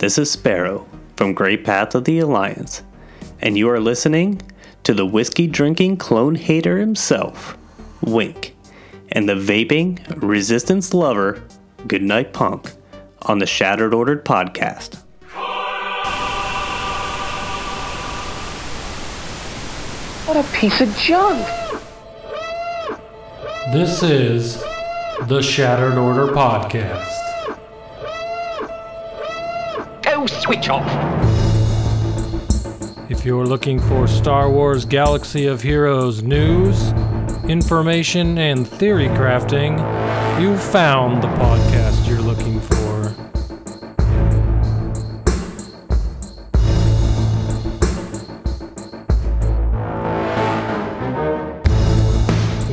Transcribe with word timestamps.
This 0.00 0.16
is 0.16 0.30
Sparrow 0.30 0.86
from 1.18 1.34
Great 1.34 1.62
Path 1.62 1.94
of 1.94 2.06
the 2.06 2.20
Alliance, 2.20 2.82
and 3.38 3.58
you 3.58 3.68
are 3.68 3.78
listening 3.78 4.40
to 4.82 4.94
the 4.94 5.04
whiskey 5.04 5.46
drinking 5.46 5.98
clone 5.98 6.36
hater 6.36 6.78
himself, 6.78 7.58
Wink, 8.00 8.56
and 9.10 9.28
the 9.28 9.34
vaping 9.34 10.00
resistance 10.22 10.94
lover, 10.94 11.42
Goodnight 11.86 12.32
Punk, 12.32 12.72
on 13.20 13.40
the 13.40 13.46
Shattered 13.46 13.92
Ordered 13.92 14.24
podcast. 14.24 15.02
What 20.26 20.38
a 20.38 20.48
piece 20.54 20.80
of 20.80 20.96
junk! 20.96 21.46
This 23.74 24.02
is 24.02 24.62
the 25.26 25.42
Shattered 25.42 25.98
Order 25.98 26.32
Podcast. 26.32 27.29
Switch 30.26 30.68
off! 30.68 30.90
If 33.10 33.24
you're 33.24 33.46
looking 33.46 33.78
for 33.78 34.06
Star 34.06 34.50
Wars 34.50 34.84
Galaxy 34.84 35.46
of 35.46 35.62
Heroes 35.62 36.22
news, 36.22 36.92
information, 37.48 38.38
and 38.38 38.66
theory 38.66 39.08
crafting, 39.08 39.78
you've 40.40 40.62
found 40.62 41.22
the 41.22 41.28
podcast 41.28 42.08
you're 42.08 42.20
looking 42.20 42.60
for. 42.60 42.80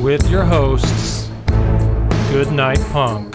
With 0.02 0.29
your 0.29 0.45
hosts, 0.45 1.29
Goodnight 2.32 2.79
Punk. 2.91 3.27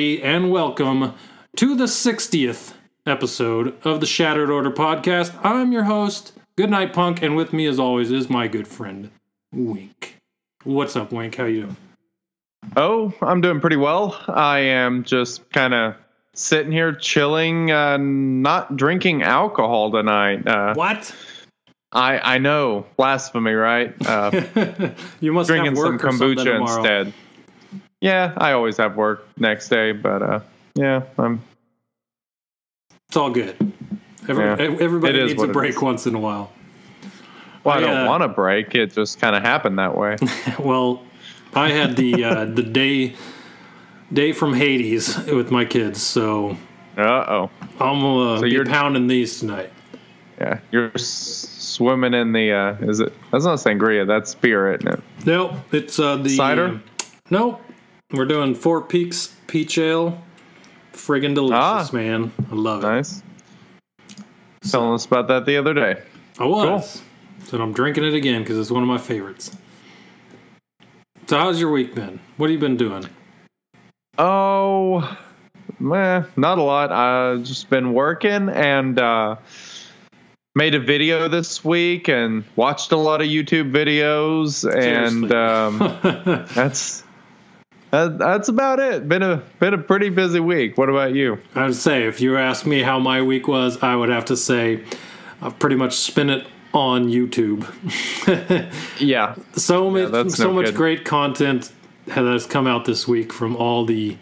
Everybody, 0.00 0.22
and 0.22 0.50
welcome 0.50 1.12
to 1.56 1.76
the 1.76 1.84
60th 1.84 2.72
episode 3.04 3.76
of 3.84 4.00
the 4.00 4.06
Shattered 4.06 4.48
Order 4.48 4.70
podcast. 4.70 5.38
I'm 5.44 5.72
your 5.72 5.84
host, 5.84 6.32
Goodnight 6.56 6.94
Punk, 6.94 7.20
and 7.22 7.36
with 7.36 7.52
me, 7.52 7.66
as 7.66 7.78
always, 7.78 8.10
is 8.10 8.30
my 8.30 8.48
good 8.48 8.66
friend, 8.66 9.10
Wink. 9.52 10.16
What's 10.64 10.96
up, 10.96 11.12
Wink? 11.12 11.34
How 11.34 11.44
you 11.44 11.62
doing? 11.64 11.76
Oh, 12.78 13.12
I'm 13.20 13.42
doing 13.42 13.60
pretty 13.60 13.76
well. 13.76 14.18
I 14.26 14.60
am 14.60 15.04
just 15.04 15.50
kind 15.50 15.74
of 15.74 15.96
sitting 16.34 16.72
here 16.72 16.94
chilling, 16.94 17.70
uh, 17.70 17.98
not 17.98 18.78
drinking 18.78 19.22
alcohol 19.22 19.90
tonight. 19.90 20.48
Uh, 20.48 20.72
What? 20.72 21.14
I 21.92 22.36
I 22.36 22.38
know 22.38 22.86
blasphemy, 22.96 23.52
right? 23.52 23.94
Uh, 24.06 24.30
you 25.20 25.34
must 25.34 25.48
drinking 25.48 25.72
have 25.72 25.76
some 25.76 25.92
work 25.92 26.04
or 26.04 26.10
something 26.12 26.38
kombucha 26.38 26.60
instead. 26.60 27.12
Yeah, 28.00 28.32
I 28.36 28.52
always 28.52 28.76
have 28.78 28.96
work 28.96 29.26
next 29.38 29.68
day, 29.68 29.92
but 29.92 30.22
uh, 30.22 30.40
yeah, 30.74 31.02
I'm. 31.18 31.42
It's 33.08 33.16
all 33.16 33.30
good. 33.30 33.56
Every, 34.28 34.44
Yeah, 34.44 34.56
everybody 34.80 35.24
needs 35.24 35.42
a 35.42 35.48
break 35.48 35.82
once 35.82 36.06
in 36.06 36.14
a 36.14 36.20
while. 36.20 36.52
Well, 37.64 37.74
I 37.74 37.78
I, 37.78 37.80
don't 37.80 38.06
uh, 38.06 38.08
want 38.08 38.22
to 38.22 38.28
break. 38.28 38.74
It 38.74 38.92
just 38.94 39.20
kind 39.20 39.36
of 39.36 39.42
happened 39.42 39.78
that 39.78 39.96
way. 39.96 40.16
Well, 40.58 41.02
I 41.54 41.70
had 41.70 41.96
the 41.96 42.24
uh, 42.24 42.44
the 42.60 42.62
day 42.62 43.16
day 44.12 44.32
from 44.32 44.54
Hades 44.54 45.16
with 45.26 45.50
my 45.50 45.64
kids, 45.64 46.02
so 46.02 46.56
uh 46.96 47.02
oh. 47.02 47.50
I'm 47.80 48.00
gonna 48.00 48.38
So 48.38 48.42
be 48.44 48.50
you're- 48.50 48.64
pounding 48.64 49.08
these 49.08 49.40
tonight. 49.40 49.72
Yeah, 50.40 50.60
you're 50.70 50.90
s- 50.94 51.02
swimming 51.58 52.14
in 52.14 52.32
the. 52.32 52.52
Uh, 52.52 52.76
is 52.88 53.00
it? 53.00 53.12
That's 53.30 53.44
not 53.44 53.58
sangria. 53.58 54.06
That's 54.06 54.34
beer, 54.34 54.72
isn't 54.72 54.88
it? 54.88 55.00
Nope, 55.26 55.52
it's 55.72 55.98
uh, 55.98 56.16
the 56.16 56.30
Cider? 56.30 56.80
Nope, 57.28 57.60
we're 58.12 58.24
doing 58.26 58.54
Four 58.54 58.82
Peaks 58.82 59.34
Peach 59.46 59.78
Ale. 59.78 60.20
Friggin' 60.92 61.34
delicious, 61.34 61.54
Ah. 61.54 61.88
man. 61.92 62.32
I 62.50 62.54
love 62.54 62.82
it. 62.84 62.86
Nice. 62.86 63.22
Telling 64.68 64.92
us 64.94 65.06
about 65.06 65.28
that 65.28 65.46
the 65.46 65.56
other 65.56 65.72
day. 65.72 66.02
I 66.38 66.44
was. 66.44 67.02
So 67.44 67.60
I'm 67.60 67.72
drinking 67.72 68.04
it 68.04 68.14
again 68.14 68.42
because 68.42 68.58
it's 68.58 68.70
one 68.70 68.82
of 68.82 68.88
my 68.88 68.98
favorites. 68.98 69.56
So 71.26 71.38
how's 71.38 71.60
your 71.60 71.70
week 71.70 71.94
been? 71.94 72.20
What 72.36 72.50
have 72.50 72.54
you 72.54 72.58
been 72.58 72.76
doing? 72.76 73.06
Oh, 74.18 75.16
meh, 75.78 76.24
not 76.36 76.58
a 76.58 76.62
lot. 76.62 76.92
I've 76.92 77.44
just 77.44 77.70
been 77.70 77.92
working 77.94 78.48
and 78.50 78.98
uh, 78.98 79.36
made 80.54 80.74
a 80.74 80.80
video 80.80 81.28
this 81.28 81.64
week 81.64 82.08
and 82.08 82.44
watched 82.56 82.92
a 82.92 82.96
lot 82.96 83.20
of 83.22 83.28
YouTube 83.28 83.70
videos, 83.72 84.68
and 84.70 85.32
um, 85.32 85.78
that's 86.54 87.04
that, 87.90 88.18
that's 88.18 88.48
about 88.48 88.78
it. 88.80 89.08
Been 89.08 89.22
a 89.22 89.42
been 89.58 89.74
a 89.74 89.78
pretty 89.78 90.08
busy 90.10 90.40
week. 90.40 90.78
What 90.78 90.88
about 90.88 91.14
you? 91.14 91.38
I 91.54 91.64
would 91.66 91.74
say 91.74 92.04
if 92.06 92.20
you 92.20 92.36
asked 92.36 92.66
me 92.66 92.82
how 92.82 92.98
my 92.98 93.22
week 93.22 93.48
was, 93.48 93.82
I 93.82 93.96
would 93.96 94.08
have 94.08 94.24
to 94.26 94.36
say 94.36 94.84
I've 95.42 95.58
pretty 95.58 95.76
much 95.76 95.94
spent 95.94 96.30
it 96.30 96.46
on 96.72 97.08
YouTube. 97.08 97.66
Yeah, 99.00 99.34
so 99.54 99.90
much, 99.90 100.30
so 100.30 100.48
no 100.48 100.52
much 100.54 100.66
good. 100.66 100.74
great 100.74 101.04
content 101.04 101.72
that 102.06 102.16
has 102.24 102.46
come 102.46 102.66
out 102.66 102.84
this 102.84 103.08
week 103.08 103.32
from 103.32 103.56
all 103.56 103.84
the 103.84 104.16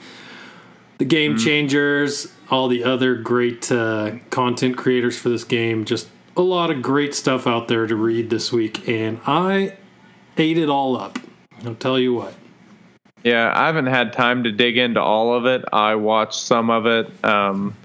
the 0.99 1.05
game 1.05 1.35
Mm. 1.37 1.45
changers, 1.45 2.33
all 2.51 2.69
the 2.69 2.85
other 2.85 3.15
great 3.17 3.71
uh, 3.71 4.13
content 4.31 4.77
creators 4.77 5.19
for 5.19 5.29
this 5.29 5.45
game. 5.45 5.85
Just 5.85 6.09
a 6.37 6.43
lot 6.43 6.71
of 6.71 6.81
great 6.83 7.15
stuff 7.15 7.47
out 7.47 7.69
there 7.69 7.87
to 7.87 7.95
read 7.97 8.31
this 8.31 8.53
week, 8.53 8.89
and 8.89 9.21
I 9.27 9.77
ate 10.37 10.57
it 10.59 10.69
all 10.71 10.97
up. 10.97 11.19
I'll 11.67 11.75
tell 11.75 11.99
you 11.99 12.15
what. 12.15 12.35
Yeah. 13.29 13.53
I 13.55 13.67
haven't 13.67 13.87
had 13.87 14.13
time 14.13 14.45
to 14.45 14.53
dig 14.53 14.77
into 14.77 15.01
all 15.01 15.35
of 15.35 15.47
it. 15.47 15.65
I 15.73 15.95
watched 15.97 16.41
some 16.41 16.71
of 16.71 16.87
it. 16.87 17.25
Um, 17.25 17.77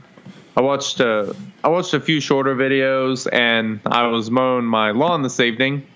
I 0.55 0.61
watched 0.61 0.99
a 0.99 1.35
I 1.63 1.69
watched 1.69 1.93
a 1.93 1.99
few 1.99 2.19
shorter 2.19 2.55
videos, 2.55 3.27
and 3.31 3.79
I 3.85 4.07
was 4.07 4.29
mowing 4.29 4.65
my 4.65 4.91
lawn 4.91 5.21
this 5.21 5.39
evening, 5.39 5.87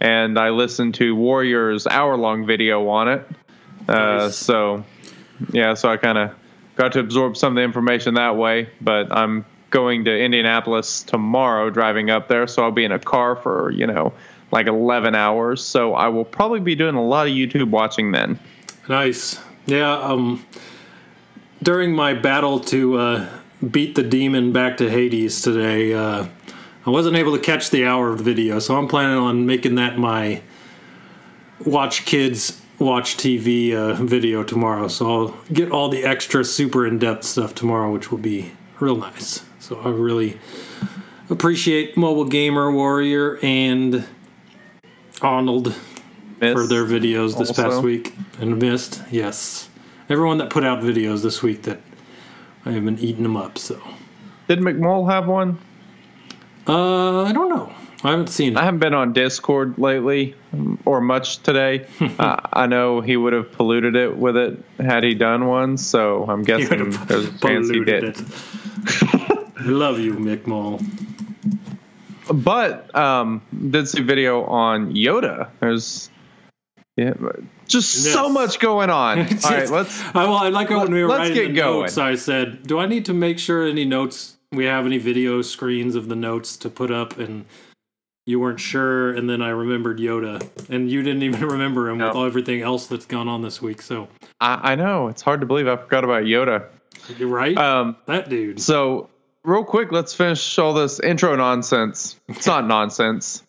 and 0.00 0.38
I 0.38 0.50
listened 0.50 0.94
to 0.96 1.14
Warrior's 1.14 1.86
hour 1.86 2.16
long 2.16 2.46
video 2.46 2.88
on 2.88 3.08
it. 3.08 3.26
Uh, 3.88 3.92
Nice. 3.92 4.36
so, 4.36 4.84
yeah, 5.52 5.74
so 5.74 5.88
I 5.88 5.96
kind 5.96 6.18
of 6.18 6.32
got 6.76 6.92
to 6.92 7.00
absorb 7.00 7.36
some 7.36 7.52
of 7.52 7.56
the 7.56 7.62
information 7.62 8.14
that 8.14 8.36
way. 8.36 8.68
But 8.80 9.12
I'm 9.12 9.44
going 9.70 10.04
to 10.04 10.18
Indianapolis 10.18 11.02
tomorrow, 11.02 11.70
driving 11.70 12.08
up 12.10 12.28
there, 12.28 12.46
so 12.46 12.62
I'll 12.62 12.72
be 12.72 12.84
in 12.84 12.92
a 12.92 12.98
car 12.98 13.36
for 13.36 13.70
you 13.70 13.86
know 13.86 14.12
like 14.52 14.66
11 14.66 15.14
hours. 15.14 15.62
So 15.62 15.94
I 15.94 16.08
will 16.08 16.24
probably 16.24 16.60
be 16.60 16.74
doing 16.74 16.94
a 16.94 17.04
lot 17.04 17.26
of 17.26 17.32
YouTube 17.32 17.70
watching 17.70 18.12
then. 18.12 18.38
Nice. 18.88 19.40
Yeah. 19.66 19.92
Um. 19.92 20.44
During 21.62 21.92
my 21.92 22.12
battle 22.12 22.60
to 22.60 22.98
uh, 22.98 23.28
beat 23.70 23.94
the 23.94 24.02
demon 24.02 24.52
back 24.52 24.76
to 24.76 24.90
Hades 24.90 25.40
today, 25.40 25.94
uh, 25.94 26.26
I 26.84 26.90
wasn't 26.90 27.16
able 27.16 27.34
to 27.34 27.42
catch 27.42 27.70
the 27.70 27.86
hour 27.86 28.10
of 28.10 28.18
the 28.18 28.24
video, 28.24 28.58
so 28.58 28.76
I'm 28.76 28.86
planning 28.86 29.16
on 29.16 29.46
making 29.46 29.76
that 29.76 29.98
my 29.98 30.42
watch 31.64 32.04
kids 32.04 32.60
watch 32.78 33.16
TV 33.16 33.74
uh, 33.74 33.94
video 33.94 34.42
tomorrow. 34.44 34.88
So 34.88 35.10
I'll 35.10 35.28
get 35.52 35.72
all 35.72 35.88
the 35.88 36.04
extra 36.04 36.44
super 36.44 36.86
in 36.86 36.98
depth 36.98 37.24
stuff 37.24 37.54
tomorrow, 37.54 37.90
which 37.90 38.10
will 38.10 38.18
be 38.18 38.52
real 38.78 38.96
nice. 38.96 39.42
So 39.58 39.80
I 39.80 39.88
really 39.88 40.38
appreciate 41.30 41.96
Mobile 41.96 42.26
Gamer 42.26 42.70
Warrior 42.70 43.38
and 43.42 44.06
Arnold 45.22 45.74
Miss? 46.40 46.52
for 46.52 46.66
their 46.66 46.84
videos 46.84 47.38
this 47.38 47.52
past 47.52 47.82
week 47.82 48.14
and 48.40 48.58
missed. 48.58 49.02
Yes, 49.10 49.68
everyone 50.08 50.38
that 50.38 50.50
put 50.50 50.64
out 50.64 50.80
videos 50.82 51.22
this 51.22 51.42
week 51.42 51.62
that 51.62 51.80
I 52.64 52.72
have 52.72 52.84
been 52.84 52.98
eating 52.98 53.22
them 53.22 53.36
up. 53.36 53.58
So 53.58 53.80
Did 54.48 54.60
McMull 54.60 55.10
have 55.10 55.26
one? 55.26 55.58
uh, 56.66 57.22
I 57.22 57.32
don't 57.32 57.48
know. 57.48 57.72
I 58.04 58.10
haven't 58.10 58.28
seen 58.28 58.56
I 58.56 58.64
haven't 58.64 58.80
been 58.80 58.94
on 58.94 59.12
Discord 59.14 59.78
lately 59.78 60.34
or 60.84 61.00
much 61.00 61.38
today. 61.38 61.86
uh, 62.18 62.36
I 62.52 62.66
know 62.66 63.00
he 63.00 63.16
would 63.16 63.32
have 63.32 63.50
polluted 63.52 63.96
it 63.96 64.16
with 64.16 64.36
it 64.36 64.58
had 64.78 65.02
he 65.02 65.14
done 65.14 65.46
one, 65.46 65.76
so 65.78 66.24
I'm 66.28 66.42
guessing 66.44 66.90
there's 66.90 67.28
a 67.28 67.38
chance 67.38 67.70
he 67.70 67.82
did. 67.84 68.04
it. 68.04 68.22
I 69.58 69.62
love 69.68 69.98
you, 69.98 70.14
Mick 70.14 70.46
Mall. 70.46 70.80
But 72.32 72.94
um, 72.94 73.40
did 73.70 73.88
see 73.88 74.00
a 74.00 74.04
video 74.04 74.44
on 74.44 74.94
Yoda. 74.94 75.48
There's 75.60 76.10
yeah, 76.96 77.12
Just 77.66 77.94
Yes. 78.04 78.12
so 78.14 78.28
much 78.28 78.58
going 78.58 78.90
on. 78.90 79.18
All 79.44 79.50
right, 79.50 79.68
let's. 79.70 80.02
I, 80.14 80.24
well, 80.24 80.34
I 80.34 80.48
like 80.48 80.70
it 80.70 80.76
when 80.76 80.92
we 80.92 81.02
were 81.02 81.08
writing 81.10 81.34
get 81.34 81.48
the 81.48 81.52
going. 81.54 81.80
notes. 81.82 81.98
I 81.98 82.14
said, 82.14 82.66
"Do 82.66 82.78
I 82.78 82.86
need 82.86 83.04
to 83.06 83.14
make 83.14 83.38
sure 83.38 83.66
any 83.66 83.84
notes 83.84 84.36
we 84.52 84.64
have 84.64 84.86
any 84.86 84.98
video 84.98 85.42
screens 85.42 85.94
of 85.94 86.08
the 86.08 86.16
notes 86.16 86.56
to 86.58 86.70
put 86.70 86.90
up?" 86.90 87.18
And 87.18 87.44
you 88.26 88.40
weren't 88.40 88.58
sure, 88.60 89.12
and 89.14 89.28
then 89.30 89.40
I 89.42 89.50
remembered 89.50 89.98
Yoda, 89.98 90.42
and 90.68 90.90
you 90.90 91.02
didn't 91.02 91.22
even 91.22 91.40
remember 91.48 91.88
him 91.90 91.98
with 91.98 92.12
No. 92.14 92.20
all 92.20 92.24
everything 92.26 92.62
else 92.62 92.86
that's 92.86 93.06
gone 93.06 93.28
on 93.28 93.42
this 93.42 93.60
week. 93.62 93.82
So 93.82 94.08
I, 94.40 94.72
I 94.72 94.74
know 94.74 95.08
it's 95.08 95.22
hard 95.22 95.40
to 95.40 95.46
believe 95.46 95.68
I 95.68 95.76
forgot 95.76 96.02
about 96.04 96.24
Yoda. 96.24 96.64
you're 97.18 97.28
right, 97.28 97.56
Um, 97.56 97.96
that 98.06 98.28
dude. 98.28 98.60
so 98.60 99.10
real 99.44 99.62
quick, 99.64 99.92
let's 99.92 100.12
finish 100.14 100.58
all 100.58 100.72
this 100.74 100.98
intro 100.98 101.36
nonsense. 101.36 102.18
It's 102.28 102.46
not 102.48 102.66
nonsense. 102.66 103.42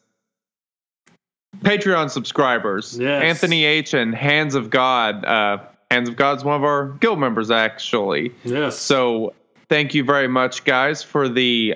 Patreon 1.62 2.10
subscribers, 2.10 2.98
Yes. 3.00 3.24
Anthony 3.24 3.66
H 3.66 3.94
and 3.94 4.14
Hands 4.14 4.54
of 4.56 4.70
God. 4.70 5.26
Uh, 5.26 5.58
Hands 5.90 6.10
of 6.10 6.16
God's 6.18 6.44
one 6.44 6.56
of 6.58 6.64
our 6.66 6.90
guild 7.00 7.18
members, 7.20 7.50
actually. 7.50 8.34
Yes. 8.44 8.78
So 8.78 9.34
thank 9.70 9.94
you 9.94 10.04
very 10.04 10.28
much, 10.28 10.66
guys, 10.66 11.02
for 11.02 11.30
the 11.30 11.76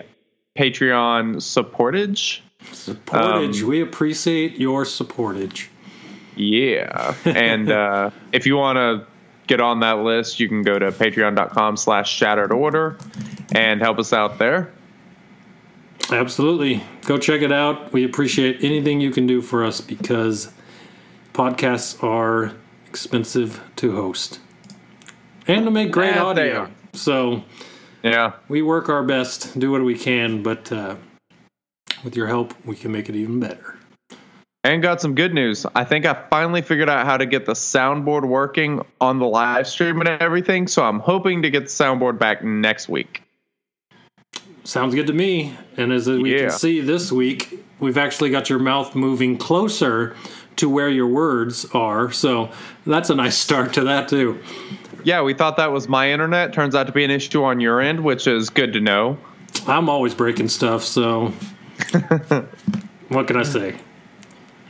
Patreon 0.57 1.37
supportage. 1.37 2.41
supportage. 2.73 3.61
um, 3.63 3.67
we 3.69 3.81
appreciate 3.81 4.57
your 4.57 4.83
supportage. 4.83 5.67
Yeah. 6.35 7.15
And 7.25 7.71
uh, 7.71 8.09
if 8.33 8.45
you 8.45 8.57
want 8.57 8.77
to 8.77 9.07
get 9.47 9.61
on 9.61 9.79
that 9.79 9.99
list, 9.99 10.39
you 10.39 10.47
can 10.49 10.61
go 10.61 10.77
to 10.77 10.91
patreon.com 10.91 11.77
slash 11.77 12.11
shattered 12.13 12.51
order 12.51 12.97
and 13.55 13.79
help 13.81 13.97
us 13.99 14.11
out 14.13 14.37
there. 14.39 14.71
Absolutely. 16.11 16.83
Go 17.05 17.17
check 17.17 17.41
it 17.41 17.51
out. 17.51 17.93
We 17.93 18.03
appreciate 18.03 18.63
anything 18.63 18.99
you 18.99 19.11
can 19.11 19.27
do 19.27 19.41
for 19.41 19.63
us 19.63 19.79
because 19.81 20.51
podcasts 21.33 22.03
are 22.03 22.53
expensive 22.87 23.61
to 23.77 23.95
host 23.95 24.39
and 25.47 25.63
to 25.65 25.71
make 25.71 25.91
great 25.91 26.15
Yeah, 26.15 26.23
audio. 26.23 26.69
So 26.93 27.43
Yeah. 28.03 28.33
we 28.49 28.61
work 28.61 28.89
our 28.89 29.03
best, 29.03 29.57
do 29.57 29.71
what 29.71 29.83
we 29.83 29.97
can, 29.97 30.43
but 30.43 30.71
uh, 30.71 30.95
with 32.03 32.15
your 32.17 32.27
help, 32.27 32.53
we 32.65 32.75
can 32.75 32.91
make 32.91 33.07
it 33.07 33.15
even 33.15 33.39
better. 33.39 33.75
And 34.63 34.83
got 34.83 35.01
some 35.01 35.15
good 35.15 35.33
news. 35.33 35.65
I 35.73 35.83
think 35.85 36.05
I 36.05 36.13
finally 36.29 36.61
figured 36.61 36.89
out 36.89 37.05
how 37.05 37.17
to 37.17 37.25
get 37.25 37.45
the 37.47 37.53
soundboard 37.53 38.27
working 38.27 38.85
on 38.99 39.17
the 39.17 39.25
live 39.25 39.67
stream 39.67 39.99
and 40.01 40.09
everything. 40.21 40.67
So 40.67 40.83
I'm 40.83 40.99
hoping 40.99 41.41
to 41.41 41.49
get 41.49 41.61
the 41.61 41.69
soundboard 41.69 42.19
back 42.19 42.43
next 42.43 42.87
week. 42.87 43.23
Sounds 44.63 44.93
good 44.95 45.07
to 45.07 45.13
me. 45.13 45.53
And 45.77 45.91
as 45.91 46.07
we 46.07 46.33
Yeah. 46.35 46.39
can 46.41 46.51
see 46.51 46.81
this 46.81 47.11
week, 47.11 47.63
we've 47.79 47.97
actually 47.97 48.29
got 48.29 48.49
your 48.49 48.59
mouth 48.59 48.95
moving 48.95 49.37
closer 49.37 50.15
to 50.57 50.69
where 50.69 50.89
your 50.89 51.07
words 51.07 51.65
are. 51.73 52.11
So 52.11 52.49
that's 52.85 53.09
a 53.09 53.15
nice 53.15 53.37
start 53.47 53.73
to 53.73 53.83
that, 53.85 54.07
too. 54.07 54.37
Yeah, 55.03 55.23
we 55.23 55.33
thought 55.33 55.57
that 55.57 55.71
was 55.71 55.89
my 55.89 56.11
internet. 56.11 56.53
Turns 56.53 56.75
out 56.75 56.85
to 56.87 56.93
be 56.93 57.03
an 57.03 57.09
issue 57.11 57.43
on 57.43 57.59
your 57.59 57.81
end, 57.81 58.01
which 58.03 58.27
is 58.27 58.49
good 58.51 58.73
to 58.73 58.79
know. 58.81 59.17
I'm 59.67 59.89
always 59.89 60.13
breaking 60.13 60.49
stuff, 60.49 60.83
so 60.83 61.33
what 63.09 63.27
can 63.27 63.37
I 63.37 63.43
say? 63.43 63.75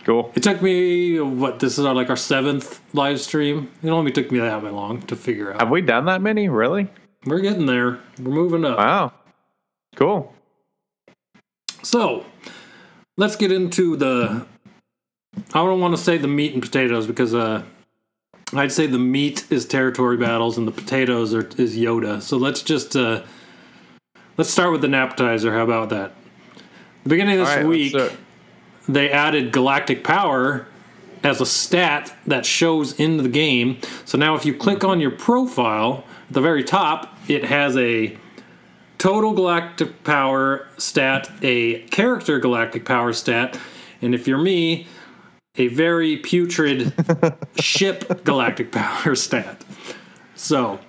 Cool. 0.05 0.31
It 0.35 0.41
took 0.41 0.61
me 0.61 1.19
what 1.19 1.59
this 1.59 1.77
is 1.77 1.85
our 1.85 1.93
like 1.93 2.09
our 2.09 2.15
seventh 2.15 2.79
live 2.93 3.19
stream. 3.19 3.69
It 3.83 3.89
only 3.89 4.11
took 4.11 4.31
me 4.31 4.39
that 4.39 4.63
long 4.63 5.01
to 5.03 5.15
figure 5.15 5.53
out. 5.53 5.59
Have 5.59 5.69
we 5.69 5.81
done 5.81 6.05
that 6.05 6.21
many? 6.21 6.49
Really? 6.49 6.87
We're 7.25 7.39
getting 7.41 7.67
there. 7.67 7.99
We're 8.19 8.31
moving 8.31 8.65
up. 8.65 8.77
Wow. 8.79 9.13
Cool. 9.95 10.33
So 11.83 12.25
let's 13.17 13.35
get 13.35 13.51
into 13.51 13.95
the. 13.95 14.45
I 15.53 15.63
don't 15.63 15.79
want 15.79 15.95
to 15.95 16.01
say 16.01 16.17
the 16.17 16.27
meat 16.27 16.53
and 16.53 16.61
potatoes 16.61 17.07
because 17.07 17.33
uh, 17.33 17.63
I'd 18.53 18.71
say 18.71 18.85
the 18.85 18.99
meat 18.99 19.45
is 19.49 19.65
territory 19.65 20.17
battles 20.17 20.57
and 20.57 20.67
the 20.67 20.71
potatoes 20.71 21.33
are 21.33 21.47
is 21.57 21.77
Yoda. 21.77 22.21
So 22.21 22.37
let's 22.37 22.61
just 22.61 22.95
uh, 22.95 23.23
let's 24.37 24.49
start 24.49 24.71
with 24.71 24.83
an 24.83 24.93
appetizer. 24.93 25.53
How 25.53 25.63
about 25.63 25.89
that? 25.89 26.13
The 27.03 27.09
beginning 27.09 27.39
of 27.39 27.47
this 27.47 27.55
right, 27.55 27.65
week. 27.65 27.93
let's 27.93 28.09
do 28.09 28.15
it. 28.15 28.19
they 28.93 29.09
added 29.09 29.51
galactic 29.51 30.03
power 30.03 30.67
as 31.23 31.39
a 31.39 31.45
stat 31.45 32.15
that 32.25 32.45
shows 32.45 32.99
in 32.99 33.17
the 33.17 33.29
game. 33.29 33.77
So 34.05 34.17
now 34.17 34.35
if 34.35 34.45
you 34.45 34.53
click 34.53 34.83
on 34.83 34.99
your 34.99 35.11
profile 35.11 36.03
at 36.27 36.33
the 36.33 36.41
very 36.41 36.63
top, 36.63 37.17
it 37.27 37.45
has 37.45 37.77
a 37.77 38.17
total 39.01 39.33
galactic 39.33 40.03
power 40.03 40.67
stat, 40.77 41.27
a 41.41 41.79
character 41.87 42.37
galactic 42.37 42.85
power 42.85 43.11
stat, 43.11 43.59
and 43.99 44.13
if 44.13 44.27
you're 44.27 44.37
me, 44.37 44.85
a 45.55 45.69
very 45.69 46.17
putrid 46.17 46.93
ship 47.59 48.23
galactic 48.23 48.71
power 48.71 49.15
stat. 49.15 49.65
So, 50.35 50.79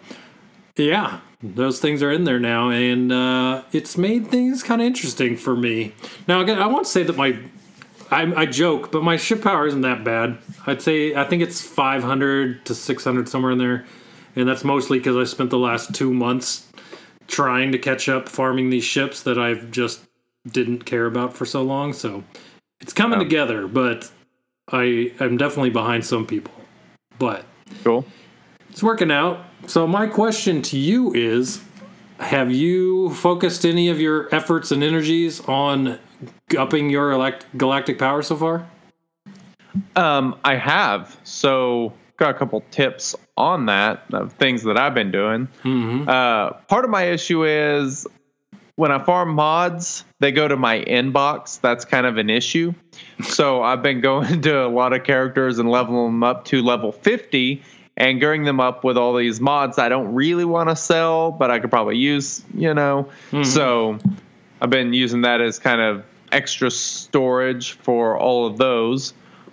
yeah, 0.76 1.20
those 1.43 1.81
things 1.81 2.03
are 2.03 2.12
in 2.12 2.25
there 2.25 2.38
now, 2.38 2.69
and 2.69 3.11
uh, 3.11 3.62
it's 3.73 3.97
made 3.97 4.26
things 4.26 4.62
kind 4.62 4.82
of 4.82 4.87
interesting 4.87 5.35
for 5.35 5.56
me. 5.56 5.94
Now, 6.29 6.43
again, 6.43 6.58
I 6.58 6.67
won't 6.67 6.87
say 6.87 7.03
that 7.05 7.17
my 7.17 7.38
I, 8.11 8.43
I 8.43 8.44
joke, 8.44 8.93
but 8.93 9.03
my 9.03 9.17
ship 9.17 9.41
power 9.41 9.67
isn't 9.67 9.81
that 9.81 10.05
bad. 10.05 10.37
I'd 10.67 10.82
say 10.82 11.15
I 11.15 11.25
think 11.25 11.41
it's 11.41 11.62
500 11.62 12.67
to 12.67 12.75
600 12.75 13.26
somewhere 13.26 13.53
in 13.53 13.58
there, 13.58 13.87
and 14.37 14.47
that's 14.47 14.65
mostly 14.65 14.99
because 14.99 15.17
I 15.17 15.25
spent 15.25 15.49
the 15.49 15.58
last 15.58 15.94
two 15.94 16.12
months 16.12 16.69
trying 17.32 17.73
to 17.73 17.79
catch 17.79 18.08
up 18.08 18.29
farming 18.29 18.69
these 18.70 18.84
ships 18.84 19.23
that 19.23 19.38
I've 19.38 19.70
just 19.70 20.05
didn't 20.50 20.84
care 20.84 21.06
about 21.06 21.34
for 21.34 21.46
so 21.46 21.62
long. 21.62 21.93
So 21.94 22.23
it's 22.81 22.93
coming 22.93 23.19
together, 23.19 23.67
but 23.67 24.11
I 24.70 25.12
I'm 25.19 25.37
definitely 25.38 25.70
behind 25.70 26.05
some 26.05 26.26
people, 26.26 26.52
but 27.19 27.44
Cool. 27.82 28.05
it's 28.70 28.82
working 28.82 29.11
out. 29.11 29.44
So 29.67 29.87
my 29.87 30.06
question 30.06 30.61
to 30.62 30.79
you 30.79 31.12
is 31.14 31.62
have 32.20 32.52
you 32.52 33.11
focused 33.14 33.64
any 33.64 33.88
of 33.88 33.99
your 34.00 34.32
efforts 34.32 34.70
and 34.70 34.82
energies 34.84 35.40
on 35.49 35.99
upping 36.56 36.90
your 36.90 37.12
elect- 37.12 37.46
galactic 37.56 37.99
power 37.99 38.23
so 38.23 38.37
far? 38.37 38.69
Um, 39.96 40.38
I 40.44 40.56
have. 40.56 41.19
So 41.25 41.94
got 42.22 42.36
a 42.36 42.38
couple 42.38 42.62
tips 42.70 43.16
on 43.36 43.66
that 43.66 44.04
of 44.12 44.32
things 44.34 44.62
that 44.62 44.78
I've 44.78 44.94
been 44.94 45.10
doing. 45.10 45.48
Uh, 46.08 46.52
part 46.69 46.84
of 46.84 46.90
my 46.90 47.04
issue 47.04 47.44
is 47.44 48.06
when 48.76 48.92
I 48.92 49.02
farm 49.02 49.34
mods, 49.34 50.04
they 50.20 50.30
go 50.30 50.46
to 50.46 50.56
my 50.56 50.84
inbox. 50.84 51.60
That's 51.60 51.84
kind 51.84 52.06
of 52.06 52.19
an 52.19 52.30
issue. 52.30 52.74
So 53.24 53.62
I've 53.62 53.82
been 53.82 54.00
going 54.00 54.40
to 54.42 54.64
a 54.64 54.69
lot 54.69 54.92
of 54.92 55.02
characters 55.02 55.58
and 55.58 55.69
leveling 55.69 56.06
them 56.06 56.22
up 56.22 56.44
to 56.46 56.62
level 56.62 56.92
50 56.92 57.60
and 57.96 58.20
gearing 58.20 58.44
them 58.44 58.60
up 58.60 58.84
with 58.84 58.96
all 58.96 59.14
these 59.16 59.40
mods 59.40 59.78
I 59.78 59.88
don't 59.88 60.14
really 60.14 60.44
want 60.44 60.69
to 60.69 60.76
sell, 60.76 61.32
but 61.32 61.50
I 61.50 61.58
could 61.58 61.70
probably 61.70 61.96
use, 61.96 62.43
you 62.55 62.72
know. 62.72 63.08
So 63.44 63.98
I've 64.60 64.70
been 64.70 64.93
using 64.94 65.22
that 65.22 65.41
as 65.41 65.58
kind 65.58 65.81
of 65.81 66.05
extra 66.31 66.70
storage 66.70 67.72
for 67.72 68.17
all 68.17 68.46
of 68.46 68.58
those, 68.58 69.12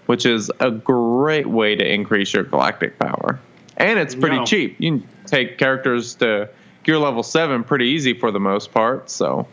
which 0.09 0.25
is 0.25 0.51
a 0.59 0.71
great 0.71 1.45
way 1.45 1.75
to 1.75 1.87
increase 1.87 2.33
your 2.33 2.43
galactic 2.43 2.97
power. 2.97 3.39
And 3.77 3.99
it's 3.99 4.15
pretty 4.15 4.37
No. 4.37 4.43
cheap. 4.43 4.75
You 4.79 4.89
can 5.01 5.07
take 5.27 5.59
characters 5.59 6.15
to 6.15 6.49
gear 6.83 6.97
level 6.97 7.21
7 7.21 7.63
pretty 7.63 7.85
easy 7.89 8.15
for 8.15 8.31
the 8.31 8.39
most 8.39 8.71
part, 8.71 9.11
so 9.11 9.45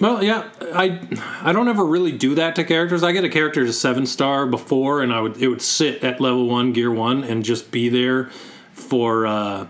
Well, 0.00 0.24
yeah, 0.24 0.44
I 0.74 0.98
I 1.42 1.52
don't 1.52 1.68
ever 1.68 1.84
really 1.84 2.12
do 2.12 2.34
that 2.36 2.56
to 2.56 2.64
characters. 2.64 3.02
I 3.02 3.12
get 3.12 3.22
a 3.22 3.28
character 3.28 3.66
to 3.66 3.72
seven 3.74 4.06
star 4.06 4.46
before, 4.46 5.02
and 5.02 5.12
I 5.12 5.20
would 5.20 5.36
it 5.36 5.48
would 5.48 5.60
sit 5.60 6.02
at 6.02 6.18
level 6.18 6.48
one, 6.48 6.72
gear 6.72 6.90
one, 6.90 7.22
and 7.22 7.44
just 7.44 7.70
be 7.70 7.90
there 7.90 8.30
for 8.72 9.26
uh, 9.26 9.66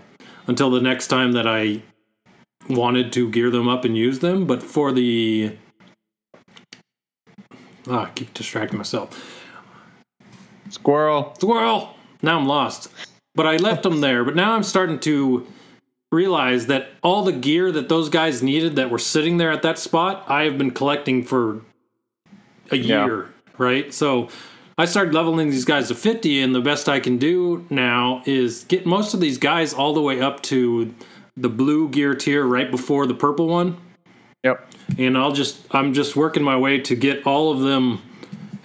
until 0.47 0.71
the 0.71 0.79
next 0.79 1.07
time 1.07 1.33
that 1.33 1.45
I 1.45 1.81
wanted 2.69 3.11
to 3.11 3.29
gear 3.29 3.49
them 3.51 3.67
up 3.67 3.83
and 3.83 3.97
use 3.97 4.19
them. 4.19 4.47
But 4.47 4.63
for 4.63 4.93
the 4.93 5.57
ah, 7.89 8.05
I 8.05 8.09
keep 8.11 8.33
distracting 8.33 8.77
myself. 8.77 9.39
squirrel. 10.69 11.33
Squirrel. 11.37 11.95
Now 12.21 12.39
I'm 12.39 12.47
lost. 12.47 12.89
But 13.35 13.45
I 13.47 13.57
left 13.57 13.83
them 13.83 14.01
there. 14.01 14.23
But 14.23 14.35
now 14.35 14.53
I'm 14.53 14.63
starting 14.63 14.99
to 15.01 15.45
realize 16.11 16.67
that 16.67 16.89
all 17.01 17.23
the 17.23 17.31
gear 17.31 17.71
that 17.71 17.89
those 17.89 18.09
guys 18.09 18.43
needed 18.43 18.75
that 18.75 18.89
were 18.89 18.99
sitting 18.99 19.37
there 19.37 19.51
at 19.51 19.63
that 19.63 19.79
spot, 19.79 20.23
I 20.27 20.43
have 20.43 20.57
been 20.57 20.71
collecting 20.71 21.23
for 21.23 21.61
a 22.71 22.77
Yeah. 22.77 23.05
year, 23.05 23.29
right? 23.57 23.91
So 23.93 24.29
I 24.77 24.85
started 24.85 25.13
leveling 25.13 25.49
these 25.49 25.65
guys 25.65 25.87
to 25.89 25.95
50, 25.95 26.39
and 26.41 26.53
the 26.53 26.61
best 26.61 26.87
I 26.87 26.99
can 26.99 27.17
do 27.17 27.65
now 27.69 28.21
is 28.25 28.63
get 28.65 28.85
most 28.85 29.13
of 29.13 29.19
these 29.19 29.37
guys 29.37 29.73
all 29.73 29.93
the 29.93 30.01
way 30.01 30.21
up 30.21 30.41
to 30.43 30.93
the 31.35 31.49
blue 31.49 31.89
gear 31.89 32.13
tier 32.13 32.45
right 32.45 32.69
before 32.69 33.05
the 33.07 33.13
purple 33.15 33.47
one 33.47 33.77
Yep. 34.43 34.67
and 34.97 35.17
I'll 35.17 35.31
just 35.31 35.65
I'm 35.71 35.93
just 35.93 36.15
working 36.15 36.43
my 36.43 36.57
way 36.57 36.79
to 36.79 36.95
get 36.95 37.25
all 37.25 37.51
of 37.51 37.61
them 37.61 38.01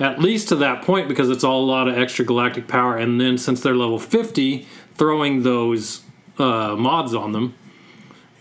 at 0.00 0.20
least 0.20 0.49
to 0.49 0.56
that 0.56 0.82
point 0.82 1.08
because 1.08 1.30
it's 1.30 1.44
all 1.44 1.62
a 1.62 1.66
lot 1.66 1.88
of 1.88 1.97
extra 1.99 2.25
galactic 2.25 2.66
power 2.68 2.97
and 2.97 3.20
then 3.20 3.38
since 3.38 3.61
they're 3.61 3.75
level 3.76 3.99
50 3.99 4.66
throwing 4.94 5.42
those 5.42 6.02
uh, 6.38 6.75
mods 6.76 7.14
on 7.14 7.32
them 7.32 7.54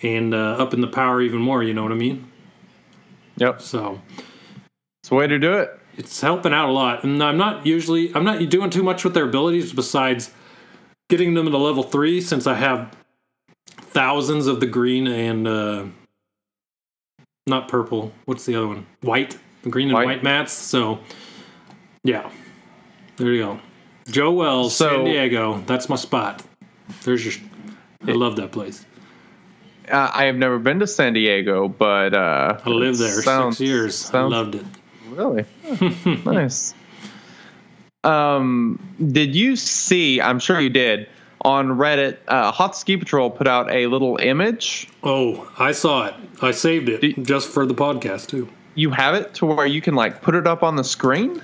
and 0.02 0.34
uh, 0.34 0.56
upping 0.60 0.82
the 0.82 0.88
power 0.88 1.22
even 1.22 1.40
more 1.40 1.64
you 1.64 1.74
know 1.74 1.84
what 1.84 1.92
I 1.92 1.96
mean 1.96 2.32
Yep. 3.38 3.62
so 3.62 4.02
It's 5.02 5.10
the 5.10 5.16
way 5.16 5.28
to 5.28 5.38
do 5.38 5.54
it. 5.54 5.80
it's 5.96 6.20
helping 6.22 6.54
out 6.54 6.70
a 6.70 6.72
lot. 6.72 7.04
And 7.04 7.22
I'm 7.24 7.38
not 7.38 7.68
usually 7.68 8.14
I'm 8.16 8.24
not 8.24 8.50
doing 8.50 8.72
too 8.72 8.82
much 8.82 9.04
with 9.04 9.14
their 9.14 9.26
abilities 9.26 9.74
besides 9.74 10.32
getting 11.08 11.36
them 11.36 11.46
to 11.52 11.58
level 11.58 11.84
three 11.84 12.20
since 12.20 12.48
I 12.48 12.56
have 12.56 12.96
thousands 13.68 14.48
of 14.48 14.60
the 14.60 14.66
green 14.66 15.06
and 15.08 15.48
uh, 15.48 15.84
not 17.48 17.68
purple. 17.68 18.12
What's 18.26 18.46
the 18.46 18.56
other 18.56 18.68
one? 18.68 18.86
White. 19.02 19.38
The 19.64 19.70
green 19.70 19.88
and 19.88 19.96
White. 19.96 20.06
white, 20.06 20.24
mats. 20.24 20.54
So 20.54 21.00
yeah, 22.04 22.30
there 23.18 23.32
you 23.32 23.42
go. 23.44 23.60
Joe 24.10 24.32
Wells, 24.32 24.76
So- 24.76 24.90
San 24.90 25.06
Diego. 25.06 25.64
That's 25.66 25.90
my 25.90 25.96
spot. 25.96 26.44
There's 27.04 27.26
your. 27.26 27.34
I 28.08 28.12
love 28.12 28.36
that 28.38 28.52
place. 28.52 28.86
Uh, 29.92 30.10
I 30.14 30.26
have 30.26 30.36
never 30.36 30.60
been 30.60 30.80
to 30.80 30.88
San 30.88 31.14
Diego, 31.14 31.68
but 31.68 32.14
uh, 32.14 32.60
I 32.64 32.70
lived 32.70 33.00
there 33.00 33.10
sounds- 33.22 33.58
six 33.58 33.68
years. 33.68 33.96
sounds- 33.96 34.34
I 34.34 34.38
loved 34.38 34.56
it. 34.56 34.66
Really? 35.10 35.46
nice. 36.26 36.74
Um, 38.04 38.80
did 39.12 39.36
you 39.36 39.56
see? 39.56 40.22
I'm 40.22 40.40
sure 40.40 40.60
you 40.60 40.70
did. 40.70 41.10
On 41.42 41.68
Reddit, 41.70 42.18
uh, 42.28 42.52
Hoth 42.52 42.76
Ski 42.76 42.98
Patrol 42.98 43.30
put 43.30 43.48
out 43.48 43.70
a 43.72 43.88
little 43.88 44.18
image. 44.18 44.88
Oh, 45.04 45.50
I 45.58 45.72
saw 45.72 46.08
it. 46.08 46.16
I 46.42 46.52
saved 46.52 46.90
it 46.90 47.02
Do- 47.02 47.14
just 47.24 47.50
for 47.50 47.66
the 47.66 47.76
podcast 47.76 48.28
too. 48.28 48.50
You 48.76 48.90
have 48.92 49.16
it 49.16 49.34
to 49.36 49.46
where 49.46 49.66
you 49.66 49.82
can 49.82 49.96
like 49.96 50.22
put 50.22 50.36
it 50.36 50.48
up 50.48 50.64
on 50.64 50.76
the 50.76 50.84
screen. 50.84 51.42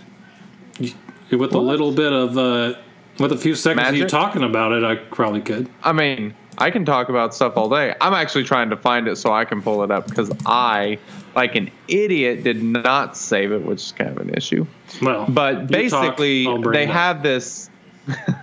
With 1.31 1.53
a 1.53 1.59
little 1.59 1.91
bit 1.91 2.12
of, 2.13 2.38
uh, 2.38 2.75
with 3.19 3.31
a 3.31 3.38
few 3.38 3.55
seconds 3.55 3.88
of 3.89 3.95
you 3.95 4.07
talking 4.07 4.43
about 4.43 4.71
it, 4.71 4.83
I 4.83 4.95
probably 4.95 5.41
could. 5.41 5.69
I 5.83 5.91
mean, 5.93 6.35
I 6.57 6.69
can 6.69 6.85
talk 6.85 7.09
about 7.09 7.33
stuff 7.33 7.53
all 7.57 7.69
day. 7.69 7.95
I'm 8.01 8.13
actually 8.13 8.43
trying 8.43 8.69
to 8.69 8.77
find 8.77 9.07
it 9.07 9.15
so 9.17 9.33
I 9.33 9.45
can 9.45 9.62
pull 9.62 9.83
it 9.83 9.91
up 9.91 10.07
because 10.07 10.31
I, 10.45 11.00
like 11.35 11.55
an 11.55 11.71
idiot, 11.88 12.43
did 12.43 12.62
not 12.63 13.17
save 13.17 13.51
it, 13.51 13.63
which 13.63 13.81
is 13.81 13.91
kind 13.93 14.12
of 14.12 14.17
an 14.17 14.33
issue. 14.35 14.65
Well, 15.01 15.25
But 15.27 15.71
you 15.71 15.89
talk, 15.89 16.17
basically, 16.17 16.47
they 16.71 16.85
have 16.85 17.23
this. 17.23 17.69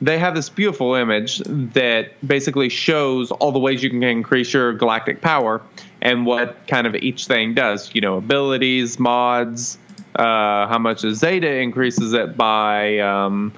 they 0.00 0.18
have 0.18 0.34
this 0.34 0.48
beautiful 0.48 0.94
image 0.94 1.38
that 1.46 2.12
basically 2.26 2.68
shows 2.68 3.30
all 3.30 3.52
the 3.52 3.58
ways 3.58 3.82
you 3.82 3.90
can 3.90 4.02
increase 4.02 4.52
your 4.52 4.72
galactic 4.72 5.20
power 5.20 5.62
and 6.02 6.26
what 6.26 6.66
kind 6.66 6.86
of 6.86 6.94
each 6.96 7.26
thing 7.26 7.54
does. 7.54 7.94
You 7.94 8.00
know, 8.00 8.16
abilities, 8.16 8.98
mods, 8.98 9.78
uh, 10.16 10.66
how 10.66 10.78
much 10.78 11.04
a 11.04 11.14
Zeta 11.14 11.52
increases 11.56 12.12
it 12.12 12.36
by, 12.36 12.98
um, 12.98 13.52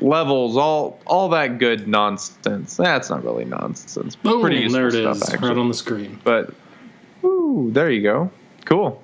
levels, 0.00 0.56
all 0.56 0.98
all 1.06 1.28
that 1.30 1.58
good 1.58 1.86
nonsense. 1.86 2.76
That's 2.76 3.08
not 3.08 3.24
really 3.24 3.44
nonsense. 3.44 4.16
Boom, 4.16 4.40
Pretty 4.40 4.68
there 4.68 4.88
it 4.88 4.92
stuff, 4.92 5.16
is, 5.16 5.30
actually 5.30 5.48
right 5.48 5.58
on 5.58 5.68
the 5.68 5.74
screen. 5.74 6.20
but 6.24 6.52
ooh, 7.24 7.70
there 7.72 7.90
you 7.90 8.02
go. 8.02 8.30
Cool. 8.64 9.00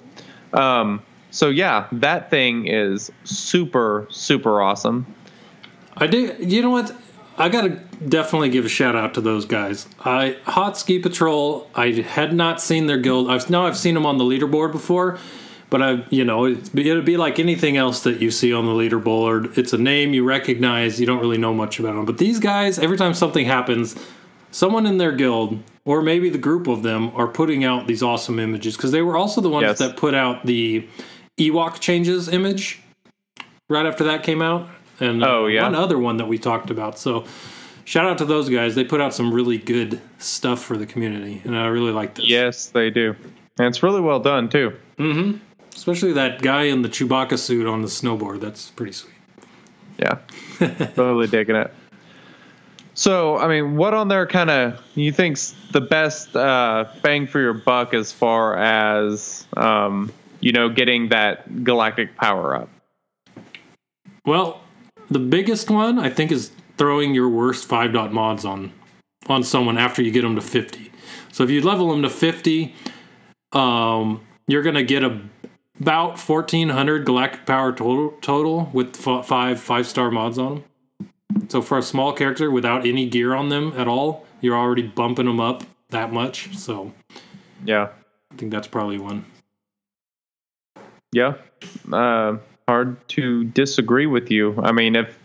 Um, 0.53 1.03
so 1.31 1.51
yeah, 1.51 1.87
that 1.93 2.31
thing 2.31 2.67
is 2.67 3.13
super 3.25 4.07
super 4.11 4.61
awesome. 4.61 5.07
I 5.99 6.07
do. 6.07 6.35
You 6.41 6.63
know 6.63 6.71
what? 6.71 6.95
I 7.37 7.49
gotta 7.49 7.81
definitely 8.09 8.49
give 8.51 8.65
a 8.65 8.69
shout 8.69 8.97
out 8.97 9.15
to 9.15 9.21
those 9.21 9.45
guys. 9.45 9.87
I 10.05 10.37
Hoth 10.45 10.77
Ski 10.79 10.99
Patrol. 10.99 11.69
I 11.75 11.93
had 11.93 12.33
not 12.33 12.61
seen 12.61 12.87
their 12.87 12.99
guild. 12.99 13.31
I've 13.31 13.49
now 13.51 13.67
I've 13.67 13.77
seen 13.77 13.95
them 13.95 14.07
on 14.07 14.19
the 14.19 14.25
leaderboard 14.25 14.73
before, 14.73 15.19
but 15.71 15.81
I 15.83 16.05
you 16.11 16.25
know 16.25 16.47
it'd 16.47 16.73
be, 16.75 16.89
it'd 16.91 17.05
be 17.05 17.17
like 17.17 17.39
anything 17.39 17.77
else 17.77 18.03
that 18.03 18.21
you 18.21 18.31
see 18.33 18.53
on 18.53 18.67
the 18.67 18.73
leaderboard. 18.73 19.57
It's 19.57 19.73
a 19.73 19.79
name 19.79 20.15
you 20.15 20.25
recognize. 20.25 20.99
You 20.99 21.07
don't 21.07 21.21
really 21.21 21.39
know 21.39 21.55
much 21.55 21.79
about 21.79 21.95
them. 21.95 22.05
But 22.07 22.19
these 22.19 22.41
guys, 22.41 22.79
every 22.79 22.97
time 22.97 23.15
something 23.15 23.47
happens, 23.47 23.95
someone 24.51 24.85
in 24.87 24.99
their 24.99 25.13
guild 25.13 25.63
or 25.85 26.03
maybe 26.03 26.29
the 26.31 26.39
group 26.39 26.67
of 26.67 26.83
them 26.83 27.11
are 27.15 27.29
putting 27.29 27.65
out 27.65 27.87
these 27.87 28.03
awesome 28.03 28.39
images 28.41 28.77
because 28.77 28.91
they 28.93 29.03
were 29.03 29.17
also 29.17 29.41
the 29.41 29.49
ones 29.49 29.63
Yes. 29.65 29.79
that 29.79 29.97
put 29.97 30.13
out 30.15 30.45
the 30.45 30.87
Ewok 31.39 31.79
changes 31.79 32.29
image 32.29 32.81
right 33.69 33.87
after 33.87 34.05
that 34.05 34.23
came 34.25 34.43
out. 34.43 34.69
And 35.01 35.23
uh, 35.23 35.27
Oh, 35.29 35.47
yeah. 35.47 35.63
one 35.63 35.75
other 35.75 35.99
one 35.99 36.17
that 36.19 36.27
we 36.29 36.39
talked 36.39 36.71
about. 36.71 36.99
So 36.99 37.25
shout 37.85 38.07
out 38.07 38.19
to 38.19 38.25
those 38.25 38.49
guys. 38.49 38.75
They 38.75 38.85
put 38.85 39.01
out 39.01 39.15
some 39.15 39.33
really 39.33 39.59
good 39.59 40.01
stuff 40.19 40.63
for 40.63 40.77
the 40.77 40.87
community, 40.87 41.41
and 41.45 41.57
I 41.57 41.67
really 41.67 41.93
like 41.93 42.15
this. 42.17 42.27
Yes, 42.27 42.67
they 42.67 42.91
do, 42.91 43.15
and 43.59 43.67
it's 43.69 43.83
really 43.83 44.01
well 44.01 44.21
done 44.21 44.49
too. 44.49 44.73
Mm-hmm. 44.99 45.39
especially 45.77 46.13
that 46.15 46.43
guy 46.43 46.65
in 46.65 46.83
the 46.83 46.89
Chewbacca 46.89 47.39
suit 47.39 47.67
on 47.67 47.83
the 47.83 47.89
snowboard. 47.89 48.41
That's 48.41 48.71
pretty 48.73 48.93
sweet. 48.93 49.15
Yeah, 49.99 50.19
totally 50.59 51.27
digging 51.29 51.55
it. 51.57 51.73
So, 52.95 53.39
I 53.39 53.47
mean, 53.47 53.77
what 53.77 53.95
on 53.95 54.09
there 54.09 54.27
kind 54.27 54.51
of 54.51 54.81
you 54.97 55.13
think's 55.13 55.55
the 55.73 55.81
best 55.81 56.35
uh, 56.35 56.87
bang 57.03 57.29
for 57.29 57.39
your 57.41 57.53
buck 57.55 57.95
as 57.95 58.11
far 58.13 58.57
as 58.59 59.47
um, 59.57 60.13
you 60.41 60.51
know 60.51 60.69
getting 60.69 61.11
that 61.11 61.63
galactic 61.63 62.17
power 62.17 62.57
up? 62.57 62.69
Well, 64.27 64.61
the 65.11 65.19
biggest 65.19 65.71
one 65.71 65.99
I 65.99 66.11
think 66.11 66.33
is 66.33 66.51
throwing 66.77 67.15
your 67.15 67.29
worst 67.29 67.67
five 67.67 67.93
dot 67.93 68.13
mods 68.13 68.45
on 68.45 68.73
on 69.29 69.43
someone 69.43 69.79
after 69.79 70.03
you 70.03 70.11
get 70.11 70.23
them 70.23 70.35
to 70.37 70.41
fifty. 70.41 70.91
So 71.33 71.45
if 71.45 71.51
you 71.51 71.61
level 71.61 71.91
them 71.91 72.03
to 72.03 72.11
fifty, 72.11 72.75
um, 73.53 74.21
you're 74.47 74.63
gonna 74.63 74.83
get 74.83 75.03
a, 75.05 75.21
about 75.81 76.19
fourteen 76.19 76.69
hundred 76.71 77.05
galactic 77.05 77.47
power 77.47 77.73
total 77.73 78.15
total 78.21 78.71
with 78.73 79.07
f- 79.07 79.27
five 79.27 79.61
five 79.61 79.87
star 79.87 80.11
mods 80.11 80.39
on 80.39 80.55
them. 80.55 80.65
So 81.49 81.63
for 81.63 81.79
a 81.79 81.83
small 81.83 82.13
character 82.13 82.51
without 82.51 82.87
any 82.87 83.09
gear 83.09 83.35
on 83.35 83.49
them 83.49 83.73
at 83.77 83.89
all, 83.89 84.27
you're 84.41 84.57
already 84.57 84.83
bumping 84.83 85.27
them 85.27 85.41
up 85.41 85.65
that 85.91 86.13
much. 86.13 86.57
So 86.57 86.93
Yeah, 87.65 87.89
I 88.31 88.35
think 88.37 88.51
that's 88.53 88.69
probably 88.69 88.99
one. 88.99 89.25
Yeah, 91.13 91.35
uh, 91.91 92.37
hard 92.69 92.97
to 93.09 93.45
disagree 93.45 94.05
with 94.05 94.31
you. 94.31 94.55
I 94.63 94.73
mean, 94.73 94.95
if 94.95 95.19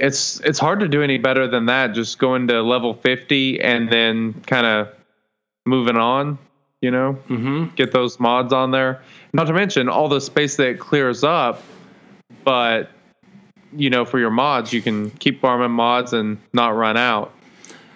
it's 0.00 0.40
it's 0.40 0.58
hard 0.58 0.80
to 0.80 0.88
do 0.88 1.02
any 1.02 1.18
better 1.18 1.46
than 1.46 1.66
that, 1.66 1.92
just 1.92 2.18
going 2.18 2.48
to 2.48 2.62
level 2.62 2.94
fifty 2.94 3.60
and 3.60 3.90
then 3.90 4.32
kind 4.46 4.66
of 4.66 4.88
moving 5.66 5.96
on. 5.96 6.38
You 6.80 6.90
know, 6.90 7.18
Mm-hmm. 7.28 7.74
get 7.76 7.92
those 7.92 8.18
mods 8.18 8.52
on 8.52 8.70
there. 8.70 9.02
Not 9.32 9.46
to 9.46 9.52
mention 9.52 9.88
all 9.88 10.08
the 10.08 10.20
space 10.20 10.56
that 10.56 10.78
clears 10.78 11.22
up. 11.22 11.62
But 12.44 12.90
you 13.76 13.90
know, 13.90 14.04
for 14.04 14.18
your 14.18 14.30
mods, 14.30 14.72
you 14.72 14.80
can 14.80 15.10
keep 15.12 15.40
farming 15.40 15.70
mods 15.70 16.12
and 16.14 16.38
not 16.52 16.74
run 16.76 16.96
out. 16.96 17.32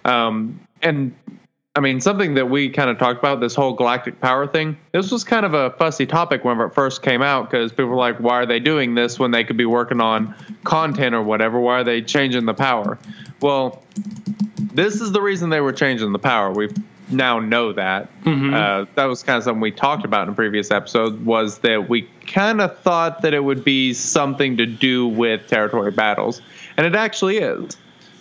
Um, 0.04 0.60
and 0.82 1.14
I 1.78 1.80
mean, 1.80 2.00
something 2.00 2.34
that 2.34 2.50
we 2.50 2.70
kind 2.70 2.90
of 2.90 2.98
talked 2.98 3.20
about 3.20 3.38
this 3.38 3.54
whole 3.54 3.72
galactic 3.72 4.20
power 4.20 4.48
thing. 4.48 4.76
This 4.90 5.12
was 5.12 5.22
kind 5.22 5.46
of 5.46 5.54
a 5.54 5.70
fussy 5.78 6.06
topic 6.06 6.42
whenever 6.42 6.66
it 6.66 6.74
first 6.74 7.02
came 7.02 7.22
out 7.22 7.48
because 7.48 7.70
people 7.70 7.86
were 7.86 7.94
like, 7.94 8.18
"Why 8.18 8.40
are 8.40 8.46
they 8.46 8.58
doing 8.58 8.96
this 8.96 9.16
when 9.16 9.30
they 9.30 9.44
could 9.44 9.56
be 9.56 9.64
working 9.64 10.00
on 10.00 10.34
content 10.64 11.14
or 11.14 11.22
whatever? 11.22 11.60
Why 11.60 11.78
are 11.78 11.84
they 11.84 12.02
changing 12.02 12.46
the 12.46 12.54
power?" 12.54 12.98
Well, 13.40 13.84
this 14.74 15.00
is 15.00 15.12
the 15.12 15.20
reason 15.20 15.50
they 15.50 15.60
were 15.60 15.72
changing 15.72 16.10
the 16.10 16.18
power. 16.18 16.50
We 16.50 16.68
now 17.10 17.38
know 17.38 17.72
that. 17.72 18.10
Uh, 18.54 18.86
that 18.96 19.04
was 19.04 19.22
kind 19.22 19.36
of 19.38 19.44
something 19.44 19.60
we 19.60 19.70
talked 19.70 20.04
about 20.04 20.24
in 20.24 20.30
a 20.30 20.34
previous 20.34 20.72
episode. 20.72 21.24
Was 21.24 21.58
that 21.60 21.88
we 21.88 22.08
kind 22.26 22.60
of 22.60 22.76
thought 22.80 23.22
that 23.22 23.34
it 23.34 23.44
would 23.44 23.62
be 23.62 23.94
something 23.94 24.56
to 24.56 24.66
do 24.66 25.06
with 25.06 25.46
territory 25.46 25.92
battles, 25.92 26.42
and 26.76 26.84
it 26.88 26.96
actually 26.96 27.36
is. 27.38 27.76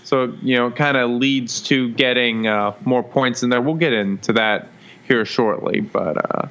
So 0.07 0.33
you 0.41 0.55
know, 0.55 0.71
kind 0.71 0.95
of 0.95 1.09
leads 1.09 1.59
to 1.63 1.89
getting 1.95 2.47
uh, 2.47 2.73
more 2.85 3.03
points 3.03 3.43
in 3.43 3.49
there. 3.49 3.59
We'll 3.59 3.75
get 3.75 3.91
into 3.91 4.31
that 4.33 4.69
here 5.05 5.25
shortly, 5.25 5.81
but 5.81 6.15
uh, 6.33 6.47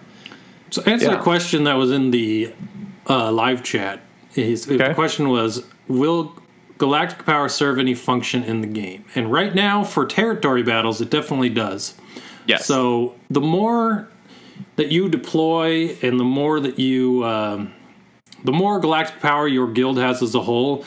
So 0.70 0.82
answer 0.82 1.06
Yeah. 1.06 1.18
a 1.18 1.22
question 1.22 1.64
that 1.64 1.74
was 1.74 1.90
in 1.90 2.10
the 2.10 2.52
uh, 3.08 3.32
live 3.32 3.62
chat. 3.62 4.00
Is, 4.34 4.66
Okay. 4.70 4.88
The 4.88 4.94
question 4.94 5.30
was, 5.30 5.64
will 5.88 6.34
galactic 6.76 7.24
power 7.24 7.48
serve 7.48 7.78
any 7.78 7.94
function 7.94 8.42
in 8.44 8.60
the 8.60 8.66
game? 8.66 9.06
And 9.14 9.32
right 9.32 9.54
now, 9.54 9.84
for 9.84 10.04
territory 10.04 10.62
battles, 10.62 11.00
it 11.00 11.08
definitely 11.08 11.48
does. 11.48 11.94
yes. 12.46 12.66
So 12.66 13.14
the 13.30 13.40
more 13.40 14.06
that 14.76 14.92
you 14.92 15.08
deploy, 15.08 15.96
and 16.02 16.20
the 16.20 16.24
more 16.24 16.60
that 16.60 16.78
you, 16.78 17.24
um, 17.24 17.72
the 18.44 18.52
more 18.52 18.78
galactic 18.80 19.18
power 19.22 19.48
your 19.48 19.68
guild 19.72 19.96
has 19.96 20.22
as 20.22 20.34
a 20.34 20.42
whole, 20.42 20.84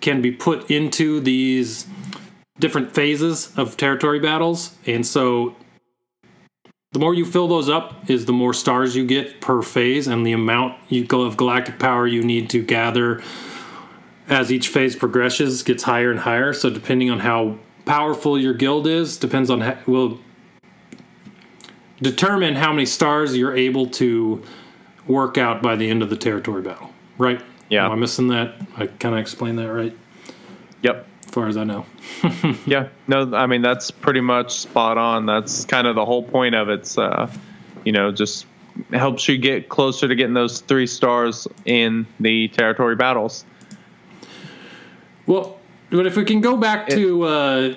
can 0.00 0.22
be 0.22 0.30
put 0.30 0.70
into 0.70 1.20
these 1.20 1.86
different 2.58 2.92
phases 2.94 3.52
of 3.56 3.76
territory 3.76 4.18
battles, 4.18 4.74
and 4.86 5.06
so 5.06 5.54
the 6.92 6.98
more 6.98 7.14
you 7.14 7.26
fill 7.26 7.48
those 7.48 7.68
up 7.68 8.08
is 8.08 8.24
the 8.24 8.32
more 8.32 8.54
stars 8.54 8.96
you 8.96 9.06
get 9.06 9.42
per 9.42 9.60
phase 9.60 10.06
and 10.06 10.26
the 10.26 10.32
amount 10.32 10.74
you 10.88 11.04
go 11.04 11.22
of 11.22 11.36
galactic 11.36 11.78
power 11.78 12.06
you 12.06 12.22
need 12.22 12.48
to 12.50 12.62
gather 12.62 13.22
as 14.28 14.50
each 14.50 14.68
phase 14.68 14.96
progresses 14.96 15.62
gets 15.62 15.82
higher 15.82 16.10
and 16.10 16.20
higher. 16.20 16.54
So 16.54 16.70
depending 16.70 17.10
on 17.10 17.20
how 17.20 17.58
powerful 17.84 18.38
your 18.38 18.54
guild 18.54 18.86
is 18.86 19.16
depends 19.16 19.50
on 19.50 19.60
how, 19.60 19.78
will 19.86 20.18
determine 22.02 22.54
how 22.54 22.72
many 22.72 22.86
stars 22.86 23.36
you're 23.36 23.56
able 23.56 23.86
to 23.86 24.42
work 25.06 25.38
out 25.38 25.62
by 25.62 25.74
the 25.74 25.88
end 25.88 26.02
of 26.02 26.10
the 26.10 26.16
territory 26.16 26.60
battle 26.60 26.90
right 27.16 27.40
Yeah. 27.68 27.86
am 27.86 27.92
i 27.92 27.94
missing 27.96 28.28
that 28.28 28.54
i 28.76 28.86
kind 28.86 29.14
of 29.14 29.20
explained 29.20 29.58
that 29.58 29.72
right 29.72 29.96
yep. 30.82 31.06
as 31.26 31.30
far 31.30 31.48
as 31.48 31.56
i 31.56 31.64
know 31.64 31.84
Yeah, 32.66 32.88
no, 33.06 33.34
I 33.34 33.46
mean 33.46 33.62
that's 33.62 33.90
pretty 33.90 34.20
much 34.20 34.52
spot 34.52 34.98
on. 34.98 35.26
That's 35.26 35.64
kind 35.64 35.86
of 35.86 35.94
the 35.94 36.04
whole 36.04 36.22
point 36.22 36.54
of 36.54 36.68
it. 36.68 36.80
It's, 36.80 36.98
uh, 36.98 37.30
you 37.84 37.92
know, 37.92 38.12
just 38.12 38.46
helps 38.92 39.28
you 39.28 39.38
get 39.38 39.68
closer 39.68 40.08
to 40.08 40.14
getting 40.14 40.34
those 40.34 40.60
three 40.60 40.86
stars 40.86 41.46
in 41.64 42.06
the 42.20 42.48
territory 42.48 42.96
battles. 42.96 43.44
Well, 45.26 45.58
but 45.90 46.06
if 46.06 46.16
we 46.16 46.24
can 46.24 46.40
go 46.40 46.56
back 46.56 46.88
to 46.88 47.22
uh, 47.24 47.74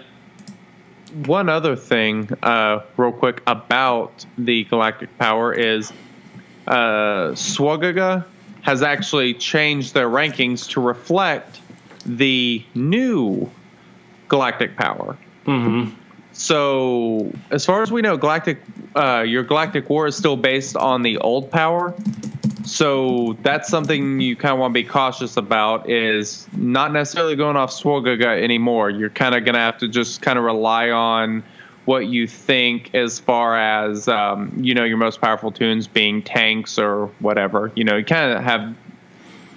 One 1.26 1.50
other 1.50 1.76
thing, 1.76 2.30
uh, 2.42 2.82
real 2.98 3.12
quick, 3.12 3.42
about 3.48 4.26
the 4.38 4.64
galactic 4.66 5.18
power 5.18 5.54
is 5.54 5.92
uh, 6.68 7.32
Swagaga 7.34 8.26
has 8.62 8.82
actually 8.84 9.34
changed 9.34 9.94
their 9.94 10.10
rankings 10.10 10.70
to 10.70 10.82
reflect 10.82 11.60
the 12.06 12.64
new 12.76 13.50
galactic 14.28 14.76
power. 14.78 15.18
So, 16.34 17.32
as 17.50 17.66
far 17.66 17.82
as 17.82 17.92
we 17.92 18.02
know, 18.02 18.18
galactic, 18.18 18.62
uh, 18.96 19.24
your 19.28 19.44
galactic 19.44 19.90
war 19.90 20.08
is 20.08 20.16
still 20.16 20.38
based 20.38 20.78
on 20.78 21.02
the 21.02 21.18
old 21.18 21.52
power. 21.52 21.94
So 22.66 23.38
that's 23.42 23.68
something 23.68 24.22
you 24.22 24.36
kind 24.36 24.54
of 24.54 24.60
want 24.60 24.72
to 24.72 24.82
be 24.82 24.88
cautious 24.88 25.36
about. 25.36 25.90
Is 25.90 26.48
not 26.56 26.94
necessarily 26.94 27.36
going 27.36 27.58
off 27.58 27.72
Swagaga 27.72 28.42
anymore. 28.42 28.90
You're 28.90 29.10
kind 29.10 29.36
of 29.36 29.44
going 29.44 29.56
to 29.56 29.60
have 29.60 29.78
to 29.80 29.88
just 29.88 30.22
kind 30.22 30.38
of 30.38 30.46
rely 30.46 30.90
on 30.90 31.44
what 31.86 32.06
you 32.08 32.28
think 32.28 32.94
as 32.94 33.20
far 33.20 33.58
as 33.58 34.08
um, 34.08 34.52
you 34.58 34.74
know 34.74 34.84
your 34.84 34.98
most 34.98 35.20
powerful 35.22 35.52
tunes 35.52 35.88
being 35.88 36.22
tanks 36.22 36.78
or 36.78 37.08
whatever. 37.20 37.72
You 37.76 37.84
know, 37.84 37.98
you 37.98 38.06
kind 38.06 38.32
of 38.32 38.44
have 38.44 38.76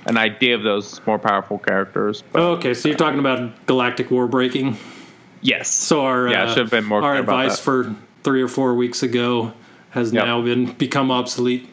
an 0.06 0.16
idea 0.18 0.54
of 0.54 0.62
those 0.62 1.00
more 1.06 1.18
powerful 1.18 1.58
characters. 1.58 2.22
But 2.32 2.42
okay, 2.42 2.74
so 2.74 2.88
you're 2.88 2.98
talking 2.98 3.20
about 3.20 3.66
galactic 3.66 4.10
war 4.10 4.26
breaking. 4.28 4.76
yes, 5.40 5.68
So 5.70 6.04
our 6.04 6.28
Yeah, 6.28 6.44
uh, 6.44 6.48
should 6.48 6.58
have 6.58 6.70
been 6.70 6.84
more 6.84 7.02
our 7.02 7.16
advice 7.16 7.58
for 7.58 7.94
three 8.22 8.42
or 8.42 8.48
four 8.48 8.74
weeks 8.74 9.02
ago 9.02 9.52
has 9.90 10.12
Yep. 10.12 10.24
now 10.24 10.42
been 10.42 10.72
become 10.72 11.10
obsolete. 11.10 11.68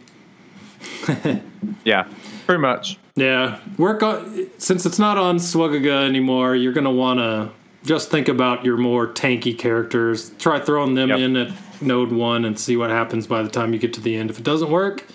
yeah, 1.83 2.05
pretty 2.45 2.61
much. 2.61 2.97
Yeah, 3.15 3.59
work 3.77 4.03
on 4.03 4.47
since 4.57 4.85
it's 4.85 4.99
not 4.99 5.17
on 5.17 5.37
Swagaga 5.37 6.05
anymore. 6.07 6.55
You're 6.55 6.73
gonna 6.73 6.91
want 6.91 7.19
to 7.19 7.49
just 7.83 8.09
think 8.11 8.27
about 8.27 8.63
your 8.65 8.77
more 8.77 9.07
tanky 9.07 9.57
characters. 9.57 10.31
Try 10.39 10.59
throwing 10.59 10.95
them 10.95 11.09
Yep. 11.09 11.19
in 11.19 11.37
at 11.37 11.81
Node 11.81 12.11
One 12.11 12.45
and 12.45 12.57
see 12.59 12.77
what 12.77 12.89
happens 12.89 13.27
by 13.27 13.41
the 13.43 13.49
time 13.49 13.73
you 13.73 13.79
get 13.79 13.93
to 13.93 14.01
the 14.01 14.15
end. 14.15 14.29
If 14.29 14.37
it 14.37 14.43
doesn't 14.43 14.69
work, 14.69 15.05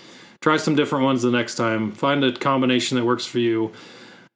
try 0.41 0.57
some 0.57 0.75
different 0.75 1.05
ones 1.05 1.23
the 1.23 1.31
next 1.31 1.55
time. 1.55 1.93
Find 1.93 2.25
a 2.25 2.33
combination 2.33 2.97
that 2.99 3.05
works 3.05 3.25
for 3.27 3.39
you. 3.39 3.73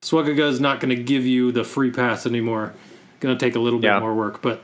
Swagaga 0.02 0.48
is 0.48 0.60
not 0.60 0.80
going 0.80 0.94
to 0.96 1.02
give 1.02 1.26
you 1.26 1.52
the 1.52 1.64
free 1.64 1.90
pass 1.90 2.26
anymore. 2.26 2.72
Going 3.20 3.36
to 3.36 3.44
take 3.44 3.56
a 3.56 3.58
little 3.60 3.82
Yeah. 3.82 3.96
bit 3.96 4.00
more 4.00 4.14
work, 4.14 4.40
but 4.40 4.62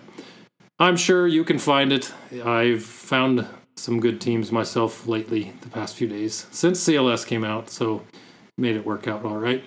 I'm 0.78 0.96
sure 0.96 1.26
you 1.26 1.44
can 1.44 1.58
find 1.58 1.92
it. 1.92 2.12
I've 2.44 2.82
found 2.84 3.46
some 3.76 4.00
good 4.00 4.20
teams 4.20 4.50
myself 4.50 5.06
lately, 5.06 5.52
the 5.60 5.68
past 5.68 5.96
few 5.96 6.06
days 6.08 6.46
since 6.50 6.80
CLS 6.82 7.26
came 7.26 7.44
out, 7.44 7.68
so 7.68 8.02
made 8.56 8.76
it 8.76 8.86
work 8.86 9.06
out 9.06 9.24
all 9.24 9.36
right. 9.36 9.62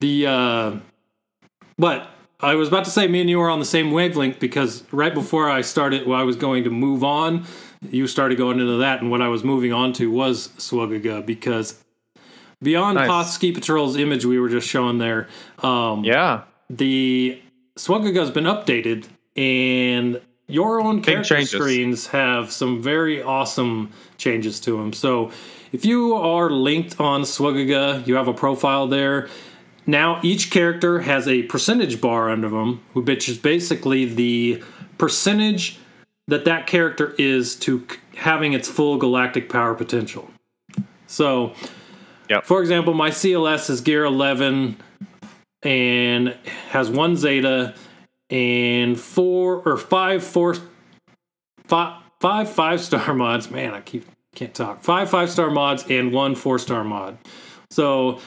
The 0.00 0.26
uh, 0.26 0.72
but 1.78 2.10
I 2.40 2.54
was 2.54 2.68
about 2.68 2.84
to 2.84 2.90
say 2.90 3.08
me 3.08 3.20
and 3.20 3.30
you 3.30 3.38
were 3.38 3.48
on 3.48 3.58
the 3.58 3.64
same 3.64 3.90
wavelength 3.90 4.38
because 4.38 4.84
right 4.92 5.14
before 5.14 5.50
I 5.50 5.62
started, 5.62 6.06
well, 6.06 6.20
I 6.20 6.24
was 6.24 6.36
going 6.36 6.64
to 6.64 6.70
move 6.70 7.02
on. 7.02 7.46
You 7.90 8.06
started 8.06 8.36
going 8.36 8.60
into 8.60 8.78
that, 8.78 9.00
and 9.00 9.10
what 9.10 9.22
I 9.22 9.28
was 9.28 9.44
moving 9.44 9.72
on 9.72 9.92
to 9.94 10.10
was 10.10 10.48
Swagaga 10.58 11.24
because 11.24 11.82
beyond 12.62 12.96
Nice. 12.96 13.08
Hoth 13.08 13.28
Ski 13.28 13.52
Patrol's 13.52 13.96
image 13.96 14.24
we 14.24 14.38
were 14.38 14.48
just 14.48 14.68
showing 14.68 14.98
there, 14.98 15.28
um, 15.62 16.04
Yeah, 16.04 16.42
the 16.68 17.40
Swagaga's 17.76 18.30
been 18.30 18.44
updated, 18.44 19.06
and 19.36 20.20
your 20.48 20.80
own 20.80 21.02
character 21.02 21.44
screens 21.44 22.08
have 22.08 22.50
some 22.50 22.82
very 22.82 23.22
awesome 23.22 23.90
changes 24.16 24.58
to 24.60 24.78
them. 24.78 24.92
So, 24.92 25.30
if 25.72 25.84
you 25.84 26.14
are 26.14 26.50
linked 26.50 26.98
on 27.00 27.22
Swagaga, 27.22 28.06
you 28.06 28.14
have 28.14 28.28
a 28.28 28.34
profile 28.34 28.86
there. 28.86 29.28
Now, 29.86 30.20
each 30.22 30.50
character 30.50 31.00
has 31.00 31.28
a 31.28 31.44
percentage 31.44 32.00
bar 32.00 32.28
under 32.28 32.48
them, 32.48 32.82
which 32.92 33.28
is 33.28 33.38
basically 33.38 34.04
the 34.04 34.62
percentage 34.98 35.78
that 36.28 36.44
that 36.44 36.66
character 36.66 37.14
is 37.18 37.54
to 37.56 37.86
having 38.16 38.52
its 38.52 38.68
full 38.68 38.96
galactic 38.98 39.48
power 39.48 39.74
potential. 39.74 40.28
So, 41.06 41.52
Yep. 42.28 42.44
for 42.44 42.60
example, 42.60 42.94
my 42.94 43.10
CLS 43.10 43.70
is 43.70 43.80
gear 43.80 44.04
11 44.04 44.76
and 45.62 46.36
has 46.70 46.90
one 46.90 47.14
Zeta 47.16 47.74
and 48.28 48.98
four 48.98 49.62
or 49.64 49.76
five 49.76 50.24
four 50.24 50.56
five 51.66 52.02
five 52.20 52.50
five 52.50 52.80
star 52.80 53.14
mods. 53.14 53.50
Man, 53.50 53.72
I 53.72 53.80
keep 53.80 54.04
can't 54.34 54.52
talk. 54.54 54.82
Five 54.82 55.08
five 55.08 55.30
star 55.30 55.50
mods 55.50 55.84
and 55.88 56.12
one 56.12 56.34
four 56.34 56.58
star 56.58 56.82
mod. 56.82 57.18
So 57.70 58.18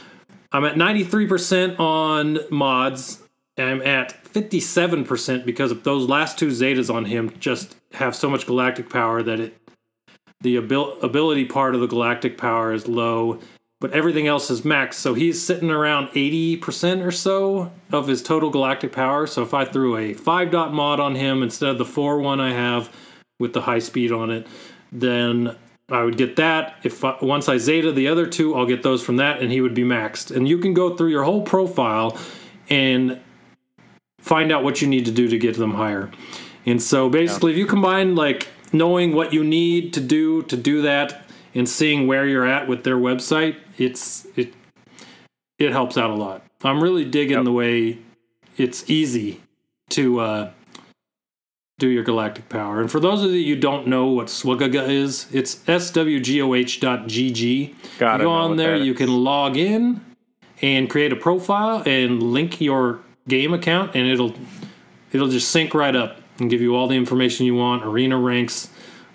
I'm 0.52 0.66
at 0.66 0.76
93% 0.76 1.80
on 1.80 2.40
mods. 2.50 3.22
I'm 3.58 3.82
at 3.82 4.24
57% 4.24 5.46
because 5.46 5.80
those 5.82 6.08
last 6.08 6.40
two 6.40 6.48
Zetas 6.48 6.94
on 6.94 7.06
him 7.06 7.32
just 7.40 7.76
have 7.94 8.16
so 8.16 8.30
much 8.30 8.46
galactic 8.46 8.90
power 8.90 9.22
that 9.24 9.40
it 9.40 9.58
the 10.42 10.58
abil- 10.58 11.00
ability 11.02 11.46
part 11.46 11.76
of 11.76 11.82
the 11.82 11.88
galactic 11.88 12.38
power 12.38 12.72
is 12.72 12.88
low, 12.88 13.40
but 13.82 13.92
everything 13.92 14.26
else 14.26 14.50
is 14.50 14.64
max. 14.64 14.98
So 14.98 15.14
he's 15.14 15.44
sitting 15.44 15.70
around 15.70 16.08
80% 16.10 17.06
or 17.06 17.12
so 17.12 17.74
of 17.92 18.08
his 18.08 18.24
total 18.24 18.50
galactic 18.50 18.94
power. 18.94 19.28
So 19.28 19.42
if 19.44 19.54
I 19.54 19.66
threw 19.66 19.98
a 19.98 20.14
5 20.14 20.52
dot 20.52 20.74
mod 20.74 21.02
on 21.02 21.16
him 21.16 21.44
instead 21.44 21.70
of 21.70 21.78
the 21.78 21.86
4 21.86 22.20
one 22.20 22.40
I 22.40 22.54
have 22.54 22.90
with 23.38 23.52
the 23.52 23.62
high 23.62 23.80
speed 23.80 24.14
on 24.14 24.30
it, 24.30 24.48
then 24.94 25.58
I 25.92 26.04
would 26.04 26.18
get 26.18 26.36
that. 26.38 26.76
If 26.84 27.04
I, 27.04 27.18
once 27.22 27.50
I 27.50 27.58
zeta 27.58 27.92
the 27.92 28.08
other 28.08 28.26
two, 28.26 28.56
I'll 28.56 28.66
get 28.66 28.84
those 28.84 29.04
from 29.04 29.18
that, 29.18 29.42
and 29.42 29.52
he 29.52 29.62
would 29.62 29.74
be 29.74 29.84
maxed. 29.84 30.36
And 30.36 30.48
you 30.48 30.58
can 30.58 30.74
go 30.74 30.96
through 30.96 31.10
your 31.10 31.24
whole 31.24 31.42
profile 31.42 32.18
and 32.70 33.20
find 34.20 34.52
out 34.52 34.64
what 34.64 34.82
you 34.82 34.88
need 34.88 35.06
to 35.06 35.12
do 35.12 35.28
to 35.28 35.38
get 35.38 35.56
them 35.58 35.74
higher. 35.74 36.12
And 36.66 36.82
so 36.82 37.10
basically, 37.10 37.52
if 37.54 37.58
you 37.58 37.66
combine 37.66 38.16
like 38.16 38.48
knowing 38.72 39.14
what 39.16 39.34
you 39.34 39.44
need 39.44 39.94
to 39.94 40.02
do 40.02 40.44
to 40.44 40.58
do 40.58 40.82
that 40.84 41.24
and 41.56 41.68
seeing 41.68 42.06
where 42.06 42.28
you're 42.28 42.46
at 42.46 42.68
with 42.68 42.84
their 42.84 42.98
website, 42.98 43.56
it's 43.78 44.28
it 44.36 44.54
it 45.58 45.72
helps 45.72 45.98
out 45.98 46.10
a 46.10 46.16
lot. 46.16 46.44
I'm 46.64 46.84
really 46.84 47.06
digging 47.06 47.38
Yep. 47.38 47.46
the 47.46 47.52
way 47.52 48.00
it's 48.58 48.90
easy 48.90 49.42
to 49.90 50.20
uh, 50.20 50.52
do 51.80 51.88
your 51.88 52.04
galactic 52.04 52.48
power. 52.50 52.80
And 52.82 52.92
for 52.92 53.00
those 53.00 53.24
of 53.24 53.32
you 53.32 53.56
who 53.56 53.62
don't 53.62 53.88
know 53.88 54.08
what 54.08 54.28
Swagaga 54.28 54.88
is, 54.88 55.26
it's 55.32 55.56
swgoh.gg. 55.56 56.76
Gotta 57.98 58.24
you 58.24 58.28
go 58.28 58.32
on 58.32 58.58
there, 58.58 58.76
you 58.76 58.94
can 58.94 59.10
log 59.10 59.58
in 59.58 60.06
and 60.62 60.90
create 60.90 61.12
a 61.12 61.16
profile 61.16 61.82
and 61.86 62.22
link 62.22 62.62
your 62.62 63.00
game 63.28 63.54
account 63.54 63.96
and 63.96 64.08
it'll 64.08 64.34
it'll 65.12 65.30
just 65.30 65.50
sync 65.50 65.74
right 65.74 65.96
up 65.96 66.18
and 66.40 66.50
give 66.50 66.62
you 66.62 66.76
all 66.76 66.88
the 66.88 66.96
information 66.96 67.46
you 67.46 67.56
want, 67.56 67.86
arena 67.86 68.18
ranks, 68.18 68.70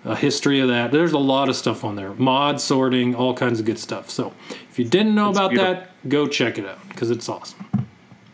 a 0.05 0.17
history 0.17 0.61
of 0.61 0.69
that. 0.69 0.91
There's 0.91 1.13
a 1.13 1.19
lot 1.19 1.49
of 1.49 1.57
stuff 1.57 1.85
on 1.85 1.97
there. 1.97 2.13
Mod 2.15 2.61
sorting, 2.61 3.15
all 3.15 3.35
kinds 3.35 3.61
of 3.61 3.67
good 3.67 3.79
stuff. 3.79 4.11
So, 4.11 4.33
if 4.71 4.79
you 4.79 4.85
didn't 4.85 5.15
know 5.15 5.31
about 5.31 5.51
beautiful. 5.51 5.75
that, 5.75 6.09
go 6.09 6.27
check 6.27 6.59
it 6.59 6.67
out 6.67 6.79
because 6.89 7.11
it's 7.11 7.29
awesome. 7.29 7.89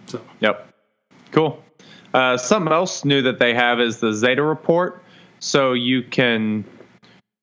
So, 0.07 0.21
Yep. 0.41 0.75
Cool. 1.31 1.63
Uh, 2.13 2.37
something 2.37 2.73
else 2.73 3.05
new 3.05 3.23
that 3.23 3.39
they 3.39 3.55
have 3.55 3.81
is 3.81 4.01
the 4.01 4.13
Zeta 4.13 4.43
report. 4.43 5.03
So 5.39 5.73
you 5.73 6.03
can, 6.03 6.65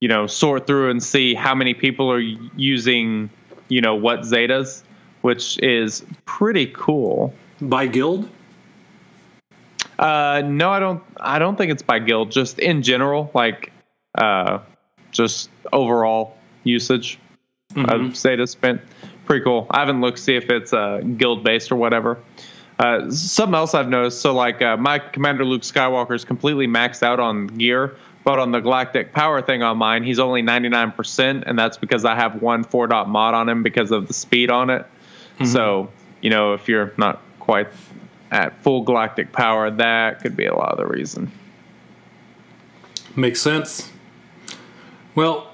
you 0.02 0.08
know, 0.08 0.28
sort 0.28 0.68
through 0.68 0.92
and 0.92 1.02
see 1.02 1.34
how 1.34 1.56
many 1.56 1.74
people 1.74 2.12
are 2.12 2.20
using, 2.20 3.30
you 3.70 3.82
know, 3.82 3.96
what 3.96 4.22
Zetas, 4.22 4.84
which 5.22 5.58
is 5.60 6.06
pretty 6.26 6.68
cool. 6.68 7.34
by 7.62 7.88
guild, 7.88 8.30
Uh, 10.00 10.44
no, 10.46 10.70
I 10.70 10.80
don't. 10.80 11.02
I 11.20 11.40
don't 11.40 11.58
think 11.58 11.72
it's 11.72 11.82
by 11.82 12.00
guild. 12.00 12.30
Just 12.30 12.60
in 12.60 12.84
general, 12.84 13.32
like, 13.34 13.72
uh, 14.16 14.60
just 15.12 15.50
overall 15.74 16.38
usage 16.64 17.18
of 17.76 18.16
Zeta 18.16 18.46
spent. 18.46 18.82
Pretty 19.26 19.44
cool. 19.44 19.66
I 19.72 19.80
haven't 19.80 20.02
looked 20.02 20.18
to 20.18 20.24
see 20.24 20.36
if 20.36 20.50
it's 20.50 20.72
uh, 20.72 21.02
guild 21.18 21.44
based 21.44 21.72
or 21.72 21.76
whatever. 21.78 22.20
Uh, 22.80 23.10
something 23.10 23.56
else 23.56 23.74
I've 23.74 23.90
noticed. 23.90 24.22
So, 24.22 24.34
like, 24.34 24.62
uh, 24.62 24.78
my 24.78 25.00
Commander 25.00 25.44
Luke 25.44 25.64
Skywalker 25.64 26.16
is 26.16 26.24
completely 26.24 26.68
maxed 26.68 27.02
out 27.02 27.20
on 27.20 27.48
gear, 27.48 27.96
but 28.24 28.38
on 28.38 28.52
the 28.52 28.60
Galactic 28.60 29.14
Power 29.14 29.42
thing 29.42 29.64
on 29.64 29.78
mine, 29.78 30.04
he's 30.04 30.20
only 30.20 30.44
99%, 30.44 31.44
and 31.46 31.58
that's 31.58 31.78
because 31.78 32.06
I 32.06 32.16
have 32.16 32.42
one 32.42 32.64
four 32.64 32.88
dot 32.88 33.10
mod 33.10 33.34
on 33.34 33.50
him 33.50 33.64
because 33.64 33.92
of 33.92 34.08
the 34.08 34.14
speed 34.14 34.52
on 34.52 34.70
it. 34.70 34.86
So, 35.46 35.90
you 36.22 36.32
know, 36.32 36.54
if 36.54 36.68
you're 36.68 36.94
not 36.98 37.22
quite 37.40 37.68
at 38.32 38.62
full 38.64 38.82
galactic 38.82 39.32
power, 39.32 39.70
that 39.70 40.22
could 40.22 40.36
be 40.36 40.46
a 40.46 40.56
lot 40.56 40.72
of 40.72 40.78
the 40.78 40.88
reason. 40.88 41.32
Makes 43.16 43.42
sense. 43.42 43.92
Well, 45.16 45.52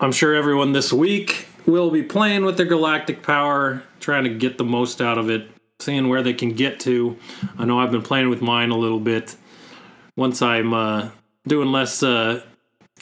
I'm 0.00 0.12
sure 0.12 0.34
everyone 0.34 0.72
this 0.72 0.92
week 0.92 1.48
will 1.66 1.90
be 1.90 2.02
playing 2.02 2.44
with 2.44 2.56
their 2.56 2.66
galactic 2.66 3.22
power, 3.22 3.82
trying 4.00 4.24
to 4.24 4.30
get 4.30 4.58
the 4.58 4.64
most 4.64 5.00
out 5.00 5.18
of 5.18 5.30
it, 5.30 5.48
seeing 5.84 6.08
where 6.08 6.22
they 6.22 6.32
can 6.34 6.50
get 6.50 6.80
to. 6.80 7.16
I 7.58 7.64
know 7.64 7.78
I've 7.78 7.92
been 7.92 8.02
playing 8.02 8.30
with 8.30 8.40
mine 8.42 8.70
a 8.70 8.76
little 8.76 9.00
bit. 9.00 9.36
Once 10.16 10.40
I'm 10.42 10.72
uh, 10.72 11.10
doing 11.46 11.70
less 11.72 12.02
uh, 12.02 12.42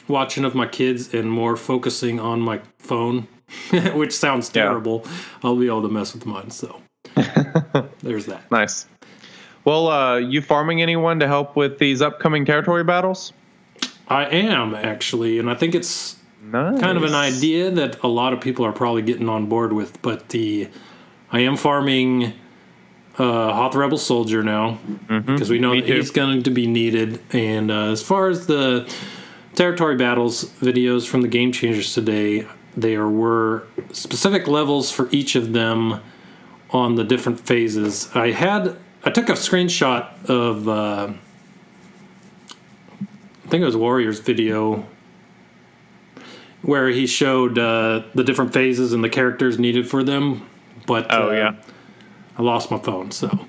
watching 0.07 0.43
of 0.45 0.53
my 0.53 0.67
kids 0.67 1.13
and 1.13 1.31
more 1.31 1.55
focusing 1.55 2.19
on 2.19 2.41
my 2.41 2.59
phone, 2.79 3.27
which 3.93 4.11
sounds 4.13 4.51
Yeah. 4.53 4.63
terrible, 4.63 5.05
I'll 5.43 5.55
be 5.55 5.67
able 5.67 5.83
to 5.83 5.89
mess 5.89 6.13
with 6.13 6.25
mine. 6.25 6.51
So 6.51 6.81
there's 8.01 8.25
that. 8.27 8.49
Nice. 8.51 8.87
Well, 9.65 9.87
uh, 9.87 10.17
you 10.17 10.41
farming 10.41 10.81
anyone 10.81 11.19
to 11.21 11.27
help 11.27 11.55
with 11.55 11.79
these 11.79 12.01
upcoming 12.01 12.43
territory 12.45 12.83
battles? 12.83 13.31
I 14.09 14.25
am 14.25 14.75
actually, 14.75 15.39
and 15.39 15.49
I 15.49 15.55
think 15.55 15.73
it's 15.73 16.17
Nice. 16.45 16.81
kind 16.81 16.97
of 16.97 17.03
an 17.05 17.13
idea 17.15 17.71
that 17.71 18.03
a 18.03 18.07
lot 18.09 18.33
of 18.33 18.41
people 18.41 18.65
are 18.65 18.73
probably 18.73 19.01
getting 19.01 19.29
on 19.29 19.45
board 19.47 19.71
with. 19.71 20.01
But 20.01 20.29
the 20.29 20.67
I 21.31 21.39
am 21.39 21.55
farming 21.55 22.33
uh, 23.17 23.53
Hoth 23.53 23.75
Rebel 23.75 23.97
Soldier 23.97 24.43
now 24.43 24.79
because 25.07 25.49
we 25.49 25.59
know 25.59 25.69
Mm-hmm. 25.71 25.75
Me 25.75 25.81
that 25.81 25.87
too. 25.87 25.95
he's 25.95 26.11
going 26.11 26.43
to 26.43 26.51
be 26.51 26.65
needed. 26.67 27.19
And 27.31 27.69
uh, 27.71 27.91
as 27.91 28.01
far 28.01 28.29
as 28.29 28.47
the 28.47 28.91
territory 29.55 29.95
battles 29.95 30.45
videos 30.61 31.07
from 31.07 31.21
the 31.21 31.27
Game 31.27 31.51
Changers 31.51 31.93
today, 31.93 32.47
there 32.75 33.07
were 33.07 33.67
specific 33.91 34.47
levels 34.47 34.91
for 34.91 35.07
each 35.11 35.35
of 35.35 35.53
them 35.53 35.99
on 36.71 36.95
the 36.95 37.03
different 37.03 37.39
phases. 37.39 38.09
I 38.15 38.31
had 38.31 38.75
I 39.03 39.11
took 39.11 39.29
a 39.29 39.33
screenshot 39.33 40.07
of 40.27 40.67
uh, 40.67 41.13
I 42.99 43.47
think 43.49 43.61
it 43.61 43.65
was 43.65 43.77
Warriors 43.77 44.19
video 44.19 44.85
where 46.63 46.87
he 46.89 47.05
showed 47.05 47.59
uh, 47.59 48.03
the 48.15 48.23
different 48.23 48.53
phases 48.53 48.93
and 48.93 49.03
the 49.03 49.09
characters 49.09 49.59
needed 49.59 49.87
for 49.87 50.01
them. 50.03 50.47
But 50.87 51.07
Oh, 51.13 51.29
uh, 51.29 51.33
yeah. 51.33 51.55
I 52.37 52.41
lost 52.41 52.71
my 52.71 52.79
phone, 52.79 53.11
so 53.11 53.47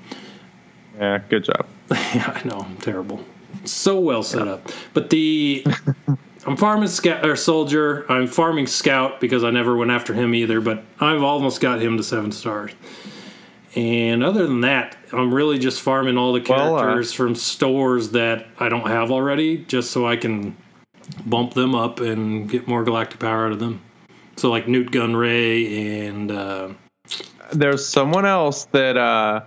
Yeah, 0.99 1.23
good 1.29 1.45
job. 1.45 1.67
yeah, 1.91 2.39
I 2.43 2.47
know 2.47 2.61
I'm 2.61 2.77
terrible. 2.79 3.25
So 3.65 3.99
well 3.99 4.23
set 4.23 4.47
up, 4.47 4.71
but 4.93 5.11
the 5.11 5.65
I'm 6.47 6.57
farming 6.57 6.89
scout 6.89 7.25
or 7.25 7.37
soldier. 7.37 8.05
I'm 8.11 8.27
farming 8.27 8.67
scout 8.67 9.21
because 9.21 9.45
I 9.45 9.51
never 9.51 9.77
went 9.77 9.91
after 9.91 10.13
him 10.13 10.35
either. 10.35 10.61
But 10.61 10.83
I've 11.01 11.23
almost 11.23 11.61
got 11.61 11.81
him 11.81 11.97
to 11.97 12.03
seven 12.03 12.33
stars. 12.33 12.73
And 13.75 14.23
other 14.23 14.47
than 14.47 14.61
that, 14.61 14.97
I'm 15.13 15.35
really 15.35 15.59
just 15.59 15.81
farming 15.81 16.17
all 16.17 16.33
the 16.33 16.45
Well, 16.49 16.77
uh, 16.77 16.81
characters 16.81 17.13
from 17.13 17.35
stores 17.35 18.11
that 18.11 18.47
I 18.59 18.69
don't 18.69 18.87
have 18.87 19.11
already, 19.11 19.59
just 19.59 19.91
so 19.91 20.07
I 20.07 20.17
can 20.17 20.57
bump 21.27 21.55
them 21.55 21.75
up 21.75 22.01
and 22.01 22.49
get 22.49 22.69
more 22.69 22.85
galactic 22.85 23.21
power 23.21 23.47
out 23.47 23.53
of 23.53 23.59
them. 23.59 23.81
So 24.37 24.51
like 24.51 24.69
Nute 24.69 24.91
Gunray 24.91 26.07
and 26.09 26.31
uh, 26.31 26.69
There's 27.55 27.87
someone 27.87 28.27
else 28.27 28.65
that 28.73 28.97
uh, 28.97 29.43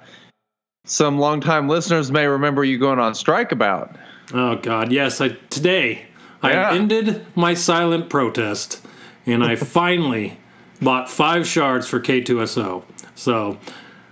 some 0.86 1.20
longtime 1.20 1.68
listeners 1.68 2.12
may 2.12 2.26
remember 2.28 2.64
you 2.64 2.78
going 2.78 3.00
on 3.00 3.16
strike 3.16 3.52
about. 3.52 3.96
Oh 4.34 4.56
God, 4.56 4.92
yes! 4.92 5.22
I 5.22 5.30
today 5.50 6.06
Yeah. 6.44 6.70
I 6.70 6.76
ended 6.76 7.26
my 7.36 7.54
silent 7.54 8.10
protest, 8.10 8.86
and 9.26 9.44
I 9.44 9.56
finally 9.80 10.38
bought 10.82 11.10
five 11.10 11.48
shards 11.48 11.88
for 11.88 12.00
K2SO. 12.00 12.84
So 13.16 13.58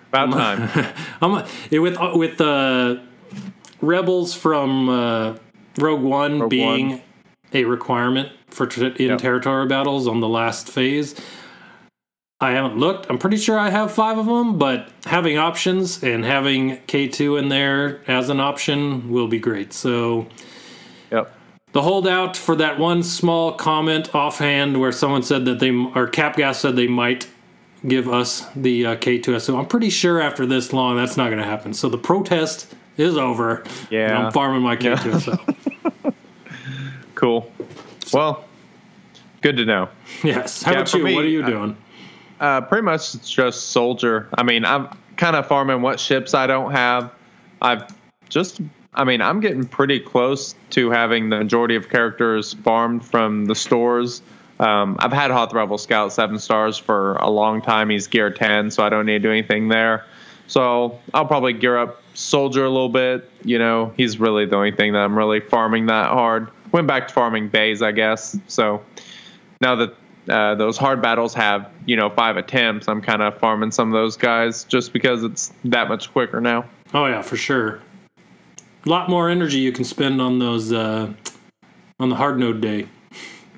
About 0.10 0.32
time. 0.32 0.94
I'm 1.22 1.46
it, 1.72 1.80
with 1.80 1.98
with 2.14 2.40
uh, 2.42 2.98
rebels 3.82 4.34
from 4.36 4.90
uh, 4.90 5.36
Rogue 5.78 6.02
One 6.02 6.40
Rogue 6.42 6.50
being 6.50 6.90
One. 6.90 7.02
a 7.54 7.66
requirement 7.66 8.30
for 8.50 8.66
in 8.68 8.96
Yep. 9.10 9.20
territory 9.20 9.68
battles 9.68 10.08
on 10.08 10.20
the 10.22 10.28
last 10.30 10.70
phase. 10.70 11.16
I 12.42 12.52
haven't 12.52 12.78
looked. 12.78 13.10
I'm 13.10 13.18
pretty 13.18 13.38
sure 13.38 13.58
I 13.58 13.70
have 13.70 13.94
five 13.94 14.18
of 14.18 14.26
them, 14.26 14.58
but 14.58 14.90
having 15.06 15.38
options 15.38 16.04
and 16.04 16.26
having 16.26 16.78
K2 16.88 17.40
in 17.40 17.48
there 17.50 18.02
as 18.10 18.30
an 18.30 18.40
option 18.42 19.10
will 19.10 19.28
be 19.30 19.40
great. 19.40 19.72
So 19.72 20.28
yep. 21.12 21.34
the 21.72 21.82
holdout 21.82 22.36
for 22.36 22.56
that 22.58 22.78
one 22.78 23.04
small 23.04 23.54
comment 23.54 24.14
offhand 24.14 24.80
where 24.82 24.92
someone 24.92 25.24
said 25.24 25.46
that 25.46 25.60
they 25.60 25.70
or 25.70 26.08
CapGames 26.10 26.56
said 26.56 26.76
they 26.76 26.88
might 26.88 27.30
give 27.88 28.10
us 28.10 28.46
the 28.56 28.86
uh, 28.86 28.96
K2SO. 28.98 29.58
I'm 29.58 29.68
pretty 29.68 29.90
sure 29.90 30.20
after 30.20 30.46
this 30.46 30.74
long 30.74 30.98
that's 30.98 31.16
not 31.16 31.28
going 31.28 31.38
to 31.40 31.46
happen. 31.46 31.74
So 31.74 31.88
the 31.88 31.98
protest 31.98 32.74
is 32.98 33.16
over. 33.16 33.58
and 33.62 33.92
Yeah. 33.92 34.26
I'm 34.26 34.32
farming 34.34 34.62
my 34.62 34.76
K2SO. 34.76 35.56
Cool. 37.16 37.50
Well, 38.12 38.44
good 39.42 39.56
to 39.56 39.64
know. 39.64 39.88
yes. 40.22 40.62
How 40.64 40.74
Yeah, 40.74 40.80
about 40.80 40.94
you? 40.94 41.02
me, 41.04 41.16
what 41.16 41.24
are 41.24 41.30
you 41.30 41.46
I- 41.46 41.50
doing? 41.50 41.78
Uh, 42.40 42.62
pretty 42.62 42.84
much 42.84 43.16
it's 43.16 43.30
just 43.30 43.70
soldier. 43.70 44.28
I 44.38 44.44
mean, 44.44 44.66
I'm 44.66 44.90
kind 45.16 45.36
of 45.36 45.48
farming 45.48 45.82
what 45.82 46.00
ships 46.00 46.34
I 46.34 46.48
don't 46.48 46.72
have. 46.72 47.12
I've 47.62 47.84
just, 48.30 48.60
I 48.94 49.04
mean, 49.04 49.22
I'm 49.22 49.40
getting 49.40 49.66
pretty 49.66 50.00
close 50.00 50.56
to 50.72 50.90
having 50.92 51.30
the 51.30 51.38
majority 51.38 51.76
of 51.76 51.90
characters 51.90 52.54
farmed 52.54 53.06
from 53.06 53.46
the 53.46 53.56
stores. 53.56 54.22
Um, 54.60 54.98
I've 55.00 55.14
had 55.14 55.32
Hoth 55.32 55.54
Rebel 55.54 55.78
Scout 55.78 56.14
seven 56.14 56.40
stars 56.40 56.78
for 56.78 57.16
a 57.18 57.30
long 57.30 57.62
time. 57.62 57.90
He's 57.90 58.08
gear 58.08 58.32
10, 58.32 58.72
so 58.72 58.84
I 58.84 58.90
don't 58.90 59.06
need 59.06 59.14
to 59.14 59.20
do 59.20 59.32
anything 59.32 59.68
there. 59.68 60.06
So 60.48 61.00
I'll 61.14 61.26
probably 61.26 61.54
gear 61.54 61.78
up 61.78 62.02
soldier 62.14 62.64
a 62.66 62.70
little 62.70 62.90
bit. 62.90 63.30
You 63.44 63.60
know, 63.60 63.94
he's 63.98 64.20
really 64.20 64.46
the 64.46 64.56
only 64.56 64.72
thing 64.72 64.94
that 64.94 65.00
I'm 65.00 65.18
really 65.18 65.40
farming 65.40 65.88
that 65.88 66.10
hard. 66.10 66.50
Went 66.72 66.88
back 66.88 67.08
to 67.08 67.14
farming 67.14 67.50
bays, 67.50 67.82
I 67.82 67.92
guess. 67.92 68.38
So 68.48 68.84
now 69.62 69.76
that 69.76 69.96
uh, 70.30 70.56
those 70.56 70.78
hard 70.78 71.02
battles 71.02 71.34
have 71.34 71.70
you 71.86 71.96
know 71.96 72.10
five 72.10 72.38
attempts, 72.38 72.88
I'm 72.88 73.02
kind 73.02 73.22
of 73.22 73.38
farming 73.38 73.72
some 73.72 73.90
of 73.90 73.94
those 73.94 74.18
guys 74.18 74.64
just 74.64 74.94
because 74.94 75.24
it's 75.24 75.54
that 75.66 75.88
much 75.88 76.12
quicker 76.12 76.42
now. 76.42 76.66
Oh 76.94 77.06
yeah, 77.06 77.22
for 77.22 77.38
sure. 77.38 77.82
A 78.86 78.90
lot 78.90 79.10
more 79.10 79.30
energy 79.30 79.60
you 79.60 79.72
can 79.72 79.84
spend 79.84 80.22
on 80.22 80.40
those 80.40 80.72
uh, 80.72 81.12
on 82.00 82.10
the 82.10 82.16
hard 82.16 82.40
node 82.40 82.62
day. 82.62 82.88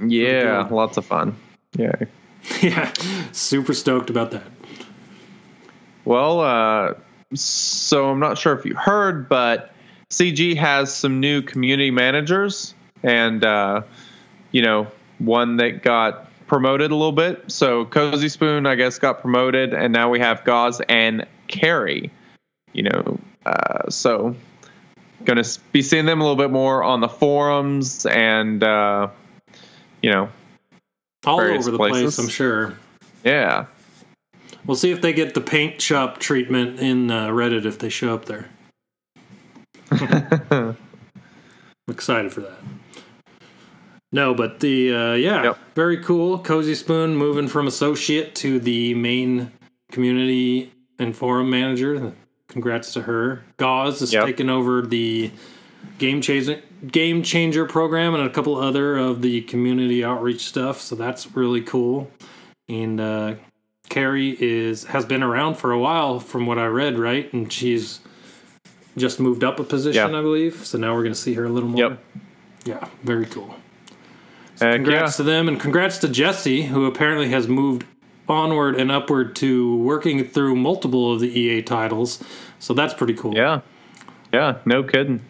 Yeah, 0.02 0.64
good. 0.64 0.72
lots 0.72 0.98
of 0.98 1.06
fun. 1.06 1.36
Yeah. 1.76 1.92
yeah, 2.62 2.94
super 3.32 3.74
stoked 3.74 4.10
about 4.10 4.32
that. 4.32 4.44
Well, 6.06 6.40
uh, 6.40 6.94
so 7.34 8.10
I'm 8.10 8.20
not 8.20 8.38
sure 8.38 8.58
if 8.58 8.66
you 8.66 8.76
heard, 8.76 9.28
but 9.28 9.74
CG 10.10 10.56
has 10.56 10.94
some 10.94 11.20
new 11.20 11.42
community 11.42 11.92
managers, 11.92 12.74
and 13.04 13.44
uh, 13.44 13.82
you 14.52 14.62
know, 14.62 14.88
one 15.20 15.58
that 15.58 15.84
got 15.84 16.27
promoted 16.48 16.92
a 16.92 16.96
little 16.96 17.12
bit. 17.12 17.52
So 17.52 17.86
Cozy 17.86 18.30
Spoon, 18.30 18.66
I 18.66 18.76
guess, 18.76 18.98
got 18.98 19.22
promoted, 19.22 19.74
and 19.74 19.94
now 19.94 20.10
we 20.10 20.20
have 20.20 20.44
Gauze 20.44 20.82
and 20.90 21.26
Carrie. 21.48 22.12
You 22.74 22.84
know, 22.84 23.20
uh, 23.46 23.90
so 23.90 24.36
gonna 25.26 25.44
be 25.72 25.82
seeing 25.82 26.06
them 26.06 26.22
a 26.22 26.24
little 26.24 26.38
bit 26.38 26.52
more 26.52 26.84
on 26.84 27.02
the 27.02 27.10
forums, 27.10 28.06
and 28.06 28.64
uh, 28.64 29.10
you 30.02 30.12
know, 30.12 30.30
All 31.26 31.40
over 31.40 31.72
the 31.72 31.78
place. 31.78 32.18
I'm 32.18 32.30
sure. 32.30 32.78
yeah. 33.24 33.66
We'll 34.66 34.76
see 34.76 34.92
if 34.92 35.02
they 35.02 35.14
get 35.14 35.34
the 35.34 35.42
paint 35.42 35.82
shop 35.82 36.20
treatment 36.20 36.80
in 36.80 37.10
uh, 37.10 37.28
Reddit 37.30 37.66
if 37.66 37.80
they 37.80 37.88
show 37.90 38.14
up 38.14 38.26
there. 38.26 38.50
I'm 39.92 40.76
excited 41.88 42.34
for 42.34 42.42
that. 42.42 42.58
No, 44.12 44.34
but 44.34 44.60
the 44.62 44.94
uh, 44.94 45.14
yeah, 45.14 45.44
Yep. 45.44 45.58
very 45.76 45.98
cool. 46.04 46.40
Cozy 46.40 46.76
Spoon 46.76 47.16
moving 47.16 47.48
from 47.48 47.68
associate 47.68 48.36
to 48.36 48.60
the 48.60 48.94
main 48.94 49.52
community 49.92 50.72
and 51.00 51.16
forum 51.16 51.50
manager. 51.50 52.14
Congrats 52.48 52.94
to 52.94 53.02
her. 53.04 53.44
Gauze 53.58 54.02
is 54.02 54.14
Yep. 54.14 54.26
taking 54.26 54.50
over 54.50 54.82
the 54.82 55.32
game 56.00 56.22
changer 56.22 56.62
game 56.92 57.22
changer 57.24 57.66
program 57.66 58.14
and 58.14 58.24
a 58.24 58.30
couple 58.30 58.56
other 58.56 58.98
of 58.98 59.22
the 59.22 59.42
community 59.42 60.04
outreach 60.04 60.46
stuff. 60.46 60.80
So 60.80 60.96
that's 60.96 61.36
really 61.36 61.62
cool. 61.62 62.10
And 62.70 63.00
uh, 63.02 63.36
Carrie 63.90 64.38
is 64.40 64.86
has 64.86 65.06
been 65.06 65.24
around 65.24 65.56
for 65.56 65.72
a 65.72 65.80
while, 65.80 66.20
from 66.20 66.46
what 66.46 66.58
I 66.58 66.68
read, 66.68 66.98
right? 66.98 67.32
And 67.34 67.52
she's 67.52 68.00
just 68.96 69.20
moved 69.20 69.44
up 69.44 69.60
a 69.60 69.64
position, 69.64 70.12
Yeah. 70.12 70.18
I 70.18 70.22
believe. 70.22 70.66
So 70.66 70.78
now 70.78 70.94
we're 70.96 71.04
going 71.04 71.14
to 71.14 71.20
see 71.20 71.34
her 71.34 71.46
a 71.46 71.50
little 71.50 71.70
more. 71.70 71.80
Yep. 71.82 72.04
Yeah, 72.66 72.88
very 73.04 73.26
cool. 73.26 73.56
Heck 74.60 74.76
Congrats 74.76 75.14
yeah. 75.14 75.18
to 75.18 75.24
them, 75.24 75.48
and 75.48 75.60
congrats 75.60 76.00
to 76.00 76.10
Jesse, 76.10 76.64
who 76.64 76.86
apparently 76.86 77.30
has 77.30 77.48
moved 77.48 77.86
onward 78.28 78.76
and 78.76 78.92
upward 78.92 79.36
to 79.38 79.78
working 79.78 80.24
through 80.24 80.56
multiple 80.56 81.14
of 81.14 81.20
the 81.20 81.28
EA 81.28 81.62
titles. 81.62 82.24
So 82.60 82.74
that's 82.74 82.94
pretty 82.94 83.14
cool. 83.14 83.36
Yeah. 83.36 83.62
Yeah, 84.34 84.58
no 84.66 84.84
kidding. 84.84 85.22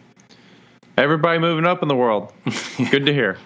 Everybody 0.97 1.39
moving 1.39 1.65
up 1.65 1.81
in 1.81 1.87
the 1.87 1.95
world. 1.95 2.33
Good 2.91 3.05
to 3.05 3.13
hear. 3.13 3.37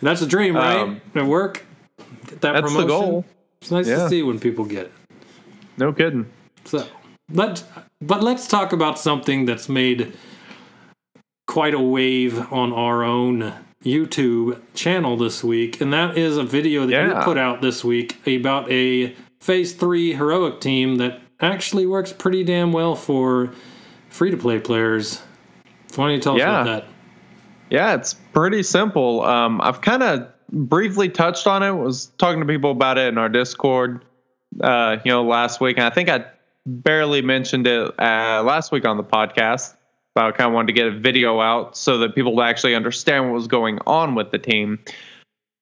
That's 0.00 0.22
a 0.22 0.26
dream, 0.26 0.56
right? 0.56 0.78
Um, 0.78 1.00
At 1.14 1.24
work, 1.26 1.64
get 2.26 2.40
that 2.40 2.52
That's 2.52 2.62
promotion. 2.62 2.80
the 2.80 2.86
goal. 2.86 3.24
It's 3.60 3.70
nice 3.70 3.86
Yeah. 3.88 3.96
to 3.96 4.08
see 4.08 4.22
when 4.22 4.38
people 4.38 4.64
get 4.64 4.86
it. 4.86 4.92
No 5.78 5.92
kidding. 5.92 6.26
So, 6.64 6.86
let 7.30 7.62
but 8.00 8.22
let's 8.22 8.46
talk 8.46 8.72
about 8.72 8.98
something 8.98 9.44
that's 9.46 9.68
made 9.68 10.14
quite 11.46 11.74
a 11.74 11.80
wave 11.80 12.52
on 12.52 12.72
our 12.72 13.02
own 13.02 13.52
YouTube 13.84 14.60
channel 14.74 15.16
this 15.16 15.44
week, 15.44 15.80
and 15.80 15.92
that 15.92 16.16
is 16.16 16.36
a 16.36 16.42
video 16.44 16.86
that 16.86 17.06
you 17.06 17.22
put 17.22 17.38
out 17.38 17.60
this 17.60 17.84
week 17.84 18.26
about 18.26 18.70
a 18.70 19.14
Phase 19.40 19.72
Three 19.74 20.14
heroic 20.14 20.60
team 20.60 20.96
that 20.96 21.20
actually 21.40 21.86
works 21.86 22.12
pretty 22.12 22.42
damn 22.44 22.72
well 22.72 22.94
for 22.94 23.52
free 24.08 24.30
to 24.30 24.36
play 24.36 24.58
players. 24.58 25.20
Why 25.96 26.06
don't 26.06 26.14
you 26.14 26.20
tell 26.20 26.34
us 26.34 26.38
Yeah. 26.40 26.62
about 26.62 26.64
that? 26.64 26.84
Yeah, 27.70 27.94
it's 27.94 28.14
pretty 28.14 28.62
simple. 28.62 29.22
Um, 29.22 29.60
I've 29.60 29.80
kind 29.80 30.02
of 30.02 30.28
briefly 30.50 31.08
touched 31.08 31.46
on 31.46 31.62
it. 31.62 31.72
Was 31.72 32.06
talking 32.18 32.40
to 32.40 32.46
people 32.46 32.70
about 32.70 32.98
it 32.98 33.08
in 33.08 33.18
our 33.18 33.28
Discord, 33.28 34.04
uh, 34.62 34.96
you 35.04 35.10
know, 35.10 35.24
last 35.24 35.60
week, 35.60 35.76
and 35.76 35.86
I 35.86 35.90
think 35.90 36.08
I 36.08 36.24
barely 36.66 37.20
mentioned 37.20 37.66
it 37.66 37.92
uh, 38.00 38.42
last 38.44 38.72
week 38.72 38.86
on 38.86 38.96
the 38.96 39.04
podcast. 39.04 39.74
But 40.14 40.26
I 40.26 40.30
kind 40.32 40.48
of 40.48 40.54
wanted 40.54 40.68
to 40.68 40.72
get 40.74 40.86
a 40.86 40.98
video 40.98 41.40
out 41.40 41.76
so 41.76 41.98
that 41.98 42.14
people 42.14 42.36
would 42.36 42.44
actually 42.44 42.74
understand 42.74 43.26
what 43.26 43.34
was 43.34 43.48
going 43.48 43.78
on 43.86 44.14
with 44.14 44.30
the 44.30 44.38
team. 44.38 44.78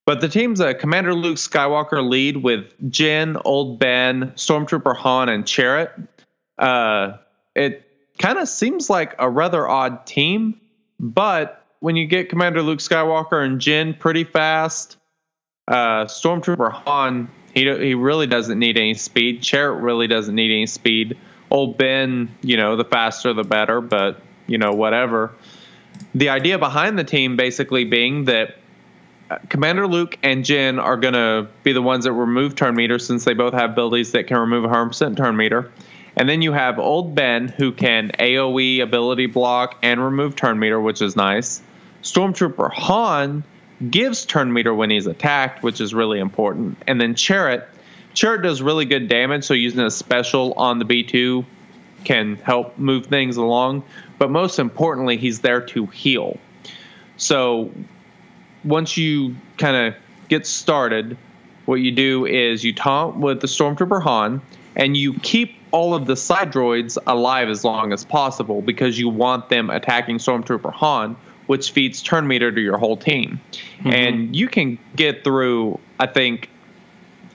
But 0.05 0.21
the 0.21 0.29
team's 0.29 0.61
a 0.61 0.75
Commander 0.75 1.15
Luke 1.15 1.37
Skywalker 1.37 2.07
lead 2.07 2.39
with 2.39 2.73
Jyn, 2.91 3.41
Old 3.45 3.79
Ben, 3.79 4.33
Stormtrooper 4.35 4.97
Han, 4.97 5.29
and 5.29 5.45
Chirrut. 5.45 6.09
Uh, 6.59 7.17
it 7.55 7.89
kind 8.19 8.39
of 8.39 8.49
seems 8.49 8.91
like 8.91 9.15
a 9.19 9.31
rather 9.31 9.69
odd 9.69 10.05
team, 10.07 10.61
but 10.99 11.65
when 11.81 11.97
you 11.97 12.07
get 12.07 12.29
Commander 12.29 12.63
Luke 12.63 12.79
Skywalker 12.81 13.45
and 13.45 13.61
Jyn 13.61 13.99
pretty 13.99 14.25
fast, 14.25 14.97
uh, 15.69 16.05
Stormtrooper 16.05 16.73
Han, 16.73 17.31
he 17.55 17.63
he 17.63 17.95
really 17.95 18.27
doesn't 18.27 18.59
need 18.59 18.77
any 18.77 18.95
speed. 18.95 19.43
Chirrut 19.43 19.83
really 19.83 20.07
doesn't 20.07 20.35
need 20.35 20.53
any 20.53 20.67
speed. 20.67 21.17
Old 21.51 21.77
Ben, 21.79 22.35
you 22.43 22.57
know, 22.57 22.77
the 22.77 22.85
faster 22.85 23.33
the 23.33 23.45
better, 23.45 23.81
but 23.81 24.21
you 24.47 24.59
know, 24.59 24.73
whatever. 24.73 25.33
The 26.15 26.29
idea 26.29 26.59
behind 26.59 26.99
the 26.99 27.05
team 27.05 27.37
basically 27.37 27.85
being 27.85 28.25
that 28.27 28.57
uh, 29.31 29.39
Commander 29.49 29.87
Luke 29.87 30.19
and 30.23 30.45
Jyn 30.45 30.83
are 30.83 30.97
going 30.97 31.15
to 31.15 31.49
be 31.63 31.73
the 31.73 31.83
ones 31.83 32.05
that 32.05 32.13
remove 32.13 32.55
turn 32.55 32.75
meter 32.75 32.99
since 32.99 33.25
they 33.25 33.35
both 33.35 33.55
have 33.55 33.71
abilities 33.71 34.13
that 34.13 34.27
can 34.27 34.39
remove 34.39 34.69
100% 34.69 35.17
turn 35.17 35.37
meter. 35.37 35.71
And 36.17 36.29
then 36.29 36.43
you 36.43 36.53
have 36.53 36.79
Old 36.79 37.15
Ben 37.15 37.49
who 37.49 37.73
can 37.73 38.11
AoE 38.19 38.83
ability 38.83 39.27
block 39.27 39.79
and 39.83 40.03
remove 40.05 40.37
turn 40.37 40.59
meter, 40.59 40.81
which 40.81 41.01
is 41.01 41.17
nice. 41.17 41.63
Stormtrooper 42.03 42.73
Han 42.73 43.45
gives 43.91 44.25
turn 44.25 44.53
meter 44.53 44.75
when 44.75 44.91
he's 44.91 45.07
attacked, 45.07 45.63
which 45.63 45.81
is 45.81 45.95
really 45.95 46.19
important. 46.19 46.79
And 46.87 47.01
then 47.01 47.15
Chirrut, 47.15 47.65
Chirrut 48.15 48.43
does 48.43 48.61
really 48.61 48.85
good 48.85 49.09
damage, 49.09 49.45
so 49.45 49.55
using 49.55 49.81
a 49.81 49.91
special 49.91 50.53
on 50.55 50.79
the 50.79 50.85
B2 50.85 51.45
can 52.05 52.37
help 52.37 52.77
move 52.79 53.07
things 53.07 53.37
along. 53.37 53.85
But 54.23 54.31
most 54.31 54.61
importantly, 54.61 55.17
he's 55.17 55.41
there 55.41 55.61
to 55.61 55.87
heal. 55.87 56.39
So 57.17 57.73
once 58.63 58.97
you 58.97 59.35
kind 59.59 59.75
of 59.77 60.01
get 60.29 60.47
started, 60.47 61.19
what 61.65 61.81
you 61.81 61.91
do 61.91 62.25
is 62.25 62.63
you 62.63 62.73
taunt 62.73 63.17
with 63.17 63.41
the 63.41 63.49
Stormtrooper 63.49 64.01
Han, 64.01 64.41
and 64.77 64.97
you 64.97 65.15
keep 65.15 65.57
all 65.73 65.93
of 65.93 66.07
the 66.07 66.15
side 66.15 66.53
droids 66.53 66.97
alive 67.05 67.49
as 67.49 67.65
long 67.65 67.93
as 67.93 68.05
possible 68.05 68.63
because 68.63 68.97
you 68.97 69.09
want 69.09 69.49
them 69.49 69.71
attacking 69.71 70.19
Stormtrooper 70.19 70.73
Han, 70.73 71.17
which 71.49 71.73
feeds 71.73 72.01
turn 72.01 72.29
meter 72.29 72.53
to 72.53 72.61
your 72.61 72.79
whole 72.79 72.97
team. 72.97 73.41
Mm-hmm. 73.79 73.89
And 73.89 74.37
you 74.37 74.47
can 74.47 74.79
get 74.95 75.25
through, 75.25 75.81
I 75.99 76.07
think, 76.07 76.49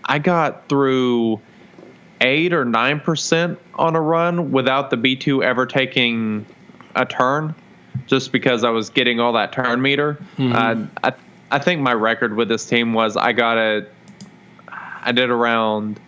I 0.05 0.19
got 0.19 0.69
through 0.69 1.41
eight 2.21 2.53
or 2.53 2.63
nine 2.63 3.01
percent 3.01 3.59
on 3.75 3.97
a 3.97 4.01
run 4.01 4.53
without 4.53 4.89
the 4.89 4.95
B2 4.95 5.43
ever 5.43 5.65
taking 5.65 6.45
a 6.97 7.05
turn, 7.05 7.55
just 8.07 8.31
because 8.31 8.63
I 8.63 8.69
was 8.69 8.89
getting 8.89 9.19
all 9.19 9.33
that 9.33 9.51
turn 9.53 9.81
meter. 9.81 10.15
Mm-hmm. 10.37 10.53
Uh, 10.53 11.09
I 11.09 11.13
I 11.51 11.59
think 11.59 11.81
my 11.81 11.93
record 11.93 12.35
with 12.35 12.49
this 12.49 12.65
team 12.65 12.93
was 12.93 13.15
I 13.15 13.31
got 13.31 13.57
a 13.57 13.87
I 14.69 15.11
did 15.13 15.29
around 15.29 15.99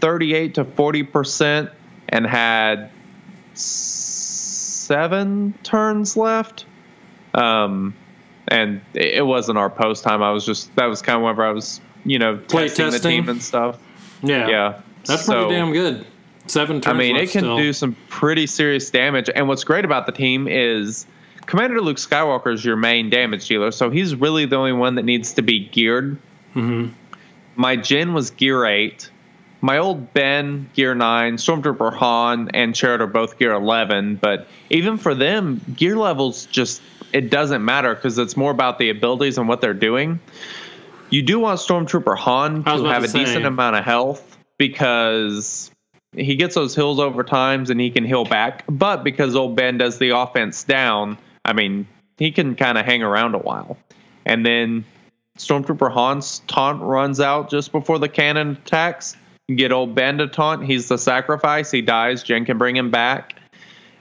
38 0.00 0.54
to 0.54 0.64
40 0.64 1.02
percent 1.04 1.70
and 2.08 2.26
had 2.26 2.90
seven 3.54 5.54
turns 5.62 6.16
left. 6.16 6.66
Um, 7.34 7.94
and 8.48 8.80
it 8.94 9.26
wasn't 9.26 9.58
our 9.58 9.70
post 9.70 10.04
time. 10.04 10.22
I 10.22 10.30
was 10.30 10.44
just 10.44 10.74
that 10.76 10.86
was 10.86 11.02
kind 11.02 11.16
of 11.16 11.22
whenever 11.22 11.44
I 11.44 11.50
was 11.52 11.80
you 12.04 12.18
know 12.18 12.36
Play 12.36 12.68
testing, 12.68 12.90
testing, 12.90 13.02
the 13.02 13.08
team 13.22 13.28
and 13.28 13.42
stuff. 13.42 13.78
Yeah, 14.22 14.48
Yeah, 14.48 14.80
that's 15.04 15.24
So- 15.24 15.46
pretty 15.46 15.54
damn 15.60 15.72
good. 15.72 16.06
Seven 16.46 16.80
turns. 16.80 16.94
I 16.94 16.98
mean, 16.98 17.16
it 17.16 17.30
can 17.30 17.42
still. 17.42 17.56
do 17.56 17.72
some 17.72 17.96
pretty 18.08 18.46
serious 18.46 18.90
damage. 18.90 19.30
And 19.34 19.48
what's 19.48 19.64
great 19.64 19.84
about 19.84 20.06
the 20.06 20.12
team 20.12 20.46
is 20.46 21.06
Commander 21.46 21.80
Luke 21.80 21.96
Skywalker 21.96 22.52
is 22.52 22.64
your 22.64 22.76
main 22.76 23.10
damage 23.10 23.46
dealer, 23.46 23.70
so 23.70 23.90
he's 23.90 24.14
really 24.14 24.46
the 24.46 24.56
only 24.56 24.72
one 24.72 24.96
that 24.96 25.04
needs 25.04 25.34
to 25.34 25.42
be 25.42 25.66
geared. 25.68 26.18
Mm-hmm. 26.54 26.92
My 27.56 27.76
Jyn 27.76 28.12
was 28.12 28.30
gear 28.30 28.64
eight. 28.66 29.10
My 29.60 29.78
old 29.78 30.12
Ben 30.12 30.68
gear 30.74 30.94
nine, 30.94 31.36
Stormtrooper 31.36 31.94
Han 31.94 32.50
and 32.52 32.74
Chirrut 32.74 33.00
are 33.00 33.06
both 33.06 33.38
gear 33.38 33.52
eleven. 33.52 34.16
But 34.16 34.46
even 34.68 34.98
for 34.98 35.14
them, 35.14 35.62
gear 35.74 35.96
levels 35.96 36.46
just 36.46 36.82
it 37.12 37.30
doesn't 37.30 37.64
matter 37.64 37.94
because 37.94 38.18
it's 38.18 38.36
more 38.36 38.50
about 38.50 38.78
the 38.78 38.90
abilities 38.90 39.38
and 39.38 39.48
what 39.48 39.60
they're 39.60 39.72
doing. 39.72 40.20
You 41.10 41.22
do 41.22 41.38
want 41.38 41.60
Stormtrooper 41.60 42.16
Han 42.16 42.64
to 42.64 42.84
have 42.84 43.04
to 43.04 43.08
a 43.08 43.12
decent 43.12 43.46
amount 43.46 43.76
of 43.76 43.84
health 43.84 44.36
because 44.58 45.70
he 46.16 46.36
gets 46.36 46.54
those 46.54 46.74
hills 46.74 46.98
over 46.98 47.22
times 47.22 47.70
and 47.70 47.80
he 47.80 47.90
can 47.90 48.04
heal 48.04 48.24
back. 48.24 48.64
But 48.68 49.04
because 49.04 49.34
old 49.34 49.56
Ben 49.56 49.78
does 49.78 49.98
the 49.98 50.10
offense 50.10 50.64
down, 50.64 51.18
I 51.44 51.52
mean, 51.52 51.86
he 52.18 52.30
can 52.30 52.54
kind 52.54 52.78
of 52.78 52.84
hang 52.84 53.02
around 53.02 53.34
a 53.34 53.38
while. 53.38 53.76
And 54.24 54.44
then 54.44 54.84
Stormtrooper 55.38 55.92
Han's 55.92 56.40
taunt 56.46 56.82
runs 56.82 57.20
out 57.20 57.50
just 57.50 57.72
before 57.72 57.98
the 57.98 58.08
cannon 58.08 58.52
attacks. 58.52 59.16
You 59.48 59.56
get 59.56 59.72
old 59.72 59.94
Ben 59.94 60.18
to 60.18 60.26
taunt. 60.26 60.64
He's 60.64 60.88
the 60.88 60.96
sacrifice. 60.96 61.70
He 61.70 61.82
dies. 61.82 62.22
Jen 62.22 62.44
can 62.44 62.56
bring 62.56 62.76
him 62.76 62.90
back. 62.90 63.34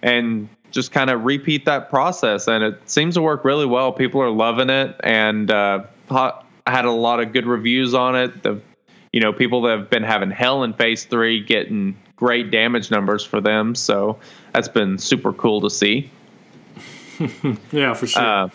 And 0.01 0.49
just 0.71 0.91
kind 0.91 1.09
of 1.09 1.23
repeat 1.23 1.65
that 1.65 1.89
process. 1.89 2.47
And 2.47 2.63
it 2.63 2.89
seems 2.89 3.15
to 3.15 3.21
work 3.21 3.45
really 3.45 3.65
well. 3.65 3.91
People 3.91 4.21
are 4.21 4.29
loving 4.29 4.69
it. 4.69 4.95
And 5.03 5.51
uh, 5.51 5.83
ha- 6.09 6.43
had 6.65 6.85
a 6.85 6.91
lot 6.91 7.19
of 7.19 7.33
good 7.33 7.45
reviews 7.45 7.93
on 7.93 8.15
it. 8.15 8.43
The 8.43 8.61
you 9.13 9.21
know, 9.21 9.31
people 9.31 9.61
that 9.61 9.77
have 9.77 9.89
been 9.89 10.03
having 10.03 10.31
hell 10.31 10.63
in 10.63 10.73
phase 10.73 11.05
three 11.05 11.39
getting 11.39 11.95
great 12.23 12.51
damage 12.51 12.89
numbers 12.89 13.21
for 13.21 13.41
them. 13.41 13.75
So 13.75 14.17
that's 14.53 14.69
been 14.69 14.97
super 14.97 15.33
cool 15.33 15.59
to 15.59 15.69
see. 15.69 16.09
Yeah, 17.71 17.93
for 17.93 18.07
sure. 18.07 18.21
Uh, 18.21 18.49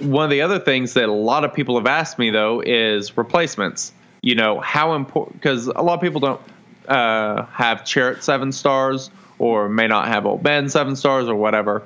one 0.00 0.24
of 0.24 0.30
the 0.30 0.40
other 0.40 0.58
things 0.60 0.94
that 0.94 1.08
a 1.08 1.12
lot 1.12 1.44
of 1.44 1.52
people 1.52 1.76
have 1.76 1.86
asked 1.86 2.16
me 2.18 2.30
though 2.30 2.62
is 2.64 3.16
replacements. 3.16 3.92
You 4.22 4.34
know, 4.36 4.60
how 4.60 4.94
important, 4.94 5.40
because 5.40 5.66
a 5.66 5.82
lot 5.82 5.94
of 5.94 6.00
people 6.00 6.20
don't 6.20 6.40
uh, 6.88 7.44
have 7.46 7.80
Chirrut 7.80 8.22
seven 8.22 8.52
stars 8.52 9.10
or 9.38 9.68
may 9.68 9.88
not 9.88 10.06
have 10.08 10.24
Old 10.24 10.42
Ben 10.42 10.68
seven 10.68 10.94
stars 10.96 11.28
or 11.28 11.34
whatever. 11.34 11.82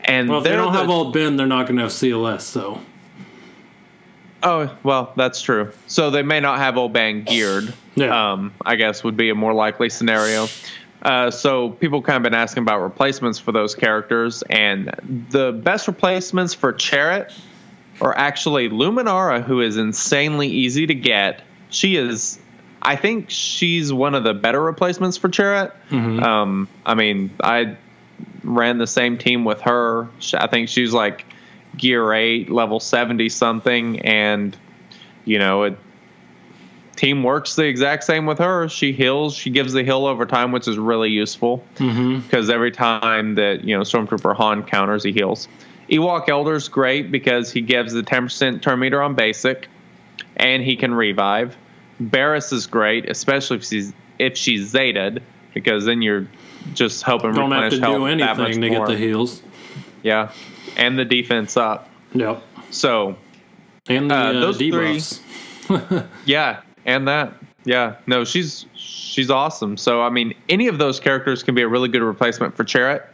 And 0.00 0.28
well, 0.28 0.38
if 0.38 0.44
they 0.44 0.50
don't 0.52 0.72
the- 0.72 0.78
have 0.80 0.90
old 0.90 1.14
Ben, 1.14 1.36
they're 1.36 1.46
not 1.46 1.66
going 1.66 1.76
to 1.76 1.82
have 1.82 1.92
CLS. 1.92 2.42
So 2.42 2.78
Oh 4.44 4.70
well, 4.82 5.12
that's 5.16 5.40
true. 5.40 5.72
So 5.86 6.10
they 6.10 6.22
may 6.22 6.38
not 6.38 6.58
have 6.58 6.76
Oban 6.76 7.24
geared. 7.24 7.72
Yeah. 7.94 8.32
Um, 8.32 8.52
I 8.64 8.76
guess 8.76 9.02
would 9.02 9.16
be 9.16 9.30
a 9.30 9.34
more 9.34 9.54
likely 9.54 9.88
scenario. 9.88 10.48
Uh, 11.02 11.30
so 11.30 11.70
people 11.70 12.00
kind 12.02 12.16
of 12.16 12.22
been 12.22 12.34
asking 12.34 12.62
about 12.62 12.80
replacements 12.80 13.38
for 13.38 13.52
those 13.52 13.74
characters, 13.74 14.42
and 14.50 15.26
the 15.30 15.52
best 15.52 15.88
replacements 15.88 16.54
for 16.54 16.72
Chirrut 16.72 17.32
are 18.00 18.16
actually 18.16 18.68
Luminara, 18.68 19.42
who 19.42 19.60
is 19.60 19.76
insanely 19.76 20.48
easy 20.48 20.86
to 20.86 20.94
get. 20.94 21.42
She 21.70 21.96
is, 21.96 22.38
I 22.82 22.96
think, 22.96 23.30
she's 23.30 23.92
one 23.92 24.14
of 24.14 24.24
the 24.24 24.34
better 24.34 24.62
replacements 24.62 25.16
for 25.16 25.28
Chirrut. 25.28 25.72
Um, 26.22 26.68
I 26.86 26.94
mean, 26.94 27.30
I 27.42 27.76
ran 28.42 28.78
the 28.78 28.86
same 28.86 29.18
team 29.18 29.44
with 29.44 29.60
her. 29.62 30.08
I 30.34 30.46
think 30.46 30.68
she's 30.68 30.92
like 30.92 31.24
gear 31.76 32.12
eight, 32.12 32.50
level 32.50 32.80
seventy 32.80 33.28
something, 33.28 34.00
and 34.00 34.56
you 35.24 35.38
know 35.38 35.64
it. 35.64 35.78
Team 36.96 37.24
works 37.24 37.56
the 37.56 37.64
exact 37.64 38.04
same 38.04 38.24
with 38.24 38.38
her. 38.38 38.68
She 38.68 38.92
heals. 38.92 39.34
She 39.34 39.50
gives 39.50 39.72
the 39.72 39.82
heal 39.82 40.06
over 40.06 40.26
time, 40.26 40.52
which 40.52 40.68
is 40.68 40.78
really 40.78 41.10
useful 41.10 41.64
mm-hmm. 41.76 42.20
because 42.20 42.48
every 42.48 42.70
time 42.70 43.34
that 43.34 43.64
you 43.64 43.76
know 43.76 43.82
Stormtrooper 43.82 44.36
Han 44.36 44.62
counters, 44.62 45.02
he 45.02 45.12
heals. 45.12 45.48
Ewok 45.90 46.28
Elder's 46.28 46.68
great 46.68 47.10
because 47.10 47.50
he 47.50 47.60
gives 47.60 47.92
the 47.92 48.02
ten 48.02 48.24
percent 48.24 48.62
turn 48.62 48.78
meter 48.78 49.02
on 49.02 49.14
basic, 49.14 49.68
and 50.36 50.62
he 50.62 50.76
can 50.76 50.94
revive. 50.94 51.56
Barris 52.00 52.52
is 52.52 52.66
great, 52.66 53.08
especially 53.08 53.56
if 53.58 53.64
she's 53.64 53.92
if 54.18 54.36
she's 54.36 54.70
zated, 54.70 55.22
because 55.52 55.84
then 55.84 56.02
you're 56.02 56.26
just 56.72 57.02
helping 57.02 57.34
don't 57.34 57.50
have 57.50 57.70
to 57.70 57.80
do 57.80 58.06
anything 58.06 58.60
to 58.60 58.70
more. 58.70 58.86
get 58.86 58.86
the 58.86 58.96
heals. 58.96 59.42
Yeah, 60.02 60.32
and 60.76 60.98
the 60.98 61.04
defense 61.04 61.56
up. 61.56 61.88
Yep. 62.12 62.42
So 62.70 63.16
And 63.88 64.10
the 64.10 64.14
Uh, 64.14 64.18
uh, 64.18 64.32
those 64.32 64.58
three- 64.58 65.00
yeah, 66.24 66.60
and 66.84 67.08
that. 67.08 67.32
Yeah, 67.66 67.96
no, 68.06 68.24
she's 68.24 68.66
she's 68.74 69.30
awesome. 69.30 69.78
So 69.78 70.02
I 70.02 70.10
mean, 70.10 70.34
any 70.48 70.68
of 70.68 70.78
those 70.78 71.00
characters 71.00 71.42
can 71.42 71.54
be 71.54 71.62
a 71.62 71.68
really 71.68 71.88
good 71.88 72.02
replacement 72.02 72.54
for 72.56 72.64
Chirrut. 72.64 73.04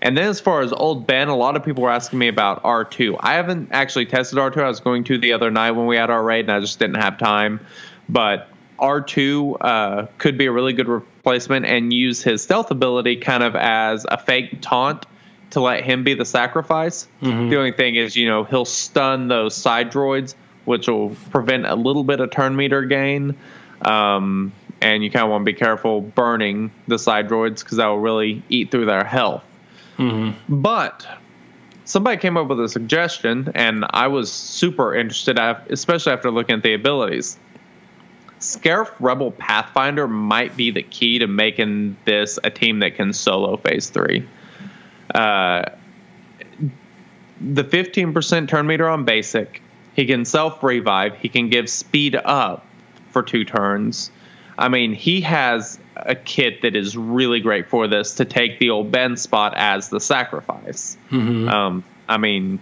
And 0.00 0.16
then 0.16 0.28
as 0.28 0.40
far 0.40 0.60
as 0.60 0.72
old 0.72 1.06
Ben, 1.06 1.28
a 1.28 1.36
lot 1.36 1.56
of 1.56 1.64
people 1.64 1.82
were 1.82 1.90
asking 1.90 2.20
me 2.20 2.28
about 2.28 2.62
R2. 2.62 3.16
I 3.20 3.34
haven't 3.34 3.68
actually 3.72 4.06
tested 4.06 4.38
R2. 4.38 4.62
I 4.62 4.68
was 4.68 4.80
going 4.80 5.04
to 5.04 5.18
the 5.18 5.32
other 5.32 5.50
night 5.50 5.72
when 5.72 5.86
we 5.86 5.96
had 5.96 6.08
our 6.08 6.22
raid, 6.22 6.42
and 6.42 6.52
I 6.52 6.60
just 6.60 6.78
didn't 6.78 6.96
have 7.02 7.18
time. 7.18 7.60
But 8.08 8.48
R2 8.78 9.56
uh, 9.60 10.06
could 10.18 10.38
be 10.38 10.46
a 10.46 10.52
really 10.52 10.72
good 10.72 10.88
replacement 10.88 11.66
and 11.66 11.92
use 11.92 12.22
his 12.22 12.42
stealth 12.42 12.70
ability 12.70 13.16
kind 13.16 13.42
of 13.42 13.56
as 13.56 14.06
a 14.08 14.16
fake 14.16 14.60
taunt 14.60 15.04
to 15.50 15.60
let 15.60 15.84
him 15.84 16.04
be 16.04 16.14
the 16.14 16.24
sacrifice. 16.24 17.08
The 17.48 17.56
only 17.56 17.72
thing 17.72 17.94
is, 17.94 18.16
you 18.16 18.26
know, 18.28 18.44
he'll 18.44 18.64
stun 18.64 19.28
those 19.28 19.54
side 19.56 19.90
droids, 19.90 20.34
which 20.66 20.88
will 20.88 21.16
prevent 21.30 21.66
a 21.66 21.74
little 21.74 22.04
bit 22.04 22.20
of 22.20 22.30
turn 22.30 22.54
meter 22.56 22.82
gain. 22.82 23.34
Um, 23.82 24.52
and 24.80 25.02
you 25.02 25.10
kind 25.10 25.24
of 25.24 25.30
want 25.30 25.42
to 25.42 25.52
be 25.52 25.58
careful 25.58 26.00
burning 26.02 26.70
the 26.86 26.98
side 26.98 27.28
droids 27.28 27.60
because 27.64 27.78
that 27.78 27.86
will 27.86 27.98
really 27.98 28.42
eat 28.48 28.70
through 28.70 28.86
their 28.86 29.04
health. 29.04 29.42
But 30.48 31.06
somebody 31.84 32.16
came 32.18 32.36
up 32.36 32.46
with 32.48 32.60
a 32.60 32.68
suggestion, 32.68 33.50
and 33.54 33.84
I 33.90 34.06
was 34.06 34.30
super 34.30 34.94
interested, 34.94 35.38
especially 35.70 36.12
after 36.12 36.30
looking 36.30 36.56
at 36.56 36.62
the 36.62 36.74
abilities. 36.74 37.38
Scarif 38.38 38.90
Rebel 39.00 39.32
Pathfinder 39.32 40.06
might 40.06 40.56
be 40.56 40.70
the 40.70 40.84
key 40.84 41.18
to 41.18 41.26
making 41.26 41.96
this 42.04 42.38
a 42.44 42.50
team 42.50 42.78
that 42.80 42.94
can 42.94 43.12
solo 43.12 43.56
phase 43.56 43.90
three. 43.90 44.24
Uh, 45.14 45.64
the 47.40 47.64
15% 47.64 48.48
turn 48.48 48.66
meter 48.66 48.88
on 48.88 49.04
basic, 49.04 49.62
he 49.94 50.06
can 50.06 50.24
self 50.24 50.62
revive, 50.62 51.16
he 51.16 51.28
can 51.28 51.48
give 51.48 51.68
speed 51.68 52.16
up 52.16 52.66
for 53.10 53.22
two 53.22 53.44
turns. 53.44 54.10
I 54.58 54.68
mean, 54.68 54.92
he 54.92 55.20
has 55.20 55.78
a 55.96 56.16
kit 56.16 56.62
that 56.62 56.74
is 56.74 56.96
really 56.96 57.40
great 57.40 57.68
for 57.68 57.86
this 57.86 58.14
to 58.16 58.24
take 58.24 58.58
the 58.58 58.70
old 58.70 58.90
Ben 58.90 59.16
spot 59.16 59.54
as 59.56 59.88
the 59.88 60.00
sacrifice. 60.00 60.96
Um, 61.48 61.84
I 62.08 62.16
mean, 62.16 62.58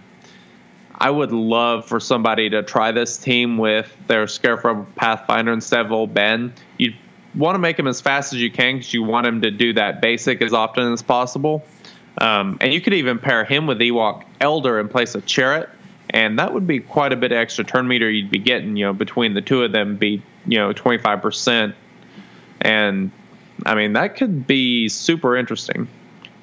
I 0.93 1.09
would 1.09 1.31
love 1.31 1.85
for 1.85 1.99
somebody 1.99 2.49
to 2.51 2.63
try 2.63 2.91
this 2.91 3.17
team 3.17 3.57
with 3.57 3.95
their 4.07 4.25
Scarif 4.25 4.85
Pathfinder 4.95 5.53
instead 5.53 5.85
of 5.85 5.91
old 5.91 6.13
Ben. 6.13 6.53
You 6.77 6.93
want 7.35 7.55
to 7.55 7.59
make 7.59 7.77
him 7.77 7.87
as 7.87 8.01
fast 8.01 8.33
as 8.33 8.41
you 8.41 8.51
can 8.51 8.77
because 8.77 8.93
you 8.93 9.03
want 9.03 9.25
him 9.25 9.41
to 9.41 9.51
do 9.51 9.73
that 9.73 10.01
basic 10.01 10.41
as 10.41 10.53
often 10.53 10.91
as 10.91 11.01
possible. 11.01 11.63
Um, 12.19 12.57
and 12.61 12.73
you 12.73 12.81
could 12.81 12.93
even 12.93 13.19
pair 13.19 13.43
him 13.43 13.67
with 13.67 13.79
Ewok 13.79 14.23
Elder 14.41 14.79
in 14.79 14.87
place 14.87 15.15
of 15.15 15.25
Chirrut, 15.25 15.69
and 16.09 16.39
that 16.39 16.53
would 16.53 16.65
be 16.65 16.79
quite 16.79 17.13
a 17.13 17.15
bit 17.15 17.31
of 17.31 17.37
extra 17.37 17.63
turn 17.63 17.87
meter 17.87 18.09
you'd 18.09 18.31
be 18.31 18.39
getting. 18.39 18.75
You 18.75 18.85
know, 18.85 18.93
between 18.93 19.33
the 19.33 19.41
two 19.41 19.63
of 19.63 19.71
them, 19.71 19.97
be 19.97 20.21
you 20.45 20.57
know 20.57 20.73
twenty 20.73 20.97
five 20.97 21.21
percent, 21.21 21.75
and 22.61 23.11
I 23.65 23.75
mean 23.75 23.93
that 23.93 24.15
could 24.15 24.47
be 24.47 24.89
super 24.89 25.37
interesting. 25.37 25.87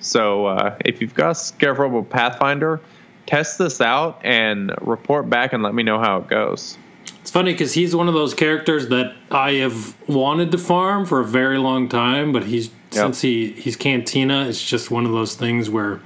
So 0.00 0.46
uh, 0.46 0.76
if 0.84 1.00
you've 1.00 1.14
got 1.14 1.30
a 1.30 1.34
Scarif 1.34 2.08
Pathfinder, 2.10 2.80
test 3.26 3.58
this 3.58 3.80
out 3.80 4.20
and 4.22 4.72
report 4.82 5.30
back 5.30 5.52
and 5.52 5.62
let 5.62 5.74
me 5.74 5.82
know 5.82 5.98
how 5.98 6.18
it 6.18 6.28
goes. 6.28 6.76
It's 7.20 7.30
funny 7.30 7.52
because 7.52 7.72
he's 7.72 7.96
one 7.96 8.06
of 8.06 8.12
those 8.12 8.34
characters 8.34 8.88
that 8.88 9.14
I 9.30 9.52
have 9.52 9.96
wanted 10.06 10.52
to 10.52 10.58
farm 10.58 11.06
for 11.06 11.20
a 11.20 11.24
very 11.24 11.56
long 11.56 11.88
time, 11.88 12.32
but 12.32 12.44
he's 12.44 12.70
since 12.94 13.20
he 13.20 13.52
he's 13.52 13.76
Cantina, 13.76 14.46
it's 14.48 14.62
just 14.64 14.90
one 14.90 15.04
of 15.06 15.12
those 15.12 15.34
things 15.34 15.68
where 15.70 16.00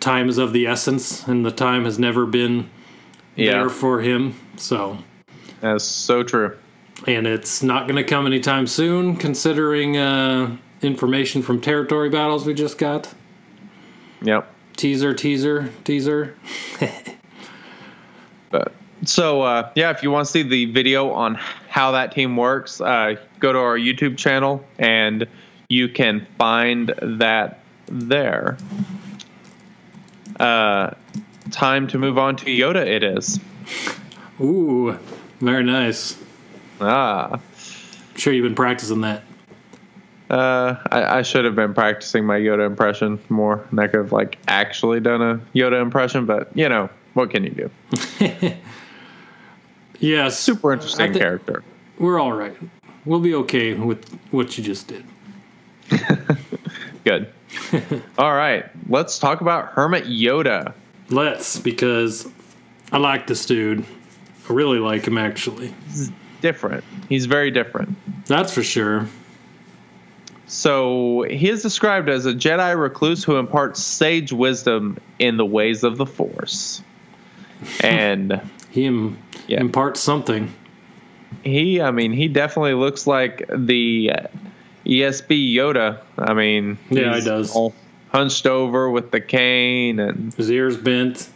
time 0.00 0.28
is 0.28 0.38
of 0.38 0.52
the 0.52 0.66
essence, 0.66 1.26
and 1.26 1.44
the 1.44 1.50
time 1.50 1.84
has 1.84 1.98
never 1.98 2.24
been 2.26 2.68
Yeah, 3.36 3.52
there 3.52 3.68
for 3.68 4.00
him. 4.00 4.34
So, 4.56 4.98
that's 5.60 5.84
so 5.84 6.22
true. 6.22 6.56
and 7.06 7.26
it's 7.26 7.62
not 7.62 7.86
going 7.86 7.96
to 7.96 8.04
come 8.04 8.26
anytime 8.26 8.66
soon, 8.66 9.16
considering 9.16 9.96
uh, 9.96 10.56
information 10.82 11.42
from 11.42 11.60
territory 11.60 12.08
battles 12.10 12.46
we 12.46 12.54
just 12.54 12.78
got. 12.78 13.12
Yep. 14.22 14.46
Teaser, 14.76 15.12
teaser, 15.14 15.70
teaser. 15.84 16.34
But 18.50 18.72
so 19.04 19.42
uh, 19.42 19.70
yeah, 19.76 19.90
if 19.90 20.02
you 20.02 20.10
want 20.10 20.26
to 20.26 20.32
see 20.32 20.42
the 20.42 20.64
video 20.66 21.10
on 21.12 21.36
how 21.68 21.92
that 21.92 22.12
team 22.12 22.36
works, 22.36 22.80
uh, 22.80 23.14
go 23.38 23.52
to 23.52 23.58
our 23.58 23.78
YouTube 23.78 24.18
channel 24.18 24.64
and 24.78 25.26
you 25.70 25.88
can 25.88 26.26
find 26.36 26.92
that 27.00 27.60
there. 27.86 28.58
Uh, 30.38 30.90
time 31.52 31.86
to 31.86 31.96
move 31.98 32.18
on 32.18 32.34
to 32.36 32.46
Yoda. 32.46 32.84
It 32.86 33.02
is. 33.04 33.38
Ooh, 34.40 34.98
very 35.40 35.62
nice. 35.62 36.18
Ah, 36.80 37.34
I'm 37.34 37.40
sure 38.16 38.32
you've 38.32 38.42
been 38.42 38.54
practicing 38.56 39.00
that. 39.02 39.22
uh, 40.28 40.74
I, 40.90 41.18
I 41.18 41.22
should 41.22 41.44
have 41.44 41.54
been 41.54 41.72
practicing 41.72 42.24
my 42.24 42.38
Yoda 42.40 42.66
impression 42.66 43.20
more. 43.28 43.64
And 43.70 43.78
I 43.80 43.86
could 43.86 43.98
have 43.98 44.12
like 44.12 44.38
actually 44.48 44.98
done 45.00 45.22
a 45.22 45.36
Yoda 45.56 45.80
impression, 45.80 46.26
but 46.26 46.50
you 46.56 46.68
know 46.68 46.90
what 47.14 47.30
can 47.30 47.44
you 47.44 47.50
do? 47.50 47.70
Yes, 50.02 50.38
Super 50.38 50.72
interesting 50.72 51.10
I 51.10 51.12
thi- 51.12 51.18
character. 51.18 51.62
We're 51.98 52.18
all 52.18 52.32
right. 52.32 52.56
We'll 53.04 53.20
be 53.20 53.34
okay 53.34 53.74
with 53.74 54.02
what 54.30 54.56
you 54.56 54.64
just 54.64 54.88
did. 54.88 55.04
Good. 57.04 57.32
All 58.18 58.34
right, 58.34 58.66
let's 58.88 59.18
talk 59.18 59.40
about 59.40 59.68
Hermit 59.68 60.04
Yoda. 60.04 60.72
Let's 61.08 61.58
because 61.58 62.28
I 62.92 62.98
like 62.98 63.26
this 63.26 63.44
dude. 63.46 63.84
I 64.48 64.52
really 64.52 64.78
like 64.78 65.06
him 65.06 65.18
actually. 65.18 65.74
Different. 66.40 66.84
He's 67.08 67.26
very 67.26 67.50
different. 67.50 67.96
That's 68.26 68.52
for 68.52 68.62
sure. 68.62 69.06
So 70.46 71.24
he 71.30 71.48
is 71.48 71.62
described 71.62 72.08
as 72.08 72.26
a 72.26 72.32
Jedi 72.34 72.78
recluse 72.80 73.22
who 73.22 73.36
imparts 73.36 73.82
sage 73.82 74.32
wisdom 74.32 74.98
in 75.18 75.36
the 75.36 75.46
ways 75.46 75.84
of 75.84 75.96
the 75.96 76.06
Force. 76.06 76.82
And 77.82 78.40
He 78.70 78.86
Im- 78.86 79.18
Yeah. 79.48 79.60
imparts 79.60 80.00
something. 80.00 80.52
he, 81.44 81.80
I 81.80 81.90
mean, 81.90 82.12
he 82.12 82.28
definitely 82.28 82.74
looks 82.74 83.06
like 83.06 83.48
the 83.54 84.10
uh, 84.12 84.26
ESB 84.86 85.54
Yoda. 85.54 86.00
I 86.18 86.34
mean, 86.34 86.78
Yeah, 86.90 87.16
he 87.16 87.22
does. 87.24 87.54
all 87.54 87.74
hunched 88.12 88.46
over 88.46 88.90
with 88.90 89.10
the 89.10 89.20
cane 89.20 89.98
and 90.00 90.34
His 90.34 90.50
ears 90.50 90.76
bent. 90.76 91.28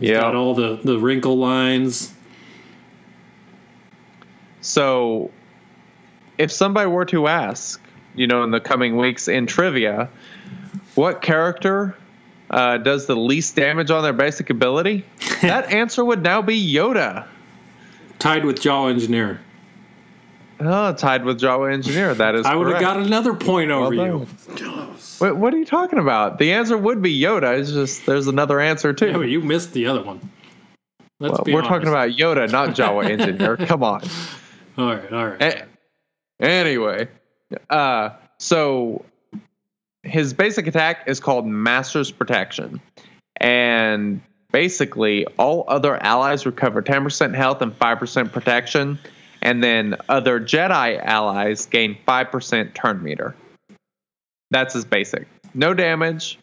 He's 0.00 0.10
yeah. 0.10 0.20
got 0.20 0.34
all 0.34 0.54
the, 0.54 0.80
the 0.82 0.98
wrinkle 0.98 1.36
lines. 1.36 2.12
So, 4.60 5.30
if 6.38 6.50
somebody 6.50 6.88
were 6.88 7.04
to 7.06 7.26
ask, 7.28 7.80
you 8.14 8.26
know, 8.26 8.42
in 8.44 8.50
the 8.50 8.60
coming 8.60 8.96
weeks 8.96 9.28
in 9.28 9.46
trivia, 9.46 10.08
what 10.94 11.20
character 11.22 11.96
uh, 12.50 12.78
does 12.78 13.06
the 13.06 13.14
least 13.16 13.56
damage 13.56 13.90
on 13.90 14.02
their 14.02 14.12
basic 14.12 14.50
ability? 14.50 15.04
that 15.42 15.70
answer 15.70 16.04
would 16.04 16.22
now 16.22 16.40
be 16.42 16.72
Yoda. 16.74 17.26
Tied 18.18 18.44
with 18.44 18.56
Jawa 18.60 18.90
Engineer. 18.90 19.40
Oh, 20.60 20.92
tied 20.92 21.24
with 21.24 21.40
Jawa 21.40 21.72
Engineer. 21.72 22.14
That 22.14 22.34
is 22.34 22.46
I 22.46 22.54
would 22.54 22.68
have 22.72 22.80
got 22.80 22.98
another 22.98 23.34
point 23.34 23.70
over 23.70 23.94
Well 23.94 24.26
you. 24.56 24.86
Wait, 25.20 25.32
what 25.36 25.52
are 25.54 25.58
you 25.58 25.64
talking 25.64 25.98
about? 25.98 26.38
The 26.38 26.52
answer 26.52 26.76
would 26.78 27.02
be 27.02 27.18
Yoda. 27.20 27.58
It's 27.58 27.72
just 27.72 28.06
there's 28.06 28.26
another 28.28 28.60
answer 28.60 28.92
too. 28.92 29.08
Yeah, 29.08 29.16
but 29.18 29.28
you 29.28 29.40
missed 29.40 29.72
the 29.72 29.86
other 29.86 30.02
one. 30.02 30.20
Let's 31.20 31.32
Well, 31.38 31.44
be 31.44 31.52
we're 31.52 31.58
honest. 31.60 31.70
talking 31.70 31.88
about 31.88 32.10
Yoda, 32.10 32.50
not 32.50 32.70
Jawa 32.70 33.04
Engineer. 33.10 33.56
Come 33.56 33.82
on. 33.82 34.02
All 34.78 34.86
right, 34.94 35.12
all 35.12 35.26
right. 35.28 35.42
A- 35.42 35.66
anyway, 36.44 37.08
uh, 37.70 38.10
so 38.38 39.04
his 40.02 40.32
basic 40.34 40.66
attack 40.66 41.04
is 41.06 41.20
called 41.20 41.46
Master's 41.46 42.10
Protection, 42.10 42.80
and 43.36 44.20
basically 44.52 45.26
all 45.38 45.64
other 45.68 45.96
allies 46.02 46.44
recover 46.46 46.82
10% 46.82 47.34
health 47.34 47.62
and 47.62 47.76
5% 47.78 48.32
protection, 48.32 48.98
and 49.44 49.62
then 49.62 49.94
other 50.08 50.40
Jedi 50.40 51.00
allies 51.04 51.66
gain 51.66 51.96
5% 52.08 52.74
turn 52.74 53.02
meter. 53.02 53.36
That's 54.50 54.74
his 54.74 54.84
basic. 54.84 55.28
No 55.54 55.74
damage, 55.74 56.38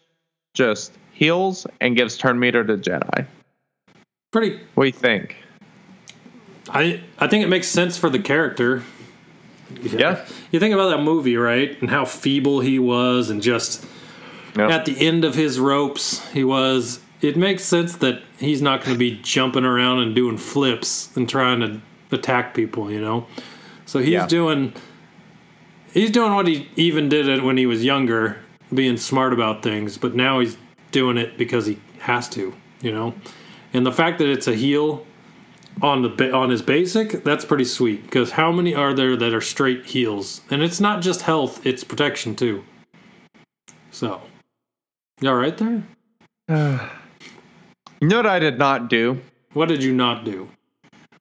just 0.54 0.92
heals 1.12 1.66
and 1.80 1.96
gives 1.96 2.16
turn 2.16 2.38
meter 2.38 2.64
to 2.64 2.78
Jedi. 2.78 3.26
Pretty. 4.32 4.58
What 4.74 4.84
do 4.84 4.86
you 4.88 4.92
think? 4.92 5.36
I 6.70 7.02
I 7.18 7.26
think 7.26 7.44
it 7.44 7.48
makes 7.48 7.68
sense 7.68 7.98
for 7.98 8.08
the 8.08 8.18
character. 8.18 8.82
Yeah. 9.82 10.24
You 10.50 10.60
think 10.60 10.74
about 10.74 10.90
that 10.90 11.02
movie, 11.02 11.36
right? 11.36 11.78
And 11.80 11.90
how 11.90 12.04
feeble 12.04 12.60
he 12.60 12.78
was, 12.78 13.30
and 13.30 13.42
just 13.42 13.84
Yep. 14.56 14.70
at 14.70 14.84
the 14.84 14.98
end 15.06 15.24
of 15.24 15.34
his 15.34 15.58
ropes, 15.58 16.26
he 16.32 16.44
was. 16.44 17.00
It 17.22 17.36
makes 17.36 17.64
sense 17.64 17.96
that 17.96 18.20
he's 18.38 18.60
not 18.60 18.80
going 18.80 18.92
to 18.94 18.98
be 18.98 19.18
jumping 19.22 19.64
around 19.64 20.00
and 20.00 20.14
doing 20.14 20.36
flips 20.36 21.08
and 21.16 21.28
trying 21.28 21.60
to 21.60 21.80
attack 22.12 22.54
people, 22.54 22.90
you 22.90 23.00
know. 23.00 23.26
So 23.86 23.98
he's 23.98 24.10
Yeah. 24.10 24.26
doing. 24.26 24.72
He's 25.92 26.10
doing 26.10 26.34
what 26.34 26.46
he 26.46 26.68
even 26.76 27.08
did 27.08 27.28
it 27.28 27.42
when 27.42 27.56
he 27.58 27.66
was 27.66 27.84
younger, 27.84 28.38
being 28.72 28.96
smart 28.96 29.32
about 29.34 29.62
things. 29.62 29.98
But 29.98 30.14
now 30.14 30.40
he's 30.40 30.56
doing 30.90 31.18
it 31.18 31.36
because 31.36 31.66
he 31.66 31.78
has 32.00 32.28
to, 32.30 32.54
you 32.80 32.90
know. 32.92 33.14
And 33.74 33.84
the 33.84 33.92
fact 33.92 34.18
that 34.18 34.28
it's 34.28 34.48
a 34.48 34.54
heal 34.54 35.06
on 35.82 36.02
the 36.02 36.32
on 36.32 36.50
his 36.50 36.62
basic, 36.62 37.24
that's 37.24 37.44
pretty 37.44 37.64
sweet. 37.64 38.04
Because 38.04 38.32
how 38.32 38.50
many 38.52 38.74
are 38.74 38.94
there 38.94 39.16
that 39.16 39.34
are 39.34 39.40
straight 39.40 39.84
heals? 39.86 40.40
And 40.50 40.62
it's 40.62 40.80
not 40.80 41.02
just 41.02 41.22
health; 41.22 41.64
it's 41.66 41.84
protection 41.84 42.34
too. 42.36 42.64
So, 43.90 44.22
you 45.20 45.28
all 45.28 45.34
right 45.36 45.56
there? 45.58 45.82
Uh, 46.48 46.88
You 48.00 48.08
know 48.08 48.16
what 48.16 48.26
I 48.26 48.40
did 48.40 48.58
not 48.58 48.88
do? 48.90 49.20
What 49.52 49.68
did 49.68 49.80
you 49.84 49.92
not 49.94 50.24
do? 50.24 50.48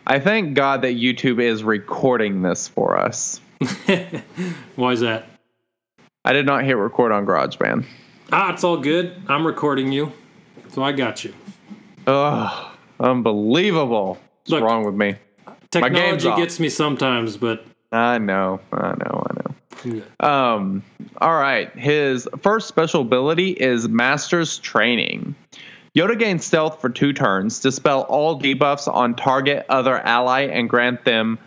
I 0.07 0.19
thank 0.19 0.55
God 0.55 0.81
that 0.81 0.95
YouTube 0.95 1.41
is 1.41 1.63
recording 1.63 2.41
this 2.41 2.67
for 2.67 2.97
us. 2.97 3.39
Why 4.75 4.91
is 4.91 5.01
that? 5.01 5.25
I 6.25 6.33
did 6.33 6.45
not 6.45 6.63
hit 6.63 6.77
record 6.77 7.11
on 7.11 7.25
GarageBand. 7.25 7.85
Ah, 8.31 8.53
it's 8.53 8.63
all 8.63 8.77
good. 8.77 9.21
I'm 9.27 9.45
recording 9.45 9.91
you, 9.91 10.11
so 10.69 10.83
I 10.83 10.91
got 10.91 11.23
you. 11.23 11.33
Ugh, 12.07 12.71
unbelievable. 12.99 14.17
What's 14.41 14.51
Look. 14.51 14.63
wrong 14.63 14.85
with 14.85 14.95
me? 14.95 15.15
Technology 15.69 16.29
gets 16.35 16.59
me 16.59 16.69
sometimes, 16.69 17.37
but 17.37 17.65
I 17.91 18.17
know, 18.17 18.59
I 18.71 18.89
know, 18.89 19.27
I 19.29 19.33
know. 19.35 19.51
Um, 20.19 20.83
all 21.19 21.35
right. 21.35 21.73
His 21.77 22.27
first 22.41 22.67
special 22.67 23.01
ability 23.01 23.51
is 23.51 23.89
Master's 23.89 24.59
Training. 24.59 25.35
Yoda 25.97 26.17
gains 26.17 26.45
stealth 26.45 26.79
for 26.79 26.89
two 26.89 27.11
turns, 27.11 27.59
dispel 27.59 28.01
all 28.03 28.39
debuffs 28.39 28.91
on 28.91 29.15
target 29.15 29.65
other 29.67 29.97
ally, 29.99 30.43
and 30.43 30.69
grant 30.69 31.03
them 31.03 31.37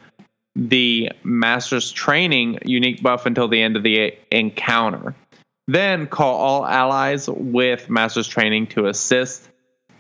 the 0.54 1.10
Master's 1.24 1.90
Training 1.90 2.58
unique 2.64 3.02
buff 3.02 3.26
until 3.26 3.48
the 3.48 3.60
end 3.60 3.76
of 3.76 3.82
the 3.82 4.12
encounter. 4.30 5.14
Then 5.66 6.06
call 6.06 6.36
all 6.36 6.66
allies 6.66 7.28
with 7.28 7.88
Master's 7.88 8.28
Training 8.28 8.66
to 8.68 8.86
assist. 8.86 9.48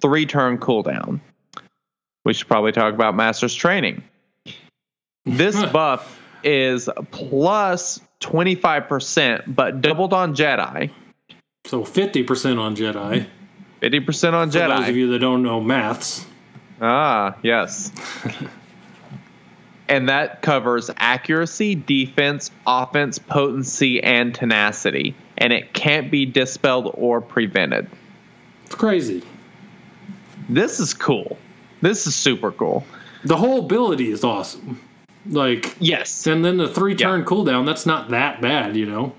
Three 0.00 0.26
turn 0.26 0.58
cooldown. 0.58 1.20
We 2.26 2.34
should 2.34 2.46
probably 2.46 2.72
talk 2.72 2.92
about 2.92 3.14
Master's 3.14 3.54
Training. 3.54 4.04
This 5.24 5.56
buff 5.72 6.20
is 6.42 6.90
plus 7.10 8.00
25%, 8.20 9.54
but 9.54 9.80
doubled 9.80 10.12
on 10.12 10.34
Jedi, 10.34 10.90
so 11.66 11.82
50% 11.82 12.58
on 12.58 12.76
Jedi. 12.76 13.26
50% 13.90 14.32
on 14.32 14.50
For 14.50 14.58
those 14.58 14.88
of 14.88 14.96
you 14.96 15.10
that 15.12 15.18
don't 15.18 15.42
know 15.42 15.60
maths, 15.60 16.24
Ah, 16.80 17.36
yes. 17.42 17.92
and 19.88 20.08
that 20.08 20.42
covers 20.42 20.90
accuracy, 20.96 21.74
defense, 21.74 22.50
offense, 22.66 23.18
potency, 23.18 24.02
and 24.02 24.34
tenacity. 24.34 25.14
And 25.38 25.52
it 25.52 25.72
can't 25.74 26.10
be 26.10 26.24
dispelled 26.26 26.90
or 26.94 27.20
prevented. 27.20 27.88
it's 28.64 28.74
crazy. 28.74 29.22
This 30.48 30.80
is 30.80 30.94
cool. 30.94 31.38
This 31.80 32.06
is 32.06 32.14
super 32.14 32.50
cool. 32.52 32.84
The 33.24 33.36
whole 33.36 33.64
ability 33.64 34.10
is 34.10 34.24
awesome. 34.24 34.80
Like, 35.26 35.74
Yes. 35.80 36.26
and 36.26 36.44
then 36.44 36.56
the 36.58 36.68
three 36.68 36.94
turn 36.94 37.24
cooldown, 37.24 37.64
that's 37.66 37.86
not 37.86 38.10
that 38.10 38.40
bad, 38.42 38.76
you 38.76 38.84
know? 38.86 39.14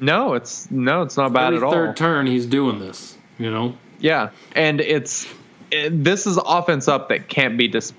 No, 0.00 0.34
it's 0.34 0.70
no, 0.70 1.02
it's 1.02 1.16
not 1.16 1.32
bad 1.32 1.48
Every 1.54 1.58
at 1.58 1.62
all. 1.62 1.72
third 1.72 1.96
turn, 1.96 2.26
he's 2.26 2.46
doing 2.46 2.78
this, 2.78 3.16
you 3.38 3.50
know? 3.50 3.74
Yeah, 4.00 4.30
and 4.54 4.80
it's 4.80 5.26
it, 5.70 6.04
this 6.04 6.26
is 6.26 6.38
offense 6.44 6.88
up 6.88 7.08
that 7.10 7.28
can't 7.28 7.56
be 7.56 7.68
dis, 7.68 7.92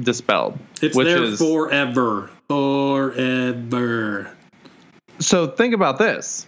dispelled, 0.00 0.58
It's 0.80 0.96
which 0.96 1.06
there 1.06 1.22
is 1.22 1.38
forever. 1.38 2.30
Forever. 2.48 4.30
so. 5.18 5.48
Think 5.48 5.74
about 5.74 5.98
this: 5.98 6.46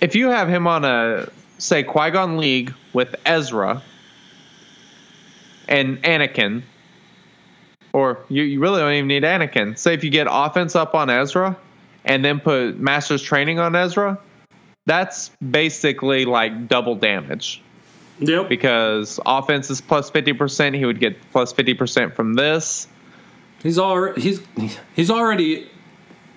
if 0.00 0.14
you 0.14 0.28
have 0.28 0.48
him 0.48 0.66
on 0.66 0.84
a 0.84 1.28
say 1.58 1.82
Qui 1.82 2.10
Gon 2.10 2.38
League 2.38 2.72
with 2.92 3.14
Ezra 3.26 3.82
and 5.68 6.02
Anakin, 6.02 6.62
or 7.92 8.18
you, 8.28 8.42
you 8.42 8.60
really 8.60 8.80
don't 8.80 8.92
even 8.92 9.08
need 9.08 9.22
Anakin. 9.22 9.76
Say 9.78 9.94
if 9.94 10.04
you 10.04 10.10
get 10.10 10.26
offense 10.30 10.76
up 10.76 10.94
on 10.94 11.10
Ezra 11.10 11.56
and 12.04 12.24
then 12.24 12.40
put 12.40 12.78
Master's 12.78 13.22
Training 13.22 13.58
on 13.58 13.76
Ezra, 13.76 14.18
that's 14.86 15.30
basically 15.50 16.24
like 16.24 16.68
double 16.68 16.94
damage. 16.94 17.62
Yep. 18.20 18.48
because 18.48 19.18
offense 19.26 19.70
is 19.70 19.80
plus 19.80 20.10
50%. 20.10 20.76
He 20.76 20.84
would 20.84 21.00
get 21.00 21.16
plus 21.32 21.52
50% 21.52 22.14
from 22.14 22.34
this. 22.34 22.86
He's 23.62 23.78
already 23.78 24.20
he's 24.22 24.40
he's 24.94 25.10
already 25.10 25.68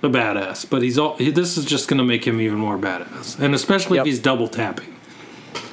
a 0.02 0.08
badass, 0.10 0.70
but 0.70 0.82
he's 0.82 0.98
all 0.98 1.16
he, 1.18 1.32
this 1.32 1.58
is 1.58 1.64
just 1.66 1.88
going 1.88 2.00
to 2.00 2.04
make 2.04 2.26
him 2.26 2.42
even 2.42 2.58
more 2.58 2.78
badass, 2.78 3.40
and 3.40 3.56
especially 3.56 3.98
Yep. 3.98 4.06
if 4.06 4.12
he's 4.12 4.20
double 4.20 4.48
tapping. 4.50 4.94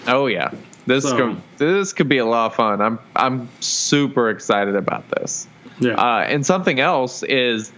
Oh 0.07 0.27
yeah. 0.27 0.51
This 0.87 1.05
So- 1.05 1.17
could, 1.17 1.43
this 1.59 1.93
could 1.93 2.09
be 2.09 2.19
a 2.19 2.25
lot 2.25 2.47
of 2.47 2.55
fun. 2.55 2.81
I'm 2.81 2.99
I'm 3.17 3.49
super 3.61 4.31
excited 4.31 4.77
about 4.77 5.09
this. 5.11 5.49
Yeah. 5.81 5.95
Uh, 5.95 6.21
and 6.29 6.45
something 6.47 6.79
else 6.79 7.23
is 7.25 7.73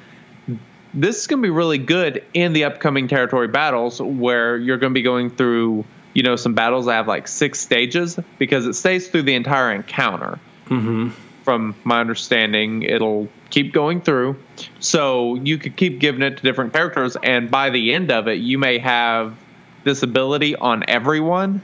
this 0.94 1.20
is 1.22 1.26
going 1.26 1.40
to 1.40 1.46
be 1.46 1.50
really 1.50 1.78
good 1.78 2.22
in 2.34 2.52
the 2.52 2.64
upcoming 2.64 3.08
territory 3.08 3.48
battles 3.48 4.02
where 4.02 4.58
you're 4.58 4.76
going 4.76 4.90
to 4.92 4.94
be 4.94 5.02
going 5.02 5.30
through, 5.30 5.84
you 6.14 6.22
know, 6.22 6.36
some 6.36 6.54
battles 6.54 6.86
that 6.86 6.92
have 6.92 7.08
like 7.08 7.28
six 7.28 7.60
stages 7.60 8.18
because 8.38 8.66
it 8.66 8.74
stays 8.74 9.08
through 9.08 9.22
the 9.22 9.34
entire 9.34 9.72
encounter. 9.72 10.38
Mm-hmm. 10.66 11.10
From 11.44 11.74
my 11.82 12.00
understanding, 12.00 12.82
it'll 12.82 13.28
keep 13.50 13.72
going 13.72 14.00
through. 14.00 14.36
So 14.78 15.34
you 15.34 15.58
could 15.58 15.76
keep 15.76 15.98
giving 15.98 16.22
it 16.22 16.36
to 16.36 16.42
different 16.42 16.72
characters, 16.72 17.16
and 17.22 17.50
by 17.50 17.70
the 17.70 17.92
end 17.92 18.12
of 18.12 18.28
it, 18.28 18.38
you 18.38 18.58
may 18.58 18.78
have 18.78 19.36
this 19.82 20.04
ability 20.04 20.54
on 20.54 20.84
everyone. 20.86 21.60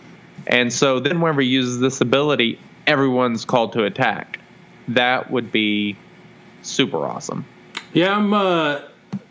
And 0.48 0.72
so 0.72 0.98
then, 0.98 1.20
whenever 1.20 1.42
he 1.42 1.48
uses 1.48 1.78
this 1.78 2.00
ability, 2.00 2.58
everyone's 2.88 3.44
called 3.44 3.72
to 3.74 3.84
attack. 3.84 4.40
That 4.88 5.30
would 5.30 5.52
be 5.52 5.96
super 6.62 7.06
awesome. 7.06 7.44
yeah, 7.92 8.16
I'm 8.16 8.32
uh 8.32 8.80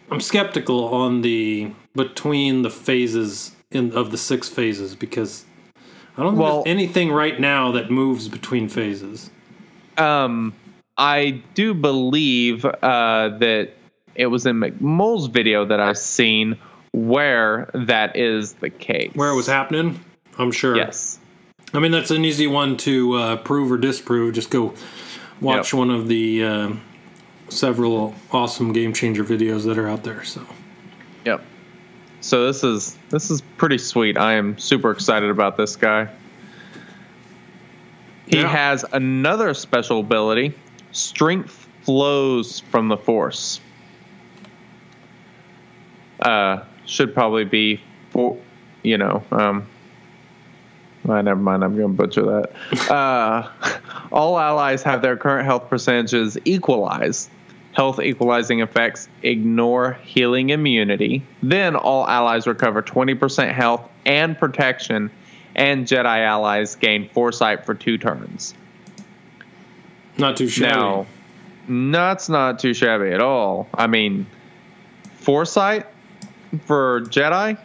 I'm 0.09 0.21
skeptical 0.21 0.85
on 0.93 1.21
the 1.21 1.73
between 1.93 2.61
the 2.61 2.69
phases 2.69 3.56
in 3.71 3.91
of 3.93 4.11
the 4.11 4.17
six 4.17 4.47
phases 4.49 4.95
because 4.95 5.45
I 6.17 6.23
don't 6.23 6.33
think 6.33 6.41
Well- 6.41 6.63
there's 6.63 6.73
anything 6.73 7.11
right 7.11 7.39
now 7.39 7.71
that 7.73 7.91
moves 7.91 8.27
between 8.27 8.69
phases. 8.69 9.29
Um, 9.97 10.53
I 10.97 11.41
do 11.53 11.73
believe 11.73 12.65
uh, 12.65 13.29
that 13.39 13.69
it 14.15 14.27
was 14.27 14.45
in 14.45 14.59
McMull's 14.59 15.27
video 15.27 15.65
that 15.65 15.79
I've 15.79 15.97
seen 15.97 16.57
where 16.93 17.69
that 17.73 18.15
is 18.15 18.53
the 18.53 18.69
case. 18.69 19.11
Where 19.13 19.29
it 19.29 19.35
was 19.35 19.47
happening, 19.47 19.99
I'm 20.39 20.51
sure. 20.51 20.75
Yes. 20.75 21.19
I 21.73 21.79
mean, 21.79 21.91
that's 21.91 22.11
an 22.11 22.23
easy 22.25 22.47
one 22.47 22.77
to 22.77 23.13
uh, 23.13 23.35
prove 23.37 23.71
or 23.71 23.77
disprove. 23.77 24.33
Just 24.33 24.49
go 24.49 24.73
watch 25.41 25.73
Yep. 25.73 25.77
one 25.79 25.91
of 25.91 26.07
the 26.07 26.43
uh, 26.43 26.69
several 27.49 28.15
awesome 28.31 28.71
game 28.73 28.93
changer 28.93 29.23
videos 29.23 29.65
that 29.65 29.77
are 29.77 29.87
out 29.87 30.03
there. 30.03 30.23
So, 30.23 30.41
Yep. 31.25 31.43
So 32.27 32.45
this 32.45 32.61
is 32.61 32.97
this 33.07 33.31
is 33.31 33.39
pretty 33.55 33.77
sweet. 33.77 34.17
I 34.17 34.33
am 34.33 34.57
super 34.57 34.91
excited 34.91 35.29
about 35.29 35.55
this 35.55 35.77
guy. 35.77 36.09
He 38.27 38.41
Yeah. 38.41 38.49
has 38.49 38.83
another 38.91 39.53
special 39.53 40.01
ability. 40.01 40.53
Strength 40.91 41.69
flows 41.83 42.59
from 42.59 42.89
the 42.89 42.97
force. 42.97 43.61
Uh 46.19 46.63
should 46.85 47.13
probably 47.13 47.45
be 47.45 47.79
for 48.09 48.37
you 48.83 48.97
know, 48.97 49.23
um 49.31 49.65
well, 51.05 51.23
never 51.23 51.39
mind. 51.39 51.63
I'm 51.63 51.77
going 51.77 51.95
to 51.95 52.03
butcher 52.03 52.23
that. 52.23 52.51
Uh, 52.91 53.49
all 54.11 54.37
allies 54.37 54.83
have 54.83 55.01
their 55.01 55.15
current 55.15 55.45
health 55.45 55.69
percentages 55.69 56.37
equalized. 56.43 57.29
Health 57.77 57.99
equalizing 57.99 58.61
effects 58.61 59.07
ignore 59.21 59.99
healing 60.03 60.49
immunity. 60.49 61.21
Then 61.43 61.75
all 61.75 62.07
allies 62.07 62.47
recover 62.47 62.81
20% 62.81 63.53
health 63.53 63.87
and 64.03 64.35
protection, 64.35 65.11
and 65.55 65.85
Jedi 65.85 66.25
allies 66.25 66.75
gain 66.75 67.07
foresight 67.09 67.67
for 67.67 67.75
two 67.75 67.99
turns. 67.99 68.55
not 70.17 70.37
too 70.37 70.47
shabby. 70.47 70.73
Now, 70.75 71.05
that's 71.67 72.29
not 72.29 72.57
too 72.57 72.73
shabby 72.73 73.11
at 73.11 73.21
all. 73.21 73.69
I 73.75 73.85
mean, 73.85 74.25
foresight 75.19 75.85
for 76.65 77.01
Jedi, 77.01 77.59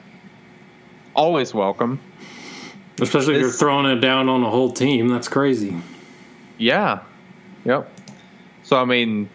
always 1.17 1.55
welcome. 1.55 1.99
Especially 3.01 3.37
if 3.37 3.41
you're 3.41 3.51
throwing 3.51 3.87
it 3.87 4.01
down 4.03 4.29
on 4.29 4.43
a 4.43 4.51
whole 4.51 4.73
team. 4.73 5.09
That's 5.09 5.29
crazy. 5.29 5.75
Yeah. 6.59 7.01
Yep. 7.65 7.91
So 8.63 8.77
I 8.77 8.85
mean 8.85 9.31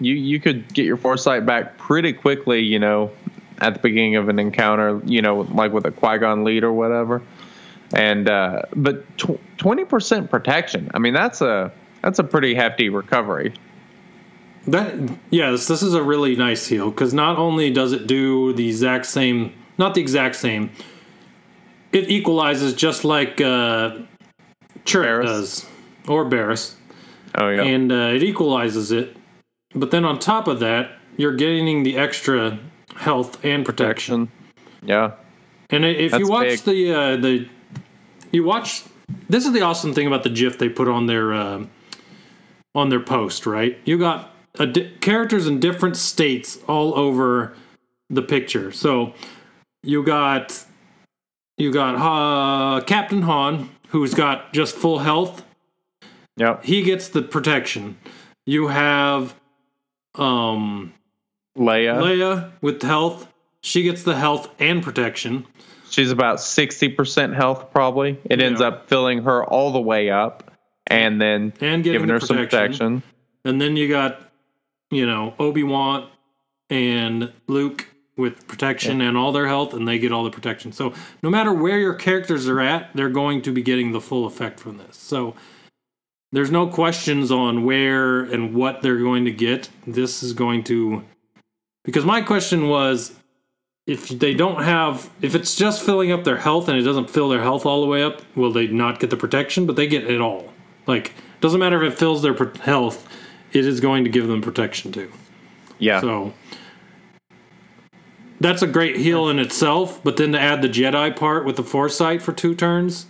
you 0.00 0.14
you 0.14 0.40
could 0.40 0.72
get 0.72 0.84
your 0.84 0.96
foresight 0.96 1.46
back 1.46 1.78
pretty 1.78 2.12
quickly, 2.12 2.60
you 2.60 2.78
know, 2.78 3.10
at 3.58 3.74
the 3.74 3.80
beginning 3.80 4.16
of 4.16 4.28
an 4.28 4.38
encounter, 4.38 5.00
you 5.04 5.22
know, 5.22 5.40
like 5.52 5.72
with 5.72 5.86
a 5.86 5.90
Qui-Gon 5.90 6.44
lead 6.44 6.64
or 6.64 6.72
whatever. 6.72 7.22
And 7.94 8.28
uh 8.28 8.62
but 8.74 9.16
20% 9.16 10.30
protection. 10.30 10.90
I 10.94 10.98
mean, 10.98 11.14
that's 11.14 11.40
a 11.40 11.72
that's 12.02 12.18
a 12.18 12.24
pretty 12.24 12.54
hefty 12.54 12.88
recovery. 12.88 13.54
That 14.66 14.94
yes, 15.30 15.68
this 15.68 15.82
is 15.82 15.94
a 15.94 16.02
really 16.02 16.34
nice 16.36 16.66
heal 16.66 16.90
because 16.90 17.14
not 17.14 17.38
only 17.38 17.70
does 17.70 17.92
it 17.92 18.06
do 18.06 18.52
the 18.52 18.68
exact 18.68 19.06
same, 19.06 19.52
not 19.78 19.94
the 19.94 20.00
exact 20.00 20.34
same, 20.34 20.70
it 21.92 22.10
equalizes 22.10 22.74
just 22.74 23.04
like 23.04 23.40
uh, 23.40 23.98
Chirrut 24.84 25.24
does 25.24 25.66
or 26.08 26.24
Barris. 26.24 26.76
Oh 27.34 27.48
yeah. 27.48 27.62
and 27.62 27.92
uh, 27.92 28.12
it 28.14 28.22
equalizes 28.22 28.92
it. 28.92 29.15
But 29.76 29.90
then 29.90 30.04
on 30.04 30.18
top 30.18 30.48
of 30.48 30.58
that, 30.60 30.90
you're 31.16 31.34
gaining 31.36 31.82
the 31.82 31.96
extra 31.96 32.58
health 32.96 33.44
and 33.44 33.64
protection. 33.64 34.30
yeah. 34.82 35.12
And 35.70 35.84
if 35.84 36.12
That's 36.12 36.20
you 36.20 36.28
watch 36.28 36.46
big. 36.46 36.60
the 36.60 36.92
uh, 36.94 37.16
the 37.16 37.48
you 38.30 38.44
watch 38.44 38.84
this 39.28 39.44
is 39.44 39.52
the 39.52 39.62
awesome 39.62 39.92
thing 39.94 40.06
about 40.06 40.22
the 40.22 40.30
GIF 40.30 40.58
they 40.58 40.68
put 40.68 40.86
on 40.88 41.06
their 41.06 41.32
uh, 41.34 41.64
on 42.74 42.88
their 42.88 43.00
post, 43.00 43.46
right? 43.46 43.76
You 43.84 43.98
got 43.98 44.30
a 44.60 44.66
di- 44.66 44.92
characters 45.00 45.46
in 45.48 45.58
different 45.58 45.96
states 45.96 46.58
all 46.68 46.96
over 46.96 47.54
the 48.10 48.22
picture. 48.22 48.70
So 48.70 49.12
you 49.82 50.04
got 50.04 50.64
you 51.58 51.72
got 51.72 51.96
uh, 51.96 52.84
Captain 52.84 53.22
Han, 53.22 53.68
who's 53.88 54.14
got 54.14 54.52
just 54.52 54.76
full 54.76 55.00
health. 55.00 55.44
Yep. 56.36 56.64
He 56.64 56.82
gets 56.82 57.08
the 57.08 57.22
protection. 57.22 57.96
You 58.44 58.68
have 58.68 59.34
um, 60.18 60.92
Leia. 61.56 61.96
Leia 62.00 62.52
with 62.60 62.82
health. 62.82 63.32
She 63.60 63.82
gets 63.82 64.02
the 64.02 64.14
health 64.16 64.48
and 64.58 64.82
protection. 64.82 65.46
She's 65.90 66.10
about 66.10 66.38
60% 66.38 67.34
health, 67.34 67.70
probably. 67.72 68.18
It 68.24 68.42
ends 68.42 68.60
up 68.60 68.88
filling 68.88 69.22
her 69.22 69.44
all 69.44 69.72
the 69.72 69.80
way 69.80 70.10
up 70.10 70.52
and 70.86 71.20
then 71.20 71.52
And 71.60 71.82
giving 71.82 72.06
the 72.06 72.14
her 72.14 72.20
some 72.20 72.36
protection. 72.36 72.96
protection. 72.96 73.02
And 73.44 73.60
then 73.60 73.76
you 73.76 73.88
got, 73.88 74.20
you 74.90 75.06
know, 75.06 75.34
Obi 75.38 75.62
Wan 75.62 76.08
and 76.70 77.32
Luke 77.46 77.86
with 78.16 78.46
protection 78.48 79.00
and 79.00 79.16
all 79.16 79.30
their 79.30 79.46
health, 79.46 79.74
and 79.74 79.86
they 79.86 79.98
get 79.98 80.10
all 80.10 80.24
the 80.24 80.30
protection. 80.30 80.72
So 80.72 80.94
no 81.22 81.30
matter 81.30 81.52
where 81.52 81.78
your 81.78 81.94
characters 81.94 82.48
are 82.48 82.60
at, 82.60 82.90
they're 82.94 83.08
going 83.10 83.42
to 83.42 83.52
be 83.52 83.62
getting 83.62 83.92
the 83.92 84.00
full 84.00 84.26
effect 84.26 84.58
from 84.58 84.78
this. 84.78 84.96
So 84.96 85.34
there's 86.36 86.50
no 86.50 86.66
questions 86.66 87.32
on 87.32 87.64
where 87.64 88.20
and 88.20 88.54
what 88.54 88.82
they're 88.82 88.98
going 88.98 89.24
to 89.24 89.30
get. 89.30 89.70
This 89.86 90.22
is 90.22 90.34
going 90.34 90.64
to. 90.64 91.02
Because 91.82 92.04
my 92.04 92.20
question 92.20 92.68
was 92.68 93.14
if 93.86 94.10
they 94.10 94.34
don't 94.34 94.62
have. 94.62 95.08
If 95.22 95.34
it's 95.34 95.56
just 95.56 95.82
filling 95.82 96.12
up 96.12 96.24
their 96.24 96.36
health 96.36 96.68
and 96.68 96.78
it 96.78 96.82
doesn't 96.82 97.08
fill 97.08 97.30
their 97.30 97.40
health 97.40 97.64
all 97.64 97.80
the 97.80 97.86
way 97.86 98.02
up, 98.02 98.20
will 98.36 98.52
they 98.52 98.66
not 98.66 99.00
get 99.00 99.08
the 99.08 99.16
protection? 99.16 99.64
But 99.64 99.76
they 99.76 99.86
get 99.86 100.04
it 100.04 100.20
all. 100.20 100.52
Like, 100.86 101.14
doesn't 101.40 101.58
matter 101.58 101.82
if 101.82 101.94
it 101.94 101.98
fills 101.98 102.20
their 102.20 102.34
health, 102.60 103.08
it 103.52 103.64
is 103.64 103.80
going 103.80 104.04
to 104.04 104.10
give 104.10 104.28
them 104.28 104.42
protection 104.42 104.92
too. 104.92 105.10
Yeah. 105.78 106.02
So 106.02 106.34
that's 108.40 108.60
a 108.60 108.66
great 108.66 108.96
heal 108.96 109.30
in 109.30 109.38
itself, 109.38 110.04
but 110.04 110.18
then 110.18 110.32
to 110.32 110.38
add 110.38 110.60
the 110.60 110.68
Jedi 110.68 111.16
part 111.16 111.46
with 111.46 111.56
the 111.56 111.64
foresight 111.64 112.20
for 112.20 112.34
two 112.34 112.54
turns, 112.54 113.06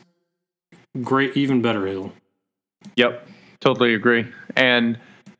great, 1.02 1.36
even 1.36 1.60
better 1.60 1.88
heal. 1.88 2.12
Yep, 2.96 3.28
totally 3.60 3.94
agree. 3.94 4.26
And 4.56 4.98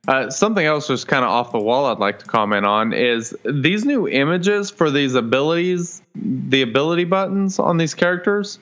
uh, 0.08 0.30
something 0.30 0.64
else 0.64 0.88
just 0.88 1.08
kind 1.08 1.24
of 1.24 1.30
off 1.30 1.52
the 1.52 1.58
wall 1.58 1.86
I'd 1.86 1.98
like 1.98 2.18
to 2.20 2.26
comment 2.26 2.64
on 2.64 2.92
is 2.92 3.36
these 3.44 3.84
new 3.84 4.08
images 4.08 4.70
for 4.70 4.90
these 4.90 5.14
abilities, 5.14 6.02
the 6.14 6.62
ability 6.62 7.04
buttons 7.04 7.58
on 7.58 7.76
these 7.76 7.94
characters 7.94 8.58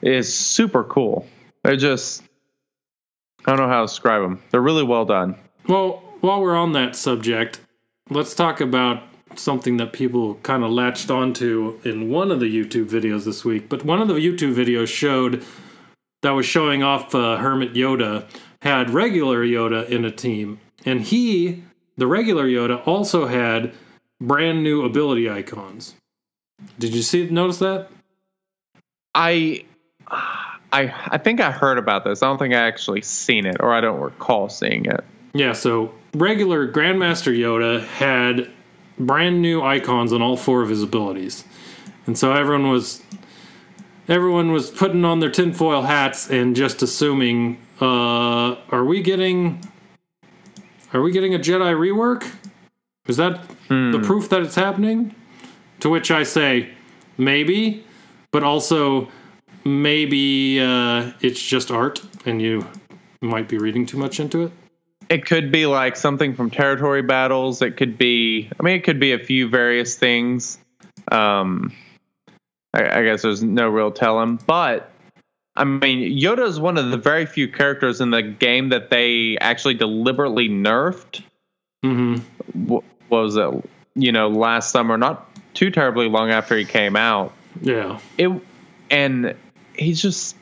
is 0.00 0.34
super 0.34 0.84
cool. 0.84 1.26
They're 1.62 1.76
just, 1.76 2.22
I 3.46 3.50
don't 3.50 3.58
know 3.58 3.68
how 3.68 3.80
to 3.80 3.86
describe 3.86 4.22
them. 4.22 4.42
They're 4.50 4.62
really 4.62 4.84
well 4.84 5.04
done. 5.04 5.36
Well, 5.68 6.02
while 6.20 6.40
we're 6.40 6.56
on 6.56 6.72
that 6.72 6.96
subject, 6.96 7.60
let's 8.10 8.34
talk 8.34 8.60
about 8.60 9.02
something 9.36 9.76
that 9.78 9.92
people 9.92 10.36
kind 10.36 10.62
of 10.62 10.70
latched 10.70 11.10
onto 11.10 11.78
in 11.84 12.10
one 12.10 12.30
of 12.30 12.40
the 12.40 12.46
YouTube 12.46 12.86
videos 12.88 13.24
this 13.24 13.44
week. 13.44 13.68
But 13.68 13.84
one 13.84 14.00
of 14.00 14.08
the 14.08 14.14
YouTube 14.14 14.54
videos 14.54 14.88
showed 14.88 15.44
that 16.24 16.32
was 16.32 16.46
showing 16.46 16.82
off 16.82 17.14
uh, 17.14 17.36
Hermit 17.36 17.74
Yoda 17.74 18.26
had 18.62 18.90
regular 18.90 19.44
Yoda 19.44 19.88
in 19.88 20.04
a 20.04 20.10
team, 20.10 20.58
and 20.84 21.02
he, 21.02 21.62
the 21.96 22.06
regular 22.06 22.46
Yoda, 22.46 22.84
also 22.86 23.26
had 23.26 23.72
brand 24.20 24.64
new 24.64 24.84
ability 24.84 25.28
icons. 25.28 25.94
Did 26.78 26.94
you 26.94 27.02
see 27.02 27.28
notice 27.28 27.58
that? 27.58 27.90
I, 29.14 29.64
I, 30.08 30.92
I 31.08 31.18
think 31.18 31.40
I 31.40 31.50
heard 31.50 31.76
about 31.76 32.04
this. 32.04 32.22
I 32.22 32.26
don't 32.26 32.38
think 32.38 32.54
I 32.54 32.66
actually 32.66 33.02
seen 33.02 33.44
it, 33.44 33.56
or 33.60 33.74
I 33.74 33.82
don't 33.82 34.00
recall 34.00 34.48
seeing 34.48 34.86
it. 34.86 35.04
Yeah, 35.34 35.52
so 35.52 35.92
regular 36.14 36.66
Grandmaster 36.66 37.36
Yoda 37.36 37.84
had 37.84 38.50
brand 38.98 39.42
new 39.42 39.62
icons 39.62 40.12
on 40.12 40.22
all 40.22 40.36
four 40.36 40.62
of 40.62 40.70
his 40.70 40.82
abilities. 40.82 41.44
And 42.06 42.16
so 42.16 42.32
everyone 42.32 42.70
was 42.70 43.02
everyone 44.08 44.52
was 44.52 44.70
putting 44.70 45.04
on 45.04 45.20
their 45.20 45.30
tinfoil 45.30 45.82
hats 45.82 46.30
and 46.30 46.54
just 46.54 46.82
assuming, 46.82 47.58
uh, 47.80 48.56
are 48.70 48.84
we 48.84 49.02
getting 49.02 49.60
are 50.92 51.02
we 51.02 51.10
getting 51.10 51.34
a 51.34 51.38
Jedi 51.38 51.74
rework? 51.74 52.24
Is 53.08 53.16
that 53.16 53.40
the 53.68 54.00
proof 54.02 54.28
that 54.28 54.42
it's 54.42 54.54
happening? 54.54 55.14
To 55.80 55.90
which 55.90 56.10
I 56.10 56.22
say, 56.22 56.70
maybe, 57.18 57.84
but 58.30 58.44
also 58.44 59.08
maybe 59.64 60.60
uh, 60.60 61.10
it's 61.20 61.42
just 61.42 61.70
art 61.70 62.00
and 62.24 62.40
you 62.40 62.66
might 63.20 63.48
be 63.48 63.58
reading 63.58 63.86
too 63.86 63.98
much 63.98 64.20
into 64.20 64.42
it. 64.44 64.52
It 65.08 65.26
could 65.26 65.50
be 65.50 65.66
like 65.66 65.96
something 65.96 66.34
from 66.34 66.48
territory 66.48 67.02
battles. 67.02 67.60
It 67.60 67.76
could 67.76 67.98
be, 67.98 68.48
I 68.58 68.62
mean, 68.62 68.76
it 68.76 68.84
could 68.84 69.00
be 69.00 69.12
a 69.12 69.18
few 69.18 69.48
various 69.48 69.96
things. 69.96 70.58
Um, 71.10 71.72
I, 72.74 72.98
I 73.00 73.02
guess 73.04 73.22
there's 73.22 73.42
no 73.42 73.68
real 73.68 73.90
telling, 73.90 74.40
but 74.46 74.90
I 75.56 75.64
mean, 75.64 76.18
Yoda 76.20 76.46
is 76.46 76.58
one 76.58 76.76
of 76.76 76.90
the 76.90 76.96
very 76.96 77.26
few 77.26 77.46
characters 77.48 78.00
in 78.00 78.10
the 78.10 78.22
game 78.22 78.70
that 78.70 78.90
they 78.90 79.38
actually 79.40 79.74
deliberately 79.74 80.48
nerfed. 80.48 81.22
Mm-hmm. 81.84 82.16
Wh- 82.66 82.82
What 83.10 83.24
was 83.26 83.36
it? 83.36 83.70
You 83.94 84.10
know, 84.10 84.28
last 84.28 84.70
summer, 84.72 84.96
not 84.98 85.30
too 85.54 85.70
terribly 85.70 86.08
long 86.08 86.30
after 86.32 86.56
he 86.56 86.64
came 86.64 86.96
out. 86.96 87.32
Yeah. 87.62 88.00
It 88.18 88.30
and 88.90 89.34
he's 89.76 90.02
just 90.02 90.36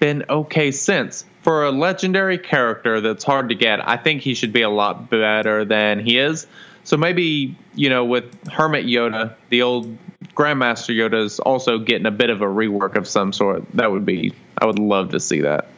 been 0.00 0.24
okay 0.28 0.70
since. 0.72 1.24
For 1.42 1.64
a 1.64 1.70
legendary 1.70 2.36
character 2.36 3.00
that's 3.00 3.24
hard 3.24 3.48
to 3.48 3.54
get, 3.54 3.86
I 3.88 3.96
think 3.96 4.20
he 4.20 4.34
should 4.34 4.52
be 4.52 4.60
a 4.62 4.68
lot 4.68 5.08
better 5.08 5.64
than 5.64 6.00
he 6.00 6.18
is. 6.18 6.46
So 6.84 6.96
maybe, 6.96 7.56
you 7.74 7.88
know, 7.88 8.04
with 8.04 8.24
Hermit 8.48 8.84
Yoda, 8.84 9.34
the 9.48 9.62
old 9.62 9.96
Grandmaster 10.34 10.94
Yoda 10.94 11.24
is 11.24 11.38
also 11.40 11.78
getting 11.78 12.06
a 12.06 12.10
bit 12.10 12.30
of 12.30 12.40
a 12.42 12.46
rework 12.46 12.96
of 12.96 13.06
some 13.06 13.32
sort. 13.32 13.64
That 13.74 13.90
would 13.90 14.06
be 14.06 14.32
I 14.58 14.66
would 14.66 14.78
love 14.78 15.10
to 15.10 15.20
see 15.20 15.40
that. 15.40 15.68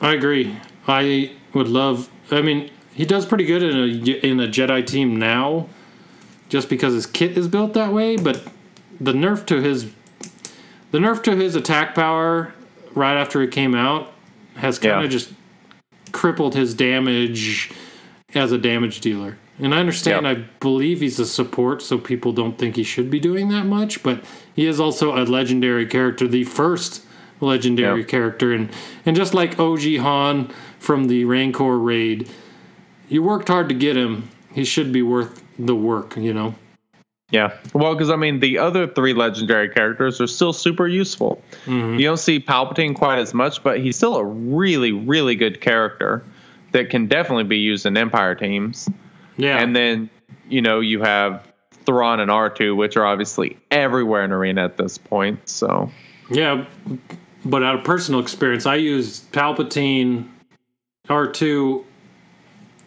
I 0.00 0.14
agree. 0.14 0.56
I 0.88 1.32
would 1.54 1.68
love. 1.68 2.08
I 2.30 2.42
mean, 2.42 2.70
he 2.92 3.04
does 3.04 3.26
pretty 3.26 3.44
good 3.44 3.62
in 3.62 3.76
a 3.76 4.10
in 4.26 4.40
a 4.40 4.48
Jedi 4.48 4.86
team 4.86 5.16
now, 5.18 5.68
just 6.48 6.68
because 6.68 6.94
his 6.94 7.06
kit 7.06 7.36
is 7.38 7.48
built 7.48 7.74
that 7.74 7.92
way. 7.92 8.16
But 8.16 8.42
the 9.00 9.12
nerf 9.12 9.46
to 9.46 9.60
his 9.60 9.90
the 10.90 10.98
nerf 10.98 11.22
to 11.24 11.36
his 11.36 11.54
attack 11.54 11.94
power 11.94 12.52
right 12.94 13.14
after 13.16 13.40
it 13.42 13.52
came 13.52 13.74
out 13.74 14.12
has 14.56 14.78
kind 14.78 14.96
of 14.96 15.02
Yeah. 15.04 15.08
just 15.08 15.32
crippled 16.12 16.54
his 16.56 16.74
damage 16.74 17.70
as 18.34 18.50
a 18.52 18.58
damage 18.58 19.00
dealer. 19.00 19.38
And 19.60 19.74
I 19.74 19.78
understand. 19.78 20.26
Yep. 20.26 20.36
I 20.36 20.40
believe 20.60 21.00
he's 21.00 21.18
a 21.18 21.26
support, 21.26 21.82
so 21.82 21.98
people 21.98 22.32
don't 22.32 22.56
think 22.58 22.76
he 22.76 22.82
should 22.82 23.10
be 23.10 23.20
doing 23.20 23.48
that 23.50 23.64
much. 23.66 24.02
But 24.02 24.24
he 24.54 24.66
is 24.66 24.80
also 24.80 25.14
a 25.16 25.24
legendary 25.24 25.86
character, 25.86 26.26
the 26.26 26.44
first 26.44 27.04
legendary 27.40 28.00
Yep. 28.00 28.08
character, 28.08 28.52
and 28.52 28.70
and 29.04 29.16
just 29.16 29.34
like 29.34 29.58
OG 29.58 29.96
Han 29.98 30.50
from 30.78 31.06
the 31.08 31.24
Rancor 31.24 31.78
raid, 31.78 32.28
you 33.08 33.22
worked 33.22 33.48
hard 33.48 33.68
to 33.68 33.74
get 33.74 33.96
him. 33.96 34.28
He 34.52 34.64
should 34.64 34.92
be 34.92 35.02
worth 35.02 35.42
the 35.58 35.74
work, 35.76 36.16
you 36.16 36.32
know. 36.32 36.54
Yeah. 37.30 37.52
Well, 37.74 37.94
because 37.94 38.10
I 38.10 38.16
mean, 38.16 38.40
the 38.40 38.58
other 38.58 38.88
three 38.88 39.14
legendary 39.14 39.68
characters 39.68 40.20
are 40.20 40.26
still 40.26 40.52
super 40.52 40.88
useful. 40.88 41.40
Mm-hmm. 41.66 41.98
You 41.98 42.06
don't 42.06 42.16
see 42.16 42.40
Palpatine 42.40 42.94
quite 42.94 43.18
as 43.18 43.32
much, 43.34 43.62
but 43.62 43.78
he's 43.80 43.96
still 43.96 44.16
a 44.16 44.24
really, 44.24 44.90
really 44.90 45.36
good 45.36 45.60
character 45.60 46.24
that 46.72 46.90
can 46.90 47.06
definitely 47.06 47.44
be 47.44 47.58
used 47.58 47.86
in 47.86 47.96
Empire 47.96 48.34
teams. 48.34 48.88
Yeah, 49.40 49.58
And 49.58 49.74
then, 49.74 50.10
you 50.48 50.60
know, 50.60 50.80
you 50.80 51.00
have 51.00 51.46
Thrawn 51.86 52.20
and 52.20 52.30
R2, 52.30 52.76
which 52.76 52.96
are 52.96 53.06
obviously 53.06 53.56
everywhere 53.70 54.22
in 54.24 54.32
Arena 54.32 54.64
at 54.64 54.76
this 54.76 54.98
point. 54.98 55.48
So, 55.48 55.90
Yeah, 56.28 56.66
but 57.44 57.62
out 57.62 57.76
of 57.76 57.84
personal 57.84 58.20
experience, 58.20 58.66
I 58.66 58.76
use 58.76 59.20
Palpatine 59.32 60.28
R2 61.08 61.84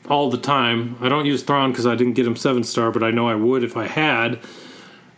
all 0.09 0.29
the 0.29 0.37
time. 0.37 0.95
I 1.01 1.09
don't 1.09 1.25
use 1.25 1.43
Thrawn 1.43 1.71
because 1.71 1.87
I 1.87 1.95
didn't 1.95 2.13
get 2.13 2.27
him 2.27 2.35
seven 2.35 2.63
star, 2.63 2.91
but 2.91 3.03
I 3.03 3.11
know 3.11 3.27
I 3.27 3.35
would 3.35 3.63
if 3.63 3.75
I 3.75 3.87
had. 3.87 4.39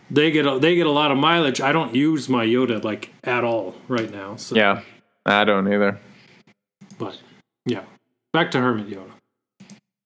They 0.09 0.31
get 0.31 0.45
a, 0.45 0.59
they 0.59 0.75
get 0.75 0.86
a 0.86 0.91
lot 0.91 1.11
of 1.11 1.17
mileage. 1.17 1.59
I 1.59 1.71
don't 1.71 1.93
use 1.95 2.29
my 2.29 2.45
Yoda 2.45 2.83
like 2.83 3.11
at 3.23 3.43
all 3.43 3.75
right 3.88 4.11
now. 4.11 4.36
So, 4.36 4.55
yeah, 4.55 4.81
I 5.25 5.43
don't 5.43 5.71
either. 5.71 5.99
but 6.97 7.19
yeah, 7.65 7.83
back 8.31 8.51
to 8.51 8.59
Hermit 8.59 8.88
Yoda. 8.88 9.11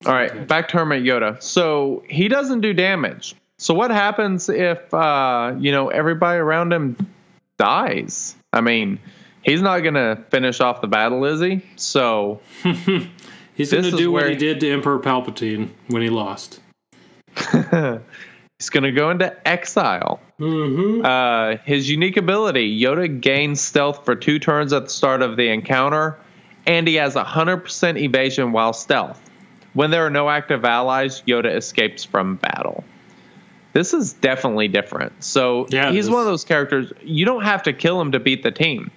All 0.09 0.15
right, 0.15 0.47
back 0.47 0.69
to 0.69 0.77
Hermit 0.77 1.03
Yoda. 1.03 1.41
So 1.41 2.03
he 2.09 2.27
doesn't 2.27 2.61
do 2.61 2.73
damage. 2.73 3.35
So 3.59 3.75
what 3.75 3.91
happens 3.91 4.49
if 4.49 4.91
uh, 4.91 5.53
you 5.59 5.71
know 5.71 5.89
everybody 5.89 6.39
around 6.39 6.73
him 6.73 6.97
dies? 7.57 8.35
I 8.51 8.61
mean, 8.61 8.99
he's 9.43 9.61
not 9.61 9.79
gonna 9.79 10.25
finish 10.31 10.61
off 10.61 10.81
the 10.81 10.87
battle, 10.87 11.25
is 11.25 11.39
he? 11.39 11.63
So 11.75 12.41
He's 13.59 13.71
going 13.71 13.83
to 13.83 13.91
do 13.91 14.09
what 14.09 14.29
he 14.29 14.37
did 14.37 14.61
to 14.61 14.71
Emperor 14.71 14.99
Palpatine 14.99 15.69
when 15.89 16.01
he 16.01 16.09
lost. 16.09 16.61
he's 17.51 18.69
gonna 18.71 18.93
go 18.93 19.11
into 19.11 19.35
exile. 19.45 20.21
Uh, 20.41 21.57
his 21.65 21.89
unique 21.89 22.15
ability: 22.15 22.81
Yoda 22.81 23.19
gains 23.19 23.59
stealth 23.59 24.05
for 24.05 24.15
two 24.15 24.39
turns 24.39 24.71
at 24.71 24.85
the 24.85 24.89
start 24.89 25.21
of 25.21 25.35
the 25.35 25.49
encounter, 25.49 26.17
and 26.65 26.87
he 26.87 26.95
has 26.95 27.15
100% 27.15 28.01
evasion 28.01 28.53
while 28.53 28.71
stealth. 28.71 29.28
When 29.79 29.91
there 29.91 30.05
are 30.05 30.09
no 30.09 30.29
active 30.29 30.65
allies, 30.65 31.21
Yoda 31.25 31.55
escapes 31.55 32.03
from 32.03 32.35
battle. 32.35 32.83
This 33.71 33.93
is 33.93 34.11
definitely 34.11 34.67
different. 34.67 35.23
So 35.23 35.67
Yeah, 35.69 35.93
he's 35.93 36.09
one 36.09 36.19
of 36.19 36.25
those 36.25 36.43
characters. 36.43 36.91
You 37.01 37.23
don't 37.23 37.43
have 37.45 37.63
to 37.63 37.71
kill 37.71 38.01
him 38.01 38.11
to 38.11 38.19
beat 38.19 38.43
the 38.43 38.51
team. 38.51 38.91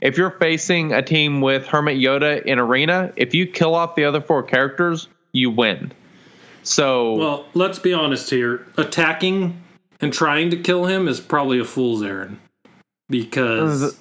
If 0.00 0.18
you're 0.18 0.32
facing 0.32 0.92
a 0.92 1.02
team 1.02 1.40
with 1.40 1.68
Hermit 1.68 1.98
Yoda 1.98 2.42
in 2.42 2.58
arena, 2.58 3.12
if 3.14 3.32
you 3.32 3.46
kill 3.46 3.76
off 3.76 3.94
the 3.94 4.06
other 4.06 4.20
four 4.20 4.42
characters, 4.42 5.06
you 5.30 5.52
win. 5.52 5.92
So 6.64 7.14
Well, 7.14 7.46
let's 7.54 7.78
be 7.78 7.92
honest 7.92 8.30
here. 8.30 8.66
Attacking 8.76 9.62
and 10.00 10.12
trying 10.12 10.50
to 10.50 10.56
kill 10.56 10.86
him 10.86 11.06
is 11.06 11.20
probably 11.20 11.60
a 11.60 11.64
fool's 11.64 12.02
errand 12.02 12.40
because 13.08 13.96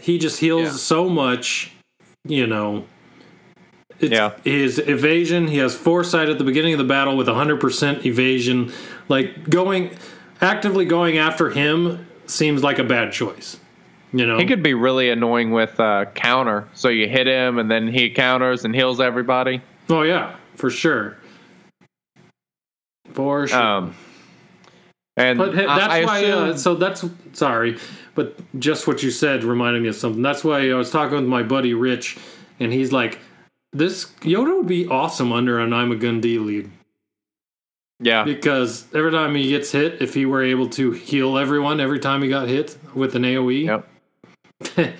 he 0.00 0.16
just 0.18 0.38
heals 0.38 0.62
Yeah. 0.62 0.70
so 0.70 1.08
much. 1.08 1.72
You 2.24 2.46
know, 2.46 2.84
it's, 4.02 4.12
Yeah. 4.12 4.32
his 4.44 4.78
evasion. 4.78 5.48
He 5.48 5.58
has 5.58 5.74
foresight 5.74 6.28
at 6.28 6.38
the 6.38 6.44
beginning 6.44 6.72
of 6.74 6.78
the 6.78 6.84
battle 6.84 7.16
with 7.16 7.28
100% 7.28 8.04
evasion. 8.04 8.72
Like 9.08 9.48
going 9.48 9.90
actively 10.40 10.84
going 10.84 11.18
after 11.18 11.50
him 11.50 12.06
seems 12.26 12.62
like 12.62 12.78
a 12.78 12.84
bad 12.84 13.12
choice. 13.12 13.58
You 14.14 14.26
know, 14.26 14.36
he 14.38 14.44
could 14.44 14.62
be 14.62 14.74
really 14.74 15.08
annoying 15.10 15.52
with 15.52 15.78
uh, 15.80 16.04
counter. 16.14 16.68
So 16.74 16.88
you 16.90 17.08
hit 17.08 17.26
him 17.26 17.58
and 17.58 17.70
then 17.70 17.88
he 17.88 18.10
counters 18.10 18.64
and 18.64 18.74
heals 18.74 19.00
everybody. 19.00 19.62
oh 19.88 20.02
yeah, 20.02 20.36
for 20.56 20.68
sure, 20.68 21.16
for 23.12 23.46
sure. 23.46 23.58
Um, 23.60 23.94
and 25.16 25.38
But 25.38 25.50
I- 25.50 25.78
that's 25.78 25.92
I 25.94 26.04
why. 26.04 26.18
assume- 26.20 26.50
uh, 26.50 26.56
so 26.56 26.74
that's 26.74 27.04
sorry, 27.32 27.78
but 28.14 28.36
just 28.58 28.86
what 28.86 29.02
you 29.02 29.10
said 29.10 29.44
reminded 29.44 29.82
me 29.82 29.88
of 29.88 29.94
something. 29.94 30.22
That's 30.22 30.44
why 30.44 30.70
I 30.70 30.74
was 30.74 30.90
talking 30.90 31.16
with 31.16 31.26
my 31.26 31.42
buddy 31.42 31.74
Rich, 31.74 32.16
and 32.60 32.72
he's 32.72 32.92
like, 32.92 33.18
"This 33.72 34.06
Yoda 34.20 34.58
would 34.58 34.68
be 34.68 34.86
awesome 34.86 35.32
under 35.32 35.58
an 35.58 35.72
Ima-Gun 35.72 36.20
Di 36.20 36.38
lead 36.38 36.70
yeah, 38.02 38.24
because 38.24 38.84
every 38.92 39.12
time 39.12 39.36
he 39.36 39.48
gets 39.48 39.70
hit, 39.70 40.02
if 40.02 40.12
he 40.12 40.26
were 40.26 40.42
able 40.42 40.68
to 40.70 40.90
heal 40.90 41.38
everyone 41.38 41.78
every 41.78 42.00
time 42.00 42.20
he 42.22 42.28
got 42.28 42.48
hit 42.48 42.76
with 42.94 43.14
an 43.14 43.22
AOE, 43.22 43.64
yep, 44.76 44.94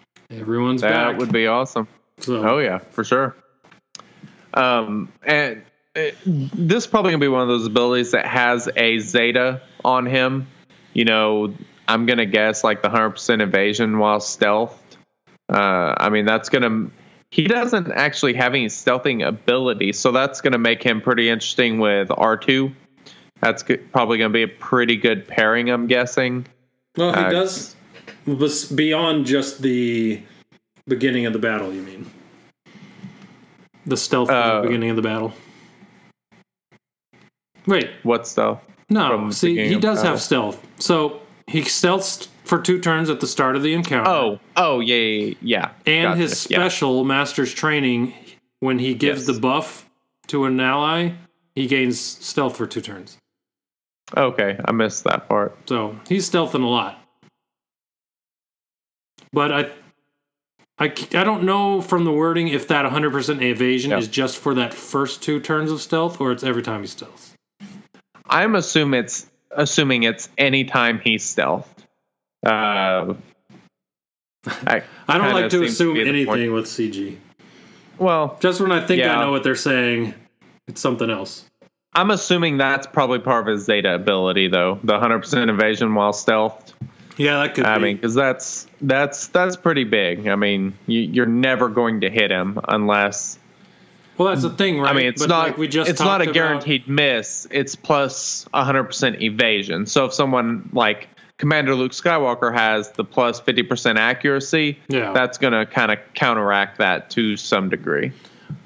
everyone's 0.30 0.80
that 0.80 0.90
back. 0.90 1.18
would 1.18 1.32
be 1.32 1.46
awesome. 1.46 1.86
so, 2.18 2.42
Oh 2.42 2.58
yeah, 2.58 2.78
for 2.78 3.04
sure. 3.04 3.36
Um, 4.54 5.12
and 5.22 5.62
it, 5.94 6.16
this 6.24 6.84
is 6.84 6.86
probably 6.86 7.12
gonna 7.12 7.20
be 7.20 7.28
one 7.28 7.42
of 7.42 7.48
those 7.48 7.66
abilities 7.66 8.12
that 8.12 8.24
has 8.24 8.70
a 8.74 8.98
Zeta 9.00 9.60
on 9.84 10.06
him. 10.06 10.46
You 10.94 11.04
know, 11.04 11.54
I'm 11.86 12.06
gonna 12.06 12.24
guess 12.24 12.64
like 12.64 12.80
the 12.80 12.88
hundred 12.88 13.10
percent 13.10 13.42
evasion 13.42 13.98
while 13.98 14.18
stealthed. 14.18 14.78
Uh, 15.52 15.94
I 15.98 16.08
mean, 16.08 16.24
that's 16.24 16.48
gonna. 16.48 16.90
He 17.30 17.44
doesn't 17.44 17.92
actually 17.92 18.34
have 18.34 18.54
any 18.54 18.66
stealthing 18.66 19.26
ability, 19.26 19.92
so 19.92 20.10
that's 20.10 20.40
gonna 20.40 20.58
make 20.58 20.82
him 20.82 21.00
pretty 21.00 21.28
interesting 21.28 21.78
with 21.78 22.08
R2. 22.08 22.72
That's 23.40 23.64
probably 23.92 24.18
gonna 24.18 24.30
be 24.30 24.42
a 24.42 24.48
pretty 24.48 24.96
good 24.96 25.26
pairing, 25.28 25.70
I'm 25.70 25.86
guessing. 25.86 26.46
well, 26.96 27.12
he 27.12 27.20
uh, 27.20 27.30
does 27.30 27.76
was 28.26 28.64
beyond 28.66 29.26
just 29.26 29.62
the 29.62 30.20
beginning 30.88 31.24
of 31.26 31.32
the 31.32 31.38
battle. 31.38 31.72
You 31.72 31.82
mean 31.82 32.10
the 33.86 33.96
stealth 33.96 34.28
at 34.28 34.36
Uh, 34.36 34.60
the 34.60 34.66
beginning 34.68 34.90
of 34.90 34.96
the 34.96 35.02
battle? 35.02 35.32
Wait, 37.66 37.90
What 38.02 38.26
stealth? 38.26 38.60
No, 38.88 39.30
see, 39.30 39.68
he 39.68 39.76
does 39.76 39.98
battle. 39.98 40.10
have 40.12 40.20
stealth. 40.20 40.66
So 40.80 41.20
he 41.46 41.60
stealths 41.62 42.26
for 42.50 42.60
two 42.60 42.80
turns 42.80 43.08
at 43.08 43.20
the 43.20 43.26
start 43.26 43.54
of 43.56 43.62
the 43.62 43.72
encounter. 43.72 44.10
Oh, 44.10 44.40
oh 44.56 44.80
yeah, 44.80 44.96
yeah, 44.96 45.34
yeah. 45.40 45.70
and 45.86 46.04
Gotcha, 46.10 46.20
his 46.20 46.48
yeah. 46.50 46.58
special 46.58 47.04
master's 47.04 47.54
training, 47.54 48.12
when 48.58 48.78
he 48.80 48.92
gives 48.94 49.26
Yes. 49.26 49.34
the 49.36 49.40
buff 49.40 49.88
to 50.26 50.44
an 50.44 50.60
ally, 50.60 51.12
he 51.54 51.66
gains 51.66 51.98
stealth 51.98 52.56
for 52.56 52.66
two 52.66 52.80
turns. 52.80 53.16
Okay, 54.16 54.58
I 54.64 54.72
missed 54.72 55.04
that 55.04 55.28
part. 55.28 55.56
So 55.68 55.96
he's 56.08 56.28
stealthing 56.28 56.64
a 56.64 56.66
lot. 56.66 56.98
But 59.32 59.52
I, 59.52 59.60
I, 60.78 60.86
I 60.86 61.22
don't 61.24 61.44
know 61.44 61.80
from 61.80 62.04
the 62.04 62.10
wording 62.12 62.48
if 62.48 62.66
that 62.68 62.84
100% 62.84 63.40
evasion 63.42 63.92
Yeah. 63.92 63.98
is 63.98 64.08
just 64.08 64.38
for 64.38 64.54
that 64.54 64.74
first 64.74 65.22
two 65.22 65.38
turns 65.38 65.70
of 65.70 65.80
stealth 65.80 66.20
or 66.20 66.32
it's 66.32 66.42
every 66.42 66.62
time 66.62 66.80
he 66.82 66.88
stealths. 66.88 67.30
I'm 68.28 68.56
assume 68.56 68.94
it's 68.94 69.30
assuming 69.52 70.02
it's 70.02 70.28
any 70.38 70.64
time 70.64 71.00
he's 71.02 71.24
stealthed. 71.24 71.79
Uh, 72.44 73.14
I, 74.66 74.82
I 75.06 75.18
don't 75.18 75.32
like 75.32 75.50
to 75.50 75.62
assume 75.64 75.94
the 75.96 76.08
anything 76.08 76.26
point. 76.26 76.52
with 76.52 76.64
CG. 76.66 77.16
Well, 77.98 78.38
Just 78.40 78.60
when 78.60 78.72
I 78.72 78.84
think 78.84 79.00
Yeah. 79.00 79.18
I 79.18 79.24
know 79.24 79.30
what 79.30 79.42
they're 79.42 79.54
saying, 79.54 80.14
it's 80.66 80.80
something 80.80 81.10
else. 81.10 81.44
I'm 81.94 82.10
assuming 82.10 82.56
that's 82.56 82.86
probably 82.86 83.18
part 83.18 83.46
of 83.48 83.52
his 83.52 83.64
Zeta 83.66 83.94
ability, 83.94 84.48
though. 84.48 84.78
The 84.84 84.94
100% 84.98 85.50
evasion 85.50 85.94
while 85.94 86.12
stealthed. 86.12 86.72
Yeah, 87.18 87.42
that 87.42 87.54
could 87.54 87.64
be. 87.64 87.68
I 87.68 87.76
be. 87.76 87.84
mean, 87.84 87.96
because 87.96 88.14
that's 88.14 88.66
that's 88.80 89.26
that's 89.28 89.56
pretty 89.56 89.84
big. 89.84 90.26
I 90.28 90.36
mean, 90.36 90.72
you, 90.86 91.00
you're 91.00 91.26
never 91.26 91.68
going 91.68 92.00
to 92.02 92.08
hit 92.08 92.30
him 92.30 92.58
unless. 92.68 93.38
well, 94.16 94.28
that's 94.28 94.40
the 94.42 94.48
thing, 94.50 94.80
right? 94.80 94.92
I 94.94 94.96
mean, 94.96 95.06
it's 95.06 95.20
But 95.20 95.28
not. 95.28 95.48
like 95.48 95.58
we 95.58 95.68
just 95.68 95.90
it's 95.90 96.00
not 96.00 96.22
a 96.22 96.24
talked 96.24 96.36
about- 96.36 96.48
guaranteed 96.48 96.88
miss. 96.88 97.46
It's 97.50 97.74
plus 97.76 98.46
100% 98.54 99.20
evasion. 99.20 99.84
So 99.84 100.06
if 100.06 100.14
someone 100.14 100.70
like 100.72 101.08
Commander 101.40 101.74
Luke 101.74 101.92
Skywalker 101.92 102.52
has 102.52 102.90
the 102.92 103.02
plus 103.02 103.40
50% 103.40 103.96
accuracy, 103.96 104.78
Yeah. 104.88 105.14
that's 105.14 105.38
going 105.38 105.54
to 105.54 105.64
kind 105.64 105.90
of 105.90 105.98
counteract 106.12 106.76
that 106.76 107.08
to 107.12 107.38
some 107.38 107.70
degree. 107.70 108.12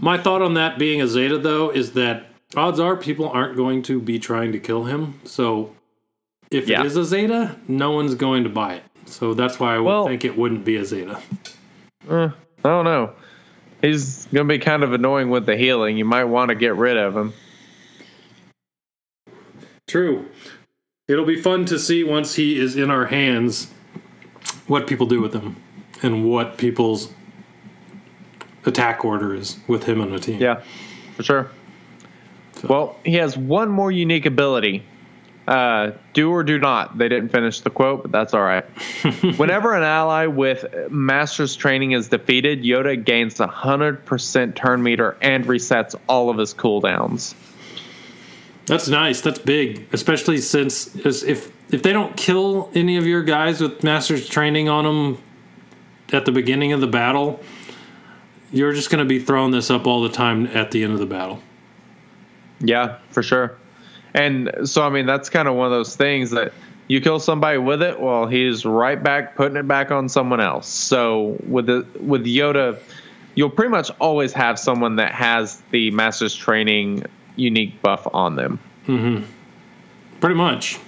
My 0.01 0.19
thought 0.19 0.43
on 0.43 0.55
that 0.55 0.77
being 0.77 1.01
a 1.01 1.07
Zeta, 1.07 1.39
though, 1.39 1.71
is 1.71 1.93
that 1.93 2.27
odds 2.57 2.81
are 2.81 2.97
people 2.97 3.29
aren't 3.29 3.55
going 3.57 3.83
to 3.85 4.01
be 4.01 4.19
trying 4.19 4.51
to 4.51 4.59
kill 4.59 4.85
him. 4.87 5.21
So 5.23 5.73
if 6.51 6.67
Yeah. 6.69 6.81
it 6.81 6.87
is 6.87 6.97
a 6.97 7.05
Zeta, 7.05 7.55
no 7.69 7.93
one's 7.93 8.17
going 8.17 8.43
to 8.43 8.51
buy 8.51 8.75
it. 8.75 8.83
So 9.07 9.35
that's 9.35 9.61
why 9.61 9.77
I 9.77 9.79
would 9.79 9.87
Well- 9.87 10.07
think 10.09 10.25
it 10.25 10.37
wouldn't 10.37 10.65
be 10.65 10.75
a 10.75 10.85
Zeta. 10.85 11.21
Eh, 12.11 12.29
I 12.29 12.69
don't 12.69 12.85
know. 12.85 13.13
He's 13.83 14.27
going 14.33 14.49
to 14.49 14.53
be 14.53 14.59
kind 14.59 14.83
of 14.83 14.93
annoying 14.93 15.31
with 15.31 15.47
the 15.47 15.57
healing. 15.57 15.97
You 15.97 16.07
might 16.07 16.25
want 16.25 16.49
to 16.49 16.57
get 16.57 16.75
rid 16.75 16.97
of 16.97 17.17
him. 17.17 17.35
True. 19.87 20.25
It'll 21.07 21.27
be 21.27 21.37
fun 21.37 21.67
to 21.67 21.79
see 21.79 22.03
once 22.03 22.37
he 22.37 22.59
is 22.59 22.77
in 22.77 22.91
our 22.91 23.05
hands 23.05 23.71
what 24.67 24.87
people 24.87 25.05
do 25.05 25.21
with 25.21 25.35
him 25.35 25.57
and 26.03 26.25
what 26.25 26.57
people's 26.57 27.13
attack 28.65 29.05
order 29.05 29.35
is 29.35 29.59
with 29.69 29.85
him 29.85 30.01
on 30.01 30.13
the 30.13 30.19
team. 30.19 30.41
Yeah, 30.41 30.63
for 31.15 31.23
sure. 31.23 31.51
Well, 32.63 32.97
he 33.05 33.17
has 33.17 33.37
one 33.37 33.69
more 33.69 33.93
unique 33.93 34.25
ability. 34.25 34.83
Uh, 35.47 35.91
do 36.15 36.31
or 36.31 36.43
do 36.43 36.59
not. 36.59 36.97
They 36.97 37.11
didn't 37.11 37.29
finish 37.29 37.61
the 37.61 37.69
quote, 37.69 38.01
but 38.01 38.11
that's 38.11 38.33
all 38.33 38.41
right. 38.41 38.65
Whenever 39.37 39.75
an 39.75 39.83
ally 39.83 40.25
with 40.25 40.65
Master's 40.91 41.55
training 41.55 41.93
is 41.93 42.09
defeated, 42.09 42.63
Yoda 42.63 43.05
gains 43.05 43.41
a 43.41 43.47
100% 43.47 44.55
turn 44.55 44.83
meter 44.83 45.19
and 45.21 45.45
resets 45.45 45.95
all 46.09 46.31
of 46.31 46.39
his 46.39 46.55
cooldowns. 46.55 47.35
That's 48.67 48.89
nice. 48.89 49.21
That's 49.21 49.39
big, 49.39 49.87
especially 49.93 50.39
since 50.39 50.95
if 50.97 51.53
if 51.71 51.83
they 51.83 51.93
don't 51.93 52.17
kill 52.17 52.71
any 52.75 52.97
of 52.97 53.07
your 53.07 53.23
guys 53.23 53.61
with 53.61 53.83
master's 53.83 54.29
training 54.29 54.69
on 54.69 54.85
them 54.85 55.23
at 56.13 56.25
the 56.25 56.33
beginning 56.33 56.73
of 56.73 56.81
the 56.81 56.87
battle, 56.87 57.41
you're 58.53 58.73
just 58.73 58.91
going 58.91 59.05
to 59.05 59.09
be 59.09 59.19
throwing 59.19 59.51
this 59.51 59.71
up 59.71 59.87
all 59.87 60.03
the 60.03 60.09
time 60.09 60.47
at 60.49 60.71
the 60.71 60.85
end 60.85 60.93
of 60.93 60.99
the 60.99 61.07
battle. 61.07 61.41
Yeah, 62.61 62.99
for 63.11 63.23
sure. 63.23 63.59
And 64.15 64.51
so, 64.65 64.83
I 64.83 64.91
mean, 64.91 65.07
that's 65.07 65.29
kind 65.29 65.49
of 65.49 65.55
one 65.55 65.67
of 65.67 65.73
those 65.73 65.97
things 65.97 66.31
that 66.31 66.53
you 66.87 67.01
kill 67.01 67.19
somebody 67.19 67.59
with 67.59 67.83
it, 67.83 67.99
well, 67.99 68.27
he's 68.27 68.65
right 68.65 69.03
back 69.03 69.37
putting 69.37 69.57
it 69.57 69.67
back 69.67 69.91
on 69.91 70.09
someone 70.09 70.41
else. 70.41 70.69
So 70.69 71.37
with 71.47 71.67
the 71.67 71.87
with 71.99 72.25
Yoda, 72.25 72.79
you'll 73.35 73.51
pretty 73.51 73.71
much 73.71 73.91
always 74.01 74.33
have 74.35 74.59
someone 74.59 74.97
that 74.97 75.13
has 75.13 75.63
the 75.71 75.91
Master's 75.93 76.35
Training 76.35 77.05
unique 77.37 77.81
buff 77.83 78.07
on 78.13 78.37
them. 78.37 78.59
Pretty 80.21 80.35
much. 80.35 80.79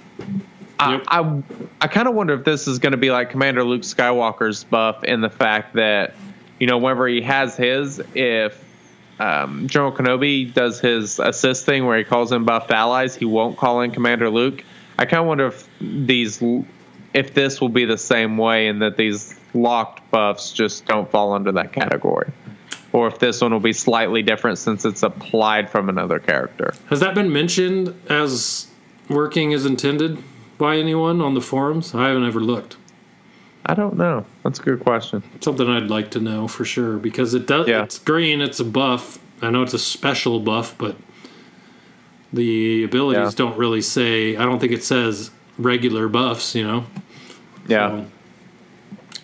I 0.79 0.93
Yep. 0.93 1.03
I, 1.07 1.43
I 1.81 1.87
kind 1.87 2.07
of 2.07 2.13
wonder 2.13 2.33
if 2.33 2.43
this 2.43 2.67
is 2.67 2.79
going 2.79 2.91
to 2.91 2.97
be 2.97 3.09
like 3.09 3.31
Commander 3.31 3.63
Luke 3.63 3.81
Skywalker's 3.81 4.63
buff 4.63 5.03
in 5.03 5.21
the 5.21 5.29
fact 5.29 5.73
that 5.73 6.13
you 6.59 6.67
know 6.67 6.77
whenever 6.77 7.07
he 7.07 7.21
has 7.21 7.55
his, 7.55 8.01
if 8.13 8.63
um, 9.19 9.67
General 9.67 9.91
Kenobi 9.91 10.53
does 10.53 10.79
his 10.79 11.19
assist 11.19 11.65
thing 11.65 11.85
where 11.85 11.97
he 11.97 12.03
calls 12.03 12.31
in 12.31 12.45
buffed 12.45 12.71
allies, 12.71 13.15
he 13.15 13.25
won't 13.25 13.57
call 13.57 13.81
in 13.81 13.91
Commander 13.91 14.29
Luke. 14.29 14.63
I 14.99 15.05
kind 15.05 15.21
of 15.21 15.27
wonder 15.27 15.47
if 15.47 15.67
these 15.79 16.41
if 17.13 17.33
this 17.33 17.59
will 17.59 17.69
be 17.69 17.85
the 17.85 17.97
same 17.97 18.37
way 18.37 18.67
and 18.67 18.81
that 18.81 18.97
these 18.97 19.39
locked 19.53 20.09
buffs 20.11 20.51
just 20.51 20.85
don't 20.85 21.09
fall 21.09 21.33
under 21.33 21.51
that 21.53 21.73
category. 21.73 22.31
Or 22.97 23.07
if 23.07 23.19
this 23.19 23.41
one 23.41 23.51
will 23.51 23.59
be 23.59 23.73
slightly 23.73 24.23
different 24.23 24.57
since 24.57 24.83
it's 24.83 25.03
applied 25.03 25.69
from 25.69 25.87
another 25.87 26.17
character. 26.17 26.73
Has 26.89 26.99
that 27.01 27.13
been 27.13 27.31
mentioned 27.31 27.93
as 28.09 28.65
working 29.07 29.53
as 29.53 29.67
intended 29.67 30.17
by 30.57 30.77
anyone 30.77 31.21
on 31.21 31.35
the 31.35 31.41
forums? 31.41 31.93
I 31.93 32.07
haven't 32.07 32.25
ever 32.25 32.39
looked. 32.39 32.75
I 33.67 33.75
don't 33.75 33.97
know. 33.97 34.25
That's 34.43 34.59
a 34.59 34.63
good 34.63 34.79
question. 34.79 35.21
Something 35.41 35.69
I'd 35.69 35.91
like 35.91 36.09
to 36.11 36.19
know 36.19 36.47
for 36.47 36.65
sure 36.65 36.97
because 36.97 37.35
it 37.35 37.45
does. 37.45 37.67
Yeah. 37.67 37.83
It's 37.83 37.99
green. 37.99 38.41
It's 38.41 38.59
a 38.59 38.65
buff. 38.65 39.19
I 39.43 39.51
know 39.51 39.61
it's 39.61 39.75
a 39.75 39.79
special 39.79 40.39
buff, 40.39 40.75
but 40.79 40.95
The 42.33 42.83
abilities 42.83 43.33
Yeah. 43.33 43.37
don't 43.37 43.57
really 43.57 43.81
say. 43.81 44.35
I 44.35 44.43
don't 44.43 44.57
think 44.59 44.71
it 44.73 44.83
says 44.83 45.29
regular 45.59 46.07
buffs. 46.07 46.55
You 46.55 46.63
know. 46.65 46.85
Yeah. 47.67 47.89
So, 47.89 48.05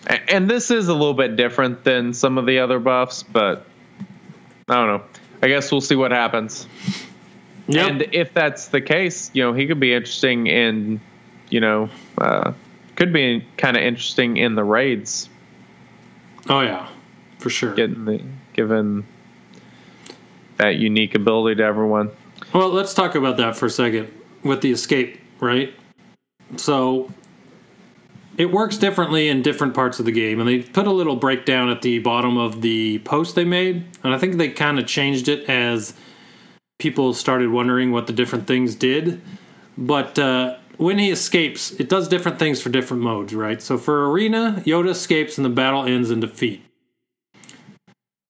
And 0.06 0.50
this 0.50 0.70
is 0.70 0.88
a 0.88 0.92
little 0.92 1.14
bit 1.14 1.36
different 1.36 1.84
than 1.84 2.12
some 2.12 2.36
of 2.38 2.46
the 2.46 2.58
other 2.58 2.78
buffs, 2.78 3.22
but 3.22 3.66
I 4.68 4.74
don't 4.74 4.86
know. 4.86 5.04
I 5.42 5.48
guess 5.48 5.72
we'll 5.72 5.80
see 5.80 5.96
what 5.96 6.10
happens. 6.10 6.66
Yep. 7.68 7.90
And 7.90 8.02
if 8.12 8.34
that's 8.34 8.68
the 8.68 8.80
case, 8.80 9.30
you 9.32 9.42
know, 9.42 9.54
he 9.54 9.66
could 9.66 9.80
be 9.80 9.94
interesting 9.94 10.46
in, 10.46 11.00
you 11.48 11.60
know, 11.60 11.88
uh, 12.18 12.52
could 12.96 13.12
be 13.12 13.46
kind 13.56 13.76
of 13.76 13.82
interesting 13.82 14.36
in 14.36 14.54
the 14.54 14.64
raids, 14.64 15.28
oh 16.48 16.60
yeah, 16.60 16.88
for 17.38 17.50
sure. 17.50 17.74
getting 17.74 18.04
the 18.04 18.22
given 18.52 19.06
that 20.58 20.76
unique 20.76 21.14
ability 21.14 21.56
to 21.56 21.64
everyone. 21.64 22.10
Well, 22.52 22.68
let's 22.68 22.94
talk 22.94 23.14
about 23.14 23.36
that 23.38 23.56
for 23.56 23.66
a 23.66 23.70
second 23.70 24.12
with 24.42 24.60
the 24.60 24.70
escape, 24.70 25.20
right? 25.40 25.74
So 26.56 27.10
it 28.36 28.52
works 28.52 28.76
differently 28.76 29.28
in 29.28 29.42
different 29.42 29.74
parts 29.74 29.98
of 29.98 30.04
the 30.04 30.12
game, 30.12 30.40
and 30.40 30.48
they 30.48 30.62
put 30.62 30.86
a 30.86 30.92
little 30.92 31.16
breakdown 31.16 31.68
at 31.68 31.82
the 31.82 31.98
bottom 32.00 32.36
of 32.36 32.60
the 32.60 32.98
post 33.00 33.34
they 33.34 33.44
made, 33.44 33.84
and 34.02 34.14
I 34.14 34.18
think 34.18 34.36
they 34.36 34.48
kind 34.50 34.78
of 34.78 34.86
changed 34.86 35.28
it 35.28 35.48
as 35.48 35.94
people 36.78 37.14
started 37.14 37.50
wondering 37.50 37.92
what 37.92 38.06
the 38.06 38.12
different 38.12 38.46
things 38.46 38.74
did. 38.74 39.20
But 39.76 40.18
uh, 40.18 40.56
when 40.76 40.98
he 40.98 41.10
escapes, 41.10 41.72
it 41.72 41.88
does 41.88 42.08
different 42.08 42.38
things 42.38 42.60
for 42.60 42.68
different 42.68 43.02
modes, 43.02 43.34
right? 43.34 43.60
So 43.62 43.78
for 43.78 44.10
arena, 44.10 44.62
Yoda 44.66 44.90
escapes 44.90 45.38
and 45.38 45.44
the 45.44 45.50
battle 45.50 45.84
ends 45.84 46.10
in 46.10 46.20
defeat. 46.20 46.64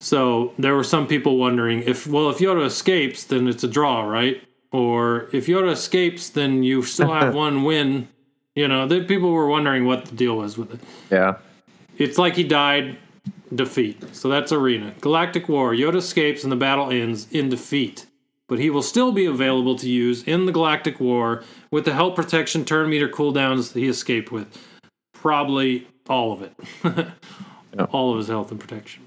So 0.00 0.52
there 0.58 0.74
were 0.74 0.84
some 0.84 1.06
people 1.06 1.38
wondering 1.38 1.82
if, 1.82 2.06
well, 2.06 2.28
if 2.28 2.38
Yoda 2.38 2.66
escapes, 2.66 3.24
then 3.24 3.48
it's 3.48 3.64
a 3.64 3.68
draw, 3.68 4.02
right? 4.02 4.42
Or 4.70 5.28
if 5.32 5.46
Yoda 5.46 5.72
escapes, 5.72 6.28
then 6.28 6.62
you 6.62 6.82
still 6.82 7.12
have 7.12 7.34
one 7.44 7.64
win. 7.64 8.08
You 8.54 8.68
know, 8.68 8.86
the 8.86 9.02
people 9.02 9.32
were 9.32 9.48
wondering 9.48 9.84
what 9.84 10.06
the 10.06 10.14
deal 10.14 10.36
was 10.36 10.56
with 10.56 10.74
it. 10.74 10.80
Yeah. 11.10 11.36
It's 11.98 12.18
like 12.18 12.36
he 12.36 12.44
died, 12.44 12.98
defeat. 13.54 14.14
So 14.14 14.28
that's 14.28 14.52
arena. 14.52 14.94
Galactic 15.00 15.48
War. 15.48 15.72
Yoda 15.72 15.96
escapes 15.96 16.44
and 16.44 16.52
the 16.52 16.56
battle 16.56 16.90
ends 16.90 17.26
in 17.30 17.48
defeat. 17.48 18.06
But 18.46 18.58
he 18.58 18.70
will 18.70 18.82
still 18.82 19.10
be 19.10 19.24
available 19.24 19.76
to 19.76 19.88
use 19.88 20.22
in 20.22 20.46
the 20.46 20.52
Galactic 20.52 21.00
War 21.00 21.42
with 21.70 21.84
the 21.84 21.94
health 21.94 22.14
protection 22.14 22.64
turn 22.64 22.90
meter 22.90 23.08
cooldowns 23.08 23.72
he 23.72 23.88
escaped 23.88 24.30
with. 24.30 24.46
Probably 25.14 25.88
all 26.08 26.32
of 26.32 26.42
it. 26.42 26.54
All 27.90 28.12
of 28.12 28.18
his 28.18 28.28
health 28.28 28.52
and 28.52 28.60
protection. 28.60 29.02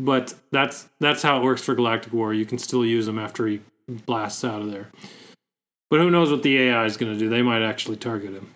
But 0.00 0.34
that's 0.50 0.88
that's 0.98 1.22
how 1.22 1.38
it 1.38 1.44
works 1.44 1.62
for 1.62 1.76
Galactic 1.76 2.12
War. 2.12 2.34
You 2.34 2.44
can 2.44 2.58
still 2.58 2.84
use 2.84 3.06
him 3.06 3.20
after 3.20 3.46
he 3.46 3.60
blasts 3.86 4.42
out 4.42 4.60
of 4.60 4.72
there. 4.72 4.88
But 5.90 6.00
who 6.00 6.10
knows 6.10 6.30
what 6.32 6.42
the 6.42 6.58
AI 6.58 6.86
is 6.86 6.96
going 6.96 7.12
to 7.12 7.18
do? 7.18 7.28
They 7.28 7.42
might 7.42 7.62
actually 7.62 7.96
target 7.96 8.32
him. 8.32 8.50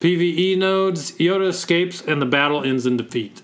PvE 0.00 0.56
nodes, 0.56 1.12
Yoda 1.12 1.48
escapes 1.48 2.00
and 2.00 2.22
the 2.22 2.26
battle 2.26 2.62
ends 2.62 2.86
in 2.86 2.96
defeat. 2.96 3.42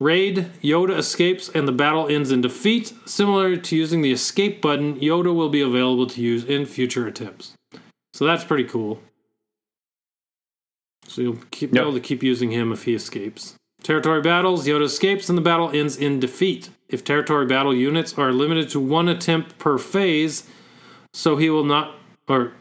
Raid, 0.00 0.50
Yoda 0.62 0.96
escapes 0.96 1.48
and 1.48 1.66
the 1.66 1.72
battle 1.72 2.08
ends 2.08 2.30
in 2.30 2.40
defeat. 2.40 2.92
Similar 3.04 3.56
to 3.56 3.76
using 3.76 4.02
the 4.02 4.12
escape 4.12 4.62
button, 4.62 4.98
Yoda 5.00 5.34
will 5.34 5.48
be 5.48 5.60
available 5.60 6.06
to 6.08 6.20
use 6.20 6.44
in 6.44 6.66
future 6.66 7.06
attempts. 7.06 7.54
So 8.12 8.26
that's 8.26 8.44
pretty 8.44 8.64
cool. 8.64 9.00
So 11.08 11.22
you'll 11.22 11.38
keep, 11.50 11.72
be 11.72 11.80
able 11.80 11.92
to 11.94 12.00
keep 12.00 12.22
using 12.22 12.50
him 12.50 12.72
if 12.72 12.84
he 12.84 12.94
escapes. 12.94 13.56
Territory 13.82 14.22
battles, 14.22 14.66
Yoda 14.66 14.84
escapes 14.84 15.28
and 15.28 15.36
the 15.36 15.42
battle 15.42 15.70
ends 15.70 15.96
in 15.96 16.20
defeat. 16.20 16.70
If 16.88 17.04
territory 17.04 17.46
battle 17.46 17.74
units 17.74 18.16
are 18.16 18.32
limited 18.32 18.70
to 18.70 18.80
one 18.80 19.08
attempt 19.08 19.58
per 19.58 19.78
phase, 19.78 20.48
so 21.12 21.36
he 21.36 21.50
will 21.50 21.64
not, 21.64 21.96
or 22.28 22.52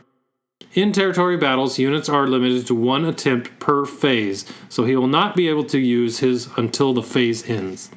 in 0.73 0.91
territory 0.91 1.37
battles, 1.37 1.77
units 1.79 2.09
are 2.09 2.27
limited 2.27 2.67
to 2.67 2.75
one 2.75 3.05
attempt 3.05 3.59
per 3.59 3.85
phase, 3.85 4.45
so 4.69 4.85
he 4.85 4.95
will 4.95 5.07
not 5.07 5.35
be 5.35 5.47
able 5.49 5.65
to 5.65 5.79
use 5.79 6.19
his 6.19 6.47
until 6.57 6.93
the 6.93 7.03
phase 7.03 7.49
ends. 7.49 7.89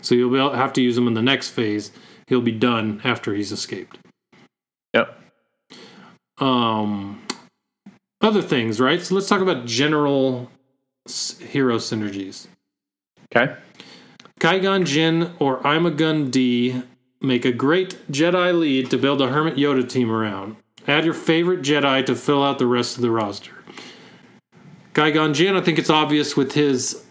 So 0.00 0.14
you'll 0.14 0.52
have 0.54 0.72
to 0.74 0.82
use 0.82 0.96
him 0.96 1.06
in 1.06 1.14
the 1.14 1.22
next 1.22 1.50
phase. 1.50 1.92
He'll 2.26 2.40
be 2.40 2.52
done 2.52 3.00
after 3.04 3.34
he's 3.34 3.52
escaped. 3.52 3.98
Yep. 4.94 5.18
Um, 6.38 7.22
other 8.20 8.42
things, 8.42 8.80
right? 8.80 9.00
So 9.00 9.14
let's 9.14 9.28
talk 9.28 9.40
about 9.40 9.66
general 9.66 10.50
s- 11.06 11.38
hero 11.38 11.76
synergies. 11.76 12.46
Okay. 13.34 13.54
Qui-Gon 14.40 14.84
Jinn 14.84 15.32
or 15.38 15.64
Ima-Gun 15.66 16.30
Di 16.30 16.82
make 17.20 17.44
a 17.44 17.52
great 17.52 17.96
Jedi 18.10 18.58
lead 18.58 18.90
to 18.90 18.98
build 18.98 19.22
a 19.22 19.28
Hermit 19.28 19.56
Yoda 19.56 19.88
team 19.88 20.10
around. 20.10 20.56
Add 20.86 21.04
your 21.04 21.14
favorite 21.14 21.62
Jedi 21.62 22.04
to 22.06 22.14
fill 22.14 22.42
out 22.42 22.58
the 22.58 22.66
rest 22.66 22.96
of 22.96 23.02
the 23.02 23.10
roster. 23.10 23.52
Qui-Gon 24.94 25.32
Jinn, 25.32 25.56
I 25.56 25.60
think 25.60 25.78
it's 25.78 25.90
obvious 25.90 26.36
with 26.36 26.52
his 26.52 27.04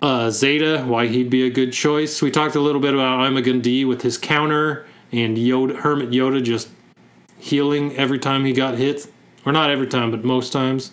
uh, 0.00 0.30
Zeta 0.30 0.84
why 0.86 1.08
he'd 1.08 1.30
be 1.30 1.44
a 1.44 1.50
good 1.50 1.72
choice. 1.72 2.22
We 2.22 2.30
talked 2.30 2.54
a 2.54 2.60
little 2.60 2.80
bit 2.80 2.94
about 2.94 3.20
I'm 3.20 3.60
D 3.60 3.84
with 3.84 4.02
his 4.02 4.16
counter 4.16 4.86
and 5.12 5.36
Yoda, 5.36 5.76
Hermit 5.76 6.10
Yoda 6.10 6.42
just 6.42 6.68
healing 7.38 7.96
every 7.96 8.18
time 8.18 8.44
he 8.44 8.52
got 8.52 8.76
hit. 8.76 9.06
Or 9.46 9.52
not 9.52 9.70
every 9.70 9.86
time, 9.86 10.10
but 10.10 10.24
most 10.24 10.52
times. 10.52 10.92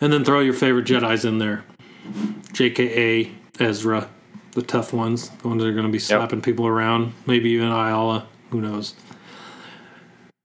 And 0.00 0.12
then 0.12 0.24
throw 0.24 0.40
your 0.40 0.54
favorite 0.54 0.84
Jedi's 0.84 1.24
in 1.24 1.38
there. 1.38 1.64
JKA, 2.52 3.32
Ezra, 3.58 4.10
the 4.52 4.62
tough 4.62 4.92
ones, 4.92 5.30
the 5.30 5.48
ones 5.48 5.62
that 5.62 5.68
are 5.68 5.72
going 5.72 5.86
to 5.86 5.92
be 5.92 5.98
slapping 5.98 6.42
people 6.42 6.66
around, 6.66 7.14
maybe 7.26 7.50
even 7.50 7.70
Aayla, 7.70 8.26
who 8.50 8.60
knows. 8.60 8.94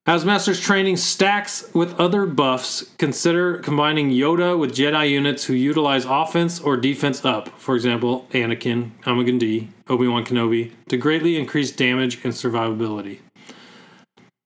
As 0.10 0.26
Master's 0.26 0.60
training 0.60 0.98
stacks 0.98 1.70
with 1.76 1.94
other 2.00 2.26
buffs, 2.26 2.84
consider 2.98 3.60
combining 3.60 4.10
Yoda 4.10 4.58
with 4.58 4.74
Jedi 4.74 5.08
units 5.08 5.46
who 5.46 5.54
utilize 5.54 6.04
offense 6.04 6.60
or 6.60 6.78
defense 6.78 7.24
up, 7.24 7.50
for 7.60 7.76
example, 7.76 8.26
Anakin, 8.32 8.90
Anakin 9.04 9.38
D, 9.38 9.70
Obi-Wan 9.88 10.26
Kenobi, 10.26 10.72
to 10.88 10.98
greatly 10.98 11.38
increase 11.38 11.70
damage 11.70 12.26
and 12.26 12.34
survivability. 12.34 13.20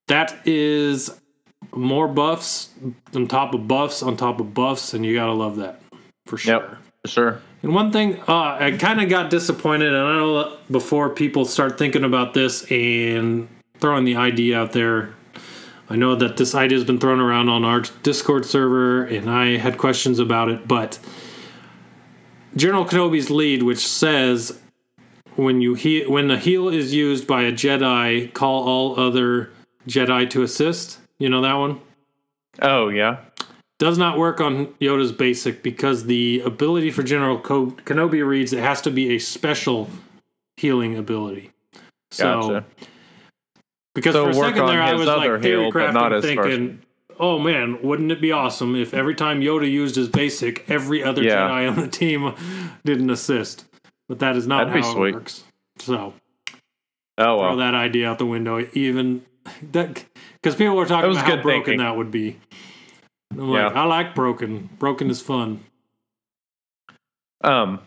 That 0.10 0.38
is 0.46 1.22
more 1.74 2.10
buffs 2.10 2.72
on 3.16 3.30
top 3.30 3.54
of 3.54 3.66
buffs 3.66 4.04
on 4.04 4.18
top 4.18 4.42
of 4.42 4.54
buffs, 4.54 4.94
and 4.94 5.06
you 5.06 5.16
gotta 5.16 5.32
love 5.32 5.56
that 5.56 5.82
for 6.26 6.38
sure. 6.38 6.56
Yep. 6.56 6.78
For 7.04 7.08
sure. 7.08 7.42
And 7.62 7.74
one 7.74 7.90
thing, 7.90 8.20
uh, 8.28 8.58
I 8.60 8.76
kind 8.78 9.00
of 9.00 9.08
got 9.08 9.30
disappointed, 9.30 9.94
and 9.94 10.06
I 10.06 10.18
know 10.18 10.58
before 10.70 11.10
people 11.10 11.46
start 11.46 11.78
thinking 11.78 12.04
about 12.04 12.34
this 12.34 12.70
and 12.70 13.48
throwing 13.80 14.04
the 14.04 14.18
idea 14.18 14.60
out 14.60 14.74
there, 14.74 15.14
I 15.90 15.96
know 15.96 16.16
that 16.16 16.38
this 16.38 16.56
idea 16.56 16.78
has 16.78 16.86
been 16.88 17.00
thrown 17.00 17.20
around 17.20 17.50
on 17.50 17.64
our 17.66 17.82
Discord 18.04 18.46
server, 18.46 19.04
and 19.04 19.30
I 19.30 19.58
had 19.58 19.78
questions 19.78 20.18
about 20.20 20.50
it, 20.50 20.68
but 20.68 20.98
General 22.56 22.86
Kenobi's 22.86 23.30
lead, 23.30 23.64
which 23.64 23.86
says 23.86 24.60
when 25.36 25.62
you 25.62 25.74
he- 25.74 26.06
when 26.06 26.28
the 26.28 26.38
heal 26.38 26.70
is 26.70 26.94
used 26.94 27.28
by 27.28 27.44
a 27.44 27.52
Jedi, 27.52 28.32
call 28.34 28.64
all 28.68 29.00
other 29.00 29.50
Jedi 29.88 30.30
to 30.30 30.44
assist. 30.44 31.00
You 31.20 31.30
know 31.30 31.42
that 31.42 31.56
one? 31.56 31.80
Oh 32.62 32.90
yeah. 32.90 33.18
does 33.80 33.98
not 33.98 34.18
work 34.18 34.40
on 34.40 34.68
Yoda's 34.80 35.12
basic 35.12 35.62
because 35.62 36.06
the 36.06 36.42
ability 36.46 36.90
for 36.92 37.04
General 37.04 37.38
Kenobi 37.40 38.26
reads 38.26 38.54
it 38.54 38.60
has 38.60 38.80
to 38.82 38.92
be 38.92 39.16
a 39.16 39.20
special 39.20 39.90
healing 40.56 40.96
ability. 40.98 41.52
So 42.12 42.24
Gotcha. 42.42 42.66
Because 43.96 44.14
So 44.14 44.26
for 44.26 44.30
a 44.32 44.34
second 44.34 44.66
there 44.68 44.82
I 44.82 44.94
was 44.94 45.06
like 45.08 45.22
theory 45.42 45.42
heal, 45.42 45.72
but 45.72 45.92
not 45.94 46.12
crafting 46.12 46.16
his 46.16 46.26
thinking, 46.26 46.82
oh 47.20 47.40
man, 47.40 47.82
wouldn't 47.82 48.12
it 48.12 48.22
be 48.22 48.32
awesome 48.32 48.76
if 48.76 48.94
every 48.94 49.16
time 49.16 49.42
Yoda 49.42 49.70
used 49.70 49.96
his 49.96 50.08
basic, 50.10 50.70
every 50.70 51.04
other 51.04 51.22
Yeah. 51.24 51.48
Jedi 51.50 51.70
on 51.70 51.76
the 51.80 51.88
team 51.88 52.34
didn't 52.86 53.10
assist? 53.10 53.66
But 54.10 54.20
that 54.20 54.36
is 54.36 54.48
not 54.48 54.68
That'd 54.68 54.84
how 54.84 54.94
sweet. 54.94 55.10
it 55.10 55.14
works. 55.16 55.44
So 55.80 56.14
Oh 57.18 57.40
throw 57.40 57.56
that 57.58 57.76
idea 57.76 58.10
out 58.10 58.18
the 58.20 58.26
window. 58.26 58.68
Even 58.74 59.24
that 59.72 60.04
because 60.42 60.56
people 60.56 60.76
were 60.76 60.86
talking 60.86 61.12
about 61.12 61.26
how 61.26 61.36
broken 61.42 61.64
thinking. 61.66 61.78
that 61.80 61.96
would 61.96 62.12
be. 62.12 62.40
I'm 63.32 63.50
like, 63.50 63.74
Yeah. 63.74 63.82
I 63.82 63.86
like 63.86 64.16
broken. 64.16 64.70
Broken 64.80 65.10
is 65.10 65.22
fun. 65.22 65.64
Um, 67.44 67.80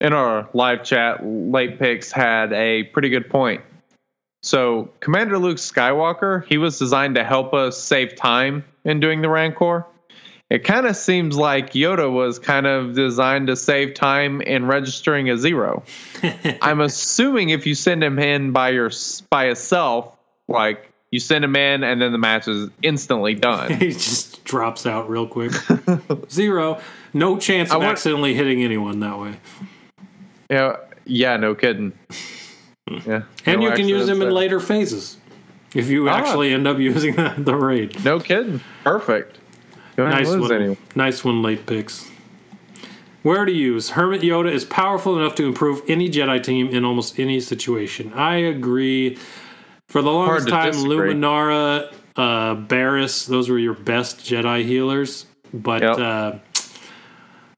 in 0.00 0.12
our 0.12 0.48
live 0.52 0.84
chat, 0.84 1.24
late 1.24 1.78
picks 1.78 2.12
had 2.12 2.52
a 2.52 2.84
pretty 2.84 3.08
good 3.08 3.30
point. 3.30 3.62
So, 4.42 4.90
Commander 5.00 5.38
Luke 5.38 5.58
Skywalker, 5.58 6.46
he 6.46 6.56
was 6.56 6.78
designed 6.78 7.16
to 7.16 7.24
help 7.24 7.52
us 7.52 7.78
save 7.78 8.16
time 8.16 8.64
in 8.84 9.00
doing 9.00 9.20
the 9.20 9.28
Rancor. 9.28 9.84
It 10.48 10.64
kind 10.64 10.86
of 10.86 10.96
seems 10.96 11.36
like 11.36 11.74
Yoda 11.74 12.10
was 12.10 12.40
kind 12.40 12.66
of 12.66 12.94
designed 12.94 13.46
to 13.46 13.56
save 13.56 13.94
time 13.94 14.40
in 14.40 14.66
registering 14.66 15.30
a 15.30 15.38
zero. 15.38 15.84
I'm 16.62 16.80
assuming 16.80 17.50
if 17.50 17.66
you 17.66 17.74
send 17.76 18.02
him 18.02 18.18
in 18.18 18.50
by 18.50 18.70
your 18.70 18.90
by 19.28 19.44
yourself, 19.44 20.16
like 20.48 20.90
you 21.12 21.20
send 21.20 21.44
him 21.44 21.54
in 21.54 21.84
and 21.84 22.02
then 22.02 22.10
the 22.10 22.18
match 22.18 22.48
is 22.48 22.68
instantly 22.82 23.34
done. 23.34 23.72
he 23.78 23.92
just 23.92 24.42
drops 24.44 24.86
out 24.86 25.08
real 25.08 25.26
quick. 25.28 25.52
Zero. 26.30 26.80
No 27.12 27.38
chance 27.38 27.70
of 27.70 27.78
want- 27.78 27.92
accidentally 27.92 28.34
hitting 28.34 28.62
anyone 28.64 29.00
that 29.00 29.18
way. 29.18 29.36
Yeah, 30.50 30.76
yeah, 31.04 31.36
no 31.36 31.54
kidding. 31.54 31.92
Yeah, 33.06 33.22
And 33.46 33.60
No 33.60 33.68
you 33.68 33.74
can 33.74 33.88
use 33.88 34.06
them 34.06 34.16
in 34.16 34.28
there. 34.28 34.32
later 34.32 34.60
phases 34.60 35.16
if 35.74 35.88
you 35.88 36.08
Ah. 36.08 36.14
actually 36.18 36.52
end 36.52 36.66
up 36.66 36.78
using 36.90 37.14
the, 37.16 37.34
the 37.38 37.54
raid. 37.54 38.04
No 38.04 38.18
kidding. 38.20 38.60
Perfect. 38.84 39.38
Nice 39.96 40.28
one. 40.28 40.52
anyone. 40.52 40.76
Nice 40.94 41.24
one, 41.24 41.42
late 41.42 41.66
picks. 41.66 42.08
Where 43.22 43.44
to 43.44 43.52
use? 43.52 43.90
Hermit 43.90 44.22
Yoda 44.22 44.50
is 44.50 44.64
powerful 44.64 45.18
enough 45.18 45.34
to 45.34 45.44
improve 45.46 45.82
any 45.88 46.08
Jedi 46.08 46.42
team 46.42 46.68
in 46.68 46.84
almost 46.86 47.18
any 47.20 47.38
situation. 47.40 48.12
I 48.14 48.36
agree. 48.36 49.18
For 49.88 50.00
the 50.00 50.10
longest 50.10 50.48
time, 50.48 50.72
disagree. 50.72 51.12
Luminara, 51.14 51.92
uh, 52.16 52.54
Barris, 52.54 53.26
those 53.26 53.50
were 53.50 53.58
your 53.58 53.74
best 53.74 54.20
Jedi 54.20 54.64
healers. 54.64 55.26
But 55.52 55.82
Yep. 55.82 55.98
uh, 55.98 56.32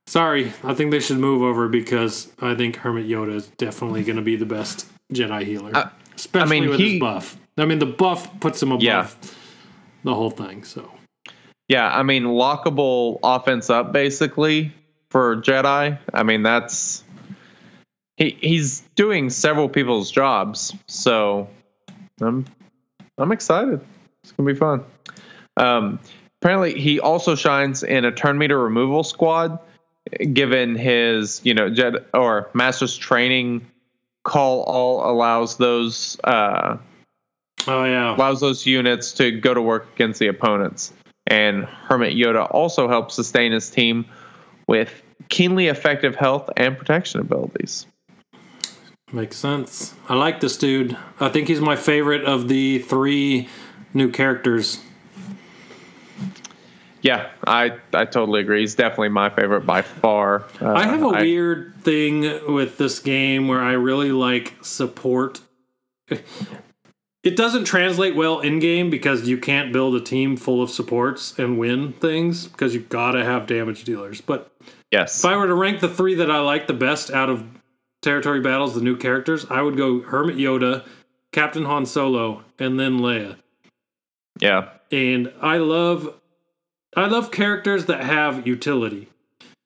sorry, 0.06 0.52
I 0.64 0.74
think 0.74 0.90
they 0.90 0.98
should 1.00 1.18
move 1.18 1.42
over 1.42 1.68
because 1.68 2.32
I 2.40 2.54
think 2.54 2.76
Hermit 2.76 3.06
Yoda 3.08 3.34
is 3.36 3.46
definitely 3.46 4.02
going 4.02 4.16
to 4.16 4.22
be 4.22 4.34
the 4.36 4.46
best 4.46 4.86
Jedi 5.12 5.44
healer, 5.44 5.90
especially 6.16 6.60
mean, 6.60 6.70
with 6.70 6.78
he- 6.80 6.92
his 6.92 7.00
buff. 7.00 7.36
I 7.58 7.64
mean, 7.66 7.78
the 7.78 7.86
buff 7.86 8.40
puts 8.40 8.62
him 8.62 8.72
above 8.72 8.82
Yeah. 8.82 9.08
the 10.04 10.14
whole 10.14 10.30
thing. 10.30 10.64
So 10.64 10.90
Yeah, 11.68 11.88
I 11.94 12.02
mean 12.02 12.24
lockable 12.24 13.18
offense 13.22 13.70
up 13.70 13.92
basically 13.92 14.72
for 15.10 15.36
Jedi. 15.36 15.98
I 16.14 16.22
mean 16.22 16.42
that's 16.42 17.04
he 18.16 18.36
he's 18.40 18.80
doing 18.94 19.30
several 19.30 19.68
people's 19.68 20.10
jobs, 20.10 20.74
so 20.86 21.48
I'm 22.20 22.44
I'm 23.18 23.32
excited. 23.32 23.80
It's 24.22 24.32
gonna 24.32 24.50
be 24.52 24.58
fun. 24.58 24.84
Um, 25.56 25.98
apparently, 26.40 26.78
he 26.78 26.98
also 27.00 27.34
shines 27.34 27.82
in 27.82 28.04
a 28.04 28.12
turn 28.12 28.38
meter 28.38 28.58
removal 28.58 29.02
squad, 29.04 29.58
given 30.32 30.74
his 30.76 31.40
you 31.44 31.52
know 31.54 31.70
Jedi 31.70 32.02
or 32.14 32.48
Master's 32.54 32.96
training 32.96 33.66
call 34.24 34.62
all 34.62 35.10
allows 35.10 35.56
those 35.56 36.18
uh, 36.24 36.76
oh 37.66 37.84
yeah, 37.84 38.16
allows 38.16 38.40
those 38.40 38.66
units 38.66 39.12
to 39.12 39.30
go 39.30 39.54
to 39.54 39.62
work 39.62 39.86
against 39.94 40.20
the 40.20 40.28
opponents. 40.28 40.92
And 41.26 41.64
Hermit 41.64 42.16
Yoda 42.16 42.48
also 42.50 42.88
helps 42.88 43.14
sustain 43.14 43.52
his 43.52 43.70
team 43.70 44.06
with 44.66 45.02
keenly 45.28 45.68
effective 45.68 46.16
health 46.16 46.50
and 46.56 46.76
protection 46.76 47.20
abilities. 47.20 47.86
Makes 49.12 49.36
sense. 49.36 49.94
I 50.08 50.14
like 50.14 50.40
this 50.40 50.56
dude. 50.56 50.96
I 51.20 51.28
think 51.28 51.48
he's 51.48 51.60
my 51.60 51.76
favorite 51.76 52.24
of 52.24 52.48
the 52.48 52.78
three 52.78 53.48
new 53.92 54.10
characters. 54.10 54.80
Yeah, 57.02 57.30
I, 57.46 57.76
I 57.92 58.04
totally 58.04 58.40
agree. 58.40 58.60
He's 58.60 58.74
definitely 58.76 59.08
my 59.10 59.28
favorite 59.28 59.66
by 59.66 59.82
far. 59.82 60.44
Uh, 60.60 60.72
I 60.72 60.86
have 60.86 61.02
a 61.02 61.08
weird 61.08 61.74
thing 61.82 62.22
with 62.54 62.78
this 62.78 63.00
game 63.00 63.48
where 63.48 63.60
I 63.60 63.72
really 63.72 64.12
like 64.12 64.54
support. 64.62 65.40
It 66.08 67.36
doesn't 67.36 67.64
translate 67.64 68.16
well 68.16 68.40
in 68.40 68.58
game 68.58 68.90
because 68.90 69.28
you 69.28 69.38
can't 69.38 69.72
build 69.72 69.94
a 69.94 70.00
team 70.00 70.36
full 70.36 70.60
of 70.62 70.70
supports 70.70 71.38
and 71.38 71.56
win 71.58 71.92
things 71.92 72.48
because 72.48 72.74
you've 72.74 72.88
got 72.88 73.12
to 73.12 73.24
have 73.24 73.46
damage 73.46 73.84
dealers. 73.84 74.20
But 74.20 74.50
Yes. 74.90 75.20
if 75.20 75.24
I 75.24 75.36
were 75.36 75.46
to 75.46 75.54
rank 75.54 75.80
the 75.80 75.88
three 75.88 76.14
that 76.16 76.30
I 76.30 76.40
like 76.40 76.66
the 76.66 76.72
best 76.74 77.10
out 77.10 77.30
of 77.30 77.44
territory 78.02 78.40
battles, 78.40 78.74
the 78.74 78.80
new 78.80 78.96
characters, 78.96 79.46
I 79.48 79.62
would 79.62 79.76
go 79.76 80.02
Hermit 80.02 80.36
Yoda, 80.36 80.84
Captain 81.32 81.64
Han 81.64 81.86
Solo, 81.86 82.42
and 82.58 82.78
then 82.78 82.98
Leia. 82.98 83.36
Yeah. 84.40 84.70
and 84.90 85.32
I 85.40 85.58
love 85.58 86.14
I 86.96 87.06
love 87.06 87.30
characters 87.30 87.86
that 87.86 88.04
have 88.04 88.46
utility. 88.46 89.08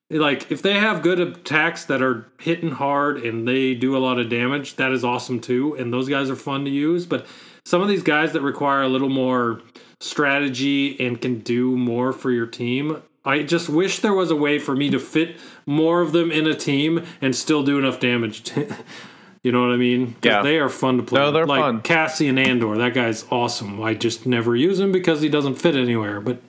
Like 0.09 0.51
if 0.53 0.62
they 0.62 0.74
have 0.74 1.03
good 1.03 1.18
attacks 1.18 1.85
that 1.87 2.01
are 2.01 2.29
hitting 2.39 2.70
hard 2.72 3.18
and 3.18 3.47
they 3.47 3.74
do 3.74 3.97
a 3.97 3.99
lot 3.99 4.18
of 4.20 4.29
damage, 4.29 4.77
that 4.77 4.93
is 4.93 5.05
awesome 5.05 5.41
too. 5.41 5.74
And 5.74 5.93
those 5.93 6.09
guys 6.09 6.31
are 6.31 6.37
fun 6.37 6.64
to 6.64 6.70
use. 6.70 7.07
But 7.07 7.27
some 7.64 7.83
of 7.83 7.89
these 7.89 8.05
guys 8.05 8.33
that 8.33 8.43
require 8.43 8.83
a 8.83 8.89
little 8.89 9.09
more 9.09 9.61
strategy 10.01 10.99
and 11.05 11.20
can 11.20 11.41
do 11.41 11.77
more 11.77 12.12
for 12.12 12.31
your 12.31 12.47
team, 12.47 13.03
I 13.24 13.43
just 13.43 13.68
wish 13.68 13.99
there 13.99 14.14
was 14.14 14.31
a 14.31 14.37
way 14.37 14.61
for 14.61 14.77
me 14.77 14.89
to 14.91 15.01
fit 15.01 15.37
more 15.66 16.01
of 16.01 16.12
them 16.12 16.31
in 16.31 16.47
a 16.47 16.55
team 16.55 17.05
and 17.20 17.35
still 17.35 17.64
do 17.64 17.77
enough 17.77 17.99
damage. 17.99 18.53
you 19.43 19.51
know 19.51 19.62
what 19.62 19.72
I 19.72 19.77
mean? 19.77 20.14
Yeah. 20.22 20.43
they 20.43 20.59
are 20.59 20.68
fun 20.68 20.99
to 20.99 21.03
play. 21.03 21.18
No, 21.18 21.33
they're 21.33 21.47
like 21.47 21.61
fun. 21.61 21.81
Cassian 21.81 22.39
Andor, 22.39 22.77
that 22.77 22.95
guy's 22.95 23.24
awesome. 23.33 23.83
I 23.83 23.95
just 23.95 24.27
never 24.27 24.55
use 24.55 24.79
him 24.79 24.93
because 24.93 25.20
he 25.20 25.29
doesn't 25.29 25.57
fit 25.57 25.74
anywhere, 25.74 26.20
but 26.20 26.41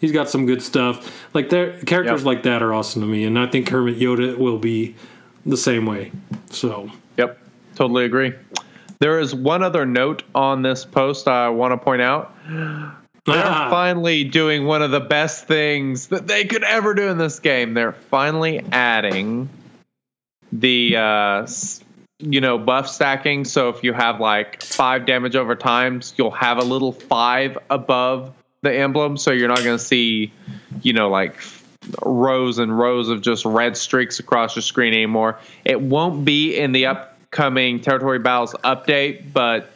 he's 0.00 0.12
got 0.12 0.28
some 0.28 0.46
good 0.46 0.62
stuff. 0.62 1.26
Like 1.34 1.48
characters 1.50 2.20
Yep. 2.20 2.24
like 2.24 2.42
that 2.44 2.62
are 2.62 2.72
awesome 2.74 3.02
to 3.02 3.08
me, 3.08 3.24
and 3.24 3.38
I 3.38 3.46
think 3.46 3.68
Hermit 3.68 3.98
Yoda 3.98 4.36
will 4.38 4.58
be 4.58 4.94
the 5.44 5.56
same 5.56 5.86
way. 5.86 6.12
So 6.50 6.90
Yep. 7.16 7.38
Totally 7.74 8.04
agree. 8.04 8.32
There 8.98 9.20
is 9.20 9.34
one 9.34 9.62
other 9.62 9.84
note 9.84 10.22
on 10.34 10.62
this 10.62 10.84
post 10.86 11.28
I 11.28 11.50
want 11.50 11.72
to 11.72 11.76
point 11.76 12.00
out. 12.02 12.34
They're 12.48 13.42
Ah, 13.44 13.68
finally 13.70 14.24
doing 14.24 14.64
one 14.66 14.82
of 14.82 14.90
the 14.92 15.00
best 15.00 15.46
things 15.46 16.06
that 16.08 16.26
they 16.28 16.44
could 16.44 16.62
ever 16.64 16.94
do 16.94 17.08
in 17.08 17.18
this 17.18 17.38
game. 17.40 17.74
They're 17.74 17.92
finally 17.92 18.64
adding 18.72 19.48
the 20.52 20.96
uh 20.96 21.46
you 22.20 22.40
know 22.40 22.56
buff 22.56 22.88
stacking 22.88 23.44
so 23.44 23.68
if 23.68 23.82
you 23.82 23.92
have 23.92 24.20
like 24.20 24.62
5 24.62 25.04
damage 25.04 25.36
over 25.36 25.54
times, 25.56 26.14
you'll 26.16 26.30
have 26.30 26.58
a 26.58 26.62
little 26.64 26.92
5 26.92 27.58
above 27.68 28.32
the 28.66 28.76
emblem 28.76 29.16
so 29.16 29.30
you're 29.30 29.48
not 29.48 29.62
going 29.62 29.78
to 29.78 29.84
see 29.84 30.32
you 30.82 30.92
know 30.92 31.08
like 31.08 31.36
rows 32.04 32.58
and 32.58 32.76
rows 32.76 33.08
of 33.08 33.20
just 33.20 33.44
red 33.44 33.76
streaks 33.76 34.18
across 34.18 34.56
your 34.56 34.62
screen 34.62 34.92
anymore. 34.92 35.38
It 35.64 35.80
won't 35.80 36.24
be 36.24 36.56
in 36.56 36.72
the 36.72 36.86
upcoming 36.86 37.80
Territory 37.80 38.18
Battles 38.18 38.54
update, 38.64 39.32
but 39.32 39.70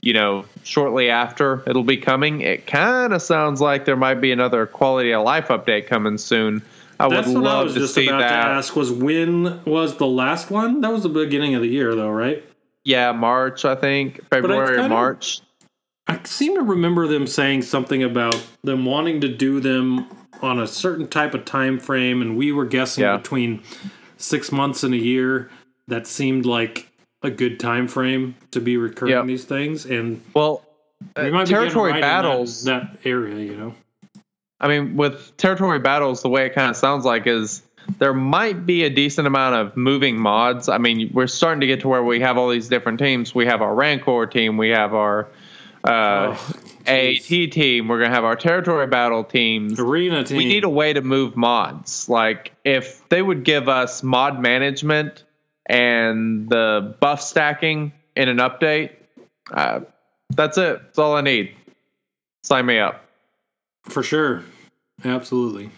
you 0.00 0.12
know, 0.12 0.44
shortly 0.62 1.10
after 1.10 1.62
it'll 1.66 1.82
be 1.82 1.96
coming. 1.96 2.40
It 2.40 2.66
kind 2.66 3.12
of 3.12 3.20
sounds 3.20 3.60
like 3.60 3.84
there 3.84 3.96
might 3.96 4.20
be 4.20 4.30
another 4.32 4.66
quality 4.66 5.12
of 5.12 5.24
life 5.24 5.48
update 5.48 5.86
coming 5.86 6.18
soon. 6.18 6.62
I 7.00 7.08
that's 7.08 7.28
would 7.28 7.36
what 7.36 7.46
I 7.46 7.54
love 7.54 7.64
was 7.64 7.74
to 7.74 7.80
just 7.80 7.94
see 7.94 8.08
about 8.08 8.20
that. 8.20 8.42
to 8.42 8.48
ask. 8.50 8.76
Was 8.76 8.92
when 8.92 9.64
was 9.64 9.96
the 9.96 10.06
last 10.06 10.50
one? 10.50 10.80
That 10.80 10.92
was 10.92 11.02
the 11.02 11.08
beginning 11.08 11.54
of 11.54 11.62
the 11.62 11.68
year, 11.68 11.94
though, 11.94 12.10
right? 12.10 12.44
Yeah, 12.84 13.12
March, 13.12 13.64
I 13.64 13.74
think. 13.74 14.26
February 14.30 14.78
or 14.78 14.88
March. 14.88 15.40
I 16.08 16.18
seem 16.24 16.54
to 16.54 16.62
remember 16.62 17.06
them 17.06 17.26
saying 17.26 17.62
something 17.62 18.02
about 18.02 18.34
them 18.64 18.84
wanting 18.86 19.20
to 19.20 19.28
do 19.28 19.60
them 19.60 20.06
on 20.40 20.58
a 20.58 20.66
certain 20.66 21.06
type 21.06 21.34
of 21.34 21.44
time 21.44 21.78
frame, 21.78 22.22
and 22.22 22.36
we 22.36 22.50
were 22.52 22.64
guessing 22.64 23.04
Yeah. 23.04 23.16
between 23.18 23.60
six 24.16 24.50
months 24.50 24.82
and 24.82 24.94
a 24.94 24.98
year. 24.98 25.50
That 25.88 26.06
seemed 26.06 26.44
like 26.46 26.88
a 27.22 27.30
good 27.30 27.58
time 27.58 27.88
frame 27.88 28.34
to 28.52 28.60
be 28.60 28.76
recurring 28.76 29.12
Yep. 29.12 29.26
these 29.26 29.44
things, 29.44 29.84
and 29.86 30.20
Well, 30.34 30.62
uh, 31.16 31.22
we 31.24 31.30
might 31.30 31.44
be 31.44 31.50
territory 31.50 31.90
right 31.92 31.96
in 31.96 32.02
that- 32.02 32.22
battles. 32.22 32.64
that, 32.64 32.96
area, 33.04 33.36
you 33.38 33.56
know. 33.56 33.74
I 34.60 34.68
mean, 34.68 34.96
with 34.96 35.36
territory 35.36 35.78
battles, 35.78 36.22
the 36.22 36.28
way 36.28 36.46
it 36.46 36.54
kind 36.54 36.68
of 36.70 36.76
sounds 36.76 37.04
like 37.04 37.26
is 37.26 37.62
there 37.98 38.12
might 38.14 38.66
be 38.66 38.84
a 38.84 38.90
decent 38.90 39.26
amount 39.26 39.54
of 39.56 39.76
moving 39.76 40.20
mods. 40.20 40.68
I 40.68 40.78
mean, 40.78 41.10
we're 41.12 41.26
starting 41.26 41.60
to 41.60 41.66
get 41.66 41.80
to 41.80 41.88
where 41.88 42.02
we 42.04 42.20
have 42.20 42.36
all 42.36 42.48
these 42.50 42.68
different 42.68 42.98
teams. 42.98 43.34
We 43.34 43.46
have 43.46 43.62
our 43.62 43.74
Rancor 43.74 44.26
team. 44.26 44.56
We 44.58 44.68
have 44.70 44.94
our 44.94 45.26
uh, 45.84 46.36
Oh, 46.36 46.54
AT 46.86 47.22
team. 47.22 47.88
We're 47.88 48.02
gonna 48.02 48.14
have 48.14 48.24
our 48.24 48.36
territory 48.36 48.86
battle 48.86 49.24
teams. 49.24 49.78
Arena 49.78 50.24
team. 50.24 50.38
we 50.38 50.46
need 50.46 50.64
a 50.64 50.68
way 50.68 50.92
to 50.92 51.02
move 51.02 51.36
mods. 51.36 52.08
Like 52.08 52.52
if 52.64 53.06
they 53.08 53.20
would 53.20 53.44
give 53.44 53.68
us 53.68 54.02
mod 54.02 54.40
management 54.40 55.24
and 55.66 56.48
the 56.48 56.96
buff 57.00 57.20
stacking 57.20 57.92
in 58.16 58.28
an 58.28 58.38
update, 58.38 58.92
uh, 59.52 59.80
that's 60.30 60.56
it. 60.58 60.80
That's 60.82 60.98
all 60.98 61.14
I 61.14 61.20
need. 61.20 61.54
Sign 62.42 62.64
me 62.66 62.78
up. 62.78 63.04
For 63.84 64.02
sure. 64.02 64.44
Absolutely. 65.04 65.70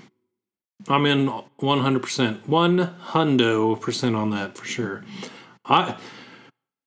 I'm 0.88 1.04
in 1.06 1.26
100%. 1.60 2.40
100% 2.42 4.16
on 4.16 4.30
that 4.30 4.56
for 4.56 4.64
sure. 4.64 5.04
I 5.64 5.96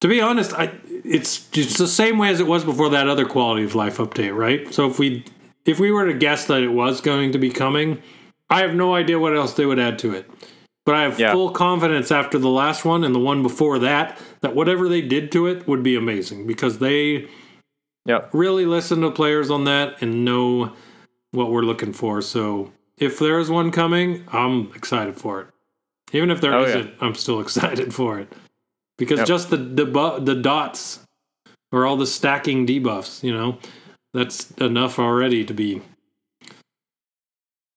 to 0.01 0.07
be 0.09 0.19
honest, 0.19 0.53
I 0.53 0.73
it's 1.03 1.47
it's 1.53 1.77
the 1.77 1.87
same 1.87 2.17
way 2.17 2.29
as 2.29 2.39
it 2.39 2.47
was 2.47 2.63
before 2.63 2.89
that 2.89 3.07
other 3.07 3.25
quality 3.25 3.63
of 3.63 3.75
life 3.75 3.97
update, 3.97 4.35
right? 4.35 4.73
So 4.73 4.89
if 4.89 4.99
we 4.99 5.25
if 5.65 5.79
we 5.79 5.91
were 5.91 6.05
to 6.05 6.13
guess 6.13 6.45
that 6.47 6.61
it 6.61 6.69
was 6.69 7.01
going 7.01 7.31
to 7.31 7.37
be 7.39 7.49
coming, 7.49 8.01
I 8.49 8.61
have 8.61 8.75
no 8.75 8.95
idea 8.95 9.19
what 9.19 9.35
else 9.35 9.53
they 9.53 9.65
would 9.65 9.79
add 9.79 9.97
to 9.99 10.13
it. 10.13 10.29
But 10.85 10.95
I 10.95 11.03
have 11.03 11.17
Yeah. 11.19 11.31
full 11.31 11.51
confidence 11.51 12.11
after 12.11 12.37
the 12.37 12.49
last 12.49 12.83
one 12.83 13.03
and 13.05 13.15
the 13.15 13.19
one 13.19 13.41
before 13.41 13.79
that 13.79 14.19
that 14.41 14.55
whatever 14.55 14.89
they 14.89 15.01
did 15.01 15.31
to 15.33 15.47
it 15.47 15.67
would 15.67 15.83
be 15.83 15.95
amazing 15.95 16.45
because 16.47 16.79
they 16.79 17.27
Yep. 18.05 18.29
really 18.33 18.65
listen 18.65 18.99
to 19.01 19.11
players 19.11 19.49
on 19.49 19.63
that 19.63 19.95
and 20.01 20.25
know 20.25 20.73
what 21.31 21.49
we're 21.49 21.61
looking 21.61 21.93
for. 21.93 22.21
So 22.21 22.73
if 22.97 23.17
there 23.17 23.39
is 23.39 23.49
one 23.49 23.71
coming, 23.71 24.25
I'm 24.33 24.71
excited 24.75 25.15
for 25.15 25.39
it. 25.41 25.47
Even 26.11 26.29
if 26.29 26.41
there 26.41 26.53
Oh, 26.53 26.65
yeah. 26.65 26.75
not 26.81 26.89
I'm 26.99 27.15
still 27.15 27.39
excited 27.45 27.93
for 27.93 28.19
it 28.19 28.27
because 28.97 29.19
Yep. 29.19 29.27
just 29.27 29.49
the 29.49 29.57
the 29.57 29.85
bu- 29.85 30.19
the 30.23 30.35
dots 30.35 30.99
or 31.71 31.85
all 31.85 31.97
the 31.97 32.07
stacking 32.07 32.65
debuffs, 32.67 33.23
you 33.23 33.33
know, 33.33 33.57
that's 34.13 34.51
enough 34.51 34.99
already 34.99 35.43
to 35.45 35.53
be 35.53 35.81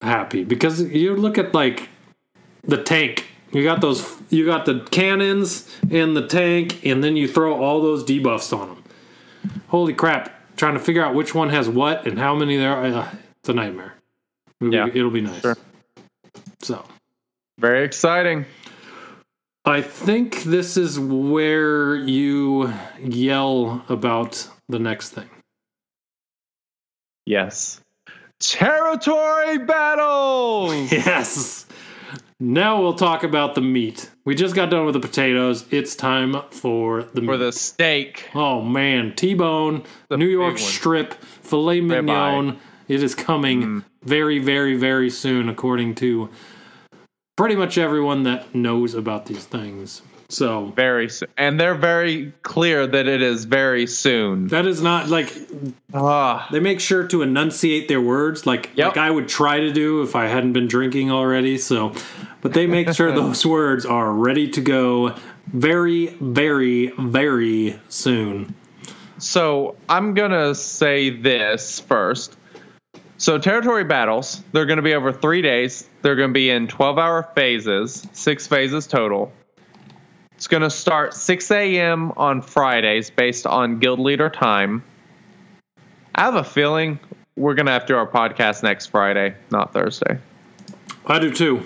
happy. 0.02 0.44
Because 0.44 0.80
you 0.82 1.16
look 1.16 1.38
at 1.38 1.54
like 1.54 1.88
the 2.64 2.82
tank 2.82 3.26
You 3.52 3.62
got 3.62 3.80
those. 3.80 4.04
You 4.28 4.44
got 4.44 4.66
the 4.66 4.80
cannons 4.90 5.68
and 5.90 6.16
the 6.16 6.26
tank, 6.26 6.84
and 6.84 7.02
then 7.02 7.16
you 7.16 7.26
throw 7.28 7.54
all 7.62 7.80
those 7.80 8.04
debuffs 8.04 8.52
on 8.52 8.68
them. 8.68 8.82
Holy 9.68 9.94
crap! 9.94 10.30
Trying 10.56 10.74
to 10.74 10.80
figure 10.80 11.02
out 11.02 11.14
which 11.14 11.32
one 11.34 11.48
has 11.50 11.68
what 11.68 12.06
and 12.06 12.18
how 12.18 12.34
many 12.34 12.56
there 12.56 12.72
are. 12.74 12.84
Uh, 12.84 13.08
it's 13.38 13.48
a 13.48 13.52
nightmare. 13.54 13.94
It'll, 14.60 14.74
Yeah, 14.74 14.86
be, 14.86 14.98
it'll 14.98 15.12
be 15.12 15.20
nice. 15.22 15.40
sure. 15.40 15.56
So 16.60 16.84
Very 17.58 17.84
exciting. 17.84 18.44
I 19.66 19.82
think 19.82 20.44
this 20.44 20.76
is 20.76 20.98
where 20.98 21.96
you 21.96 22.72
yell 23.02 23.84
about 23.88 24.48
the 24.68 24.78
next 24.78 25.10
thing. 25.10 25.28
Yes. 27.26 27.80
Territory 28.40 29.58
battles. 29.58 30.92
Yes. 30.92 31.66
Now 32.38 32.82
we'll 32.82 32.94
talk 32.94 33.24
about 33.24 33.54
the 33.54 33.62
meat. 33.62 34.10
We 34.26 34.34
just 34.34 34.54
got 34.54 34.68
done 34.68 34.84
with 34.84 34.92
the 34.92 35.00
potatoes. 35.00 35.64
It's 35.70 35.96
time 35.96 36.36
for 36.50 37.02
the 37.02 37.22
For 37.22 37.32
meat. 37.32 37.36
the 37.38 37.50
steak. 37.52 38.28
Oh 38.34 38.60
man, 38.60 39.14
T-bone, 39.16 39.82
The 40.10 40.18
New 40.18 40.26
York 40.28 40.56
big 40.56 40.62
one. 40.62 40.70
strip, 40.70 41.14
filet 41.14 41.80
mignon. 41.80 42.58
It 42.88 43.02
is 43.02 43.14
coming 43.14 43.62
Mm. 43.62 43.84
very, 44.04 44.38
very, 44.38 44.76
very 44.76 45.08
soon, 45.08 45.48
according 45.48 45.94
to 45.96 46.28
pretty 47.37 47.55
much 47.55 47.76
everyone 47.78 48.22
that 48.24 48.55
knows 48.55 48.95
about 48.95 49.26
these 49.26 49.45
things. 49.45 50.03
So 50.28 50.72
Very 50.74 51.09
soon. 51.09 51.28
And 51.37 51.61
they're 51.61 51.76
very 51.76 52.32
clear 52.43 52.84
that 52.84 53.07
it 53.07 53.22
is 53.22 53.45
very 53.45 53.87
soon. 53.87 54.49
that 54.49 54.66
is 54.66 54.82
not 54.82 55.09
like 55.09 55.32
Ah, 55.95 56.49
they 56.51 56.59
make 56.59 56.80
sure 56.80 57.07
to 57.07 57.22
enunciate 57.22 57.87
their 57.87 58.01
words 58.01 58.45
like 58.45 58.70
Yep. 58.74 58.89
like 58.89 58.97
I 58.97 59.11
would 59.11 59.28
try 59.28 59.61
to 59.61 59.72
do 59.72 60.03
if 60.03 60.16
I 60.16 60.26
hadn't 60.26 60.53
been 60.53 60.66
drinking 60.66 61.12
already. 61.12 61.59
So, 61.59 61.93
but 62.41 62.55
they 62.55 62.66
make 62.66 62.93
sure 62.93 63.12
those 63.14 63.47
words 63.47 63.87
are 63.87 64.12
ready 64.12 64.49
to 64.51 64.61
go 64.61 65.14
very, 65.47 66.07
very, 66.20 66.89
very 66.99 67.78
soon. 67.89 68.55
So 69.18 69.76
I'm 69.89 70.12
gonna 70.14 70.57
say 70.57 71.11
this 71.11 71.78
first. 71.78 72.37
So 73.18 73.38
territory 73.38 73.84
battles, 73.84 74.42
they're 74.52 74.66
gonna 74.66 74.82
be 74.82 74.94
over 74.94 75.12
three 75.12 75.42
days. 75.42 75.88
They're 76.02 76.16
gonna 76.16 76.32
be 76.32 76.50
in 76.50 76.68
12 76.68 76.98
hour 76.98 77.22
phases, 77.34 78.06
six 78.12 78.46
phases 78.46 78.86
total. 78.86 79.32
It's 80.34 80.46
gonna 80.48 80.68
start 80.70 81.14
6 81.14 81.50
a.m. 81.50 82.12
on 82.16 82.42
Fridays 82.42 83.08
based 83.08 83.46
on 83.46 83.78
guild 83.78 84.00
leader 84.00 84.28
time. 84.28 84.82
I 86.14 86.22
have 86.22 86.34
a 86.34 86.44
feeling 86.44 86.98
we're 87.36 87.54
gonna 87.54 87.70
have 87.70 87.86
to 87.86 87.94
do 87.94 87.96
our 87.96 88.06
podcast 88.06 88.62
next 88.62 88.86
Friday, 88.86 89.34
not 89.50 89.72
Thursday. 89.72 90.18
I 91.06 91.18
do 91.18 91.32
too. 91.32 91.62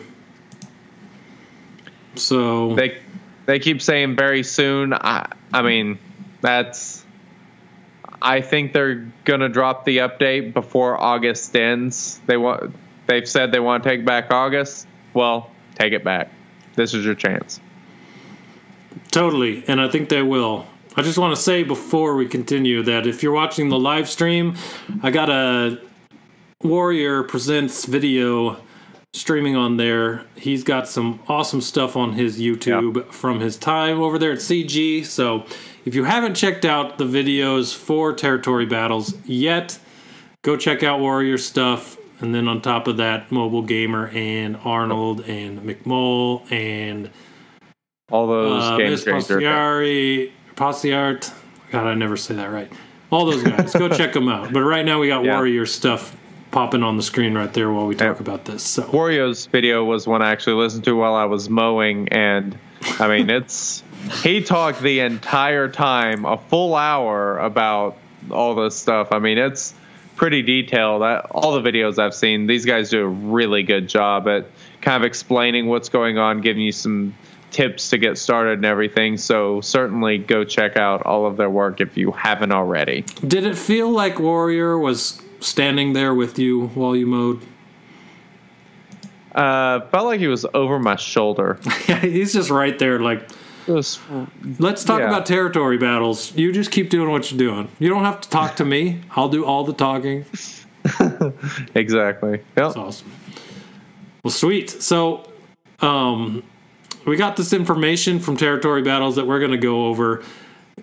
So 2.15 2.75
They 2.75 2.99
they 3.47 3.59
keep 3.59 3.83
saying 3.83 4.15
very 4.17 4.45
soon. 4.45 4.93
I 4.93 5.33
I 5.53 5.63
mean, 5.63 5.99
that's 6.41 7.00
I 8.23 8.41
think 8.41 8.73
they're 8.73 9.07
gonna 9.25 9.49
drop 9.49 9.85
the 9.85 9.99
update 9.99 10.53
before 10.53 11.01
August 11.01 11.55
ends. 11.57 12.21
They 12.27 12.37
want 12.37 12.75
they've 13.07 13.29
said 13.29 13.53
they 13.53 13.61
want 13.61 13.83
to 13.83 13.89
take 13.89 14.05
back 14.05 14.31
August. 14.31 14.87
Well, 15.15 15.51
take 15.75 15.93
it 15.93 16.05
back. 16.05 16.31
This 16.77 16.95
is 16.95 17.05
your 17.05 17.15
chance. 17.15 17.61
Totally, 19.11 19.65
and 19.67 19.81
I 19.81 19.89
think 19.89 20.09
they 20.09 20.23
will. 20.23 20.67
I 20.97 21.03
just 21.03 21.19
want 21.19 21.35
to 21.35 21.41
say 21.41 21.63
before 21.63 22.17
we 22.17 22.27
continue 22.27 22.83
that 22.83 23.07
if 23.07 23.23
you're 23.23 23.33
watching 23.33 23.69
the 23.69 23.79
live 23.79 24.09
stream, 24.09 24.57
I 25.03 25.11
got 25.11 25.31
a 25.31 25.81
Warrior 26.63 27.23
Presents 27.23 27.87
video 27.87 28.61
streaming 29.13 29.57
on 29.57 29.77
there. 29.77 30.25
He's 30.37 30.63
got 30.65 30.89
some 30.89 31.21
awesome 31.29 31.61
stuff 31.61 31.97
on 31.97 32.13
his 32.13 32.39
YouTube 32.39 33.07
from 33.07 33.41
his 33.41 33.57
time 33.57 34.01
over 34.01 34.19
there 34.19 34.33
at 34.33 34.39
CG. 34.39 35.05
So 35.05 35.45
if 35.85 35.95
you 35.95 36.05
haven't 36.05 36.35
checked 36.35 36.65
out 36.65 36.99
the 36.99 37.05
videos 37.05 37.75
for 37.75 38.13
Territory 38.13 38.67
Battles 38.67 39.15
yet, 39.27 39.79
go 40.43 40.57
check 40.57 40.83
out 40.83 41.01
Warrior 41.01 41.39
stuff. 41.39 41.97
And 42.21 42.35
then 42.35 42.49
on 42.49 42.61
top 42.61 42.87
of 42.87 42.99
that, 42.99 43.33
Mobile 43.33 43.63
Gamer 43.63 44.09
and 44.09 44.57
Arnold 44.65 45.21
and 45.23 45.61
McMull 45.61 46.51
and 46.53 47.11
All 48.11 48.27
those 48.27 48.63
uh, 48.63 48.77
game 48.77 48.91
Miss 48.91 49.05
changer. 49.05 49.41
Passiari, 49.41 50.31
Passiart. 50.55 51.33
God, 51.71 51.87
I 51.87 51.95
never 51.95 52.17
say 52.17 52.35
that 52.35 52.51
right. 52.51 52.71
All 53.11 53.25
those 53.25 53.43
guys, 53.43 53.73
go 53.73 53.89
check 53.97 54.13
them 54.13 54.29
out. 54.29 54.53
But 54.53 54.61
right 54.61 54.85
now 54.85 55.01
we 55.01 55.09
got 55.09 55.25
Yeah. 55.25 55.35
Warrior 55.35 55.65
stuff 55.67 56.15
popping 56.51 56.83
on 56.83 56.97
the 56.97 57.03
screen 57.03 57.35
right 57.35 57.53
there 57.53 57.71
while 57.71 57.87
we 57.87 57.95
talk 57.95 58.17
Yeah. 58.17 58.23
about 58.23 58.45
this. 58.45 58.63
So 58.63 58.89
Warrior's 58.93 59.47
video 59.47 59.85
was 59.85 60.07
one 60.07 60.23
I 60.23 60.31
actually 60.31 60.55
listened 60.63 60.85
to 60.85 60.97
while 60.97 61.15
I 61.15 61.25
was 61.25 61.49
mowing, 61.49 62.09
and 62.11 62.57
I 62.99 63.09
mean, 63.09 63.31
it's 63.39 63.83
he 64.23 64.43
talked 64.43 64.81
the 64.83 65.01
entire 65.01 65.69
time, 65.69 66.25
a 66.25 66.37
full 66.39 66.75
hour 66.75 67.39
about 67.39 67.97
all 68.31 68.55
this 68.55 68.75
stuff. 68.77 69.13
I 69.13 69.19
mean, 69.19 69.39
it's 69.39 69.75
pretty 70.17 70.43
detailed. 70.43 71.03
I, 71.03 71.19
all 71.31 71.59
the 71.61 71.71
videos 71.71 71.99
I've 71.99 72.15
seen, 72.15 72.47
these 72.47 72.65
guys 72.67 72.91
do 72.91 73.01
a 73.03 73.07
really 73.09 73.63
good 73.63 73.89
job 73.89 74.27
at 74.29 74.47
kind 74.83 75.03
of 75.03 75.07
explaining 75.07 75.67
what's 75.67 75.89
going 75.89 76.19
on, 76.19 76.41
giving 76.41 76.63
you 76.63 76.73
some 76.73 77.15
tips 77.51 77.91
to 77.91 77.99
get 77.99 78.17
started 78.19 78.55
and 78.59 78.65
everything. 78.65 79.17
So 79.17 79.61
certainly 79.61 80.19
go 80.19 80.45
check 80.45 80.77
out 80.77 81.03
all 81.03 81.27
of 81.27 81.37
their 81.37 81.51
work 81.51 81.81
if 81.81 81.97
you 81.97 82.13
haven't 82.13 82.53
already. 82.53 83.03
did 83.27 83.45
it 83.45 83.57
feel 83.57 83.91
like 83.91 84.19
Warrior 84.21 84.79
was 84.79 85.21
standing 85.41 85.93
there 85.93 86.15
with 86.15 86.39
you 86.39 86.69
while 86.69 86.95
you 86.95 87.07
mowed? 87.07 87.41
Uh, 89.35 89.81
felt 89.89 90.07
like 90.07 90.21
he 90.21 90.27
was 90.27 90.45
over 90.55 90.79
my 90.79 90.97
shoulder. 90.97 91.59
Yeah, 91.89 91.99
he's 92.01 92.33
just 92.33 92.51
right 92.51 92.79
there. 92.79 92.99
Like, 92.99 93.29
was 93.67 94.01
let's 94.59 94.85
talk 94.85 95.01
Yeah. 95.01 95.09
about 95.09 95.27
territory 95.27 95.79
battles. 95.79 96.35
You 96.37 96.53
just 96.53 96.71
keep 96.73 96.91
doing 96.91 97.11
what 97.11 97.31
you're 97.31 97.39
doing. 97.39 97.69
You 97.79 97.89
don't 97.89 98.05
have 98.05 98.21
to 98.23 98.29
talk 98.29 98.57
to 98.57 98.65
me. 98.65 99.01
I'll 99.13 99.29
do 99.29 99.45
all 99.45 99.65
the 99.65 99.73
talking. 99.73 100.25
exactly. 101.75 102.33
Yep. 102.33 102.45
That's 102.55 102.77
awesome. 102.77 103.11
Well, 104.25 104.33
sweet. 104.33 104.71
So, 104.71 105.31
um, 105.81 106.43
we 107.07 107.17
got 107.17 107.37
this 107.37 107.53
information 107.53 108.19
from 108.19 108.37
Territory 108.37 108.83
Battles 108.83 109.17
that 109.17 109.27
we're 109.27 109.39
going 109.39 109.53
to 109.53 109.57
go 109.59 109.87
over. 109.87 110.23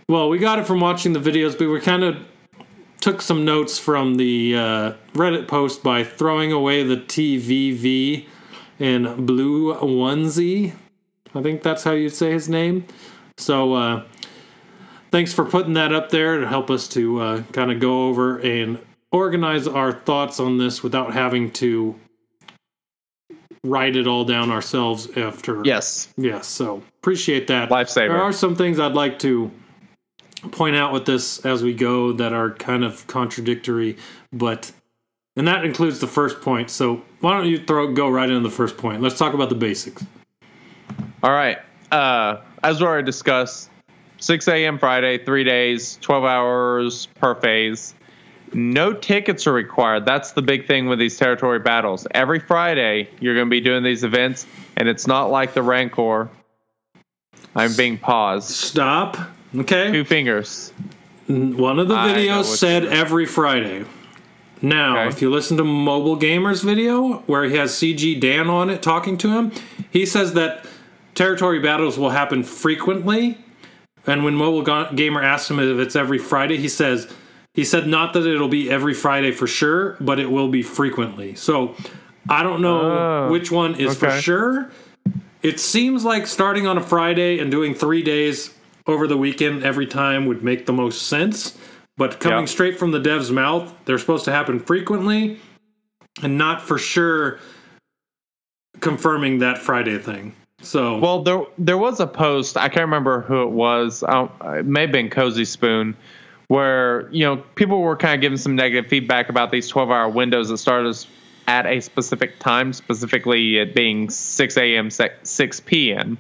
Well, 0.08 0.30
we 0.30 0.38
got 0.40 0.60
it 0.60 0.66
from 0.66 0.80
watching 0.80 1.14
the 1.14 1.20
videos, 1.20 1.58
but 1.58 1.68
we 1.70 1.80
kind 1.82 2.04
of 2.04 2.18
took 3.00 3.22
some 3.22 3.46
notes 3.46 3.78
from 3.78 4.16
the 4.16 4.56
uh, 4.56 4.94
Reddit 5.14 5.48
post 5.48 5.84
by 5.84 6.04
throwing 6.04 6.52
away 6.52 6.84
the 6.84 6.98
TVV 6.98 8.28
in 8.80 9.26
Blue 9.26 9.74
Onesie. 9.76 10.74
I 11.36 11.42
think 11.42 11.62
that's 11.62 11.84
how 11.84 11.92
you'd 11.92 12.14
say 12.14 12.32
his 12.32 12.50
name. 12.50 12.86
So, 13.38 13.74
uh, 13.74 14.04
thanks 15.12 15.34
for 15.34 15.46
putting 15.46 15.74
that 15.74 15.94
up 15.94 16.10
there 16.10 16.40
to 16.40 16.48
help 16.48 16.70
us 16.70 16.88
to 16.90 17.20
uh, 17.22 17.44
kind 17.52 17.72
of 17.72 17.80
go 17.80 18.08
over 18.08 18.40
and 18.40 18.80
organize 19.12 19.68
our 19.68 19.92
thoughts 19.92 20.40
on 20.40 20.58
this 20.58 20.82
without 20.84 21.14
having 21.14 21.52
to 21.52 21.96
write 23.64 23.96
it 23.96 24.08
all 24.08 24.24
down 24.24 24.52
ourselves 24.52 25.10
after. 25.18 25.62
Yes. 25.64 26.14
Yes. 26.18 26.48
So 26.48 26.84
appreciate 27.02 27.48
that. 27.48 27.70
Lifesaver. 27.70 28.10
There 28.10 28.22
are 28.22 28.34
some 28.34 28.56
things 28.56 28.80
I'd 28.80 28.94
like 28.94 29.20
to 29.20 29.52
point 30.52 30.76
out 30.76 30.94
with 30.94 31.06
this 31.06 31.46
as 31.46 31.64
we 31.64 31.74
go 31.74 32.14
that 32.14 32.34
are 32.34 32.52
kind 32.52 32.84
of 32.84 33.06
contradictory, 33.08 33.98
but 34.32 34.72
and 35.36 35.48
that 35.48 35.64
includes 35.64 36.00
the 36.00 36.08
first 36.08 36.42
point. 36.42 36.70
So 36.70 37.04
why 37.22 37.38
don't 37.38 37.48
you 37.48 37.60
throw 37.60 37.94
go 37.94 38.10
right 38.10 38.30
into 38.30 38.42
the 38.42 38.54
first 38.54 38.78
point? 38.78 39.02
Let's 39.02 39.18
talk 39.18 39.34
about 39.34 39.50
the 39.50 39.56
basics. 39.56 40.04
All 41.22 41.32
right. 41.32 41.60
Uh, 41.92 42.38
as 42.64 42.82
we 42.82 42.88
already 42.88 43.06
discussed, 43.06 43.70
6 44.20 44.48
a.m. 44.48 44.80
Friday, 44.80 45.24
three 45.24 45.44
days, 45.44 45.98
12 46.02 46.24
hours 46.24 47.06
per 47.16 47.36
phase. 47.36 47.94
No 48.54 48.94
tickets 48.94 49.46
are 49.46 49.54
required. 49.54 50.06
That's 50.06 50.32
the 50.32 50.42
big 50.42 50.68
thing 50.68 50.88
with 50.88 51.00
these 51.00 51.18
territory 51.18 51.60
battles. 51.60 52.08
Every 52.12 52.40
Friday, 52.40 53.10
you're 53.20 53.36
going 53.36 53.48
to 53.48 53.52
be 53.52 53.62
doing 53.62 53.84
these 53.84 54.04
events, 54.04 54.48
and 54.78 54.88
it's 54.88 55.06
not 55.06 55.30
like 55.30 55.54
the 55.54 55.62
Rancor. 55.62 56.30
I'm 57.56 57.76
being 57.76 57.98
paused. 57.98 58.50
Stop. 58.50 59.18
Okay. 59.56 59.92
Two 59.92 60.04
fingers. 60.04 60.72
One 61.28 61.80
of 61.80 61.88
the 61.88 61.96
I 61.96 62.10
videos 62.10 62.46
said 62.46 62.86
every 62.86 63.26
Friday. 63.26 63.86
Now, 64.62 65.00
Okay. 65.02 65.10
if 65.10 65.22
you 65.22 65.30
listen 65.30 65.58
to 65.58 65.64
Mobile 65.64 66.16
Gamer's 66.16 66.64
video 66.64 67.24
where 67.28 67.44
he 67.44 67.58
has 67.58 67.72
CG 67.74 68.20
Dan 68.20 68.50
on 68.50 68.70
it 68.70 68.82
talking 68.82 69.18
to 69.20 69.30
him, 69.30 69.52
he 69.92 70.06
says 70.06 70.34
that 70.34 70.66
territory 71.16 71.60
battles 71.60 71.98
will 72.00 72.10
happen 72.12 72.44
frequently. 72.44 73.38
And 74.08 74.24
when 74.24 74.36
Mobile 74.36 74.62
Ga- 74.64 74.92
Gamer 74.96 75.22
asks 75.22 75.52
him 75.52 75.60
if 75.60 75.78
it's 75.80 75.96
every 75.96 76.18
Friday, 76.18 76.58
he 76.58 76.70
says 76.70 77.08
he 77.54 77.64
said 77.64 77.88
not 77.88 78.14
that 78.14 78.26
it'll 78.26 78.48
be 78.48 78.70
every 78.70 78.94
Friday 78.94 79.32
for 79.32 79.48
sure, 79.48 79.98
but 80.00 80.20
it 80.20 80.32
will 80.32 80.48
be 80.48 80.62
frequently. 80.62 81.36
So 81.36 81.76
I 82.30 82.42
don't 82.44 82.62
know 82.62 82.80
Oh, 82.82 83.32
which 83.32 83.52
one 83.52 83.76
is 83.76 83.96
for 83.98 84.12
sure. 84.12 84.70
It 85.44 85.60
seems 85.60 86.04
like 86.06 86.26
starting 86.26 86.66
on 86.68 86.78
a 86.78 86.82
Friday 86.82 87.40
and 87.40 87.52
doing 87.52 87.74
three 87.74 88.02
days 88.02 88.52
over 88.88 89.08
the 89.08 89.18
weekend 89.18 89.64
every 89.64 89.86
time 89.86 90.26
would 90.26 90.44
make 90.44 90.66
the 90.66 90.74
most 90.74 91.08
sense. 91.08 91.58
But 91.98 92.20
coming 92.20 92.46
straight 92.48 92.78
from 92.78 92.92
the 92.92 93.00
dev's 93.00 93.32
mouth, 93.32 93.74
they're 93.86 93.98
supposed 93.98 94.26
to 94.26 94.32
happen 94.32 94.60
frequently 94.60 95.40
and 96.22 96.38
not 96.38 96.62
for 96.62 96.78
sure 96.78 97.40
confirming 98.80 99.40
that 99.40 99.58
Friday 99.58 99.98
thing. 99.98 100.36
So 100.62 100.98
Well, 100.98 101.24
there 101.24 101.44
there 101.58 101.78
was 101.78 102.00
a 102.00 102.08
post. 102.08 102.58
I 102.58 102.68
can't 102.70 102.86
remember 102.86 103.22
who 103.22 103.44
it 103.44 103.52
was. 103.52 104.04
Um, 104.08 104.32
it 104.42 104.66
may 104.66 104.82
have 104.82 104.92
been 104.92 105.10
Cozy 105.10 105.46
Spoon, 105.46 105.96
where 106.48 107.10
you 107.12 107.26
know 107.26 107.38
people 107.56 107.82
were 107.82 107.96
kind 107.96 108.16
of 108.16 108.22
giving 108.22 108.38
some 108.38 108.56
negative 108.56 108.90
feedback 108.90 109.30
about 109.30 109.52
these 109.52 109.68
twelve 109.68 109.92
hour 109.92 110.10
windows 110.10 110.50
that 110.50 110.58
started 110.58 110.98
at 111.48 111.66
a 111.66 111.80
specific 111.80 112.40
time, 112.40 112.74
specifically 112.74 113.58
it 113.58 113.74
being 113.76 114.10
six 114.10 114.58
a.m. 114.58 114.90
six 114.90 115.60
p.m. 115.60 116.18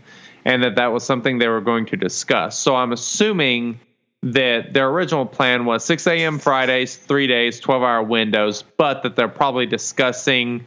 and 0.48 0.64
that 0.64 0.76
that 0.78 0.94
was 0.94 1.04
something 1.04 1.40
they 1.40 1.50
were 1.50 1.62
going 1.62 1.86
to 1.86 1.98
discuss. 1.98 2.58
So 2.58 2.74
I'm 2.78 2.94
assuming 2.94 3.82
that 4.24 4.74
their 4.74 4.88
original 4.88 5.26
plan 5.26 5.66
was 5.66 5.84
6 5.84 6.08
a.m. 6.08 6.40
Fridays, 6.40 6.96
three 6.96 7.28
days, 7.28 7.60
12 7.60 7.84
hour 7.84 8.02
windows, 8.02 8.64
but 8.78 9.04
that 9.04 9.18
they're 9.18 9.28
probably 9.28 9.66
discussing 9.66 10.66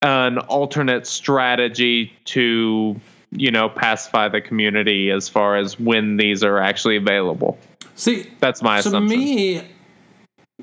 an 0.00 0.38
alternate 0.38 1.06
strategy 1.06 2.14
to, 2.24 2.98
you 3.30 3.50
know, 3.50 3.68
pacify 3.68 4.26
the 4.28 4.40
community 4.40 5.10
as 5.10 5.28
far 5.28 5.56
as 5.56 5.78
when 5.78 6.16
these 6.16 6.42
are 6.42 6.58
actually 6.58 6.96
available. 6.96 7.58
see, 7.94 8.30
That's 8.40 8.62
my 8.62 8.80
to 8.80 8.88
assumption. 8.88 9.18
me, 9.18 9.62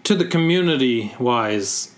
to 0.04 0.16
the 0.16 0.26
community 0.26 1.14
wise, 1.20 1.94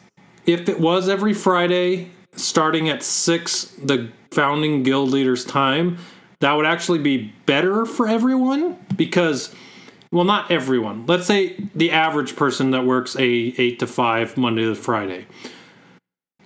if 0.45 0.67
it 0.67 0.81
was 0.81 1.07
every 1.07 1.33
Friday 1.33 2.11
starting 2.35 2.89
at 2.89 3.01
six, 3.01 3.73
the 3.81 4.09
founding 4.31 4.83
guild 4.83 5.09
leaders' 5.09 5.45
time, 5.45 5.97
that 6.39 6.53
would 6.53 6.65
actually 6.65 6.99
be 6.99 7.33
better 7.45 7.85
for 7.85 8.07
everyone 8.07 8.77
because, 8.95 9.53
well, 10.11 10.23
not 10.23 10.51
everyone. 10.51 11.05
Let's 11.05 11.25
say 11.25 11.55
the 11.75 11.91
average 11.91 12.35
person 12.35 12.71
that 12.71 12.85
works 12.85 13.15
a 13.15 13.23
eight 13.23 13.79
to 13.79 13.87
five 13.87 14.37
Monday 14.37 14.65
to 14.65 14.75
Friday. 14.75 15.25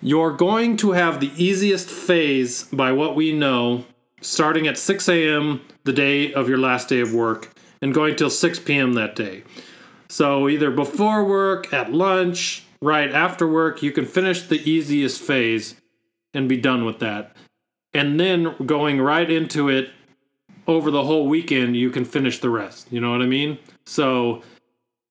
You're 0.01 0.35
going 0.35 0.77
to 0.77 0.93
have 0.93 1.19
the 1.19 1.31
easiest 1.35 1.89
phase 1.89 2.63
by 2.63 2.91
what 2.91 3.15
we 3.15 3.31
know, 3.33 3.85
starting 4.21 4.65
at 4.65 4.77
6 4.77 5.07
a.m. 5.09 5.61
the 5.83 5.93
day 5.93 6.33
of 6.33 6.49
your 6.49 6.57
last 6.57 6.89
day 6.89 7.01
of 7.01 7.13
work 7.13 7.53
and 7.81 7.93
going 7.93 8.15
till 8.15 8.29
6 8.29 8.59
p.m. 8.59 8.93
that 8.93 9.15
day. 9.15 9.43
So 10.09 10.49
either 10.49 10.71
before 10.71 11.23
work, 11.23 11.71
at 11.71 11.91
lunch, 11.91 12.65
right 12.81 13.11
after 13.11 13.47
work, 13.47 13.83
you 13.83 13.91
can 13.91 14.05
finish 14.05 14.41
the 14.41 14.67
easiest 14.69 15.21
phase 15.21 15.75
and 16.33 16.49
be 16.49 16.57
done 16.57 16.83
with 16.83 16.99
that. 16.99 17.35
And 17.93 18.19
then 18.19 18.55
going 18.65 19.01
right 19.01 19.29
into 19.29 19.69
it 19.69 19.89
over 20.67 20.91
the 20.91 21.03
whole 21.03 21.27
weekend, 21.27 21.75
you 21.75 21.89
can 21.89 22.05
finish 22.05 22.39
the 22.39 22.49
rest. 22.49 22.87
You 22.91 23.01
know 23.01 23.11
what 23.11 23.21
I 23.21 23.25
mean? 23.25 23.57
So 23.85 24.43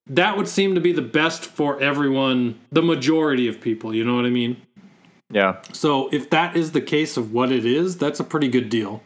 that 0.06 0.36
would 0.36 0.48
seem 0.48 0.74
to 0.74 0.80
be 0.80 0.92
the 0.92 1.02
best 1.02 1.44
for 1.44 1.80
everyone, 1.80 2.58
the 2.72 2.82
majority 2.82 3.48
of 3.48 3.60
people. 3.60 3.94
You 3.94 4.04
know 4.04 4.16
what 4.16 4.24
I 4.24 4.30
mean? 4.30 4.56
Yeah. 5.30 5.60
So 5.72 6.08
if 6.08 6.30
that 6.30 6.56
is 6.56 6.72
the 6.72 6.80
case 6.80 7.16
of 7.16 7.32
what 7.32 7.52
it 7.52 7.64
is, 7.64 7.96
that's 7.96 8.20
a 8.20 8.24
pretty 8.24 8.48
good 8.48 8.68
deal. 8.68 9.02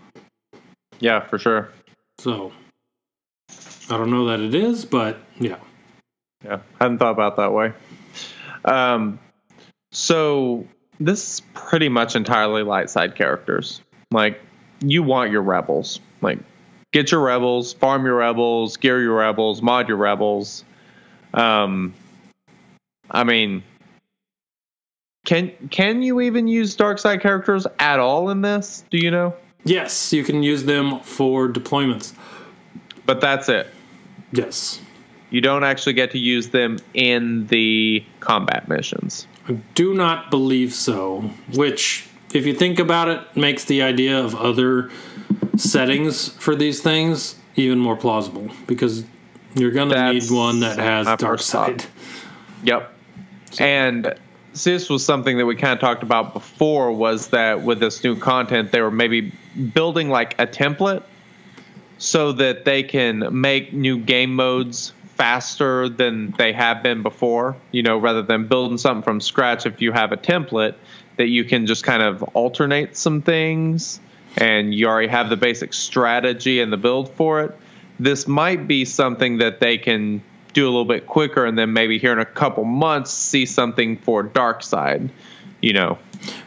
Yeah, 1.00 1.20
for 1.20 1.38
sure. 1.38 1.70
So 2.18 2.52
I 3.90 3.98
don't 3.98 4.10
know 4.10 4.26
that 4.26 4.40
it 4.40 4.54
is, 4.54 4.84
but 4.84 5.18
yeah. 5.38 5.58
Yeah, 6.44 6.60
hadn't 6.80 6.98
thought 6.98 7.12
about 7.12 7.36
that 7.36 7.52
way. 7.52 7.72
Um, 8.64 9.18
so 9.92 10.66
this 11.06 11.34
is 11.34 11.42
pretty 11.54 11.88
much 11.88 12.16
entirely 12.16 12.62
light 12.62 12.90
side 12.90 13.14
characters. 13.14 13.80
Like 14.10 14.40
you 14.80 15.02
want 15.02 15.30
your 15.30 15.42
rebels. 15.42 16.00
Like 16.20 16.38
get 16.92 17.10
your 17.10 17.20
rebels, 17.20 17.72
farm 17.72 18.04
your 18.04 18.16
rebels, 18.16 18.76
gear 18.76 19.00
your 19.00 19.16
rebels, 19.16 19.62
mod 19.62 19.88
your 19.88 19.96
rebels. 19.96 20.64
Um, 21.32 21.94
I 23.10 23.24
mean, 23.24 23.62
can 25.24 25.52
can 25.70 26.02
you 26.02 26.20
even 26.20 26.48
use 26.48 26.74
dark 26.74 26.98
side 26.98 27.20
characters 27.20 27.66
at 27.78 27.98
all 27.98 28.30
in 28.30 28.42
this? 28.42 28.84
Do 28.90 28.98
you 28.98 29.10
know? 29.10 29.34
Yes, 29.64 30.12
you 30.12 30.24
can 30.24 30.42
use 30.42 30.64
them 30.64 31.00
for 31.00 31.48
deployments. 31.48 32.12
But 33.06 33.20
that's 33.20 33.48
it. 33.48 33.66
Yes. 34.32 34.80
You 35.30 35.40
don't 35.40 35.64
actually 35.64 35.94
get 35.94 36.10
to 36.12 36.18
use 36.18 36.50
them 36.50 36.78
in 36.92 37.46
the 37.46 38.04
combat 38.20 38.68
missions. 38.68 39.26
I 39.48 39.52
do 39.74 39.94
not 39.94 40.30
believe 40.30 40.72
so. 40.72 41.30
Which, 41.54 42.08
if 42.32 42.46
you 42.46 42.54
think 42.54 42.78
about 42.78 43.08
it, 43.08 43.36
makes 43.36 43.64
the 43.64 43.82
idea 43.82 44.18
of 44.18 44.34
other 44.34 44.90
settings 45.56 46.28
for 46.28 46.54
these 46.56 46.80
things 46.80 47.36
even 47.56 47.78
more 47.78 47.96
plausible 47.96 48.50
because 48.66 49.04
you're 49.54 49.70
gonna 49.70 49.94
That's 49.94 50.30
need 50.30 50.36
one 50.36 50.60
that 50.60 50.78
has 50.78 51.06
dark 51.06 51.20
first 51.20 51.50
thought. 51.50 51.80
side. 51.80 51.84
Yep. 52.64 52.92
And 53.60 54.14
so 54.52 54.70
this 54.70 54.88
was 54.88 55.04
something 55.04 55.38
that 55.38 55.46
we 55.46 55.54
kind 55.54 55.72
of 55.72 55.80
talked 55.80 56.02
about 56.02 56.32
before 56.32 56.90
was 56.92 57.28
that 57.28 57.62
with 57.62 57.80
this 57.80 58.02
new 58.02 58.16
content, 58.16 58.72
they 58.72 58.80
were 58.80 58.90
maybe 58.90 59.32
building 59.74 60.08
like 60.08 60.34
a 60.40 60.46
template 60.46 61.02
so 61.98 62.32
that 62.32 62.64
they 62.64 62.82
can 62.82 63.40
make 63.40 63.72
new 63.72 63.98
game 63.98 64.34
modes 64.34 64.92
faster 65.16 65.88
than 65.88 66.32
they 66.38 66.52
have 66.52 66.82
been 66.82 67.02
before, 67.02 67.56
you 67.72 67.82
know, 67.82 67.98
rather 67.98 68.22
than 68.22 68.46
building 68.46 68.78
something 68.78 69.02
from 69.02 69.20
scratch. 69.20 69.66
If 69.66 69.80
you 69.80 69.92
have 69.92 70.12
a 70.12 70.16
template 70.16 70.74
that 71.16 71.28
you 71.28 71.44
can 71.44 71.66
just 71.66 71.84
kind 71.84 72.02
of 72.02 72.22
alternate 72.34 72.96
some 72.96 73.22
things 73.22 74.00
and 74.36 74.74
you 74.74 74.86
already 74.86 75.08
have 75.08 75.28
the 75.28 75.36
basic 75.36 75.72
strategy 75.72 76.60
and 76.60 76.72
the 76.72 76.76
build 76.76 77.10
for 77.10 77.42
it, 77.42 77.56
this 77.98 78.26
might 78.26 78.66
be 78.66 78.84
something 78.84 79.38
that 79.38 79.60
they 79.60 79.78
can 79.78 80.22
do 80.52 80.64
a 80.64 80.70
little 80.70 80.84
bit 80.84 81.06
quicker 81.06 81.44
and 81.44 81.58
then 81.58 81.72
maybe 81.72 81.98
here 81.98 82.12
in 82.12 82.18
a 82.18 82.24
couple 82.24 82.64
months 82.64 83.12
see 83.12 83.44
something 83.44 83.96
for 83.96 84.22
dark 84.22 84.62
side 84.62 85.10
you 85.60 85.72
know 85.72 85.98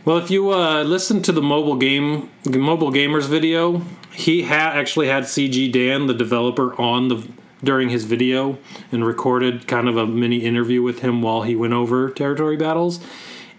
Well, 0.05 0.17
if 0.17 0.31
you 0.31 0.51
uh, 0.53 0.83
listen 0.83 1.21
to 1.23 1.31
the 1.31 1.41
mobile 1.41 1.75
game 1.75 2.29
mobile 2.45 2.91
gamers 2.91 3.27
video, 3.27 3.81
he 4.13 4.43
had 4.43 4.77
actually 4.77 5.07
had 5.07 5.23
CG 5.23 5.71
Dan, 5.71 6.07
the 6.07 6.13
developer, 6.13 6.79
on 6.79 7.09
the 7.09 7.27
during 7.63 7.89
his 7.89 8.05
video 8.05 8.57
and 8.91 9.05
recorded 9.05 9.67
kind 9.67 9.87
of 9.87 9.97
a 9.97 10.05
mini 10.05 10.37
interview 10.37 10.81
with 10.81 10.99
him 10.99 11.21
while 11.21 11.41
he 11.41 11.55
went 11.55 11.73
over 11.73 12.09
territory 12.09 12.57
battles. 12.57 12.99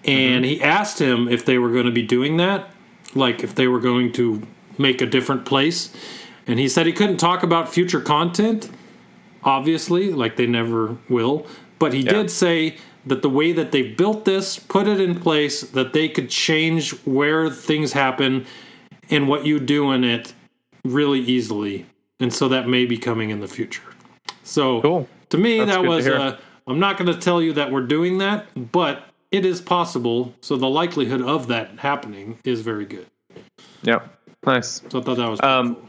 And 0.04 0.44
he 0.44 0.62
asked 0.62 1.00
him 1.00 1.28
if 1.28 1.44
they 1.44 1.58
were 1.58 1.70
going 1.70 1.86
to 1.86 1.92
be 1.92 2.02
doing 2.02 2.36
that, 2.36 2.70
like 3.14 3.42
if 3.42 3.54
they 3.54 3.66
were 3.66 3.80
going 3.80 4.12
to 4.12 4.42
make 4.78 5.00
a 5.00 5.06
different 5.06 5.44
place. 5.44 5.92
And 6.46 6.58
he 6.58 6.68
said 6.68 6.86
he 6.86 6.92
couldn't 6.92 7.18
talk 7.18 7.42
about 7.42 7.68
future 7.68 8.00
content, 8.00 8.70
obviously, 9.42 10.12
like 10.12 10.36
they 10.36 10.46
never 10.46 10.96
will. 11.08 11.46
But 11.78 11.92
he 11.92 12.02
did 12.02 12.30
say 12.30 12.76
that 13.06 13.22
the 13.22 13.28
way 13.28 13.52
that 13.52 13.72
they 13.72 13.82
built 13.82 14.24
this, 14.24 14.58
put 14.58 14.86
it 14.86 15.00
in 15.00 15.20
place, 15.20 15.60
that 15.62 15.92
they 15.92 16.08
could 16.08 16.30
change 16.30 16.92
where 17.04 17.50
things 17.50 17.92
happen 17.92 18.46
and 19.10 19.28
what 19.28 19.46
you 19.46 19.58
do 19.60 19.92
in 19.92 20.04
it 20.04 20.32
really 20.84 21.20
easily. 21.20 21.86
And 22.20 22.32
so 22.32 22.48
that 22.48 22.68
may 22.68 22.84
be 22.84 22.98
coming 22.98 23.30
in 23.30 23.40
the 23.40 23.48
future. 23.48 23.82
So 24.48 24.80
Cool. 24.80 25.08
to 25.28 25.38
me, 25.38 25.58
That's 25.58 25.72
that 25.72 25.84
was, 25.84 26.06
uh, 26.08 26.38
I'm 26.66 26.78
not 26.80 26.96
going 26.98 27.12
to 27.12 27.18
tell 27.18 27.42
you 27.42 27.52
that 27.54 27.70
we're 27.70 27.86
doing 27.86 28.18
that, 28.18 28.46
but 28.72 29.04
it 29.30 29.44
is 29.44 29.60
possible. 29.60 30.34
So 30.40 30.56
the 30.56 30.68
likelihood 30.68 31.20
of 31.22 31.48
that 31.48 31.78
happening 31.78 32.38
is 32.44 32.62
very 32.62 32.86
good. 32.86 33.06
yep 33.82 34.08
nice 34.46 34.82
So 34.88 35.00
I 35.00 35.02
thought 35.02 35.16
that 35.16 35.28
was 35.30 35.40
Um, 35.42 35.74
cool. 35.74 35.88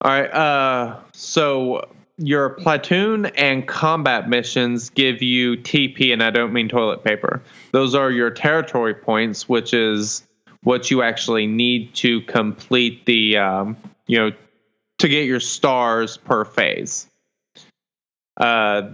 all 0.00 0.10
right 0.10 0.32
uh 0.32 0.96
so 1.12 1.86
your 2.16 2.50
platoon 2.50 3.26
and 3.26 3.66
combat 3.66 4.28
missions 4.28 4.88
give 4.90 5.20
you 5.20 5.56
TP, 5.56 6.12
and 6.12 6.22
I 6.22 6.30
don't 6.30 6.52
mean 6.52 6.68
toilet 6.68 7.02
paper. 7.02 7.42
Those 7.72 7.94
are 7.96 8.10
your 8.12 8.30
territory 8.30 8.94
points, 8.94 9.48
which 9.48 9.74
is 9.74 10.22
what 10.62 10.92
you 10.92 11.02
actually 11.02 11.48
need 11.48 11.92
to 11.96 12.20
complete 12.22 13.04
the, 13.06 13.36
um, 13.36 13.76
you 14.06 14.16
know, 14.16 14.30
to 14.98 15.08
get 15.08 15.26
your 15.26 15.40
stars 15.40 16.16
per 16.16 16.44
phase. 16.44 17.06
Uh, 18.36 18.90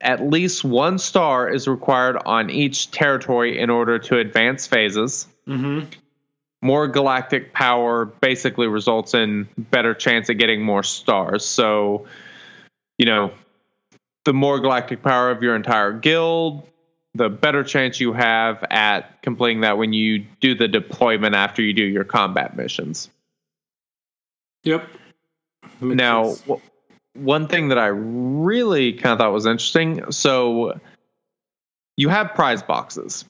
at 0.00 0.22
least 0.22 0.64
one 0.64 0.98
star 0.98 1.48
is 1.48 1.68
required 1.68 2.16
on 2.24 2.50
each 2.50 2.90
territory 2.90 3.58
in 3.58 3.70
order 3.70 3.98
to 3.98 4.18
advance 4.18 4.66
phases. 4.66 5.26
More 6.62 6.88
galactic 6.88 7.52
power 7.52 8.04
basically 8.04 8.66
results 8.66 9.14
in 9.14 9.48
better 9.56 9.94
chance 9.94 10.28
at 10.30 10.38
getting 10.38 10.62
more 10.62 10.82
stars. 10.82 11.44
So, 11.44 12.06
you 12.98 13.06
know, 13.06 13.32
the 14.24 14.32
more 14.32 14.60
galactic 14.60 15.02
power 15.02 15.30
of 15.30 15.42
your 15.42 15.56
entire 15.56 15.92
guild, 15.92 16.66
the 17.14 17.28
better 17.28 17.64
chance 17.64 17.98
you 17.98 18.12
have 18.12 18.64
at 18.70 19.20
completing 19.22 19.62
that 19.62 19.78
when 19.78 19.92
you 19.92 20.20
do 20.40 20.54
the 20.54 20.68
deployment 20.68 21.34
after 21.34 21.62
you 21.62 21.72
do 21.72 21.82
your 21.82 22.04
combat 22.04 22.56
missions. 22.56 23.10
Yep. 24.64 24.88
Now, 25.80 26.34
w- 26.46 26.60
one 27.14 27.48
thing 27.48 27.68
that 27.68 27.78
I 27.78 27.86
really 27.86 28.92
kind 28.92 29.12
of 29.12 29.18
thought 29.18 29.32
was 29.32 29.46
interesting 29.46 30.10
so 30.12 30.78
you 31.96 32.08
have 32.08 32.34
prize 32.34 32.62
boxes. 32.62 33.24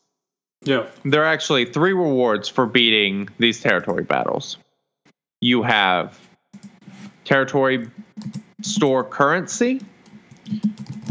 yeah. 0.65 0.87
There 1.05 1.23
are 1.23 1.27
actually 1.27 1.65
three 1.65 1.93
rewards 1.93 2.49
for 2.49 2.67
beating 2.67 3.29
these 3.39 3.61
territory 3.61 4.05
battles. 4.05 4.59
You 5.41 5.63
have 5.63 6.19
territory 7.25 7.89
store 8.63 9.03
currency, 9.03 9.81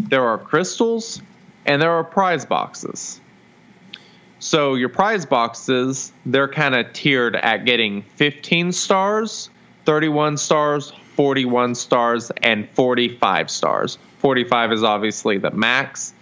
there 0.10 0.24
are 0.24 0.38
crystals, 0.38 1.22
and 1.66 1.82
there 1.82 1.92
are 1.92 2.04
prize 2.04 2.46
boxes. 2.46 3.20
So 4.40 4.76
your 4.76 4.90
prize 4.90 5.26
boxes, 5.26 6.14
they're 6.26 6.48
kind 6.48 6.76
of 6.76 6.94
tiered 6.94 7.36
at 7.36 7.66
getting 7.66 8.04
15 8.16 8.72
stars, 8.72 9.50
31 9.86 10.38
stars, 10.38 10.94
41 11.20 11.76
stars, 11.76 12.32
and 12.44 12.70
45 12.70 13.52
stars. 13.52 13.98
45 14.20 14.72
is 14.72 14.84
obviously 14.86 15.38
the 15.38 15.52
max. 15.52 16.14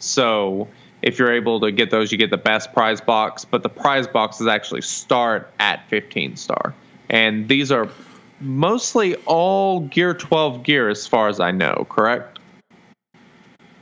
So 0.00 0.66
if 1.02 1.20
you're 1.20 1.32
able 1.32 1.60
to 1.60 1.70
get 1.70 1.92
those, 1.92 2.10
you 2.10 2.18
get 2.18 2.30
the 2.30 2.36
best 2.36 2.72
prize 2.72 3.00
box. 3.00 3.44
But 3.44 3.62
the 3.62 3.68
prize 3.68 4.08
boxes 4.08 4.48
actually 4.48 4.80
start 4.80 5.52
at 5.60 5.88
15 5.88 6.34
star. 6.34 6.74
And 7.08 7.46
these 7.46 7.70
are 7.70 7.88
mostly 8.40 9.14
all 9.24 9.82
Gear 9.82 10.14
12 10.14 10.64
gear, 10.64 10.88
as 10.88 11.06
far 11.06 11.28
as 11.28 11.38
I 11.38 11.52
know, 11.52 11.86
correct? 11.88 12.40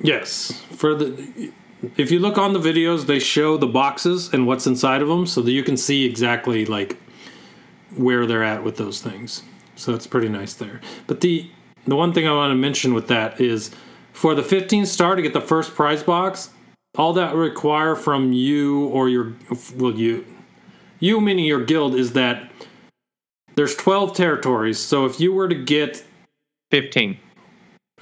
Yes. 0.03 0.53
For 0.73 0.95
the 0.95 1.51
if 1.97 2.11
you 2.11 2.19
look 2.19 2.37
on 2.37 2.53
the 2.53 2.61
videos, 2.61 3.07
they 3.07 3.21
show 3.21 3.57
the 3.57 3.67
boxes 3.67 4.35
and 4.35 4.47
what's 4.47 4.67
inside 4.67 5.01
of 5.01 5.09
them, 5.09 5.27
so 5.27 5.41
that 5.41 5.53
you 5.53 5.63
can 5.63 5.79
see 5.79 6.05
exactly 6.05 6.67
like 6.67 6.99
where 7.97 8.27
they're 8.27 8.45
at 8.45 8.63
with 8.63 8.77
those 8.77 9.01
things. 9.01 9.43
So 9.79 9.95
it's 9.95 10.09
pretty 10.09 10.29
nice 10.29 10.55
there. 10.55 10.81
But 11.07 11.21
the 11.21 11.49
the 11.87 11.95
one 11.97 12.13
thing 12.13 12.27
I 12.27 12.33
want 12.33 12.51
to 12.51 12.57
mention 12.57 12.95
with 12.95 13.07
that 13.09 13.41
is 13.41 13.71
for 14.13 14.35
the 14.35 14.43
15 14.43 14.85
star 14.85 15.15
to 15.15 15.23
get 15.23 15.33
the 15.33 15.41
first 15.41 15.75
prize 15.75 16.03
box, 16.03 16.51
all 16.99 17.13
that 17.15 17.35
require 17.35 17.95
from 17.95 18.33
you 18.33 18.87
or 18.89 19.09
your 19.09 19.35
well 19.77 19.95
you 19.95 20.27
you 20.99 21.21
meaning 21.21 21.45
your 21.45 21.65
guild 21.65 21.95
is 21.95 22.13
that 22.15 22.51
there's 23.55 23.77
12 23.77 24.15
territories. 24.15 24.79
So 24.79 25.07
if 25.07 25.21
you 25.21 25.33
were 25.33 25.49
to 25.49 25.55
get 25.55 26.05
15. 26.73 27.17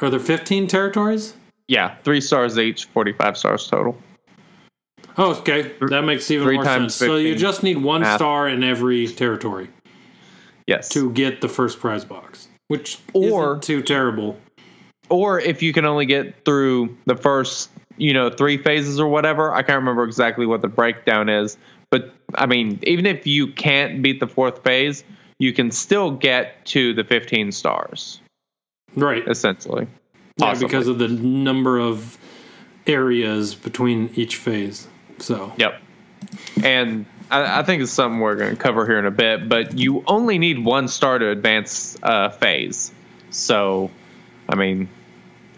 are 0.00 0.10
there 0.10 0.18
15 0.18 0.66
territories? 0.66 1.34
Yeah, 1.68 1.96
three 2.04 2.20
stars 2.20 2.58
each, 2.58 2.86
45 2.86 3.36
stars 3.36 3.68
total. 3.68 3.98
Oh, 5.18 5.34
okay. 5.36 5.72
That 5.88 6.02
makes 6.02 6.30
even 6.30 6.46
Three 6.46 6.56
more 6.56 6.64
sense. 6.64 6.94
So 6.94 7.16
you 7.16 7.34
just 7.34 7.62
need 7.62 7.78
one 7.78 8.02
Math. 8.02 8.18
star 8.18 8.48
in 8.48 8.64
every 8.64 9.06
territory 9.08 9.68
Yes. 10.66 10.88
to 10.90 11.10
get 11.10 11.40
the 11.40 11.48
first 11.48 11.78
prize 11.80 12.04
box, 12.04 12.48
which 12.68 12.98
Or- 13.12 13.50
isn't 13.52 13.62
too 13.62 13.82
terrible. 13.82 14.36
or 15.08 15.38
if 15.38 15.62
you 15.62 15.72
can 15.72 15.84
only 15.84 16.04
get 16.06 16.44
through 16.44 16.96
the 17.06 17.14
first 17.16 17.70
you 17.98 18.12
know 18.12 18.28
three 18.28 18.58
phases 18.58 18.98
or 19.00 19.06
whatever 19.08 19.54
i 19.54 19.62
can't 19.62 19.78
remember 19.78 20.02
exactly 20.04 20.44
what 20.44 20.60
the 20.62 20.68
breakdown 20.68 21.28
is 21.30 21.56
but 21.90 22.12
i 22.34 22.44
mean 22.44 22.78
even 22.82 23.06
if 23.06 23.24
you 23.26 23.46
can't 23.46 24.02
beat 24.02 24.18
the 24.20 24.26
fourth 24.26 24.62
phase 24.64 25.02
you 25.38 25.52
can 25.52 25.70
still 25.70 26.10
get 26.10 26.62
to 26.66 26.92
the 26.92 27.04
15 27.04 27.52
stars 27.52 28.20
Right. 28.96 29.26
essentially 29.28 29.86
Yeah, 30.38 30.46
Possibly. 30.48 30.66
because 30.68 30.88
of 30.88 30.98
the 30.98 31.08
number 31.08 31.78
of 31.78 32.18
areas 32.86 33.54
between 33.54 34.10
each 34.16 34.36
phase. 34.36 34.88
So 35.18 35.52
yep 35.56 35.80
and 36.64 37.06
I, 37.30 37.60
I 37.60 37.62
think 37.62 37.82
it's 37.82 37.92
something 37.92 38.20
we're 38.20 38.36
going 38.36 38.56
to 38.56 38.62
cover 38.62 38.86
here 38.86 38.98
in 38.98 39.06
a 39.06 39.10
bit 39.10 39.48
but 39.48 39.78
you 39.78 40.04
only 40.06 40.38
need 40.38 40.64
one 40.64 40.88
star 40.88 41.18
to 41.18 41.28
advance 41.28 41.96
uh, 42.02 42.30
phase 42.30 42.92
so 43.30 43.90
i 44.48 44.54
mean 44.54 44.88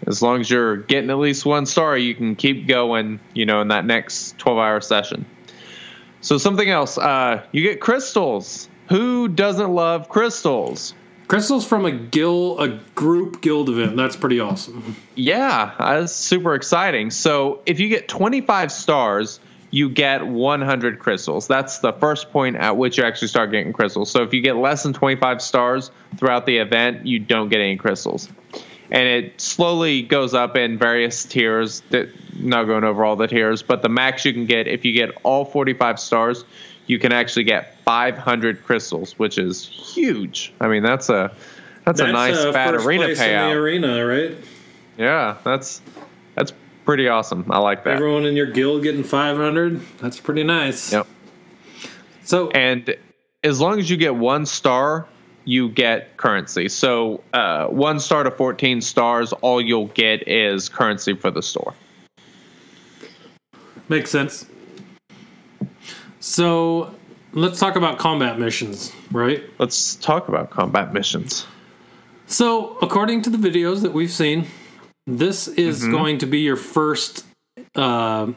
as 0.06 0.22
long 0.22 0.40
as 0.40 0.50
you're 0.50 0.76
getting 0.76 1.10
at 1.10 1.18
least 1.18 1.44
one 1.44 1.66
star, 1.66 1.96
you 1.96 2.14
can 2.14 2.36
keep 2.36 2.66
going, 2.66 3.20
you 3.34 3.44
know, 3.46 3.60
in 3.60 3.68
that 3.68 3.84
next 3.84 4.38
12 4.38 4.58
hour 4.58 4.80
session. 4.80 5.26
So, 6.20 6.38
something 6.38 6.68
else, 6.68 6.98
uh, 6.98 7.42
you 7.52 7.62
get 7.62 7.80
crystals. 7.80 8.68
Who 8.88 9.28
doesn't 9.28 9.70
love 9.70 10.08
crystals? 10.08 10.94
crystals 11.28 11.66
from 11.66 11.84
a 11.84 11.92
guild, 11.92 12.58
a 12.58 12.80
group 12.94 13.42
guild 13.42 13.68
event. 13.68 13.98
That's 13.98 14.16
pretty 14.16 14.40
awesome. 14.40 14.96
Yeah, 15.14 15.74
that's 15.78 16.14
super 16.14 16.54
exciting. 16.54 17.10
So, 17.10 17.60
if 17.66 17.78
you 17.78 17.88
get 17.88 18.08
25 18.08 18.72
stars, 18.72 19.40
you 19.70 19.88
get 19.88 20.26
100 20.26 20.98
crystals. 20.98 21.46
That's 21.46 21.78
the 21.78 21.92
first 21.92 22.30
point 22.32 22.56
at 22.56 22.76
which 22.76 22.98
you 22.98 23.04
actually 23.04 23.28
start 23.28 23.50
getting 23.50 23.72
crystals. 23.72 24.10
So, 24.10 24.22
if 24.22 24.32
you 24.32 24.40
get 24.40 24.56
less 24.56 24.82
than 24.82 24.92
25 24.92 25.42
stars 25.42 25.90
throughout 26.16 26.46
the 26.46 26.58
event, 26.58 27.06
you 27.06 27.18
don't 27.18 27.48
get 27.48 27.60
any 27.60 27.76
crystals. 27.76 28.28
and 28.90 29.06
it 29.06 29.38
slowly 29.40 30.00
goes 30.02 30.32
up 30.32 30.56
in 30.56 30.78
various 30.78 31.24
tiers. 31.24 31.82
That 31.90 32.08
not 32.38 32.64
going 32.64 32.84
over 32.84 33.04
all 33.04 33.16
the 33.16 33.26
tiers, 33.26 33.62
but 33.62 33.82
the 33.82 33.88
max 33.88 34.24
you 34.24 34.32
can 34.32 34.46
get 34.46 34.66
if 34.66 34.84
you 34.84 34.92
get 34.92 35.10
all 35.22 35.44
45 35.44 35.98
stars, 35.98 36.44
you 36.86 36.98
can 36.98 37.12
actually 37.12 37.44
get 37.44 37.78
500 37.84 38.64
crystals, 38.64 39.18
which 39.18 39.38
is 39.38 39.66
huge. 39.66 40.52
I 40.60 40.68
mean, 40.68 40.82
that's 40.82 41.08
a 41.08 41.34
that's, 41.84 42.00
a 42.00 42.12
nice 42.12 42.36
uh, 42.36 42.52
fat 42.52 42.74
arena 42.74 43.06
payout. 43.08 43.50
the 43.50 43.56
arena, 43.56 44.04
right? 44.04 44.36
Yeah, 44.98 45.36
that's 45.44 45.80
that's 45.80 46.07
pretty 46.88 47.06
awesome. 47.06 47.44
I 47.50 47.58
like 47.58 47.84
that. 47.84 47.96
Everyone 47.96 48.24
in 48.24 48.34
your 48.34 48.46
guild 48.46 48.82
getting 48.82 49.04
500. 49.04 49.78
That's 49.98 50.18
pretty 50.18 50.42
nice. 50.42 50.90
Yep. 50.90 51.06
So 52.24 52.48
and 52.52 52.96
as 53.44 53.60
long 53.60 53.78
as 53.78 53.90
you 53.90 53.98
get 53.98 54.16
one 54.16 54.46
star 54.46 55.06
you 55.44 55.68
get 55.68 56.16
currency 56.16 56.66
so 56.66 57.22
uh, 57.34 57.66
one 57.66 58.00
star 58.00 58.22
to 58.22 58.30
14 58.30 58.80
stars 58.80 59.34
all 59.34 59.60
you'll 59.60 59.88
get 59.88 60.26
is 60.26 60.70
currency 60.70 61.14
for 61.14 61.30
the 61.30 61.42
store 61.42 61.74
makes 63.90 64.10
sense. 64.10 64.46
So 66.20 66.94
let's 67.34 67.60
talk 67.60 67.76
about 67.76 67.98
combat 67.98 68.38
missions, 68.38 68.92
right? 69.12 69.42
let's 69.58 69.94
talk 69.96 70.28
about 70.28 70.48
combat 70.48 70.94
missions 70.94 71.46
So, 72.26 72.78
according 72.80 73.22
to 73.22 73.30
the 73.30 73.38
videos 73.38 73.82
that 73.82 73.92
we've 73.92 74.10
seen, 74.10 74.46
this 75.08 75.48
is 75.48 75.80
Mm-hmm. 75.82 75.90
going 75.92 76.18
to 76.18 76.26
be 76.26 76.40
your 76.40 76.56
first, 76.56 77.24
uh, 77.74 78.30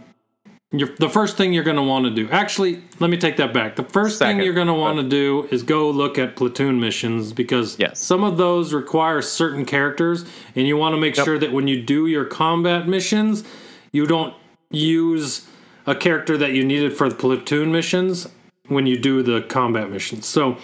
your 0.72 0.90
the 1.00 1.10
first 1.10 1.36
thing 1.36 1.52
you're 1.52 1.66
going 1.66 1.76
to 1.76 1.84
want 1.84 2.06
to 2.06 2.12
do. 2.12 2.30
Actually, 2.32 2.82
let 3.00 3.10
me 3.10 3.18
take 3.18 3.36
that 3.38 3.54
back. 3.54 3.76
The 3.76 3.84
first 3.84 4.20
Second, 4.20 4.38
thing 4.38 4.46
you're 4.46 4.54
going 4.54 4.68
to 4.68 4.74
want 4.74 4.98
to 5.00 5.04
do 5.08 5.48
is 5.52 5.64
go 5.64 5.90
look 5.90 6.18
at 6.18 6.38
platoon 6.38 6.80
missions 6.80 7.34
because 7.34 7.78
Yes. 7.78 8.00
some 8.00 8.24
of 8.24 8.38
those 8.38 8.74
require 8.74 9.22
certain 9.22 9.66
characters, 9.66 10.24
and 10.56 10.66
you 10.66 10.78
want 10.78 10.94
to 10.96 11.02
make 11.02 11.18
Yep. 11.18 11.26
sure 11.26 11.38
that 11.40 11.52
when 11.52 11.68
you 11.68 11.82
do 11.82 12.08
your 12.08 12.24
combat 12.26 12.88
missions, 12.88 13.44
you 13.92 14.08
don't 14.08 14.34
use 14.70 15.46
a 15.86 15.94
character 15.96 16.38
that 16.38 16.54
you 16.54 16.64
needed 16.64 16.96
for 16.96 17.10
the 17.10 17.16
platoon 17.16 17.70
missions 17.72 18.30
when 18.70 18.86
you 18.88 18.98
do 18.98 19.22
the 19.24 19.42
combat 19.42 19.92
missions. 19.92 20.26
So 20.26 20.58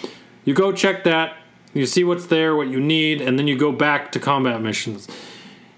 you 0.46 0.54
go 0.54 0.72
check 0.72 1.04
that, 1.04 1.36
you 1.74 1.86
see 1.86 2.06
what's 2.06 2.28
there, 2.28 2.56
what 2.56 2.70
you 2.70 2.80
need, 2.80 3.20
and 3.20 3.38
then 3.38 3.48
you 3.48 3.58
go 3.58 3.74
back 3.74 4.14
to 4.14 4.20
combat 4.20 4.62
missions. 4.62 5.10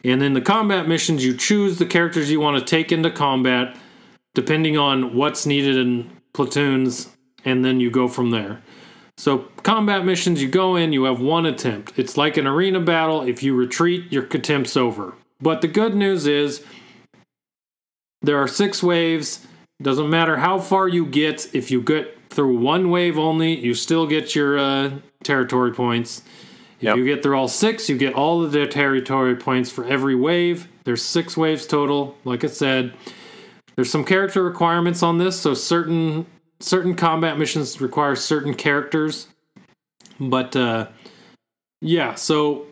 And 0.03 0.23
in 0.23 0.33
the 0.33 0.41
combat 0.41 0.87
missions, 0.87 1.25
you 1.25 1.35
choose 1.35 1.77
the 1.77 1.85
characters 1.85 2.31
you 2.31 2.39
want 2.39 2.57
to 2.57 2.65
take 2.65 2.91
into 2.91 3.11
combat, 3.11 3.75
depending 4.33 4.77
on 4.77 5.15
what's 5.15 5.45
needed 5.45 5.75
in 5.75 6.09
platoons, 6.33 7.09
and 7.43 7.65
then 7.65 7.79
you 7.79 7.91
go 7.91 8.07
from 8.07 8.31
there. 8.31 8.61
So, 9.17 9.39
combat 9.63 10.05
missions, 10.05 10.41
you 10.41 10.47
go 10.47 10.77
in, 10.77 10.93
you 10.93 11.03
have 11.03 11.19
one 11.19 11.45
attempt. 11.45 11.99
It's 11.99 12.15
like 12.15 12.37
an 12.37 12.47
arena 12.47 12.79
battle. 12.79 13.21
If 13.23 13.43
you 13.43 13.53
retreat, 13.53 14.09
your 14.11 14.23
attempt's 14.23 14.77
over. 14.77 15.13
But 15.41 15.59
the 15.59 15.67
good 15.67 15.93
news 15.93 16.25
is, 16.25 16.63
there 18.21 18.37
are 18.37 18.47
six 18.47 18.81
waves. 18.81 19.45
Doesn't 19.81 20.09
matter 20.09 20.37
how 20.37 20.59
far 20.59 20.87
you 20.87 21.05
get. 21.05 21.53
If 21.53 21.71
you 21.71 21.81
get 21.81 22.17
through 22.29 22.57
one 22.59 22.89
wave 22.89 23.17
only, 23.17 23.57
you 23.57 23.73
still 23.73 24.07
get 24.07 24.35
your 24.35 24.57
uh, 24.57 24.91
territory 25.23 25.73
points. 25.73 26.21
If 26.79 26.83
Yep. 26.83 26.97
you 26.97 27.05
get 27.05 27.21
through 27.21 27.37
all 27.37 27.49
six, 27.49 27.89
you 27.89 27.97
get 27.97 28.13
all 28.13 28.41
of 28.41 28.53
the 28.53 28.65
territory 28.65 29.35
points 29.35 29.69
for 29.69 29.83
every 29.85 30.15
wave. 30.15 30.69
There's 30.85 31.01
six 31.01 31.35
waves 31.35 31.67
total. 31.67 32.15
Like 32.23 32.45
I 32.45 32.47
said, 32.47 32.93
there's 33.75 33.91
some 33.91 34.05
character 34.05 34.41
requirements 34.43 35.03
on 35.03 35.17
this. 35.17 35.37
So 35.39 35.53
certain 35.53 36.25
certain 36.61 36.95
combat 36.95 37.37
missions 37.37 37.81
require 37.81 38.15
certain 38.15 38.53
characters. 38.53 39.27
But 40.21 40.55
uh, 40.55 40.87
yeah, 41.81 42.15
so 42.15 42.65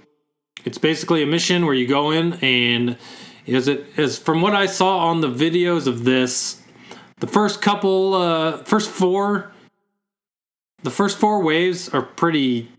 it's 0.63 0.77
basically 0.77 1.21
a 1.21 1.25
mission 1.27 1.65
where 1.65 1.75
you 1.75 1.85
go 1.87 2.11
in 2.11 2.33
and 2.35 2.97
is 3.45 3.67
it 3.67 3.87
is 3.97 4.17
from 4.17 4.41
what 4.41 4.55
I 4.55 4.67
saw 4.67 4.99
on 4.99 5.19
the 5.19 5.29
videos 5.29 5.85
of 5.85 6.05
this, 6.05 6.61
the 7.19 7.27
first 7.27 7.61
couple 7.61 8.13
uh 8.13 8.63
first 8.63 8.89
four 8.89 9.51
the 10.83 10.91
first 10.91 11.17
four 11.17 11.41
waves 11.41 11.89
are 11.89 12.01
pretty 12.01 12.69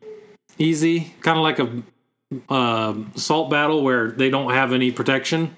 easy, 0.59 1.15
kind 1.21 1.39
of 1.39 1.43
like 1.43 1.59
a 1.59 1.83
um 2.53 3.11
assault 3.17 3.49
battle 3.51 3.83
where 3.83 4.11
they 4.11 4.29
don't 4.31 4.53
have 4.53 4.73
any 4.73 4.91
protection. 4.93 5.57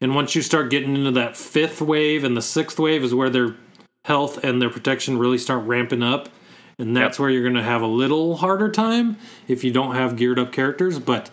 And 0.00 0.14
once 0.14 0.34
you 0.34 0.42
start 0.42 0.70
getting 0.70 0.94
into 0.94 1.10
that 1.12 1.36
fifth 1.36 1.82
wave 1.82 2.24
and 2.24 2.36
the 2.36 2.42
sixth 2.42 2.78
wave 2.78 3.02
is 3.04 3.14
where 3.14 3.28
their 3.30 3.56
health 4.04 4.42
and 4.44 4.62
their 4.62 4.70
protection 4.70 5.18
really 5.18 5.38
start 5.38 5.64
ramping 5.66 6.02
up. 6.02 6.28
And 6.78 6.96
that's 6.96 7.16
Yep. 7.16 7.20
where 7.20 7.30
you're 7.30 7.42
going 7.42 7.56
to 7.56 7.62
have 7.62 7.82
a 7.82 7.86
little 7.88 8.36
harder 8.36 8.70
time 8.70 9.16
if 9.48 9.64
you 9.64 9.72
don't 9.72 9.96
have 9.96 10.14
geared 10.16 10.38
up 10.38 10.52
characters. 10.52 10.98
But 11.00 11.28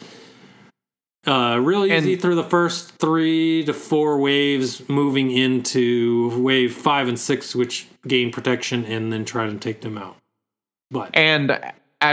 uh, 1.27 1.59
really 1.61 1.91
easy 1.95 2.13
And- 2.13 2.21
through 2.21 2.35
the 2.35 2.43
first 2.43 2.97
three 2.97 3.63
to 3.65 3.73
four 3.73 4.19
waves, 4.19 4.87
moving 4.89 5.29
into 5.31 6.29
wave 6.41 6.73
five 6.73 7.07
and 7.07 7.19
six, 7.19 7.55
which 7.55 7.87
gain 8.07 8.31
protection 8.31 8.83
and 8.85 9.13
then 9.13 9.23
try 9.25 9.47
to 9.47 9.55
take 9.57 9.81
them 9.81 9.97
out. 9.97 10.17
But 10.91 11.11
and 11.15 11.57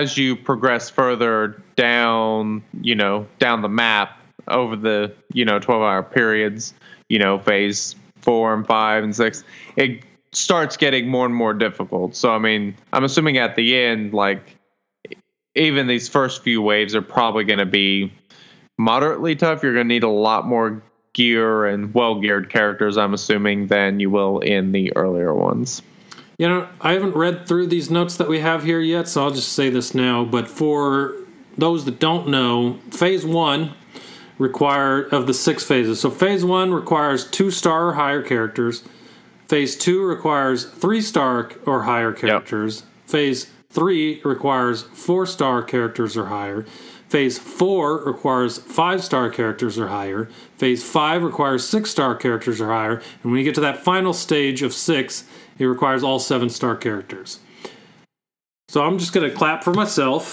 as 0.01 0.16
you 0.16 0.36
progress 0.36 0.89
further 0.90 1.62
down 1.77 2.62
you 2.81 2.94
know 2.94 3.27
down 3.39 3.62
the 3.62 3.69
map 3.69 4.19
over 4.48 4.77
the 4.77 5.14
you 5.32 5.44
know 5.44 5.59
12 5.59 5.82
hour 5.82 6.02
periods 6.02 6.74
you 7.09 7.19
know 7.19 7.39
phase 7.39 7.94
four 8.20 8.55
and 8.55 8.66
five 8.66 9.05
and 9.05 9.14
six 9.14 9.44
it 9.77 10.02
starts 10.32 10.77
getting 10.77 11.09
more 11.09 11.27
and 11.27 11.35
more 11.35 11.55
difficult. 11.55 12.16
So 12.16 12.32
I 12.32 12.39
mean, 12.39 12.74
I'm 12.93 13.05
assuming 13.05 13.39
at 13.39 13.55
the 13.55 13.78
end, 13.78 14.12
like 14.12 14.56
even 15.55 15.86
these 15.86 16.09
first 16.09 16.43
few 16.43 16.62
waves 16.62 16.94
are 16.94 17.02
probably 17.02 17.44
going 17.44 17.59
to 17.59 17.66
be 17.66 18.12
moderately 18.78 19.36
tough. 19.36 19.62
You're 19.62 19.74
going 19.74 19.89
to 19.89 19.94
need 19.94 20.02
a 20.02 20.09
lot 20.09 20.47
more 20.47 20.82
gear 21.12 21.66
and 21.66 21.93
well 21.93 22.20
geared 22.20 22.48
characters, 22.51 22.97
I'm 22.97 23.14
assuming, 23.14 23.66
than 23.66 24.01
you 24.01 24.10
will 24.10 24.40
in 24.40 24.73
the 24.73 24.94
earlier 24.97 25.35
ones. 25.35 25.82
You 26.43 26.48
know, 26.48 26.69
I 26.81 26.94
haven't 26.94 27.14
read 27.14 27.47
through 27.47 27.69
these 27.69 27.89
notes 27.89 28.16
that 28.16 28.27
we 28.27 28.40
have 28.40 28.64
here 28.64 28.81
yet, 28.81 29.06
so 29.06 29.23
I'll 29.23 29.31
just 29.31 29.52
say 29.52 29.70
this 29.70 29.94
now. 29.94 30.24
But 30.24 30.48
for 30.48 31.14
those 31.56 31.85
that 31.85 32.01
don't 32.01 32.27
know, 32.27 32.81
phase 32.90 33.24
one 33.24 33.74
require 34.39 35.02
of 35.02 35.28
the 35.28 35.35
six 35.35 35.62
phases. 35.62 36.01
So 36.01 36.10
phase 36.10 36.44
one 36.44 36.74
requires 36.74 37.31
two 37.31 37.52
star 37.52 37.90
or 37.90 37.93
higher 37.93 38.23
characters. 38.23 38.82
Phase 39.47 39.77
two 39.77 40.02
requires 40.02 40.64
three 40.64 41.01
star 41.01 41.52
or 41.64 41.85
higher 41.85 42.12
characters. 42.12 42.82
Phase 43.06 43.48
three 43.70 44.20
requires 44.24 44.82
four 44.82 45.27
star 45.27 45.62
characters 45.62 46.16
or 46.16 46.27
higher. 46.27 46.66
Phase 47.09 47.39
four 47.39 47.98
requires 48.05 48.59
five 48.59 49.05
star 49.05 49.31
characters 49.31 49.78
or 49.78 49.89
higher. 49.89 50.28
Phase 50.56 50.82
five 50.82 51.23
requires 51.23 51.62
six 51.64 51.90
star 51.90 52.16
characters 52.16 52.60
or 52.60 52.69
higher. 52.69 53.02
And 53.23 53.31
when 53.31 53.36
you 53.36 53.44
get 53.44 53.55
to 53.56 53.60
that 53.60 53.85
final 53.85 54.12
stage 54.12 54.62
of 54.62 54.73
six, 54.73 55.24
it 55.59 55.65
requires 55.66 56.03
all 56.03 56.19
seven 56.19 56.49
star 56.49 56.77
characters. 56.77 57.39
So 58.69 58.83
I'm 58.83 58.99
just 58.99 59.12
going 59.12 59.29
to 59.29 59.37
clap 59.37 59.62
for 59.65 59.73
myself 59.74 60.33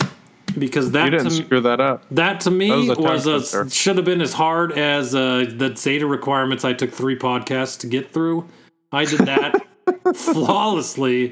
because 0.58 0.92
that 0.92 1.06
You 1.06 1.12
didn't 1.12 1.26
to, 1.26 1.32
screw 1.32 1.62
that 1.62 1.82
up. 1.82 2.06
that 2.12 2.40
to 2.42 2.52
me 2.52 2.70
That 2.88 2.98
was 2.98 3.28
a 3.28 3.34
was 3.34 3.54
a, 3.54 3.70
should 3.70 3.98
have 3.98 4.06
been 4.06 4.22
as 4.22 4.34
hard 4.34 4.72
as 4.78 5.14
uh, 5.14 5.46
the 5.56 5.76
Zeta 5.76 6.08
requirements 6.08 6.64
I 6.66 6.74
took 6.74 6.92
three 6.92 7.18
podcasts 7.18 7.80
to 7.82 7.88
get 7.88 8.12
through. 8.12 8.48
I 8.92 9.06
did 9.06 9.20
that 9.22 9.62
flawlessly, 10.16 11.30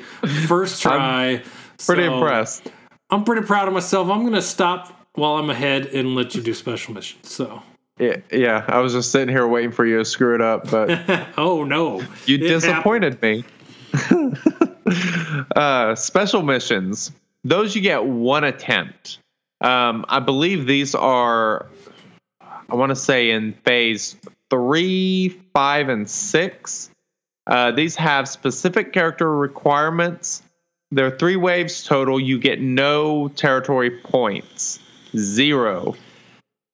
first 0.47 0.81
try. 0.81 1.41
Pretty 1.85 2.03
So, 2.05 2.13
impressed. 2.15 2.71
I'm 3.09 3.23
pretty 3.23 3.45
proud 3.45 3.67
of 3.67 3.73
myself. 3.73 4.09
I'm 4.09 4.23
gonna 4.23 4.41
stop 4.41 5.07
while 5.13 5.33
I'm 5.37 5.49
ahead 5.49 5.85
and 5.87 6.13
let 6.13 6.35
you 6.35 6.41
do 6.41 6.53
special 6.53 6.93
missions. 6.93 7.29
So, 7.31 7.61
Yeah, 7.99 8.17
yeah, 8.31 8.65
I 8.67 8.79
was 8.79 8.93
just 8.93 9.11
sitting 9.11 9.29
here 9.29 9.47
waiting 9.47 9.71
for 9.71 9.85
you 9.85 9.97
to 9.97 10.05
screw 10.05 10.35
it 10.35 10.41
up, 10.41 10.69
but 10.69 10.89
oh 11.37 11.63
no, 11.63 12.01
you 12.25 12.35
It 12.35 12.39
disappointed 12.39 13.21
me. 13.21 13.43
uh, 15.55 15.95
special 15.95 16.41
missions. 16.43 17.11
Those 17.43 17.75
you 17.75 17.81
get 17.81 18.05
one 18.05 18.43
attempt. 18.43 19.19
Um, 19.61 20.05
I 20.09 20.19
believe 20.19 20.65
these 20.67 20.93
are, 20.95 21.67
I 22.69 22.75
want 22.75 22.89
to 22.91 22.95
say 22.95 23.31
in 23.31 23.53
phase 23.65 24.15
three, 24.49 25.29
five, 25.53 25.89
and 25.89 26.09
six. 26.09 26.89
Uh, 27.47 27.71
these 27.71 27.95
have 27.95 28.27
specific 28.27 28.91
character 28.93 29.33
requirements. 29.35 30.43
There 30.91 31.05
are 31.05 31.17
three 31.17 31.35
waves 31.37 31.83
total. 31.83 32.19
You 32.19 32.39
get 32.39 32.61
no 32.61 33.29
territory 33.29 33.89
points, 33.89 34.79
zero. 35.15 35.95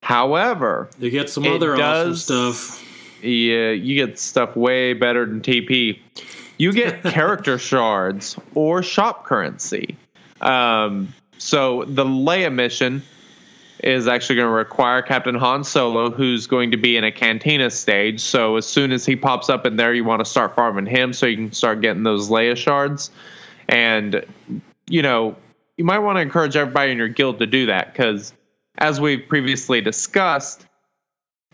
However, 0.01 0.89
You 0.99 1.09
get 1.09 1.29
some 1.29 1.45
other 1.47 1.75
does- 1.77 2.29
awesome 2.29 2.53
stuff. 2.53 3.23
yeah, 3.23 3.69
you 3.71 3.95
get 3.95 4.19
stuff 4.19 4.55
way 4.55 4.93
better 4.93 5.25
than 5.25 5.41
TP. 5.41 5.99
You 6.57 6.71
get 6.71 7.03
character 7.03 7.57
shards 7.59 8.38
or 8.55 8.84
shop 8.84 9.25
currency. 9.25 9.97
Um, 10.41 11.13
so 11.38 11.85
the 11.85 12.05
Leia 12.05 12.53
mission 12.53 13.01
is 13.84 14.07
actually 14.07 14.38
going 14.38 14.47
to 14.47 14.53
require 14.53 15.01
Captain 15.01 15.35
Han 15.35 15.63
Solo, 15.63 16.09
who's 16.09 16.47
going 16.47 16.71
to 16.71 16.77
be 16.77 16.95
in 16.95 17.03
a 17.03 17.11
cantina 17.11 17.69
stage. 17.69 18.21
So 18.21 18.55
as 18.55 18.65
soon 18.65 18.91
as 18.91 19.05
he 19.05 19.15
pops 19.15 19.49
up 19.49 19.65
in 19.65 19.75
there, 19.75 19.93
you 19.93 20.05
want 20.05 20.19
to 20.19 20.25
start 20.25 20.55
farming 20.55 20.85
him 20.85 21.11
so 21.11 21.25
you 21.25 21.35
can 21.35 21.51
start 21.51 21.81
getting 21.81 22.03
those 22.03 22.30
Leia 22.30 22.55
shards. 22.55 23.11
And 23.67 24.25
you 24.88 25.01
know, 25.01 25.35
you 25.77 25.85
might 25.85 25.99
want 25.99 26.17
to 26.17 26.21
encourage 26.21 26.55
everybody 26.55 26.91
in 26.91 26.97
your 26.97 27.07
guild 27.07 27.39
to 27.39 27.45
do 27.45 27.65
that 27.65 27.93
because, 27.93 28.34
as 28.77 29.01
we've 29.01 29.27
previously 29.27 29.81
discussed, 29.81 30.65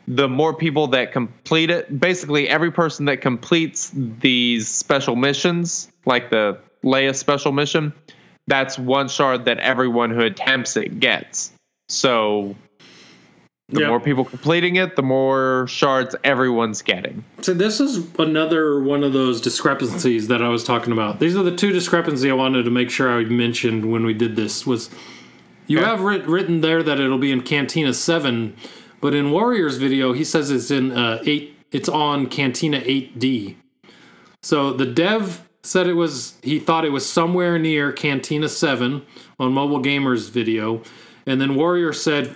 the 0.09 0.27
more 0.27 0.53
people 0.55 0.87
that 0.87 1.11
complete 1.13 1.69
it, 1.69 1.99
basically 1.99 2.49
every 2.49 2.71
person 2.71 3.05
that 3.05 3.21
completes 3.21 3.91
these 3.93 4.67
special 4.67 5.15
missions, 5.15 5.87
like 6.05 6.31
the 6.31 6.57
Leia 6.83 7.15
special 7.15 7.51
mission, 7.51 7.93
that's 8.47 8.79
one 8.79 9.07
shard 9.07 9.45
that 9.45 9.59
everyone 9.59 10.09
who 10.09 10.21
attempts 10.21 10.75
it 10.75 10.99
gets. 10.99 11.51
So 11.89 12.55
the 13.69 13.81
Yeah. 13.81 13.87
more 13.89 13.99
people 13.99 14.25
completing 14.25 14.77
it, 14.77 14.95
the 14.95 15.03
more 15.03 15.67
shards 15.69 16.15
everyone's 16.23 16.81
getting. 16.81 17.23
So 17.41 17.53
this 17.53 17.79
is 17.79 18.03
another 18.17 18.81
one 18.81 19.03
of 19.03 19.13
those 19.13 19.39
discrepancies 19.39 20.27
that 20.27 20.41
I 20.41 20.49
was 20.49 20.63
talking 20.63 20.91
about. 20.91 21.19
These 21.19 21.35
are 21.37 21.43
the 21.43 21.55
two 21.55 21.71
discrepancies 21.71 22.31
I 22.31 22.33
wanted 22.33 22.63
to 22.65 22.71
make 22.71 22.89
sure 22.89 23.11
I 23.11 23.25
mentioned 23.25 23.91
when 23.91 24.03
we 24.05 24.15
did 24.15 24.35
this. 24.35 24.65
Was 24.65 24.89
you 25.67 25.77
Okay. 25.77 25.87
have 25.87 26.01
writ- 26.01 26.25
written 26.25 26.61
there 26.61 26.81
that 26.81 26.99
it'll 26.99 27.19
be 27.19 27.31
in 27.31 27.41
Cantina 27.41 27.93
Seven, 27.93 28.55
but 29.01 29.13
in 29.13 29.31
Warriors 29.31 29.77
video 29.77 30.13
he 30.13 30.23
says 30.23 30.51
it's 30.51 30.71
in 30.71 30.91
uh, 30.91 31.21
eight. 31.25 31.55
It's 31.71 31.89
on 31.89 32.27
Cantina 32.27 32.81
Eight 32.83 33.19
D. 33.19 33.57
So 34.41 34.73
the 34.73 34.85
dev 34.85 35.47
said 35.63 35.87
it 35.87 35.93
was. 35.93 36.37
He 36.41 36.59
thought 36.59 36.85
it 36.85 36.91
was 36.91 37.05
somewhere 37.05 37.59
near 37.59 37.91
Cantina 37.91 38.49
Seven 38.49 39.05
on 39.39 39.53
Mobile 39.53 39.81
Gamers 39.81 40.29
video, 40.29 40.81
and 41.25 41.39
then 41.39 41.55
Warrior 41.55 41.93
said 41.93 42.35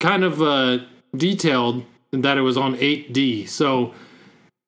kind 0.00 0.24
of 0.24 0.42
uh, 0.42 0.78
detailed 1.16 1.84
that 2.22 2.38
it 2.38 2.42
was 2.42 2.56
on 2.56 2.76
8D. 2.76 3.48
So 3.48 3.94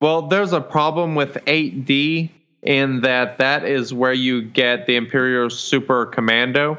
Well, 0.00 0.22
there's 0.22 0.52
a 0.52 0.60
problem 0.60 1.14
with 1.14 1.34
8D 1.46 2.30
in 2.62 3.00
that 3.02 3.38
that 3.38 3.64
is 3.64 3.94
where 3.94 4.12
you 4.12 4.42
get 4.42 4.86
the 4.86 4.96
Imperial 4.96 5.50
Super 5.50 6.06
Commando. 6.06 6.78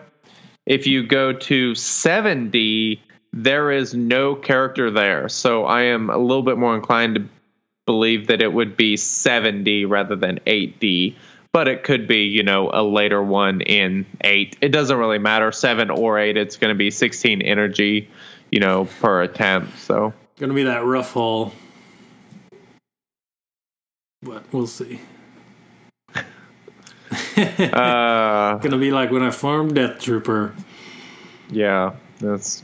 If 0.66 0.86
you 0.86 1.06
go 1.06 1.32
to 1.34 1.72
7D, 1.72 3.00
there 3.44 3.72
is 3.72 3.94
no 3.94 4.36
character 4.36 4.90
there. 4.90 5.30
So 5.30 5.66
I 5.66 5.84
am 5.84 6.10
a 6.10 6.18
little 6.18 6.42
bit 6.42 6.58
more 6.58 6.76
inclined 6.76 7.16
to 7.16 7.26
believe 7.86 8.28
that 8.28 8.42
it 8.42 8.52
would 8.52 8.76
be 8.76 8.96
7D 8.96 9.88
rather 9.88 10.16
than 10.16 10.40
8D. 10.48 11.16
But 11.54 11.68
it 11.68 11.84
could 11.84 12.08
be, 12.08 12.24
you 12.24 12.44
know, 12.44 12.70
a 12.74 12.84
later 12.84 13.22
one 13.22 13.62
in 13.62 14.06
8. 14.22 14.58
It 14.62 14.70
doesn't 14.70 14.98
really 14.98 15.20
matter. 15.20 15.52
7 15.52 15.90
or 15.90 16.20
8, 16.20 16.36
it's 16.36 16.58
going 16.58 16.74
to 16.74 16.78
be 16.78 16.92
16 16.92 17.42
energy, 17.42 18.10
you 18.52 18.60
know, 18.60 18.86
per 19.00 19.22
attempt. 19.22 19.78
So. 19.80 20.14
gonna 20.40 20.54
be 20.54 20.64
that 20.64 20.84
rough 20.84 21.14
haul. 21.14 21.54
But 24.22 24.44
we'll 24.52 24.68
see. 24.68 25.00
Uh, 27.38 28.58
Gonna 28.62 28.80
be 28.80 28.92
like 28.92 29.12
when 29.12 29.22
I 29.22 29.30
farmed 29.30 29.76
Death 29.76 30.02
Trooper. 30.02 30.54
Yeah, 31.50 31.94
that's 32.20 32.64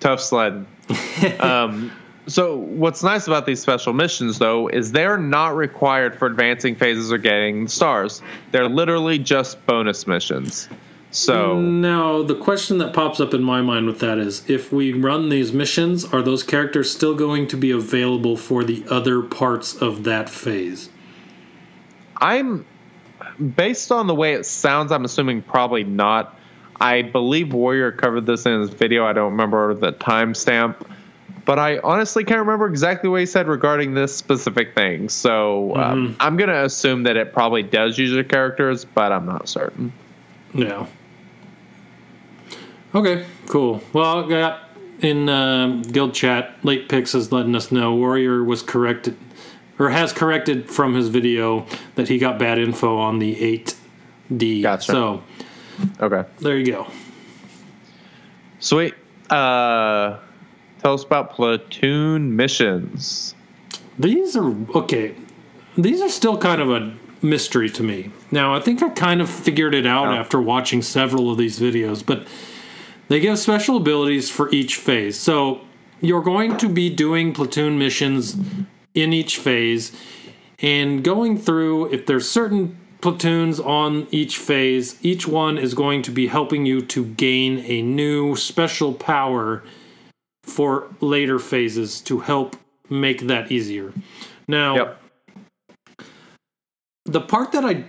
tough 0.00 0.20
sledding. 0.20 0.66
um, 1.40 1.92
so 2.26 2.56
what's 2.56 3.02
nice 3.02 3.26
about 3.26 3.46
these 3.46 3.60
special 3.60 3.92
missions, 3.92 4.38
though, 4.38 4.68
is 4.68 4.92
they're 4.92 5.18
not 5.18 5.56
required 5.56 6.18
for 6.18 6.26
advancing 6.26 6.74
phases 6.74 7.10
or 7.10 7.18
getting 7.18 7.68
stars. 7.68 8.22
They're 8.52 8.68
literally 8.68 9.18
just 9.18 9.64
bonus 9.66 10.06
missions. 10.06 10.68
So 11.10 11.58
Now 11.58 12.22
the 12.22 12.34
question 12.34 12.78
that 12.78 12.92
pops 12.92 13.18
up 13.18 13.32
in 13.32 13.42
my 13.42 13.62
mind 13.62 13.86
with 13.86 13.98
that 14.00 14.18
is 14.18 14.48
if 14.48 14.70
we 14.70 14.92
run 14.92 15.30
these 15.30 15.52
missions, 15.52 16.04
are 16.04 16.20
those 16.20 16.42
characters 16.42 16.90
still 16.90 17.14
going 17.14 17.46
to 17.48 17.56
be 17.56 17.70
available 17.70 18.36
for 18.36 18.62
the 18.62 18.84
other 18.90 19.22
parts 19.22 19.74
of 19.74 20.04
that 20.04 20.28
phase? 20.28 20.90
I'm 22.18 22.66
based 23.56 23.90
on 23.90 24.06
the 24.06 24.14
way 24.14 24.34
it 24.34 24.44
sounds. 24.44 24.92
I'm 24.92 25.04
assuming 25.04 25.40
probably 25.40 25.84
not. 25.84 26.38
I 26.80 27.02
believe 27.02 27.52
Warrior 27.52 27.92
covered 27.92 28.26
this 28.26 28.46
in 28.46 28.60
his 28.60 28.70
video. 28.70 29.04
I 29.04 29.12
don't 29.12 29.32
remember 29.32 29.74
the 29.74 29.92
timestamp, 29.92 30.86
but 31.44 31.58
I 31.58 31.78
honestly 31.78 32.24
can't 32.24 32.40
remember 32.40 32.66
exactly 32.66 33.08
what 33.08 33.20
he 33.20 33.26
said 33.26 33.48
regarding 33.48 33.94
this 33.94 34.14
specific 34.14 34.74
thing. 34.74 35.08
So 35.08 35.74
um, 35.76 36.16
I'm 36.20 36.36
gonna 36.36 36.64
assume 36.64 37.02
that 37.04 37.16
it 37.16 37.32
probably 37.32 37.62
does 37.62 37.98
use 37.98 38.10
your 38.10 38.24
characters, 38.24 38.84
but 38.84 39.12
I'm 39.12 39.26
not 39.26 39.48
certain. 39.48 39.92
Yeah. 40.54 40.86
Okay, 42.94 43.26
cool. 43.46 43.82
Well, 43.92 44.24
I 44.24 44.28
got 44.28 44.68
in 45.00 45.28
um 45.28 45.82
guild 45.82 46.14
chat, 46.14 46.56
late 46.64 46.88
picks 46.88 47.14
is 47.14 47.32
letting 47.32 47.54
us 47.54 47.70
know 47.70 47.94
Warrior 47.94 48.42
was 48.44 48.62
corrected 48.62 49.16
or 49.78 49.90
has 49.90 50.12
corrected 50.12 50.68
from 50.70 50.94
his 50.94 51.08
video 51.08 51.66
that 51.94 52.08
he 52.08 52.18
got 52.18 52.38
bad 52.38 52.58
info 52.58 52.98
on 52.98 53.18
the 53.18 53.64
8D. 54.30 54.62
Gotcha. 54.62 54.92
So 54.92 55.22
Okay, 56.00 56.24
there 56.40 56.58
you 56.58 56.66
go. 56.66 56.86
sweet. 58.60 58.94
Uh, 59.30 60.18
tell 60.80 60.94
us 60.94 61.04
about 61.04 61.32
platoon 61.32 62.34
missions. 62.34 63.34
These 63.98 64.36
are 64.36 64.54
okay. 64.76 65.14
These 65.76 66.00
are 66.00 66.08
still 66.08 66.36
kind 66.38 66.60
of 66.60 66.70
a 66.70 66.94
mystery 67.22 67.68
to 67.70 67.82
me. 67.82 68.10
Now, 68.30 68.54
I 68.54 68.60
think 68.60 68.82
I 68.82 68.88
kind 68.90 69.20
of 69.20 69.28
figured 69.28 69.74
it 69.74 69.86
out 69.86 70.12
Yeah. 70.12 70.20
after 70.20 70.40
watching 70.40 70.82
several 70.82 71.30
of 71.30 71.38
these 71.38 71.58
videos, 71.58 72.04
but 72.04 72.26
they 73.08 73.20
give 73.20 73.38
special 73.38 73.76
abilities 73.76 74.30
for 74.30 74.50
each 74.50 74.76
phase. 74.76 75.18
So, 75.18 75.60
you're 76.00 76.22
going 76.22 76.56
to 76.58 76.68
be 76.68 76.88
doing 76.90 77.32
platoon 77.32 77.78
missions 77.78 78.36
in 78.94 79.12
each 79.12 79.36
phase. 79.38 79.92
And 80.60 81.02
going 81.04 81.38
through, 81.38 81.92
if 81.92 82.06
there's 82.06 82.28
certain 82.28 82.76
platoons 83.00 83.60
on 83.60 84.06
each 84.10 84.38
phase, 84.38 84.98
each 85.04 85.26
one 85.26 85.58
is 85.58 85.74
going 85.74 86.02
to 86.02 86.10
be 86.10 86.26
helping 86.26 86.66
you 86.66 86.80
to 86.82 87.04
gain 87.04 87.60
a 87.66 87.82
new 87.82 88.34
special 88.36 88.92
power 88.92 89.62
for 90.42 90.88
later 91.00 91.38
phases 91.38 92.00
to 92.00 92.20
help 92.20 92.56
make 92.90 93.22
that 93.22 93.52
easier. 93.52 93.92
Now, 94.46 94.76
Yep. 94.76 95.02
the 97.04 97.20
part 97.20 97.52
that 97.52 97.64
I 97.64 97.84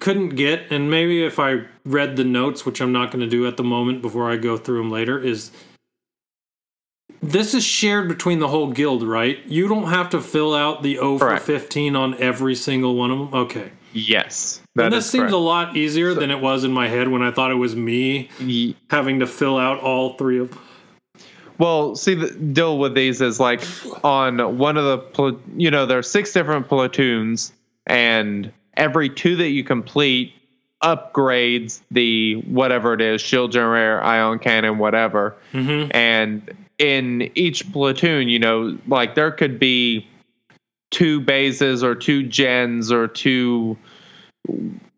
couldn't 0.00 0.30
get, 0.30 0.70
and 0.70 0.90
maybe 0.90 1.24
if 1.24 1.38
I 1.38 1.64
read 1.84 2.16
the 2.16 2.24
notes, 2.24 2.66
which 2.66 2.80
I'm 2.80 2.92
not 2.92 3.10
going 3.10 3.20
to 3.20 3.28
do 3.28 3.46
at 3.46 3.56
the 3.56 3.64
moment 3.64 4.02
before 4.02 4.30
I 4.30 4.36
go 4.36 4.56
through 4.56 4.78
them 4.78 4.90
later, 4.90 5.18
is 5.18 5.50
this 7.22 7.54
is 7.54 7.64
shared 7.64 8.08
between 8.08 8.38
the 8.38 8.48
whole 8.48 8.70
guild, 8.72 9.02
right? 9.02 9.38
You 9.46 9.68
don't 9.68 9.88
have 9.90 10.10
to 10.10 10.20
fill 10.20 10.54
out 10.54 10.82
the 10.82 10.98
O 10.98 11.18
for 11.18 11.28
Correct. 11.28 11.44
15 11.44 11.96
on 11.96 12.14
every 12.20 12.54
single 12.54 12.94
one 12.94 13.10
of 13.10 13.18
them. 13.18 13.34
Okay. 13.34 13.70
Yes. 13.92 14.60
and 14.76 14.92
this 14.92 15.06
is 15.06 15.10
seems 15.10 15.22
correct. 15.22 15.32
a 15.32 15.38
lot 15.38 15.76
easier 15.76 16.12
than 16.12 16.30
it 16.30 16.40
was 16.40 16.64
in 16.64 16.72
my 16.72 16.86
head 16.88 17.08
when 17.08 17.22
I 17.22 17.30
thought 17.30 17.50
it 17.50 17.54
was 17.54 17.74
me 17.74 18.28
Ye- 18.38 18.76
having 18.90 19.20
to 19.20 19.26
fill 19.26 19.56
out 19.56 19.80
all 19.80 20.14
three 20.18 20.38
of 20.38 20.50
them. 20.50 20.60
Well, 21.58 21.96
see, 21.96 22.14
the 22.14 22.30
deal 22.30 22.78
with 22.78 22.94
these 22.94 23.22
is 23.22 23.40
like 23.40 23.62
on 24.04 24.58
one 24.58 24.76
of 24.76 24.84
the, 24.84 25.38
you 25.56 25.70
know, 25.70 25.86
there 25.86 25.96
are 25.98 26.02
six 26.02 26.30
different 26.34 26.68
platoons, 26.68 27.52
and 27.86 28.52
every 28.76 29.08
two 29.08 29.36
that 29.36 29.48
you 29.48 29.64
complete 29.64 30.34
upgrades 30.82 31.80
the 31.90 32.34
whatever 32.42 32.92
it 32.92 33.00
is 33.00 33.22
shield 33.22 33.52
generator, 33.52 34.02
ion 34.02 34.38
cannon, 34.38 34.76
whatever. 34.76 35.34
Mm-hmm. 35.54 35.90
And 35.96 36.54
in 36.78 37.30
each 37.34 37.70
platoon, 37.72 38.28
you 38.28 38.38
know, 38.38 38.76
like 38.86 39.14
there 39.14 39.30
could 39.30 39.58
be 39.58 40.06
two 40.90 41.20
bases 41.20 41.82
or 41.82 41.94
two 41.94 42.22
gens 42.22 42.92
or 42.92 43.08
two, 43.08 43.76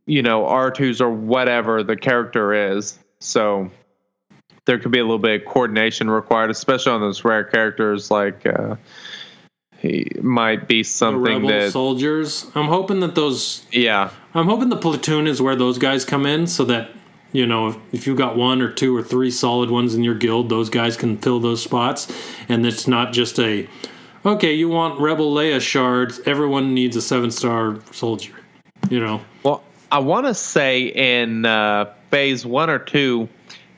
you 0.07 0.23
know, 0.23 0.45
R2s 0.45 1.01
or 1.01 1.11
whatever 1.11 1.83
the 1.83 1.97
character 1.97 2.75
is. 2.75 2.99
So 3.21 3.71
there 4.69 4.79
could 4.79 4.93
be 4.93 4.99
a 4.99 5.03
little 5.03 5.19
bit 5.19 5.43
of 5.43 5.49
coordination 5.49 6.11
required, 6.11 6.51
especially 6.51 6.93
on 6.93 7.01
those 7.01 7.25
rare 7.25 7.45
characters. 7.45 8.11
Like 8.11 8.45
uh, 8.47 8.77
he 9.79 10.11
might 10.21 10.69
be 10.69 10.83
something 10.83 11.47
that, 11.47 11.73
soldiers. 11.73 12.47
I'm 12.55 12.67
hoping 12.67 13.01
that 13.01 13.15
those 13.15 13.65
yeah, 13.73 14.11
I'm 14.35 14.47
hoping 14.47 14.69
the 14.69 14.77
platoon 14.77 15.27
is 15.27 15.41
where 15.41 15.57
those 15.57 15.79
guys 15.79 16.05
come 16.05 16.27
in 16.27 16.47
so 16.47 16.65
that, 16.67 16.91
you 17.33 17.47
know, 17.47 17.81
if, 17.93 18.07
you've 18.07 18.17
got 18.19 18.37
one 18.37 18.63
or 18.63 18.73
two 18.73 18.97
or 18.97 19.03
three 19.03 19.31
solid 19.31 19.71
ones 19.71 19.95
in 19.95 20.03
your 20.03 20.15
guild, 20.15 20.49
those 20.49 20.71
guys 20.71 20.97
can 20.97 21.19
fill 21.19 21.41
those 21.41 21.63
spots. 21.63 22.11
And 22.49 22.67
it's 22.67 22.89
not 22.89 23.13
just 23.13 23.39
a, 23.39 23.69
okay, 24.25 24.55
you 24.55 24.69
want 24.69 24.99
Rebel 25.01 25.35
Leia 25.35 25.61
shards, 25.61 26.21
everyone 26.27 26.75
needs 26.75 26.97
a 26.97 27.03
seven 27.03 27.31
star 27.31 27.79
soldier. 27.93 28.35
You 28.91 29.01
know, 29.01 29.21
Well, 29.43 29.63
I 29.93 29.99
want 29.99 30.27
to 30.27 30.35
say 30.35 30.87
in 30.87 31.45
uh, 31.45 31.93
phase 32.11 32.47
one 32.47 32.71
or 32.71 32.79
two, 32.79 33.29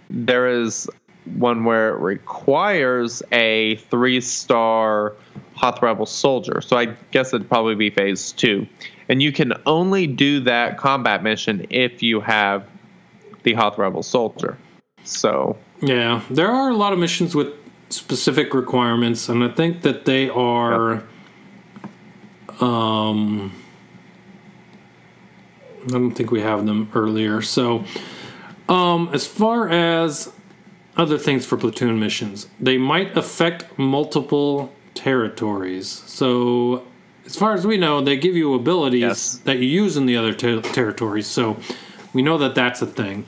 there 0.09 0.49
is 0.49 0.89
one 1.37 1.65
where 1.65 1.91
it 1.91 2.01
requires 2.01 3.23
a 3.33 3.77
three 3.91 4.21
star 4.21 5.15
Hoth 5.55 5.83
Rebel 5.83 6.07
soldier. 6.07 6.61
So 6.61 6.77
I 6.77 6.87
guess 7.11 7.33
it'd 7.35 7.49
probably 7.49 7.75
be 7.75 7.91
phase 7.91 8.33
two. 8.33 8.67
And 9.09 9.23
you 9.23 9.33
can 9.33 9.53
only 9.67 10.07
do 10.07 10.41
that 10.41 10.79
combat 10.79 11.23
mission 11.23 11.67
if 11.71 12.03
you 12.03 12.21
have 12.21 12.65
the 13.43 13.55
Hoth 13.55 13.79
Rebel 13.79 14.03
soldier. 14.03 14.59
So, 15.05 15.57
yeah, 15.81 16.23
there 16.31 16.51
are 16.51 16.71
a 16.71 16.75
lot 16.77 16.93
of 16.93 16.99
missions 16.99 17.35
with 17.35 17.49
specific 17.89 18.55
requirements, 18.55 19.29
and 19.29 19.43
I 19.43 19.49
think 19.49 19.83
that 19.83 20.05
they 20.05 20.29
are. 20.29 21.03
Um, 22.61 23.53
I 25.85 25.89
don't 25.89 26.13
think 26.13 26.31
we 26.31 26.43
have 26.43 26.67
them 26.67 26.91
earlier. 26.95 27.41
So, 27.41 27.85
um, 28.69 29.09
as 29.15 29.27
far 29.27 29.69
as 29.71 30.31
other 30.97 31.17
things 31.17 31.47
for 31.47 31.57
platoon 31.57 31.99
missions, 31.99 32.49
they 32.61 32.77
might 32.77 33.17
affect 33.17 33.79
multiple 33.79 34.71
territories. 34.95 35.89
So, 36.07 36.85
as 37.25 37.35
far 37.35 37.55
as 37.55 37.67
we 37.67 37.79
know, 37.79 38.03
they 38.03 38.17
give 38.19 38.37
you 38.37 38.53
abilities 38.55 39.01
Yes. 39.01 39.41
that 39.45 39.59
you 39.59 39.67
use 39.67 39.97
in 39.97 40.05
the 40.05 40.17
other 40.17 40.35
ter- 40.35 40.61
territories. 40.61 41.27
So, 41.27 41.57
we 42.13 42.23
know 42.23 42.39
that 42.39 42.55
that's 42.55 42.83
a 42.83 42.87
thing. 42.87 43.25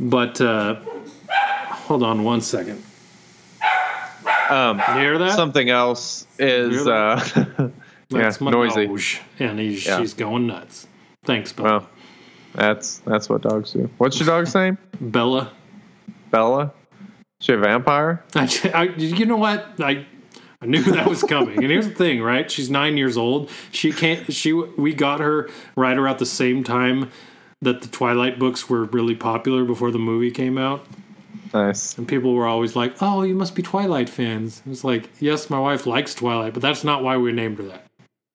But 0.00 0.40
uh, 0.40 0.76
hold 1.30 2.02
on 2.02 2.22
one 2.24 2.40
second. 2.40 2.82
um, 4.50 4.78
You 4.88 4.94
hear 5.00 5.18
that? 5.18 5.34
something 5.36 5.68
else 5.68 6.26
is 6.38 6.86
Really? 6.86 6.92
uh, 6.92 7.68
That's 8.10 8.40
my 8.40 8.50
noisy. 8.50 9.20
And 9.38 9.58
he's, 9.58 9.84
Yeah. 9.86 9.98
she's 9.98 10.14
going 10.14 10.46
nuts. 10.46 10.86
Thanks, 11.24 11.52
Bella. 11.52 11.68
Well, 11.70 11.88
that's 12.54 12.98
that's 13.00 13.28
what 13.28 13.42
dogs 13.42 13.72
do. 13.72 13.90
What's 13.98 14.18
your 14.18 14.26
dog's 14.26 14.54
name? 14.54 14.78
Bella. 15.00 15.52
Bella. 16.30 16.72
Is 17.40 17.46
she 17.46 17.52
a 17.52 17.58
vampire? 17.58 18.24
I, 18.34 18.48
I, 18.74 18.82
you 18.96 19.26
know 19.26 19.36
what? 19.36 19.66
I 19.78 20.06
I 20.62 20.66
knew 20.66 20.82
that 20.82 21.06
was 21.06 21.22
coming. 21.22 21.58
and 21.58 21.70
here's 21.70 21.86
the 21.86 21.94
thing, 21.94 22.22
right? 22.22 22.50
She's 22.50 22.70
nine 22.70 22.96
years 22.96 23.18
old. 23.18 23.50
She 23.70 23.92
can't. 23.92 24.32
She 24.32 24.54
we 24.54 24.94
got 24.94 25.20
her 25.20 25.50
right 25.76 25.96
around 25.98 26.18
the 26.18 26.26
same 26.26 26.64
time 26.64 27.10
that 27.62 27.82
the 27.82 27.88
Twilight 27.88 28.38
books 28.38 28.68
were 28.68 28.84
really 28.84 29.14
popular 29.14 29.64
before 29.64 29.90
the 29.90 29.98
movie 29.98 30.30
came 30.30 30.58
out. 30.58 30.86
Nice. 31.54 31.96
And 31.96 32.06
people 32.06 32.34
were 32.34 32.46
always 32.46 32.76
like, 32.76 32.94
"Oh, 33.02 33.22
you 33.22 33.34
must 33.34 33.54
be 33.54 33.62
Twilight 33.62 34.08
fans." 34.08 34.62
It's 34.66 34.84
like, 34.84 35.08
yes, 35.18 35.48
my 35.48 35.58
wife 35.58 35.86
likes 35.86 36.14
Twilight, 36.14 36.52
but 36.52 36.62
that's 36.62 36.84
not 36.84 37.02
why 37.02 37.16
we 37.16 37.32
named 37.32 37.58
her 37.58 37.64
that. 37.64 37.84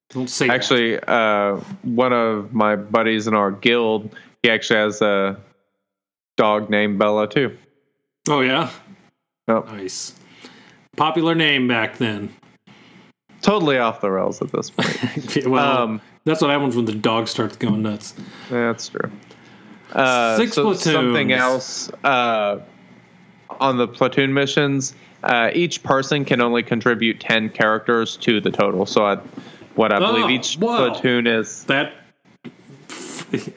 Don't 0.09 0.29
say 0.29 0.47
that. 0.47 0.53
Actually, 0.55 0.99
uh, 0.99 1.57
one 1.83 2.11
of 2.13 2.53
my 2.53 2.75
buddies 2.75 3.27
in 3.27 3.33
our 3.33 3.51
guild, 3.51 4.15
he 4.41 4.49
actually 4.49 4.79
has 4.79 5.01
a 5.01 5.39
dog 6.37 6.69
named 6.69 6.97
Bella 6.99 7.27
too. 7.29 7.55
Oh 8.27 8.41
yeah, 8.41 8.69
Yep. 9.47 9.67
nice. 9.67 10.13
Popular 10.97 11.35
name 11.35 11.67
back 11.67 11.97
then. 11.97 12.33
Totally 13.41 13.77
off 13.77 14.01
the 14.01 14.09
rails 14.09 14.41
at 14.41 14.51
this 14.51 14.69
point. 14.69 15.45
well, 15.45 15.81
Um, 15.83 16.01
that's 16.25 16.41
what 16.41 16.49
happens 16.49 16.75
when 16.75 16.85
the 16.85 16.93
dog 16.93 17.27
starts 17.27 17.55
going 17.57 17.81
nuts. 17.83 18.13
That's 18.49 18.89
true. 18.89 19.11
Uh, 19.91 20.37
Six 20.37 20.55
so 20.55 20.73
Something 20.73 21.31
else 21.31 21.91
uh, 22.03 22.59
on 23.59 23.77
the 23.77 23.87
platoon 23.87 24.33
missions. 24.33 24.95
Uh, 25.23 25.51
each 25.53 25.83
person 25.83 26.25
can 26.25 26.41
only 26.41 26.63
contribute 26.63 27.19
ten 27.19 27.49
characters 27.49 28.17
to 28.17 28.41
the 28.41 28.51
total. 28.51 28.85
So, 28.85 29.05
I, 29.05 29.15
what 29.75 29.93
I 29.93 29.99
believe 29.99 30.25
Oh, 30.25 30.29
each 30.29 30.57
wow. 30.57 30.77
platoon 30.89 31.27
is. 31.27 31.63
That 31.65 31.93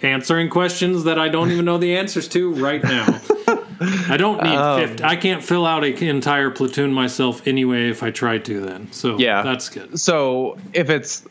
answering 0.03 0.49
questions 0.49 1.05
that 1.05 1.19
I 1.19 1.29
don't 1.29 1.51
even 1.51 1.65
know 1.65 1.77
the 1.79 1.97
answers 1.97 2.29
to 2.29 2.53
right 2.55 2.83
now. 2.83 3.21
I 4.09 4.17
don't 4.17 4.43
need 4.43 4.57
Um, 4.57 4.89
50. 4.89 5.05
I 5.05 5.17
can't 5.17 5.45
fill 5.45 5.67
out 5.67 5.85
an 5.85 5.93
entire 6.03 6.51
platoon 6.51 6.93
myself 6.95 7.47
anyway 7.47 7.91
if 7.91 8.03
I 8.03 8.11
try 8.11 8.39
to 8.39 8.61
then. 8.61 8.91
So 8.93 9.19
Yeah. 9.19 9.43
that's 9.43 9.69
good. 9.69 9.99
So, 10.01 10.57
if 10.73 10.89
it's 10.89 11.27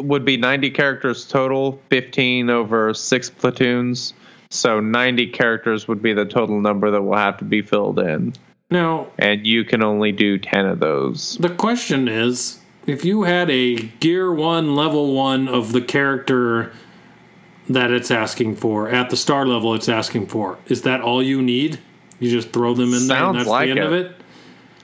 would 0.00 0.24
be 0.24 0.36
ninety 0.36 0.70
characters 0.70 1.26
total, 1.26 1.80
fifteen 1.90 2.50
over 2.50 2.94
six 2.94 3.30
platoons. 3.30 4.12
So, 4.50 4.80
ninety 4.80 5.26
characters 5.26 5.88
would 5.88 6.02
be 6.02 6.12
the 6.12 6.24
total 6.24 6.60
number 6.60 6.90
that 6.90 7.02
will 7.02 7.16
have 7.16 7.38
to 7.38 7.44
be 7.44 7.60
filled 7.62 7.98
in, 7.98 8.34
Now, 8.70 9.08
and 9.18 9.44
you 9.46 9.64
can 9.64 9.82
only 9.82 10.12
do 10.12 10.38
ten 10.38 10.66
of 10.66 10.80
those. 10.80 11.36
the 11.40 11.48
question 11.50 12.06
is 12.08 12.60
if 12.86 13.04
you 13.04 13.22
had 13.22 13.48
a 13.50 13.76
gear 13.76 14.32
1 14.32 14.76
level 14.76 15.14
1 15.14 15.48
of 15.48 15.72
the 15.72 15.80
character 15.80 16.70
that 17.68 17.90
it's 17.90 18.10
asking 18.10 18.54
for 18.56 18.90
at 18.90 19.08
the 19.08 19.16
star 19.16 19.46
level 19.46 19.74
it's 19.74 19.88
asking 19.88 20.26
for, 20.26 20.58
is 20.66 20.82
that 20.82 21.00
all 21.00 21.22
you 21.22 21.40
need? 21.40 21.78
You 22.20 22.30
just 22.30 22.50
throw 22.52 22.74
them 22.74 22.92
in 22.92 23.08
there 23.08 23.16
and 23.16 23.34
Sounds 23.34 23.36
that's 23.38 23.48
like 23.48 23.66
the 23.66 23.70
end 23.70 23.78
it. 23.80 23.86
of 23.86 23.92
it? 23.92 24.16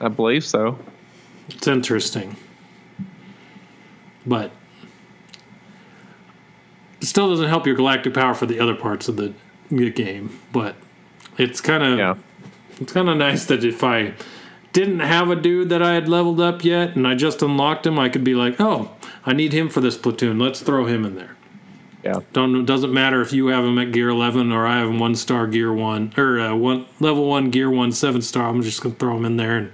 I 0.01 0.07
believe 0.07 0.43
so. 0.43 0.79
It's 1.49 1.67
interesting. 1.67 2.35
But 4.25 4.51
still 7.01 7.29
doesn't 7.29 7.49
help 7.49 7.65
your 7.65 7.75
galactic 7.75 8.13
power 8.13 8.33
for 8.33 8.45
the 8.45 8.59
other 8.59 8.75
parts 8.75 9.07
of 9.07 9.17
the, 9.17 9.33
the 9.69 9.89
game. 9.89 10.39
But 10.51 10.75
it's 11.37 11.61
kind 11.61 11.83
of 11.83 11.97
Yeah. 11.99 12.15
it's 12.79 12.93
kind 12.93 13.09
of 13.09 13.17
nice 13.17 13.45
that 13.45 13.63
if 13.63 13.83
I 13.83 14.13
didn't 14.73 14.99
have 15.01 15.29
a 15.29 15.35
dude 15.35 15.69
that 15.69 15.81
I 15.83 15.93
had 15.93 16.07
leveled 16.07 16.39
up 16.39 16.63
yet 16.63 16.95
and 16.95 17.05
I 17.07 17.15
just 17.15 17.41
unlocked 17.41 17.85
him, 17.85 17.99
I 17.99 18.07
could 18.09 18.23
be 18.23 18.35
like, 18.35 18.59
"Oh, 18.61 18.91
I 19.25 19.33
need 19.33 19.51
him 19.53 19.67
for 19.69 19.81
this 19.81 19.97
platoon. 19.97 20.39
Let's 20.39 20.61
throw 20.61 20.85
him 20.85 21.03
in 21.05 21.15
there." 21.15 21.35
Yeah. 22.03 22.21
Don't 22.33 22.65
doesn't 22.65 22.91
matter 22.93 23.21
if 23.21 23.31
you 23.33 23.47
have 23.47 23.63
him 23.63 23.77
at 23.77 23.91
gear 23.91 24.09
11 24.09 24.51
or 24.51 24.65
I 24.65 24.77
have 24.79 24.87
him 24.89 24.97
one 24.97 25.13
star 25.15 25.45
gear 25.45 25.71
1 25.71 26.13
or 26.17 26.39
uh, 26.39 26.55
one 26.55 26.85
level 26.99 27.27
1 27.27 27.51
gear 27.51 27.69
1 27.69 27.91
7 27.91 28.21
star. 28.23 28.47
I'm 28.49 28.61
just 28.63 28.81
going 28.81 28.95
to 28.95 28.99
throw 28.99 29.15
him 29.17 29.25
in 29.25 29.37
there 29.37 29.57
and 29.57 29.71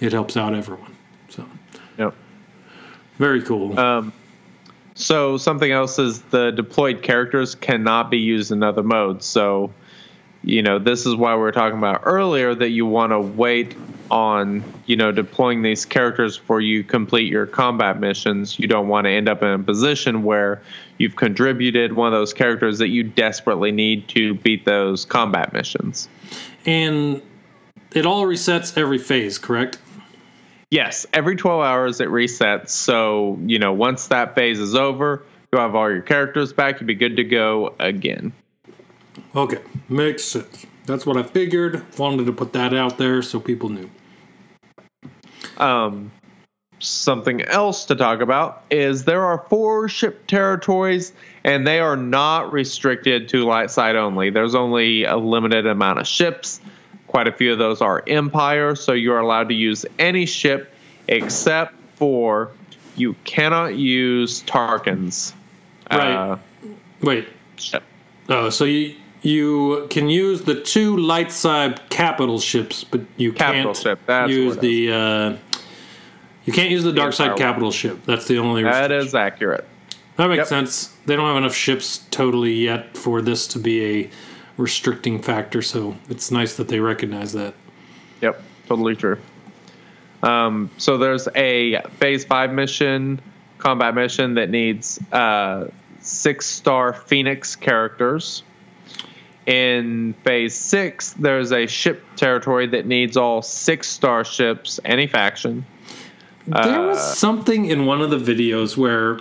it 0.00 0.12
helps 0.12 0.36
out 0.36 0.52
everyone. 0.54 0.94
So, 1.30 1.46
Yep. 1.96 2.12
very 3.18 3.40
cool. 3.42 3.78
Um, 3.78 4.12
so 4.96 5.36
something 5.36 5.70
else 5.70 5.98
is 5.98 6.22
the 6.22 6.50
deployed 6.50 7.02
characters 7.02 7.54
cannot 7.54 8.10
be 8.10 8.18
used 8.18 8.50
in 8.50 8.64
other 8.64 8.82
modes. 8.82 9.24
So 9.24 9.72
you 10.46 10.62
know, 10.62 10.78
this 10.78 11.06
is 11.06 11.16
why 11.16 11.34
we 11.34 11.40
were 11.40 11.50
talking 11.50 11.76
about 11.76 12.02
earlier 12.04 12.54
that 12.54 12.70
you 12.70 12.86
want 12.86 13.10
to 13.10 13.18
wait 13.18 13.76
on, 14.12 14.62
you 14.86 14.94
know, 14.94 15.10
deploying 15.10 15.62
these 15.62 15.84
characters 15.84 16.38
before 16.38 16.60
you 16.60 16.84
complete 16.84 17.28
your 17.28 17.46
combat 17.46 17.98
missions. 17.98 18.56
You 18.56 18.68
don't 18.68 18.86
want 18.86 19.06
to 19.06 19.10
end 19.10 19.28
up 19.28 19.42
in 19.42 19.48
a 19.48 19.58
position 19.58 20.22
where 20.22 20.62
you've 20.98 21.16
contributed 21.16 21.94
one 21.94 22.06
of 22.06 22.12
those 22.12 22.32
characters 22.32 22.78
that 22.78 22.88
you 22.88 23.02
desperately 23.02 23.72
need 23.72 24.06
to 24.10 24.34
beat 24.34 24.64
those 24.64 25.04
combat 25.04 25.52
missions. 25.52 26.08
And 26.64 27.20
it 27.92 28.06
all 28.06 28.24
resets 28.24 28.78
every 28.78 28.98
phase, 28.98 29.38
correct? 29.38 29.78
Yes, 30.70 31.06
every 31.12 31.36
12 31.36 31.62
hours 31.62 32.00
it 32.00 32.08
resets. 32.08 32.70
So, 32.70 33.38
you 33.46 33.58
know, 33.58 33.72
once 33.72 34.08
that 34.08 34.34
phase 34.34 34.58
is 34.58 34.74
over, 34.74 35.24
you'll 35.52 35.62
have 35.62 35.74
all 35.74 35.90
your 35.90 36.02
characters 36.02 36.52
back. 36.52 36.80
You'll 36.80 36.88
be 36.88 36.94
good 36.94 37.16
to 37.16 37.24
go 37.24 37.74
again. 37.78 38.32
Okay, 39.34 39.60
makes 39.88 40.24
sense. 40.24 40.66
That's 40.86 41.06
what 41.06 41.16
I 41.16 41.22
figured. 41.22 41.84
Wanted 41.98 42.26
to 42.26 42.32
put 42.32 42.52
that 42.54 42.74
out 42.74 42.98
there 42.98 43.22
so 43.22 43.38
people 43.38 43.68
knew. 43.68 43.90
Um, 45.56 46.10
something 46.78 47.42
else 47.42 47.84
to 47.86 47.94
talk 47.94 48.20
about 48.20 48.64
is 48.70 49.04
there 49.04 49.24
are 49.24 49.44
four 49.48 49.88
ship 49.88 50.26
territories 50.26 51.12
and 51.44 51.66
they 51.66 51.80
are 51.80 51.96
not 51.96 52.52
restricted 52.52 53.28
to 53.30 53.44
light 53.44 53.70
side 53.70 53.96
only. 53.96 54.30
There's 54.30 54.54
only 54.54 55.04
a 55.04 55.16
limited 55.16 55.66
amount 55.66 56.00
of 56.00 56.06
ships. 56.06 56.60
Quite 57.16 57.28
a 57.28 57.32
few 57.32 57.50
of 57.50 57.58
those 57.58 57.80
are 57.80 58.02
Empire, 58.06 58.74
so 58.74 58.92
you're 58.92 59.18
allowed 59.18 59.48
to 59.48 59.54
use 59.54 59.86
any 59.98 60.26
ship 60.26 60.70
except 61.08 61.72
for 61.94 62.50
you 62.94 63.16
cannot 63.24 63.74
use 63.74 64.42
Tarkins. 64.42 65.32
Right. 65.90 66.12
Uh, 66.12 66.36
Wait. 67.00 67.26
ship. 67.56 67.82
Oh, 68.28 68.50
so 68.50 68.66
you 68.66 68.96
you 69.22 69.86
can 69.88 70.10
use 70.10 70.42
the 70.42 70.60
two 70.60 70.98
light 70.98 71.32
side 71.32 71.88
capital 71.88 72.38
ships, 72.38 72.84
but 72.84 73.00
you 73.16 73.32
Capital 73.32 73.72
can't 73.72 73.76
ship, 73.78 74.28
use 74.28 74.58
the 74.58 74.92
uh, 74.92 75.36
you 76.44 76.52
can't 76.52 76.70
use 76.70 76.84
the 76.84 76.92
dark 76.92 77.14
side 77.14 77.30
Empire 77.30 77.46
capital 77.46 77.70
ship. 77.72 78.04
That's 78.04 78.28
the 78.28 78.36
only 78.36 78.62
that 78.62 78.92
is 78.92 79.14
accurate. 79.14 79.66
That 80.16 80.28
makes 80.28 80.40
Yep. 80.40 80.46
sense. 80.48 80.94
They 81.06 81.16
don't 81.16 81.26
have 81.26 81.38
enough 81.38 81.54
ships 81.54 82.04
totally 82.10 82.52
yet 82.52 82.94
for 82.94 83.22
this 83.22 83.46
to 83.48 83.58
be 83.58 84.02
a 84.02 84.10
restricting 84.56 85.20
factor, 85.20 85.62
so 85.62 85.96
it's 86.08 86.30
nice 86.30 86.56
that 86.56 86.68
they 86.68 86.80
recognize 86.80 87.32
that. 87.32 87.54
Yep, 88.20 88.42
totally 88.66 88.96
true. 88.96 89.18
Um, 90.22 90.70
so 90.78 90.96
there's 90.96 91.28
a 91.36 91.80
phase 91.98 92.24
five 92.24 92.52
mission, 92.52 93.20
combat 93.58 93.94
mission 93.94 94.34
that 94.34 94.50
needs 94.50 94.98
uh, 95.12 95.68
six 96.00 96.46
star 96.46 96.92
Phoenix 96.92 97.54
characters. 97.54 98.42
In 99.46 100.14
phase 100.24 100.56
six, 100.56 101.12
there's 101.12 101.52
a 101.52 101.66
ship 101.66 102.02
territory 102.16 102.66
that 102.68 102.86
needs 102.86 103.16
all 103.16 103.42
six 103.42 103.88
star 103.88 104.24
ships, 104.24 104.80
any 104.84 105.06
faction. 105.06 105.64
There 106.46 106.80
was 106.80 106.98
Uh, 106.98 107.14
something 107.14 107.66
in 107.66 107.86
one 107.86 108.00
of 108.00 108.10
the 108.10 108.18
videos 108.18 108.76
where, 108.76 109.20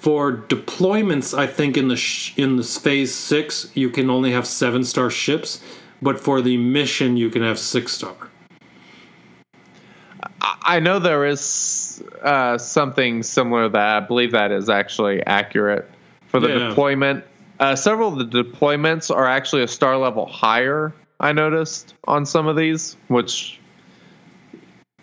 for 0.00 0.32
deployments, 0.32 1.36
I 1.36 1.46
think 1.46 1.76
in 1.76 1.88
the 1.88 1.96
sh- 1.96 2.32
in 2.36 2.56
this 2.56 2.78
phase 2.78 3.14
six, 3.14 3.70
you 3.74 3.90
can 3.90 4.10
only 4.10 4.32
have 4.32 4.46
seven 4.46 4.84
star 4.84 5.10
ships, 5.10 5.60
but 6.00 6.20
for 6.20 6.40
the 6.40 6.56
mission, 6.56 7.16
you 7.16 7.30
can 7.30 7.42
have 7.42 7.58
six 7.58 7.92
star. 7.92 8.14
I 10.40 10.80
know 10.80 10.98
there 10.98 11.24
is 11.26 12.02
uh, 12.22 12.58
something 12.58 13.22
similar 13.22 13.68
that. 13.68 14.02
I 14.02 14.06
believe 14.06 14.32
that 14.32 14.52
is 14.52 14.68
actually 14.68 15.24
accurate 15.26 15.90
for 16.26 16.40
the 16.40 16.48
Yeah. 16.48 16.68
deployment. 16.68 17.24
Uh, 17.60 17.74
several 17.74 18.12
of 18.12 18.30
the 18.30 18.42
deployments 18.42 19.14
are 19.14 19.26
actually 19.26 19.62
a 19.62 19.68
star 19.68 19.96
level 19.96 20.26
higher. 20.26 20.92
I 21.20 21.32
noticed 21.32 21.94
on 22.06 22.24
some 22.24 22.46
of 22.46 22.56
these, 22.56 22.96
which 23.08 23.58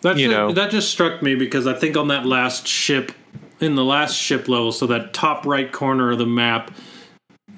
That 0.02 0.18
You 0.18 0.28
ju- 0.28 0.32
know. 0.34 0.52
that 0.52 0.70
just 0.70 0.90
struck 0.90 1.22
me 1.22 1.34
because 1.34 1.66
I 1.66 1.72
think 1.72 1.96
on 1.96 2.08
that 2.08 2.24
last 2.26 2.66
ship, 2.68 3.12
in 3.60 3.74
the 3.74 3.84
last 3.84 4.16
ship 4.16 4.48
level, 4.48 4.72
so 4.72 4.86
that 4.86 5.14
top 5.14 5.46
right 5.46 5.70
corner 5.70 6.12
of 6.12 6.18
the 6.18 6.26
map, 6.26 6.70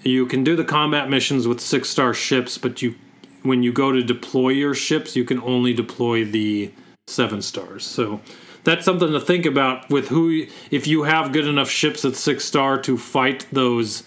you 0.03 0.27
can 0.27 0.45
do 0.45 0.57
the 0.57 0.65
combat 0.65 1.11
missions 1.11 1.49
with 1.49 1.61
six 1.61 1.89
star 1.89 2.15
ships, 2.15 2.59
but 2.59 2.83
you 2.83 2.95
when 3.43 3.63
you 3.63 3.73
go 3.73 3.93
to 3.93 4.03
deploy 4.03 4.51
your 4.51 4.75
ships, 4.75 5.15
you 5.17 5.25
can 5.25 5.41
only 5.41 5.73
deploy 5.73 6.25
the 6.25 6.71
seven 7.07 7.41
stars. 7.41 7.87
So 7.87 8.21
that's 8.65 8.85
something 8.85 9.13
to 9.13 9.21
think 9.21 9.47
about 9.47 9.89
with 9.91 10.09
who 10.09 10.47
if 10.71 10.87
you 10.87 11.05
have 11.05 11.33
good 11.33 11.47
enough 11.47 11.71
ships 11.71 12.05
at 12.05 12.17
six 12.17 12.45
star 12.45 12.81
to 12.83 12.97
fight 12.99 13.47
those 13.53 14.03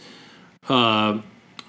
uh 0.70 1.20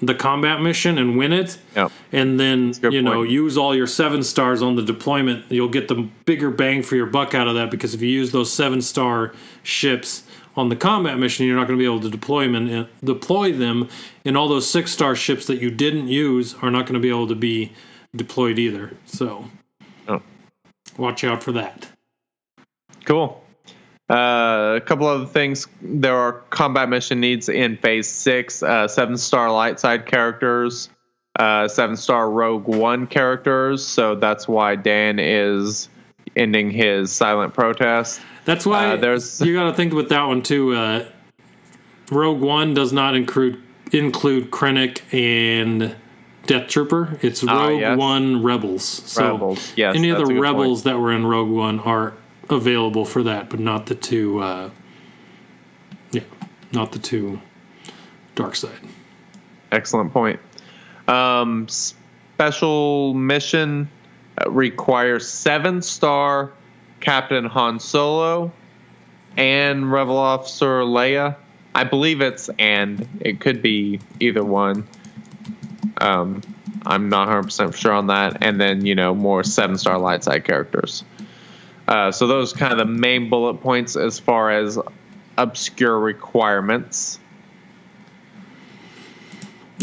the 0.02 0.14
combat 0.14 0.60
mission 0.60 0.98
and 0.98 1.16
win 1.16 1.32
it. 1.32 1.56
Yeah, 1.76 1.88
and 2.10 2.38
then 2.38 2.74
you 2.90 3.00
know 3.02 3.22
use 3.22 3.56
all 3.56 3.74
your 3.74 3.86
seven 3.86 4.22
stars 4.22 4.60
on 4.60 4.76
the 4.76 4.82
deployment. 4.82 5.50
You'll 5.50 5.68
get 5.68 5.88
the 5.88 6.08
bigger 6.26 6.50
bang 6.50 6.82
for 6.82 6.96
your 6.96 7.06
buck 7.06 7.34
out 7.34 7.48
of 7.48 7.54
that 7.54 7.70
because 7.70 7.94
if 7.94 8.02
you 8.02 8.08
use 8.08 8.32
those 8.32 8.52
seven 8.52 8.82
star 8.82 9.32
ships 9.62 10.24
on 10.54 10.68
the 10.68 10.76
combat 10.76 11.18
mission 11.18 11.46
you're 11.46 11.56
not 11.56 11.66
going 11.66 11.78
to 11.78 11.82
be 11.82 11.86
able 11.86 12.00
to 12.00 12.10
deploy 12.10 12.44
them 12.44 12.54
and 12.54 12.86
deploy 13.02 13.52
them 13.52 13.88
and 14.26 14.36
all 14.36 14.48
those 14.48 14.68
six 14.68 14.90
star 14.90 15.16
ships 15.16 15.46
that 15.46 15.62
you 15.62 15.70
didn't 15.70 16.08
use 16.08 16.54
are 16.60 16.70
not 16.70 16.84
going 16.84 16.92
to 16.92 17.00
be 17.00 17.08
able 17.08 17.26
to 17.26 17.34
be 17.34 17.72
deployed 18.14 18.58
either. 18.58 18.94
So 19.06 19.46
Oh. 20.08 20.20
watch 20.98 21.24
out 21.24 21.42
for 21.42 21.52
that. 21.52 21.88
Cool. 23.06 23.41
Uh, 24.10 24.74
a 24.76 24.80
couple 24.84 25.06
other 25.06 25.26
things. 25.26 25.66
There 25.80 26.14
are 26.16 26.32
combat 26.50 26.88
mission 26.88 27.20
needs 27.20 27.48
in 27.48 27.76
phase 27.78 28.08
six. 28.08 28.62
Uh, 28.62 28.86
seven 28.88 29.16
star 29.16 29.50
light 29.50 29.80
side 29.80 30.04
characters, 30.06 30.90
uh, 31.38 31.68
seven 31.68 31.96
star 31.96 32.30
rogue 32.30 32.66
one 32.66 33.06
characters. 33.06 33.84
So 33.86 34.14
that's 34.14 34.46
why 34.46 34.76
Dan 34.76 35.18
is 35.18 35.88
ending 36.36 36.70
his 36.70 37.10
silent 37.12 37.54
protest. 37.54 38.20
That's 38.44 38.66
why 38.66 38.92
Uh, 38.92 38.96
there's- 38.96 39.40
you 39.40 39.54
got 39.54 39.64
to 39.64 39.72
think 39.74 39.92
with 39.94 40.08
that 40.10 40.24
one 40.24 40.42
too. 40.42 40.74
Uh, 40.74 41.04
Rogue 42.10 42.40
One 42.40 42.74
does 42.74 42.92
not 42.92 43.14
include 43.14 43.58
include 43.92 44.50
Krennic 44.50 45.00
and 45.12 45.94
Death 46.46 46.68
Trooper. 46.68 47.18
It's 47.22 47.44
Ah, 47.46 47.66
Rogue 47.68 47.80
yes. 47.80 47.96
One 47.98 48.42
Rebels. 48.42 48.82
So 48.84 49.32
Rebels, 49.32 49.72
yes, 49.76 49.94
any 49.96 50.10
of 50.10 50.18
the 50.18 50.34
rebels 50.34 50.82
that 50.82 50.98
were 50.98 51.12
in 51.12 51.24
Rogue 51.26 51.50
One 51.50 51.78
are 51.80 52.12
available 52.52 53.04
for 53.04 53.22
that, 53.24 53.50
but 53.50 53.60
not 53.60 53.86
the 53.86 53.94
two. 53.94 54.40
Uh, 54.40 54.70
yeah, 56.10 56.22
not 56.72 56.92
the 56.92 56.98
two 56.98 57.40
dark 58.34 58.54
side. 58.56 58.80
Excellent 59.70 60.12
point. 60.12 60.38
Um, 61.08 61.66
special 61.68 63.14
mission 63.14 63.88
uh, 64.38 64.50
requires 64.50 65.28
seven 65.28 65.82
star 65.82 66.52
Captain 67.00 67.44
Han 67.44 67.80
Solo 67.80 68.52
and 69.36 69.90
Rebel 69.90 70.16
Officer 70.16 70.82
Leia. 70.82 71.36
I 71.74 71.84
believe 71.84 72.20
it's 72.20 72.50
and. 72.58 73.08
It 73.20 73.40
could 73.40 73.62
be 73.62 74.00
either 74.20 74.44
one. 74.44 74.86
Um, 75.98 76.42
I'm 76.84 77.08
not 77.08 77.28
100% 77.28 77.74
sure 77.74 77.92
on 77.92 78.08
that. 78.08 78.38
And 78.40 78.60
then, 78.60 78.84
you 78.84 78.94
know, 78.94 79.14
more 79.14 79.42
seven 79.44 79.78
star 79.78 79.98
light 79.98 80.24
side 80.24 80.44
characters. 80.44 81.04
Uh, 81.88 82.10
so 82.12 82.26
those 82.26 82.52
kind 82.52 82.72
of 82.72 82.78
the 82.78 82.84
main 82.84 83.28
bullet 83.28 83.54
points 83.54 83.96
as 83.96 84.18
far 84.18 84.50
as 84.50 84.78
obscure 85.36 85.98
requirements. 85.98 87.18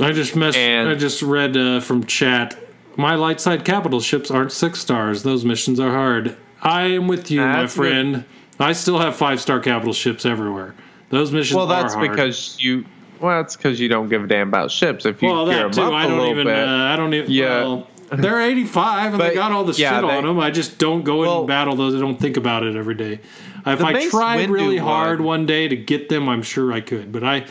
I 0.02 0.12
just 0.12 0.36
mess- 0.36 0.56
And- 0.56 0.90
I 0.90 0.96
just 0.96 1.22
read 1.22 1.58
uh, 1.58 1.80
from 1.82 2.06
chat. 2.06 2.58
My 2.96 3.16
light 3.16 3.40
side 3.42 3.66
capital 3.66 4.00
ships 4.00 4.32
aren't 4.32 4.52
six 4.52 4.80
stars. 4.80 5.24
Those 5.24 5.46
missions 5.46 5.80
are 5.80 5.92
hard. 5.92 6.36
I 6.62 6.84
am 6.84 7.08
with 7.08 7.32
you, 7.32 7.42
my 7.42 7.62
That's 7.62 7.74
good. 7.76 7.80
friend. 7.82 8.26
I 8.60 8.74
still 8.74 9.00
have 9.00 9.16
five 9.16 9.40
star 9.40 9.60
capital 9.60 9.94
ships 9.94 10.26
everywhere. 10.26 10.76
Those 11.10 11.32
missions 11.32 11.56
Well, 11.56 11.68
that's 11.68 11.94
are 11.96 12.00
hard. 12.00 12.12
because 12.12 12.58
you. 12.60 12.86
Well, 13.22 13.42
that's 13.42 13.56
because 13.56 13.80
you 13.80 13.88
don't 13.90 14.10
give 14.10 14.24
a 14.24 14.28
damn 14.28 14.48
about 14.50 14.72
ships. 14.72 15.06
If 15.06 15.22
you 15.22 15.30
well, 15.30 15.46
that 15.46 15.74
too. 15.74 15.82
I 15.82 16.06
a 16.06 16.08
don't 16.08 16.18
little 16.18 16.32
even. 16.32 16.48
bit, 16.48 16.68
Uh, 16.68 16.72
I 16.72 16.96
don't 16.96 17.14
even. 17.14 17.32
Yeah. 17.32 17.48
Well, 17.64 17.88
they're 18.18 18.42
85 18.42 19.14
and 19.14 19.22
they 19.22 19.34
got 19.34 19.52
all 19.52 19.64
the 19.64 19.74
yeah, 19.74 19.96
shit 19.96 20.04
on 20.04 20.24
them. 20.26 20.40
I 20.40 20.52
just 20.52 20.78
don't 20.78 21.04
go 21.04 21.24
in 21.24 21.30
Well- 21.30 21.40
and 21.40 21.48
battle 21.48 21.76
those. 21.76 21.96
I 21.96 22.00
don't 22.00 22.20
think 22.20 22.38
about 22.38 22.64
it 22.64 22.76
every 22.76 22.96
day. 22.96 23.20
If 23.66 23.84
I 23.84 24.08
tried 24.10 24.50
Windu 24.50 24.52
really 24.52 24.78
hard 24.78 25.20
one- 25.20 25.28
one 25.28 25.46
day 25.46 25.68
to 25.68 25.76
get 25.76 26.10
them, 26.10 26.30
I'm 26.30 26.42
sure 26.42 26.72
I 26.72 26.82
could. 26.82 27.12
But 27.12 27.24
I, 27.24 27.46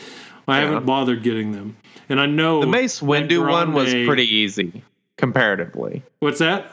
I 0.47 0.59
haven't 0.61 0.87
bothered 0.87 1.23
getting 1.23 1.53
them. 1.53 1.77
And 2.09 2.21
I 2.21 2.27
know 2.27 2.61
the 2.61 2.67
Mace 2.67 3.01
Windu 3.01 3.49
one 3.49 3.73
was 3.73 3.93
pretty 3.93 4.27
easy 4.27 4.83
comparatively. 5.17 6.03
What's 6.21 6.39
that? 6.39 6.73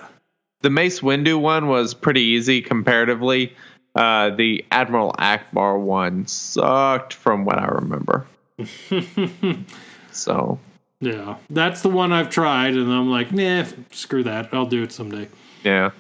The 0.61 0.69
Mace 0.69 1.01
Windu 1.01 1.39
one 1.39 1.67
was 1.67 1.93
pretty 1.93 2.21
easy 2.21 2.61
comparatively. 2.61 3.53
Uh, 3.93 4.29
the 4.31 4.65
Admiral 4.71 5.13
Ackbar 5.19 5.79
one 5.79 6.25
sucked 6.27 7.13
from 7.13 7.45
what 7.45 7.59
I 7.59 7.65
remember. 7.65 8.25
so 10.11 10.59
Yeah, 11.05 11.37
that's 11.49 11.81
the 11.81 11.89
one 11.89 12.11
I've 12.11 12.29
tried, 12.29 12.73
and 12.73 12.91
I'm 12.91 13.09
like, 13.09 13.31
nah, 13.31 13.65
screw 13.91 14.23
that. 14.23 14.53
I'll 14.53 14.65
do 14.65 14.83
it 14.83 14.91
someday. 14.91 15.27
yeah. 15.63 15.91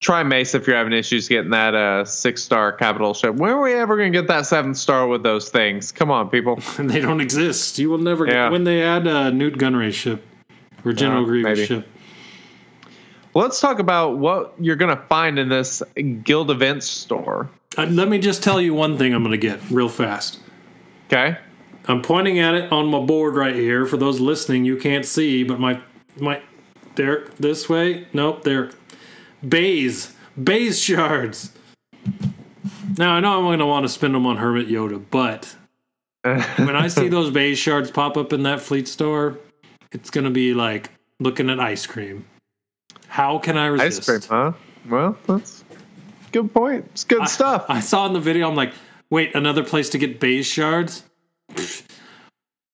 try 0.00 0.22
Mace 0.22 0.54
if 0.54 0.66
you're 0.66 0.76
having 0.76 0.92
issues 0.92 1.26
getting 1.28 1.50
that 1.50 1.74
uh, 1.74 2.04
six 2.04 2.42
star 2.42 2.70
capital 2.72 3.12
ship. 3.12 3.34
When 3.34 3.50
are 3.50 3.60
we 3.60 3.74
ever 3.74 3.96
going 3.96 4.12
to 4.12 4.18
get 4.18 4.28
that 4.28 4.46
seventh 4.46 4.76
star 4.76 5.08
with 5.08 5.22
those 5.24 5.48
things? 5.50 5.90
Come 5.90 6.10
on, 6.10 6.28
people. 6.30 6.60
And 6.78 6.88
they 6.88 7.00
don't 7.00 7.20
exist. 7.20 7.78
You 7.78 7.90
will 7.90 7.98
never 7.98 8.24
Yeah. 8.26 8.44
get 8.46 8.52
when 8.52 8.64
they 8.64 8.82
add 8.82 9.06
a 9.06 9.32
Nute 9.32 9.58
Gunray 9.58 9.92
ship 9.92 10.24
or 10.84 10.92
General 10.92 11.22
Yeah, 11.22 11.26
Grievous 11.26 11.58
maybe. 11.58 11.66
ship. 11.66 11.88
Let's 13.34 13.60
talk 13.60 13.80
about 13.80 14.16
what 14.18 14.54
you're 14.60 14.76
going 14.76 14.96
to 14.96 15.02
find 15.08 15.38
in 15.38 15.48
this 15.48 15.82
guild 16.22 16.50
events 16.50 16.86
store. 16.86 17.50
Uh, 17.76 17.84
let 17.86 18.08
me 18.08 18.18
just 18.18 18.42
tell 18.42 18.60
you 18.60 18.72
one 18.74 18.96
thing 18.96 19.12
I'm 19.12 19.22
going 19.22 19.32
to 19.32 19.36
get 19.38 19.60
real 19.70 19.88
fast. 19.90 20.38
Okay. 21.12 21.36
I'm 21.88 22.02
pointing 22.02 22.38
at 22.38 22.54
it 22.54 22.72
on 22.72 22.86
my 22.88 23.00
board 23.00 23.36
right 23.36 23.54
here. 23.54 23.86
For 23.86 23.96
those 23.96 24.20
listening, 24.20 24.64
you 24.64 24.76
can't 24.76 25.04
see, 25.04 25.44
but 25.44 25.60
my 25.60 25.80
my 26.16 26.42
there 26.96 27.28
this 27.38 27.68
way. 27.68 28.06
Nope, 28.12 28.42
there. 28.42 28.70
Baze, 29.46 30.14
Baze 30.42 30.80
shards. 30.82 31.52
Now 32.98 33.12
I 33.12 33.20
know 33.20 33.38
I'm 33.38 33.44
going 33.44 33.58
to 33.58 33.66
want 33.66 33.84
to 33.84 33.88
spend 33.88 34.14
them 34.14 34.26
on 34.26 34.38
Hermit 34.38 34.68
Yoda, 34.68 35.02
but 35.10 35.54
when 36.22 36.74
I 36.74 36.88
see 36.88 37.08
those 37.08 37.30
Baze 37.30 37.58
shards 37.58 37.90
pop 37.90 38.16
up 38.16 38.32
in 38.32 38.42
that 38.44 38.60
fleet 38.60 38.88
store, 38.88 39.38
it's 39.92 40.10
going 40.10 40.24
to 40.24 40.30
be 40.30 40.54
like 40.54 40.90
looking 41.20 41.50
at 41.50 41.60
ice 41.60 41.86
cream. 41.86 42.24
How 43.08 43.38
can 43.38 43.56
I 43.56 43.66
resist? 43.66 44.08
Ice 44.08 44.26
cream, 44.26 44.30
huh? 44.30 44.52
Well, 44.88 45.18
that's 45.26 45.64
good 46.32 46.52
point. 46.52 46.86
It's 46.92 47.04
good 47.04 47.28
stuff. 47.28 47.66
I 47.68 47.80
saw 47.80 48.06
in 48.06 48.12
the 48.12 48.20
video. 48.20 48.48
I'm 48.48 48.56
like, 48.56 48.72
wait, 49.10 49.34
another 49.34 49.62
place 49.62 49.90
to 49.90 49.98
get 49.98 50.18
Baze 50.18 50.46
shards. 50.46 51.04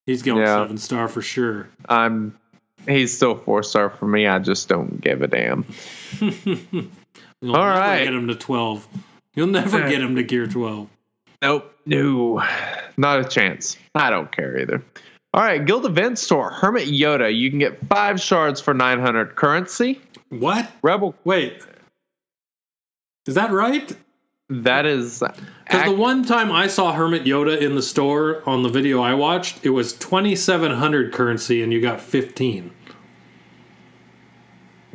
He's 0.07 0.23
going 0.23 0.40
Yeah. 0.43 0.62
seven 0.62 0.78
star 0.78 1.09
for 1.09 1.23
sure. 1.23 1.69
I'm. 1.89 2.39
He's 2.89 3.15
still 3.16 3.36
four 3.36 3.62
star 3.62 3.90
for 3.90 4.07
me. 4.07 4.27
I 4.27 4.39
just 4.40 4.69
don't 4.69 5.01
give 5.01 5.23
a 5.23 5.28
damn. 5.28 5.65
You'll 6.20 7.57
All 7.57 7.65
never 7.65 7.78
right. 7.78 8.05
get 8.05 8.12
him 8.15 8.27
to 8.28 8.35
12. 8.35 8.89
You'll 9.35 9.47
never 9.49 9.89
get 9.89 10.01
him 10.03 10.16
to 10.16 10.23
gear 10.24 10.47
12. 10.47 10.89
Nope. 11.43 11.74
No. 11.86 12.43
Not 12.97 13.20
a 13.20 13.24
chance. 13.24 13.77
I 13.94 14.11
don't 14.11 14.31
care 14.32 14.59
either. 14.59 14.82
All 15.35 15.43
right, 15.43 15.65
Guild 15.65 15.86
Event 15.86 16.19
Store, 16.19 16.51
Hermit 16.51 16.89
Yoda. 16.89 17.35
You 17.35 17.49
can 17.51 17.59
get 17.59 17.85
five 17.86 18.20
shards 18.20 18.61
for 18.61 18.74
900 18.74 19.35
currency. 19.35 20.01
What? 20.28 20.70
Rebel. 20.82 21.15
Wait. 21.24 21.62
Is 23.27 23.35
that 23.36 23.51
right? 23.53 23.97
That 24.61 24.85
is. 24.85 25.20
Because 25.65 25.87
the 25.87 25.97
one 25.97 26.24
time 26.24 26.53
I 26.53 26.66
saw 26.66 26.93
Hermit 26.93 27.24
Yoda 27.24 27.59
in 27.59 27.74
the 27.74 27.83
store 27.83 28.43
on 28.47 28.62
the 28.62 28.69
video 28.69 29.01
I 29.01 29.15
watched, 29.15 29.65
it 29.65 29.70
was 29.70 29.95
2,700 29.95 31.11
currency 31.12 31.62
and 31.62 31.73
you 31.73 31.81
got 31.81 32.01
15. 32.03 32.70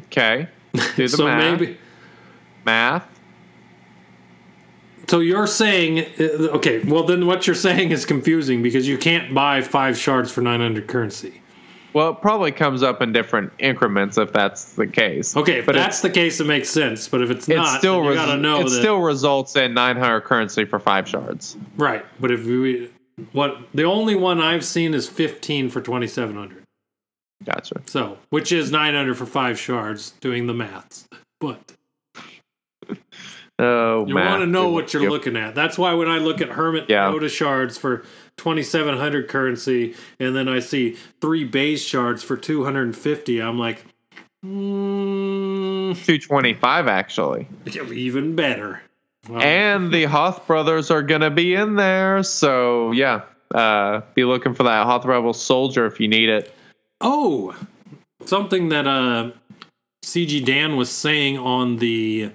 Okay. 0.06 0.48
Do 0.74 0.82
the 0.98 1.08
so 1.10 1.26
math. 1.26 1.60
maybe. 1.60 1.78
math. 2.66 3.08
So 5.08 5.20
you're 5.20 5.48
saying. 5.48 6.06
uh, 6.20 6.50
Okay, 6.58 6.80
well, 6.84 7.04
then 7.04 7.26
what 7.26 7.48
you're 7.48 7.56
saying 7.56 7.92
is 7.92 8.06
confusing 8.06 8.62
because 8.62 8.88
you 8.88 8.98
can't 8.98 9.34
buy 9.34 9.62
five 9.62 9.98
shards 9.98 10.32
for 10.32 10.42
900 10.42 10.88
currency. 10.88 11.42
Well, 11.94 12.10
it 12.12 12.22
probably 12.22 12.52
comes 12.52 12.84
up 12.84 13.02
in 13.02 13.12
different 13.12 13.52
increments 13.60 14.18
if 14.18 14.32
that's 14.34 14.74
the 14.74 14.86
case. 14.86 15.36
Okay, 15.36 15.60
if 15.60 15.66
but 15.66 15.74
that's 15.76 16.02
the 16.02 16.10
case, 16.10 16.40
it 16.40 16.46
makes 16.46 16.70
sense. 16.70 17.08
But 17.08 17.22
if 17.22 17.30
it's 17.32 17.48
not, 17.48 17.80
still 17.80 17.96
then 17.96 18.04
you 18.04 18.10
res- 18.10 18.18
gotta 18.20 18.38
know 18.38 18.60
it 18.62 18.64
that. 18.66 18.70
still 18.70 19.00
results 19.00 19.56
in 19.56 19.74
900 19.74 20.22
currency 20.22 20.66
for 20.66 20.80
five 20.80 21.08
shards. 21.08 21.58
Right, 21.78 22.06
but 22.20 22.30
if 22.32 22.46
we 22.46 22.90
what 23.32 23.58
the 23.74 23.84
only 23.84 24.16
one 24.16 24.40
I've 24.40 24.64
seen 24.66 24.94
is 24.94 25.08
15 25.10 25.70
for 25.70 25.82
2700. 25.82 26.64
Gotcha. 27.44 27.82
So, 27.86 28.18
which 28.30 28.52
is 28.52 28.72
900 28.72 29.16
for 29.18 29.26
5 29.26 29.60
shards 29.60 30.12
doing 30.22 30.48
the 30.48 30.54
maths. 30.54 31.08
But 31.40 31.74
Oh, 33.60 34.06
you 34.06 34.14
want 34.14 34.42
to 34.42 34.46
know 34.46 34.70
what 34.70 34.94
you're 34.94 35.10
looking 35.10 35.36
at. 35.36 35.56
That's 35.56 35.78
why 35.80 35.94
when 35.94 36.08
I 36.08 36.20
look 36.20 36.42
at 36.42 36.50
Hermit 36.50 36.90
Yeah. 36.90 37.28
Shards 37.28 37.76
for 37.78 38.04
2700 38.38 39.28
currency 39.28 39.96
and 40.20 40.36
then 40.36 40.48
I 40.48 40.60
see 40.60 40.98
3 41.22 41.44
base 41.46 41.84
shards 41.84 42.24
for 42.24 42.38
250, 42.38 43.42
I'm 43.42 43.58
like 43.60 43.84
mm, 44.46 45.94
225 45.96 46.88
actually. 46.88 47.48
even 47.66 48.36
better. 48.36 48.82
Well, 49.30 49.42
And 49.42 49.92
the 49.92 50.06
Hoth 50.06 50.48
brothers 50.48 50.90
are 50.92 51.02
gonna 51.02 51.30
be 51.30 51.54
in 51.54 51.76
there, 51.76 52.24
so 52.24 52.92
yeah. 52.92 53.22
Uh, 53.54 54.02
be 54.14 54.26
looking 54.26 54.54
for 54.54 54.64
that 54.64 54.86
Hoth 54.86 55.06
Rebel 55.06 55.34
soldier 55.34 55.86
if 55.86 56.00
you 56.00 56.08
need 56.08 56.28
it. 56.30 56.54
Oh, 57.00 57.56
something 58.26 58.70
that 58.70 58.88
uh, 58.88 59.32
CG 60.04 60.44
Dan 60.46 60.76
was 60.76 60.90
saying 60.90 61.38
on 61.38 61.78
the 61.78 62.32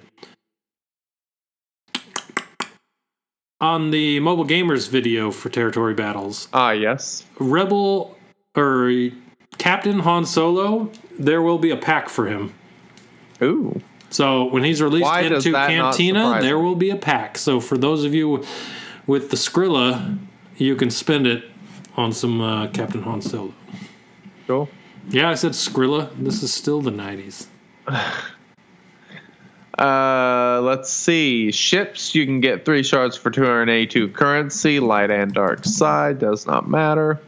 on 3.63 3.91
the 3.91 4.19
mobile 4.19 4.45
gamers 4.45 4.89
video 4.89 5.31
for 5.31 5.47
territory 5.47 5.93
battles. 5.93 6.49
Ah, 6.51 6.71
yes. 6.71 7.23
Rebel 7.39 8.17
or 8.57 8.91
Captain 9.57 9.99
Han 9.99 10.25
Solo, 10.25 10.91
there 11.17 11.41
will 11.41 11.57
be 11.57 11.71
a 11.71 11.77
pack 11.77 12.09
for 12.09 12.27
him. 12.27 12.53
Ooh. 13.41 13.81
So 14.09 14.43
when 14.43 14.65
he's 14.65 14.81
released 14.81 15.05
Why 15.05 15.21
into 15.21 15.53
Cantina, 15.53 16.39
there 16.41 16.59
will 16.59 16.75
be 16.75 16.89
a 16.89 16.97
pack. 16.97 17.37
So 17.37 17.61
for 17.61 17.77
those 17.77 18.03
of 18.03 18.13
you 18.13 18.43
with 19.07 19.31
the 19.31 19.37
Skrilla, 19.37 20.19
you 20.57 20.75
can 20.75 20.91
spend 20.91 21.25
it 21.25 21.45
on 21.95 22.11
some 22.11 22.41
uh, 22.41 22.67
Captain 22.67 23.01
Han 23.03 23.21
Solo. 23.21 23.53
Cool. 24.45 24.67
Yeah, 25.09 25.29
I 25.29 25.35
said 25.35 25.53
Skrilla. 25.53 26.09
This 26.17 26.43
is 26.43 26.53
still 26.53 26.81
the 26.81 26.91
90s. 26.91 27.47
Uh, 29.83 30.61
let's 30.63 30.89
see. 30.89 31.51
Ships, 31.51 32.15
you 32.15 32.25
can 32.25 32.39
get 32.39 32.63
three 32.63 32.83
shards 32.83 33.17
for 33.17 33.29
282 33.29 34.07
currency. 34.09 34.79
Light 34.79 35.11
and 35.11 35.33
dark 35.33 35.65
side 35.65 36.19
does 36.19 36.47
not 36.47 36.69
matter. 36.69 37.19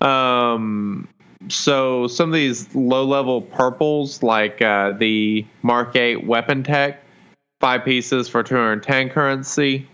Um, 0.00 1.06
so 1.48 2.06
some 2.06 2.30
of 2.30 2.34
these 2.34 2.74
low 2.74 3.04
level 3.04 3.42
purples, 3.42 4.22
like 4.22 4.62
uh, 4.62 4.92
the 4.92 5.44
Mark 5.60 5.94
8 5.94 6.26
weapon 6.26 6.62
tech, 6.62 7.02
five 7.60 7.84
pieces 7.84 8.26
for 8.26 8.42
210 8.42 9.10
currency. 9.10 9.86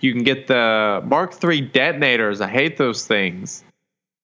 You 0.00 0.12
can 0.14 0.22
get 0.22 0.46
the 0.46 1.02
Mark 1.04 1.34
3 1.34 1.60
detonators. 1.60 2.40
I 2.40 2.48
hate 2.48 2.78
those 2.78 3.06
things. 3.06 3.62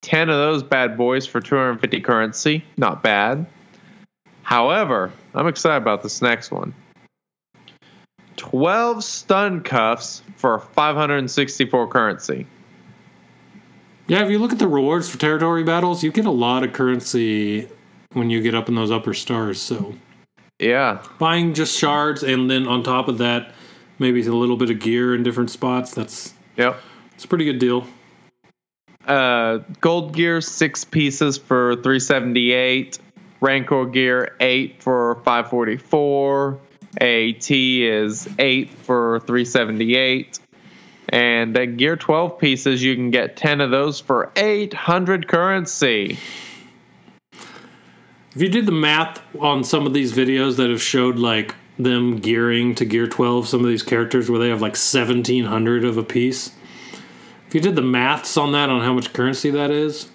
10 0.00 0.30
of 0.30 0.36
those 0.36 0.62
bad 0.62 0.96
boys 0.96 1.26
for 1.26 1.42
250 1.42 2.00
currency. 2.00 2.64
Not 2.78 3.02
bad. 3.02 3.44
However, 4.50 5.12
I'm 5.32 5.46
excited 5.46 5.80
about 5.80 6.02
this 6.02 6.20
next 6.20 6.50
one. 6.50 6.74
12 8.36 9.04
stun 9.04 9.60
cuffs 9.60 10.22
for 10.34 10.58
564 10.58 11.86
currency. 11.86 12.46
Yeah, 14.08 14.24
if 14.24 14.30
you 14.30 14.40
look 14.40 14.50
at 14.50 14.58
the 14.58 14.66
rewards 14.66 15.08
for 15.08 15.18
territory 15.18 15.62
battles, 15.62 16.02
you 16.02 16.10
get 16.10 16.26
a 16.26 16.32
lot 16.32 16.64
of 16.64 16.72
currency 16.72 17.68
when 18.12 18.28
you 18.28 18.42
get 18.42 18.56
up 18.56 18.68
in 18.68 18.74
those 18.74 18.90
upper 18.90 19.14
stars. 19.14 19.62
So 19.62 19.94
Yeah. 20.58 20.98
buying 21.20 21.54
just 21.54 21.78
shards 21.78 22.24
and 22.24 22.50
then 22.50 22.66
on 22.66 22.82
top 22.82 23.06
of 23.06 23.18
that, 23.18 23.54
maybe 24.00 24.20
a 24.26 24.32
little 24.32 24.56
bit 24.56 24.68
of 24.68 24.80
gear 24.80 25.14
in 25.14 25.22
different 25.22 25.50
spots. 25.50 25.94
That's 25.94 26.34
Yep. 26.56 26.76
it's 27.14 27.24
a 27.24 27.28
pretty 27.28 27.44
good 27.44 27.60
deal. 27.60 27.86
Uh, 29.06 29.58
gold 29.80 30.12
gear, 30.12 30.40
six 30.40 30.84
pieces 30.84 31.38
for 31.38 31.76
378. 31.76 32.98
Rancor 33.40 33.86
gear, 33.86 34.36
eight 34.40 34.82
for 34.82 35.16
544. 35.24 36.58
AT 37.00 37.50
is 37.50 38.28
eight 38.38 38.70
for 38.70 39.20
378. 39.20 40.38
And 41.08 41.56
uh, 41.56 41.66
gear 41.66 41.96
12 41.96 42.38
pieces, 42.38 42.82
you 42.82 42.94
can 42.94 43.10
get 43.10 43.36
10 43.36 43.60
of 43.60 43.70
those 43.70 44.00
for 44.00 44.30
800 44.36 45.26
currency. 45.26 46.18
If 47.32 48.40
you 48.40 48.48
did 48.48 48.66
the 48.66 48.72
math 48.72 49.20
on 49.40 49.64
some 49.64 49.86
of 49.86 49.92
these 49.92 50.12
videos 50.12 50.56
that 50.56 50.70
have 50.70 50.82
showed 50.82 51.18
like 51.18 51.54
them 51.78 52.18
gearing 52.18 52.74
to 52.76 52.84
gear 52.84 53.08
12, 53.08 53.48
some 53.48 53.60
of 53.60 53.66
these 53.66 53.82
characters 53.82 54.30
where 54.30 54.38
they 54.38 54.50
have 54.50 54.60
like 54.60 54.76
1700 54.76 55.84
of 55.84 55.96
a 55.96 56.04
piece. 56.04 56.52
If 57.48 57.54
you 57.54 57.60
did 57.60 57.74
the 57.74 57.82
maths 57.82 58.36
on 58.36 58.52
that 58.52 58.68
on 58.70 58.82
how 58.82 58.92
much 58.92 59.12
currency 59.12 59.50
that 59.50 59.72
is 59.72 60.08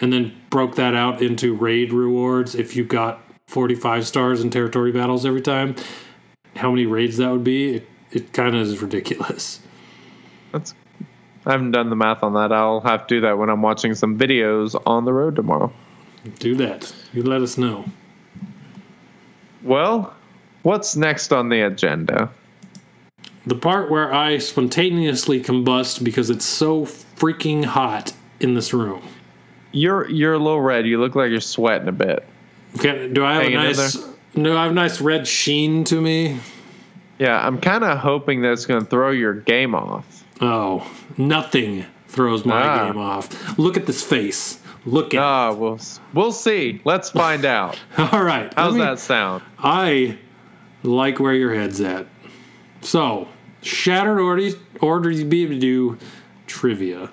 and 0.00 0.12
then 0.12 0.34
broke 0.50 0.76
that 0.76 0.94
out 0.94 1.22
into 1.22 1.54
raid 1.54 1.92
rewards 1.92 2.54
if 2.54 2.76
you 2.76 2.84
got 2.84 3.22
45 3.46 4.06
stars 4.06 4.42
in 4.42 4.50
territory 4.50 4.92
battles 4.92 5.24
every 5.24 5.40
time, 5.40 5.74
how 6.56 6.70
many 6.70 6.86
raids 6.86 7.16
that 7.16 7.30
would 7.30 7.44
be, 7.44 7.76
it, 7.76 7.88
it 8.12 8.32
kind 8.32 8.54
of 8.54 8.62
is 8.62 8.80
ridiculous. 8.82 9.60
That's 10.52 10.74
I 11.46 11.52
haven't 11.52 11.70
done 11.70 11.88
the 11.88 11.96
math 11.96 12.22
on 12.22 12.34
that. 12.34 12.52
I'll 12.52 12.82
have 12.82 13.06
to 13.06 13.14
do 13.16 13.20
that 13.22 13.38
when 13.38 13.48
I'm 13.48 13.62
watching 13.62 13.94
some 13.94 14.18
videos 14.18 14.80
on 14.84 15.06
the 15.06 15.14
road 15.14 15.34
tomorrow. 15.34 15.72
Do 16.40 16.54
that. 16.56 16.94
You 17.14 17.22
let 17.22 17.40
us 17.40 17.56
know. 17.56 17.86
Well, 19.62 20.14
what's 20.62 20.94
next 20.94 21.32
on 21.32 21.48
the 21.48 21.62
agenda? 21.62 22.30
The 23.46 23.54
part 23.54 23.90
where 23.90 24.12
I 24.12 24.36
spontaneously 24.36 25.42
combust 25.42 26.04
because 26.04 26.28
it's 26.28 26.44
so 26.44 26.84
freaking 26.84 27.64
hot 27.64 28.12
in 28.40 28.52
this 28.52 28.74
room. 28.74 29.02
You're 29.72 30.08
you're 30.10 30.34
a 30.34 30.38
little 30.38 30.60
red. 30.60 30.86
You 30.86 31.00
look 31.00 31.14
like 31.14 31.30
you're 31.30 31.40
sweating 31.40 31.88
a 31.88 31.92
bit. 31.92 32.24
Okay, 32.76 33.08
do 33.12 33.24
I 33.24 33.34
have 33.34 33.42
Hanging 33.42 33.58
a 33.58 33.62
nice 33.64 33.96
No, 34.34 34.56
I 34.56 34.62
have 34.62 34.72
a 34.72 34.74
nice 34.74 35.00
red 35.00 35.26
sheen 35.26 35.84
to 35.84 36.00
me. 36.00 36.38
Yeah, 37.18 37.44
I'm 37.44 37.60
kind 37.60 37.82
of 37.84 37.98
hoping 37.98 38.42
that's 38.42 38.66
going 38.66 38.80
to 38.80 38.86
throw 38.86 39.10
your 39.10 39.34
game 39.34 39.74
off. 39.74 40.24
Oh, 40.40 40.88
nothing 41.16 41.84
throws 42.06 42.44
my 42.44 42.62
Ah. 42.62 42.86
game 42.86 42.98
off. 43.00 43.58
Look 43.58 43.76
at 43.76 43.86
this 43.86 44.02
face. 44.04 44.60
Look 44.86 45.12
at. 45.14 45.20
Ah, 45.20 45.52
we'll 45.52 45.80
we'll 46.14 46.32
see. 46.32 46.80
Let's 46.84 47.10
find 47.10 47.44
out. 47.58 47.78
All 47.98 48.22
right. 48.22 48.52
How's 48.56 48.74
me- 48.74 48.80
that 48.80 48.98
sound? 49.00 49.42
I 49.58 50.16
like 50.84 51.18
where 51.18 51.34
your 51.34 51.52
head's 51.54 51.80
at. 51.80 52.06
So, 52.80 53.26
shattered 53.62 54.20
orders 54.20 54.54
orders 54.80 55.24
be 55.24 55.42
able 55.42 55.54
to 55.54 55.60
do 55.60 55.98
trivia. 56.46 57.10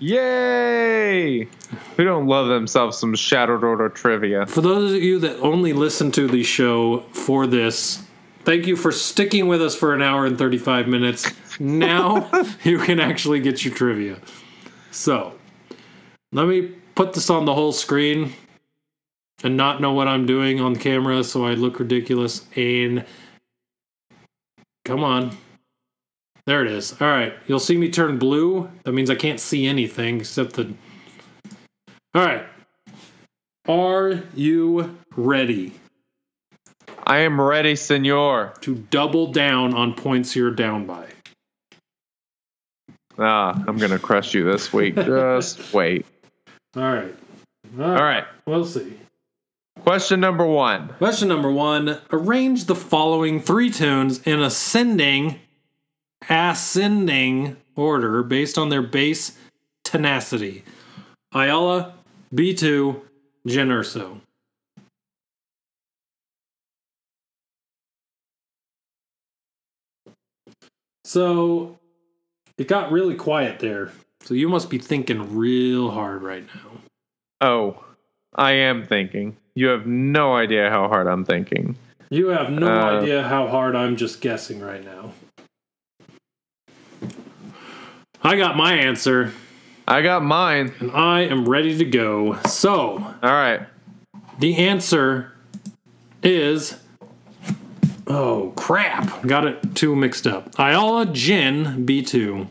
Yay! 0.00 1.48
Who 1.96 2.04
don't 2.04 2.28
love 2.28 2.48
themselves 2.48 2.98
some 2.98 3.14
Shattered 3.14 3.64
Order 3.64 3.88
trivia? 3.88 4.46
For 4.46 4.60
those 4.60 4.92
of 4.92 5.02
you 5.02 5.18
that 5.20 5.38
only 5.40 5.72
listen 5.72 6.12
to 6.12 6.28
the 6.28 6.44
show 6.44 7.00
for 7.12 7.46
this, 7.46 8.02
thank 8.44 8.66
you 8.66 8.76
for 8.76 8.92
sticking 8.92 9.48
with 9.48 9.60
us 9.60 9.74
for 9.74 9.94
an 9.94 10.02
hour 10.02 10.24
and 10.24 10.38
35 10.38 10.86
minutes. 10.86 11.32
Now 11.58 12.30
you 12.64 12.78
can 12.78 13.00
actually 13.00 13.40
get 13.40 13.64
your 13.64 13.74
trivia. 13.74 14.18
So, 14.92 15.34
let 16.32 16.46
me 16.46 16.74
put 16.94 17.14
this 17.14 17.30
on 17.30 17.44
the 17.44 17.54
whole 17.54 17.72
screen 17.72 18.34
and 19.42 19.56
not 19.56 19.80
know 19.80 19.92
what 19.92 20.06
I'm 20.06 20.26
doing 20.26 20.60
on 20.60 20.76
camera 20.76 21.24
so 21.24 21.44
I 21.44 21.54
look 21.54 21.80
ridiculous. 21.80 22.46
And 22.54 23.04
come 24.84 25.02
on. 25.02 25.36
There 26.48 26.64
it 26.64 26.72
is. 26.72 26.98
All 26.98 27.08
right. 27.08 27.34
You'll 27.46 27.60
see 27.60 27.76
me 27.76 27.90
turn 27.90 28.18
blue. 28.18 28.70
That 28.84 28.92
means 28.92 29.10
I 29.10 29.16
can't 29.16 29.38
see 29.38 29.66
anything 29.66 30.20
except 30.20 30.54
the. 30.54 30.72
All 32.14 32.24
right. 32.24 32.46
Are 33.68 34.22
you 34.34 34.96
ready 35.14 35.74
I 37.06 37.18
am 37.18 37.38
ready, 37.38 37.76
senor. 37.76 38.54
to 38.62 38.76
double 38.76 39.30
down 39.30 39.74
on 39.74 39.92
points 39.92 40.34
you're 40.34 40.50
down 40.50 40.86
by? 40.86 41.04
Ah, 43.18 43.62
I'm 43.66 43.76
gonna 43.76 43.98
crush 43.98 44.32
you 44.32 44.44
this 44.44 44.72
week. 44.72 44.94
Just 44.94 45.74
wait. 45.74 46.06
All 46.74 46.82
right. 46.82 47.14
All 47.78 47.92
right. 47.92 48.24
We'll 48.46 48.64
see. 48.64 48.94
Question 49.80 50.20
number 50.20 50.46
one. 50.46 50.88
Question 50.96 51.28
number 51.28 51.52
one 51.52 51.98
Arrange 52.10 52.64
the 52.64 52.74
following 52.74 53.38
three 53.38 53.68
toons 53.68 54.22
in 54.22 54.40
ascending, 54.40 55.40
ascending 56.28 57.56
order 57.76 58.22
based 58.22 58.58
on 58.58 58.68
their 58.68 58.82
base 58.82 59.36
tenacity. 59.84 60.64
Aayla, 61.34 61.92
B2, 62.34 63.00
Jyn 63.46 63.68
Erso. 63.68 64.20
So 71.04 71.78
it 72.56 72.68
got 72.68 72.92
really 72.92 73.14
quiet 73.14 73.60
there. 73.60 73.92
So 74.22 74.34
you 74.34 74.48
must 74.48 74.68
be 74.68 74.78
thinking 74.78 75.36
real 75.36 75.90
hard 75.90 76.22
right 76.22 76.44
now. 76.54 76.70
Oh, 77.40 77.84
I 78.34 78.52
am 78.52 78.84
thinking. 78.84 79.36
You 79.54 79.68
have 79.68 79.86
no 79.86 80.34
idea 80.36 80.70
how 80.70 80.88
hard 80.88 81.06
I'm 81.06 81.24
thinking. 81.24 81.76
You 82.10 82.28
have 82.28 82.50
no 82.50 82.66
Uh, 82.68 83.00
idea 83.00 83.22
how 83.22 83.48
hard 83.48 83.74
I'm 83.76 83.96
just 83.96 84.20
guessing 84.20 84.60
right 84.60 84.84
now. 84.84 85.12
I 88.22 88.36
got 88.36 88.56
my 88.56 88.74
answer 88.74 89.32
I 89.86 90.02
got 90.02 90.22
mine. 90.22 90.74
and 90.80 90.90
I 90.90 91.22
am 91.22 91.48
ready 91.48 91.78
to 91.78 91.84
go. 91.86 92.38
So, 92.46 92.98
All 93.22 93.30
right. 93.32 93.62
the 94.38 94.56
answer 94.56 95.32
is 96.22 96.78
Oh, 98.06 98.52
crap. 98.56 99.22
Got 99.26 99.46
it 99.46 99.74
too 99.74 99.94
mixed 99.96 100.26
up. 100.26 100.52
Aayla 100.56 101.06
Jyn 101.06 101.84
B2. 101.86 102.46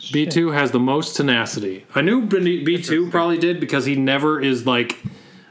B2 0.00 0.52
has 0.54 0.70
the 0.70 0.78
most 0.78 1.16
tenacity. 1.16 1.84
I 1.94 2.00
knew 2.00 2.22
B- 2.26 2.64
B2 2.64 3.10
probably 3.10 3.38
did 3.38 3.60
because 3.60 3.84
he 3.86 3.94
never 3.96 4.40
is 4.40 4.66
like 4.66 4.98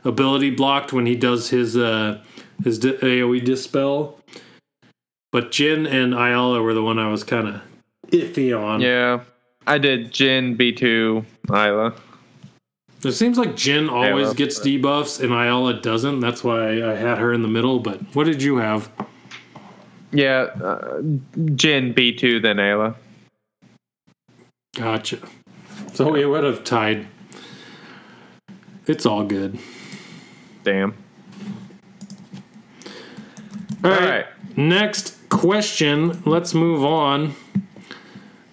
ability 0.04 0.52
blocked 0.52 0.94
when 0.94 1.06
he 1.08 1.16
does 1.16 1.50
his 1.50 1.76
uh 1.76 2.22
his 2.64 2.80
di- 2.80 2.94
AoE 2.98 3.44
dispel. 3.44 4.20
But 5.32 5.52
Jyn 5.52 5.88
and 5.92 6.14
Aayla 6.14 6.64
were 6.64 6.74
the 6.74 6.84
one 6.84 6.98
I 7.00 7.10
was 7.10 7.24
kind 7.24 7.48
of 7.48 7.62
iffy 8.12 8.58
on. 8.58 8.82
Yeah. 8.82 9.22
I 9.68 9.78
did 9.78 10.12
Jyn, 10.12 10.58
B2, 10.58 11.26
Aayla. 11.48 11.98
It 13.04 13.12
seems 13.12 13.38
like 13.38 13.52
Jyn 13.52 13.90
always 13.90 14.26
well, 14.26 14.34
gets 14.34 14.60
debuffs 14.60 15.22
and 15.22 15.32
Aayla 15.32 15.82
doesn't. 15.82 16.20
That's 16.20 16.44
why 16.44 16.84
I 16.84 16.96
had 16.96 17.18
her 17.18 17.34
in 17.34 17.42
the 17.42 17.48
middle. 17.48 17.80
But 17.80 18.00
what 18.16 18.26
did 18.26 18.42
you 18.42 18.58
have? 18.58 18.90
Yeah. 20.12 20.48
Uh, 20.62 21.02
Jyn, 21.36 21.94
B2, 21.94 22.42
then 22.42 22.58
Aayla. 22.58 22.96
Gotcha. 24.76 25.20
So 25.94 26.12
we 26.12 26.26
would 26.26 26.44
have 26.44 26.64
tied. 26.64 27.08
It's 28.88 29.06
all 29.06 29.24
good. 29.24 29.58
Damn. 30.64 30.96
All 33.84 33.92
All 33.92 34.00
right. 34.00 34.10
right. 34.10 34.58
Next 34.58 35.18
question. 35.30 36.22
Let's 36.26 36.54
move 36.54 36.84
on. 36.84 37.36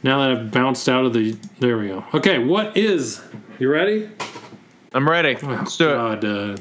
Now 0.03 0.19
that 0.21 0.31
I've 0.31 0.51
bounced 0.51 0.89
out 0.89 1.05
of 1.05 1.13
the. 1.13 1.37
There 1.61 1.79
we 1.79 1.89
go. 1.89 2.05
Okay. 2.15 2.39
What 2.39 2.77
is. 2.77 3.23
You 3.59 3.71
ready? 3.71 4.09
I'm 4.93 5.09
ready. 5.09 5.37
Let's 5.43 5.77
do 5.77 5.89
it. 5.91 6.25
Uh, 6.25 6.57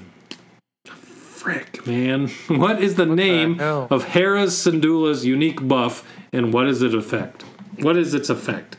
frick, 0.86 1.86
man. 1.88 2.28
What 2.48 2.82
is 2.82 2.96
the 2.96 3.06
name 3.06 3.58
hell? 3.58 3.88
of 3.90 4.04
Hera's 4.06 4.54
Syndulla's 4.54 5.26
unique 5.26 5.68
buff 5.68 6.08
and 6.32 6.54
what 6.54 6.68
is 6.68 6.82
its 6.82 6.94
effect? 6.94 7.44
What 7.80 7.98
is 7.98 8.14
its 8.14 8.30
effect? 8.30 8.78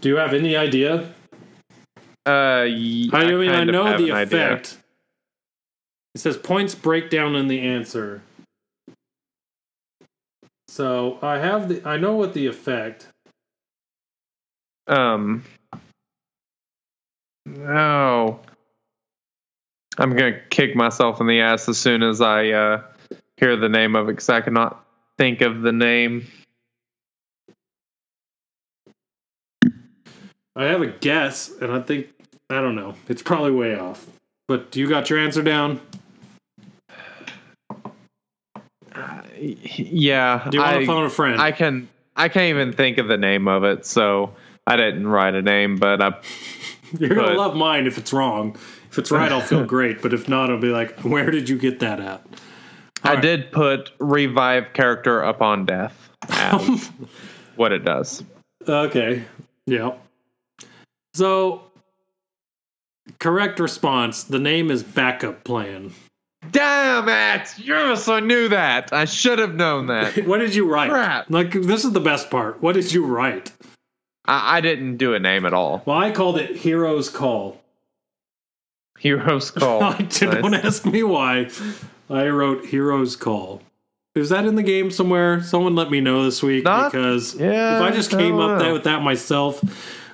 Do 0.00 0.08
you 0.08 0.16
have 0.16 0.32
any 0.32 0.56
idea? 0.56 1.12
Uh, 2.24 2.66
y- 2.68 3.08
I, 3.12 3.24
mean, 3.32 3.50
I 3.50 3.64
know 3.64 3.96
the 3.96 4.10
an 4.10 4.16
idea. 4.16 4.22
effect. 4.22 4.78
It 6.14 6.20
says 6.20 6.36
points 6.36 6.74
breakdown 6.74 7.34
in 7.34 7.48
the 7.48 7.60
answer. 7.60 8.22
So 10.78 11.18
I 11.22 11.38
have 11.38 11.68
the. 11.68 11.82
I 11.84 11.96
know 11.96 12.14
what 12.14 12.34
the 12.34 12.46
effect. 12.46 13.08
Um. 14.86 15.42
No. 17.44 18.38
I'm 19.98 20.14
gonna 20.14 20.38
kick 20.50 20.76
myself 20.76 21.20
in 21.20 21.26
the 21.26 21.40
ass 21.40 21.68
as 21.68 21.78
soon 21.78 22.04
as 22.04 22.20
I 22.20 22.50
uh, 22.50 22.82
hear 23.38 23.56
the 23.56 23.68
name 23.68 23.96
of 23.96 24.08
it 24.08 24.12
because 24.12 24.28
I 24.28 24.40
cannot 24.40 24.86
think 25.16 25.40
of 25.40 25.62
the 25.62 25.72
name. 25.72 26.28
I 30.54 30.66
have 30.66 30.82
a 30.82 30.86
guess, 30.86 31.50
and 31.60 31.72
I 31.72 31.80
think 31.80 32.06
I 32.50 32.60
don't 32.60 32.76
know. 32.76 32.94
It's 33.08 33.22
probably 33.22 33.50
way 33.50 33.76
off. 33.76 34.06
But 34.46 34.70
do 34.70 34.78
you 34.78 34.88
got 34.88 35.10
your 35.10 35.18
answer 35.18 35.42
down. 35.42 35.80
Yeah, 39.40 40.46
Do 40.50 40.56
you 40.58 40.62
want 40.62 40.76
I, 40.76 40.78
to 40.80 40.86
phone 40.86 41.04
a 41.04 41.10
friend? 41.10 41.40
I 41.40 41.52
can. 41.52 41.88
I 42.16 42.28
can't 42.28 42.46
even 42.46 42.72
think 42.72 42.98
of 42.98 43.06
the 43.06 43.16
name 43.16 43.46
of 43.46 43.62
it, 43.62 43.86
so 43.86 44.34
I 44.66 44.76
didn't 44.76 45.06
write 45.06 45.34
a 45.34 45.42
name. 45.42 45.76
But 45.76 46.02
I, 46.02 46.14
You're 46.98 47.14
gonna 47.14 47.34
love 47.34 47.54
mine 47.56 47.86
if 47.86 47.98
it's 47.98 48.12
wrong. 48.12 48.56
If 48.90 48.98
it's 48.98 49.10
right, 49.10 49.30
I'll 49.30 49.40
feel 49.40 49.64
great. 49.76 50.02
But 50.02 50.12
if 50.12 50.28
not, 50.28 50.50
I'll 50.50 50.58
be 50.58 50.70
like, 50.70 50.98
"Where 51.00 51.30
did 51.30 51.48
you 51.48 51.58
get 51.58 51.80
that 51.80 52.00
at?" 52.00 52.24
I 53.04 53.14
right. 53.14 53.22
did 53.22 53.52
put 53.52 53.92
revive 53.98 54.72
character 54.72 55.20
upon 55.20 55.66
death 55.66 56.10
what 57.56 57.72
it 57.72 57.84
does. 57.84 58.24
Okay. 58.66 59.24
Yeah. 59.66 59.92
So, 61.14 61.70
correct 63.20 63.60
response. 63.60 64.24
The 64.24 64.38
name 64.38 64.70
is 64.70 64.82
backup 64.82 65.44
plan. 65.44 65.92
Damn 66.50 67.08
it! 67.08 67.58
Yes, 67.58 68.08
I 68.08 68.20
knew 68.20 68.48
that. 68.48 68.92
I 68.92 69.04
should 69.04 69.38
have 69.38 69.54
known 69.54 69.86
that. 69.86 70.16
What 70.26 70.38
did 70.38 70.54
you 70.54 70.70
write? 70.70 70.90
Crap. 70.90 71.26
Like 71.30 71.52
this 71.52 71.84
is 71.84 71.92
the 71.92 72.00
best 72.00 72.30
part. 72.30 72.62
What 72.62 72.74
did 72.74 72.92
you 72.92 73.04
write? 73.06 73.52
I, 74.26 74.58
I 74.58 74.60
didn't 74.60 74.96
do 74.98 75.14
a 75.14 75.18
name 75.18 75.46
at 75.46 75.54
all. 75.54 75.82
Well, 75.86 75.98
I 75.98 76.10
called 76.10 76.38
it 76.38 76.56
Heroes 76.56 77.08
Call. 77.10 77.60
Heroes 78.98 79.50
call. 79.52 79.92
Don't 79.94 80.54
ask 80.54 80.84
me 80.84 81.02
why. 81.02 81.50
I 82.10 82.26
wrote 82.28 82.66
Heroes 82.66 83.16
Call. 83.16 83.62
Is 84.14 84.30
that 84.30 84.44
in 84.44 84.56
the 84.56 84.62
game 84.64 84.90
somewhere? 84.90 85.40
Someone 85.42 85.76
let 85.76 85.90
me 85.90 86.00
know 86.00 86.24
this 86.24 86.42
week 86.42 86.64
Not- 86.64 86.90
because 86.90 87.34
Yeah, 87.36 87.76
if 87.76 87.82
I 87.82 87.94
just 87.94 88.10
came 88.10 88.40
up 88.40 88.58
there 88.58 88.68
know. 88.68 88.72
with 88.74 88.84
that 88.84 89.02
myself, 89.02 89.62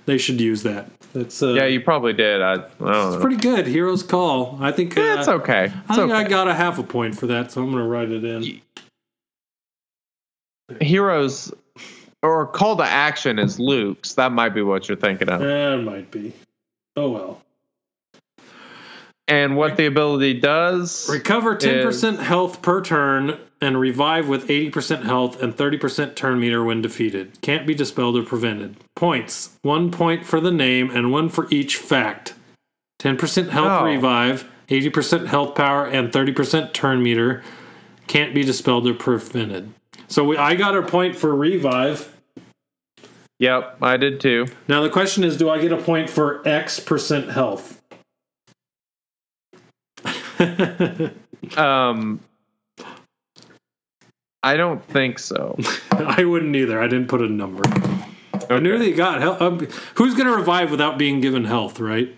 they 0.05 0.19
should 0.19 0.41
use 0.41 0.63
that. 0.65 0.91
That's 1.15 1.43
uh, 1.43 1.55
Yeah, 1.55 1.67
you 1.67 1.81
probably 1.81 2.13
did. 2.13 2.43
I, 2.43 2.55
I 2.55 2.57
don't 2.57 2.81
know. 2.81 3.19
pretty 3.21 3.37
good. 3.37 3.67
Hero's 3.67 4.03
Call. 4.03 4.59
I 4.61 4.73
think 4.73 4.97
Yeah, 4.97 5.15
uh, 5.15 5.19
it's 5.21 5.29
okay. 5.29 5.67
It's 5.67 5.91
I 5.91 5.97
think 5.97 6.13
I 6.13 6.25
got 6.25 6.49
a 6.49 6.55
half 6.55 6.79
a 6.79 6.83
point 6.83 7.17
for 7.17 7.29
that, 7.29 7.53
so 7.53 7.63
I'm 7.63 7.71
gonna 7.71 7.87
write 7.87 8.11
it 8.11 8.25
in. 8.25 8.61
Heroes 10.81 11.53
or 12.23 12.47
call 12.47 12.77
to 12.77 12.85
action 12.85 13.39
is 13.39 13.61
Luke's. 13.61 14.15
That 14.15 14.33
might 14.33 14.51
be 14.51 14.63
what 14.63 14.89
you're 14.89 14.97
thinking 14.97 15.29
of. 15.29 15.41
That 15.41 15.83
might 15.85 16.11
be. 16.11 16.33
Oh 16.97 17.11
well. 17.11 17.43
And 19.29 19.57
what 19.57 19.77
the 19.77 19.87
ability 19.87 20.41
does. 20.41 21.09
Recover 21.09 21.57
10% 21.57 22.19
health 22.19 22.61
per 22.61 22.83
turn 22.83 23.39
and 23.65 23.81
revive 23.81 24.29
with 24.29 24.47
80% 24.47 25.05
health 25.05 25.43
and 25.43 25.57
30% 25.57 26.15
turn 26.15 26.39
meter 26.39 26.63
when 26.63 26.83
defeated. 26.83 27.41
Can't 27.41 27.67
be 27.67 27.75
dispelled 27.75 28.17
or 28.17 28.23
prevented. 28.23 28.77
Points. 28.95 29.57
One 29.63 29.91
point 29.91 30.25
for 30.27 30.41
the 30.41 30.51
name 30.53 30.91
and 30.91 31.11
one 31.11 31.29
for 31.31 31.49
each 31.51 31.77
fact. 31.79 32.35
10% 33.01 33.49
health 33.51 33.81
Oh. 33.83 33.85
revive, 33.85 34.45
80% 34.69 35.27
health 35.27 35.55
power, 35.55 35.87
and 35.87 36.13
30% 36.13 36.73
turn 36.73 37.03
meter. 37.03 37.43
Can't 38.07 38.35
be 38.35 38.45
dispelled 38.45 38.87
or 38.87 38.95
prevented. 38.95 39.73
So 40.09 40.25
we, 40.25 40.37
I 40.37 40.55
got 40.55 40.77
a 40.77 40.83
point 40.83 41.17
for 41.17 41.35
revive. 41.35 42.15
Yep, 43.39 43.79
I 43.83 43.97
did 43.97 44.21
too. 44.21 44.47
Now 44.69 44.83
the 44.83 44.91
question 44.91 45.25
is 45.25 45.37
do 45.37 45.51
I 45.51 45.59
get 45.61 45.73
a 45.73 45.77
point 45.77 46.09
for 46.09 46.47
X 46.47 46.79
percent 46.79 47.31
health? 47.31 47.81
Um, 51.59 52.21
I 54.45 54.57
don't 54.57 54.85
think 54.85 55.19
so. 55.19 55.59
I 55.93 56.25
wouldn't 56.25 56.55
either. 56.55 56.81
I 56.81 56.87
didn't 56.87 57.09
put 57.09 57.23
a 57.23 57.29
number. 57.29 57.63
I 58.51 58.59
knew 58.59 58.79
that 58.79 58.87
you 58.87 58.95
got 58.95 59.21
health. 59.23 59.41
Um, 59.41 59.59
who's 59.95 60.15
going 60.15 60.27
to 60.27 60.37
revive 60.37 60.71
without 60.71 60.99
being 60.99 61.23
given 61.23 61.45
health, 61.47 61.81
right? 61.81 62.15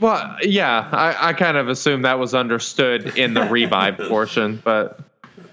Well, 0.00 0.36
yeah, 0.42 0.88
I, 0.90 1.28
I 1.28 1.32
kind 1.34 1.56
of 1.56 1.68
assumed 1.68 2.04
that 2.06 2.18
was 2.18 2.34
understood 2.34 3.16
in 3.18 3.34
the 3.34 3.42
revive 3.42 3.98
portion, 4.08 4.60
but 4.64 4.98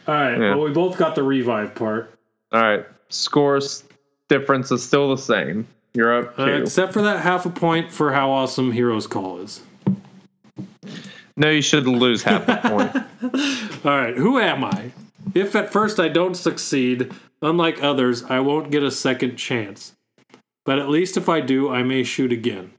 All 0.08 0.16
right. 0.16 0.40
Yeah. 0.40 0.56
Well, 0.56 0.64
we 0.64 0.72
both 0.72 0.98
got 0.98 1.16
the 1.16 1.22
revive 1.24 1.76
part, 1.76 2.18
all 2.52 2.62
right. 2.62 2.86
Scores 3.10 3.84
difference 4.30 4.72
is 4.72 4.84
still 4.84 5.16
the 5.16 5.22
same. 5.22 5.68
You're 5.94 6.28
up 6.28 6.40
uh, 6.40 6.46
except 6.46 6.94
for 6.94 7.02
that 7.04 7.22
half 7.22 7.46
a 7.46 7.50
point 7.50 7.92
for 7.92 8.12
how 8.14 8.32
awesome 8.32 8.72
Heroes 8.72 9.06
Call 9.06 9.40
is. 9.40 9.62
no, 11.36 11.50
you 11.50 11.62
should 11.62 11.86
lose 11.88 12.24
half 12.24 12.48
a 12.48 12.70
point. 12.70 12.96
All 13.86 13.98
right. 13.98 14.16
Who 14.16 14.40
am 14.40 14.64
I? 14.64 14.92
If 15.34 15.56
at 15.56 15.72
first 15.72 16.00
I 16.00 16.08
don't 16.08 16.36
succeed, 16.36 17.12
unlike 17.42 17.84
others, 17.84 18.24
I 18.24 18.40
won't 18.40 18.72
get 18.72 18.84
a 18.84 18.92
second 18.92 19.38
chance. 19.38 19.94
But 20.66 20.80
at 20.80 20.90
least 20.90 21.18
if 21.18 21.30
I 21.30 21.42
do, 21.42 21.70
I 21.70 21.84
may 21.84 22.04
shoot 22.04 22.32
again. 22.32 22.74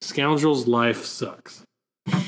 Scoundrel's 0.00 0.66
life 0.66 1.04
sucks. 1.04 1.62
All 2.12 2.26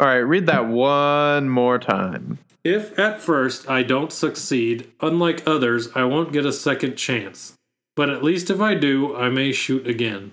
right, 0.00 0.16
read 0.16 0.46
that 0.46 0.66
one 0.68 1.48
more 1.48 1.78
time. 1.78 2.38
If 2.62 2.98
at 2.98 3.20
first 3.20 3.70
I 3.70 3.82
don't 3.82 4.12
succeed, 4.12 4.90
unlike 5.00 5.46
others, 5.46 5.88
I 5.94 6.04
won't 6.04 6.32
get 6.32 6.44
a 6.44 6.52
second 6.52 6.96
chance. 6.96 7.54
But 7.94 8.10
at 8.10 8.22
least 8.22 8.50
if 8.50 8.60
I 8.60 8.74
do, 8.74 9.16
I 9.16 9.30
may 9.30 9.52
shoot 9.52 9.86
again. 9.86 10.32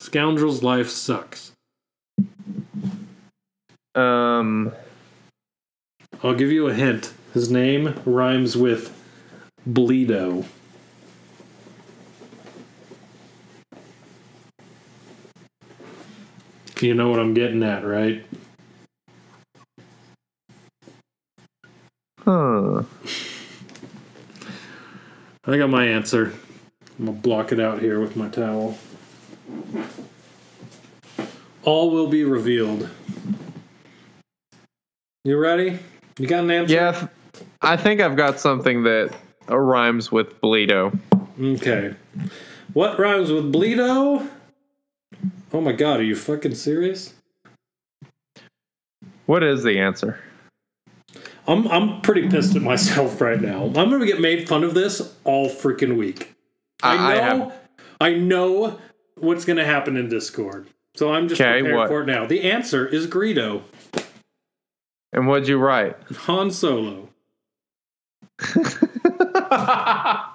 Scoundrel's 0.00 0.62
life 0.62 0.88
sucks. 0.90 1.52
Um, 3.96 4.72
I'll 6.22 6.34
give 6.34 6.52
you 6.52 6.68
a 6.68 6.74
hint. 6.74 7.12
His 7.32 7.50
name 7.50 7.98
rhymes 8.04 8.56
with 8.56 8.94
Bleedo. 9.68 10.44
You 16.80 16.94
know 16.94 17.08
what 17.08 17.18
I'm 17.18 17.32
getting 17.32 17.62
at, 17.62 17.84
right? 17.86 18.24
huh. 22.26 22.82
I 25.46 25.56
got 25.56 25.70
my 25.70 25.86
answer. 25.86 26.34
I'm 26.98 27.06
gonna 27.06 27.18
block 27.18 27.52
it 27.52 27.60
out 27.60 27.80
here 27.80 28.00
with 28.00 28.16
my 28.16 28.28
towel. 28.28 28.76
All 31.62 31.90
will 31.90 32.08
be 32.08 32.24
revealed. 32.24 32.90
You 35.26 35.38
ready? 35.38 35.76
You 36.20 36.28
got 36.28 36.44
an 36.44 36.52
answer? 36.52 36.72
Yeah, 36.72 37.08
I 37.60 37.76
think 37.76 38.00
I've 38.00 38.14
got 38.14 38.38
something 38.38 38.84
that 38.84 39.12
rhymes 39.48 40.12
with 40.12 40.40
Bleedo. 40.40 40.96
Okay. 41.40 41.96
What 42.74 42.96
rhymes 42.96 43.32
with 43.32 43.52
Bleedo? 43.52 44.28
Oh 45.52 45.60
my 45.60 45.72
god, 45.72 45.98
are 45.98 46.04
you 46.04 46.14
fucking 46.14 46.54
serious? 46.54 47.12
What 49.26 49.42
is 49.42 49.64
the 49.64 49.80
answer? 49.80 50.20
I'm 51.48 51.66
I'm 51.72 52.02
pretty 52.02 52.28
pissed 52.28 52.54
at 52.54 52.62
myself 52.62 53.20
right 53.20 53.40
now. 53.40 53.64
I'm 53.64 53.90
gonna 53.90 54.06
get 54.06 54.20
made 54.20 54.48
fun 54.48 54.62
of 54.62 54.74
this 54.74 55.12
all 55.24 55.48
freaking 55.50 55.96
week. 55.96 56.36
I 56.84 56.94
I- 56.94 56.94
I 56.94 57.14
know 57.16 57.20
have- 57.48 57.52
I 58.00 58.14
know 58.14 58.78
what's 59.16 59.44
gonna 59.44 59.64
happen 59.64 59.96
in 59.96 60.08
Discord. 60.08 60.68
So 60.94 61.12
I'm 61.12 61.26
just 61.26 61.40
Okay, 61.40 61.62
prepared 61.62 61.76
what? 61.76 61.88
for 61.88 62.02
it 62.02 62.06
now. 62.06 62.26
The 62.26 62.42
answer 62.48 62.86
is 62.86 63.08
Greedo. 63.08 63.62
And 65.12 65.26
what'd 65.26 65.48
you 65.48 65.58
write? 65.58 65.96
Han 66.26 66.50
Solo. 66.50 67.08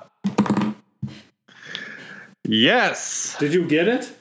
Yes. 2.43 3.35
Did 3.39 3.53
you 3.53 3.65
get 3.65 3.87
it? 3.87 4.11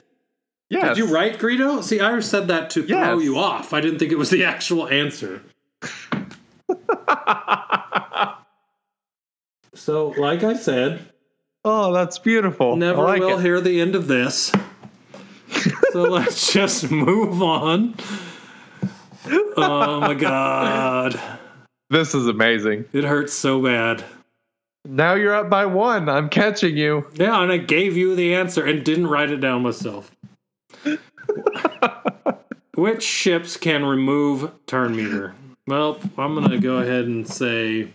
Yes. 0.69 0.95
Did 0.95 0.97
you 0.99 1.13
write 1.13 1.37
Greedo? 1.39 1.83
See, 1.83 1.99
I 1.99 2.17
said 2.21 2.47
that 2.47 2.69
to 2.71 2.83
throw 2.83 3.19
you 3.19 3.37
off. 3.37 3.73
I 3.73 3.81
didn't 3.81 3.99
think 3.99 4.11
it 4.11 4.17
was 4.17 4.29
the 4.29 4.45
actual 4.45 4.87
answer. 4.87 5.41
so, 9.73 10.09
like 10.17 10.43
I 10.43 10.53
said, 10.53 11.07
Oh, 11.63 11.91
that's 11.93 12.17
beautiful. 12.19 12.75
never 12.75 13.03
like 13.03 13.19
will 13.19 13.37
it. 13.39 13.41
hear 13.41 13.59
the 13.61 13.81
end 13.81 13.95
of 13.95 14.07
this. 14.07 14.51
so 15.91 16.03
let's 16.03 16.51
just 16.53 16.89
move 16.89 17.41
on. 17.43 17.95
Oh 19.57 19.99
my 19.99 20.13
god. 20.13 21.19
This 21.89 22.15
is 22.15 22.27
amazing. 22.27 22.85
It 22.93 23.03
hurts 23.03 23.33
so 23.33 23.61
bad. 23.61 24.03
Now 24.85 25.13
you're 25.13 25.35
up 25.35 25.49
by 25.49 25.65
one. 25.65 26.09
I'm 26.09 26.29
catching 26.29 26.77
you. 26.77 27.07
Yeah, 27.13 27.41
and 27.41 27.51
I 27.51 27.57
gave 27.57 27.95
you 27.95 28.15
the 28.15 28.33
answer 28.33 28.65
and 28.65 28.83
didn't 28.83 29.07
write 29.07 29.29
it 29.29 29.37
down 29.37 29.61
myself. 29.61 30.11
Which 32.75 33.03
ships 33.03 33.57
can 33.57 33.85
remove 33.85 34.51
turn 34.65 34.95
meter? 34.95 35.35
Well, 35.67 35.99
I'm 36.17 36.33
going 36.33 36.49
to 36.49 36.57
go 36.57 36.77
ahead 36.77 37.05
and 37.05 37.27
say 37.27 37.89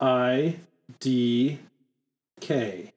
I 0.00 0.56
D 1.00 1.58
K. 2.40 2.92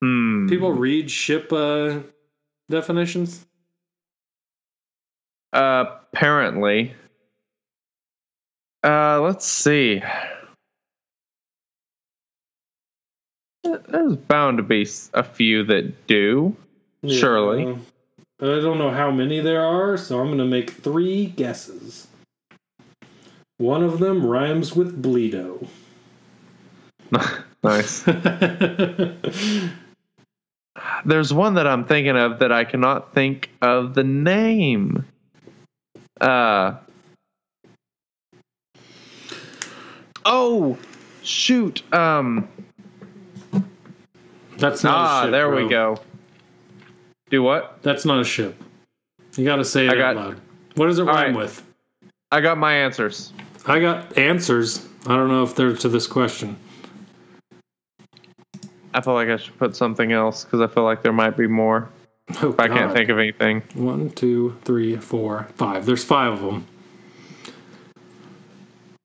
Hmm. 0.00 0.48
People 0.48 0.72
read 0.72 1.10
ship 1.10 1.52
uh, 1.52 2.00
definitions? 2.72 3.46
apparently. 5.52 6.94
Uh, 8.82 9.20
let's 9.20 9.46
see. 9.46 10.02
There's 13.62 14.16
bound 14.16 14.56
to 14.56 14.62
be 14.62 14.86
a 15.14 15.22
few 15.22 15.64
that 15.64 16.06
do. 16.06 16.56
Surely. 17.06 17.78
I 18.40 18.44
don't 18.44 18.78
know 18.78 18.90
how 18.90 19.10
many 19.10 19.40
there 19.40 19.62
are, 19.62 19.96
so 19.96 20.18
I'm 20.18 20.26
going 20.26 20.38
to 20.38 20.44
make 20.44 20.70
three 20.70 21.26
guesses. 21.26 22.08
One 23.58 23.84
of 23.84 24.00
them 24.00 24.26
rhymes 24.26 24.74
with 24.74 25.00
Bleedo. 25.00 25.68
nice. 27.62 28.04
There's 31.04 31.32
one 31.32 31.54
that 31.54 31.66
I'm 31.66 31.84
thinking 31.84 32.16
of 32.16 32.38
that 32.38 32.52
I 32.52 32.64
cannot 32.64 33.14
think 33.14 33.50
of 33.60 33.94
the 33.94 34.04
name. 34.04 35.04
Uh. 36.20 36.74
Oh, 40.24 40.78
shoot. 41.22 41.82
Um. 41.92 42.48
That's 44.58 44.84
not 44.84 44.92
a 44.92 44.94
ship. 44.94 45.10
Ah, 45.10 45.22
ship, 45.22 45.30
there 45.32 45.50
we 45.50 45.68
go. 45.68 45.98
Do 47.30 47.42
what? 47.42 47.82
That's 47.82 48.04
not 48.04 48.20
a 48.20 48.24
ship. 48.24 48.62
You 49.36 49.44
got 49.44 49.56
to 49.56 49.64
say 49.64 49.86
it 49.86 49.98
I 49.98 50.02
out 50.02 50.16
loud. 50.16 50.40
What 50.76 50.86
does 50.86 50.98
it 50.98 51.04
rhyme 51.04 51.34
right. 51.34 51.36
with? 51.36 51.66
I 52.30 52.40
got 52.40 52.58
my 52.58 52.74
answers. 52.74 53.32
I 53.66 53.80
got 53.80 54.16
answers. 54.16 54.86
I 55.06 55.16
don't 55.16 55.28
know 55.28 55.42
if 55.42 55.54
they're 55.54 55.74
to 55.74 55.88
this 55.88 56.06
question. 56.06 56.56
I 58.94 59.00
feel 59.00 59.14
like 59.14 59.28
I 59.28 59.36
should 59.36 59.56
put 59.58 59.74
something 59.76 60.12
else 60.12 60.44
because 60.44 60.60
I 60.60 60.66
feel 60.72 60.84
like 60.84 61.02
there 61.02 61.12
might 61.12 61.36
be 61.36 61.46
more. 61.46 61.88
Oh, 62.40 62.54
I 62.58 62.68
can't 62.68 62.92
think 62.92 63.08
of 63.08 63.18
anything. 63.18 63.62
One, 63.74 64.10
two, 64.10 64.56
three, 64.64 64.96
four, 64.96 65.48
five. 65.56 65.84
There's 65.86 66.04
five 66.04 66.32
of 66.34 66.40
them. 66.40 66.66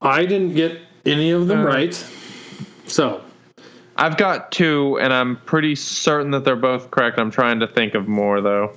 I 0.01 0.25
didn't 0.25 0.53
get 0.53 0.79
any 1.05 1.31
of 1.31 1.47
them 1.47 1.61
Uh. 1.61 1.63
right. 1.65 2.05
So, 2.85 3.21
I've 3.97 4.17
got 4.17 4.51
two, 4.51 4.97
and 5.01 5.11
I'm 5.11 5.37
pretty 5.37 5.75
certain 5.75 6.31
that 6.31 6.43
they're 6.45 6.55
both 6.55 6.91
correct. 6.91 7.19
I'm 7.19 7.31
trying 7.31 7.59
to 7.59 7.67
think 7.67 7.95
of 7.95 8.07
more 8.07 8.39
though. 8.41 8.71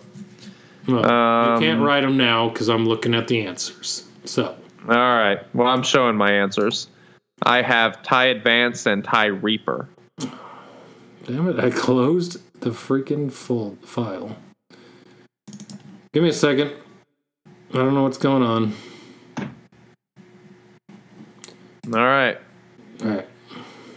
well, 0.88 1.04
Um, 1.04 1.62
you 1.62 1.68
can't 1.68 1.82
write 1.82 2.00
them 2.00 2.16
now 2.16 2.48
because 2.48 2.68
I'm 2.68 2.86
looking 2.86 3.14
at 3.14 3.28
the 3.28 3.46
answers. 3.46 4.06
So, 4.24 4.56
All 4.88 4.94
right. 4.94 5.38
Well, 5.54 5.68
I'm 5.68 5.82
showing 5.82 6.16
my 6.16 6.32
answers. 6.32 6.88
I 7.42 7.62
have 7.62 8.02
TIE 8.02 8.26
Advance 8.26 8.86
and 8.86 9.04
TIE 9.04 9.26
Reaper. 9.26 9.88
Damn 11.26 11.48
it! 11.48 11.60
I 11.60 11.70
closed 11.70 12.38
the 12.60 12.70
freaking 12.70 13.32
full 13.32 13.76
file. 13.82 14.36
Give 16.12 16.22
me 16.22 16.30
a 16.30 16.32
second. 16.32 16.72
I 17.46 17.78
don't 17.78 17.94
know 17.94 18.02
what's 18.02 18.18
going 18.18 18.42
on. 18.42 18.74
All 21.86 22.04
right. 22.04 22.38
All 23.02 23.08
right. 23.08 23.28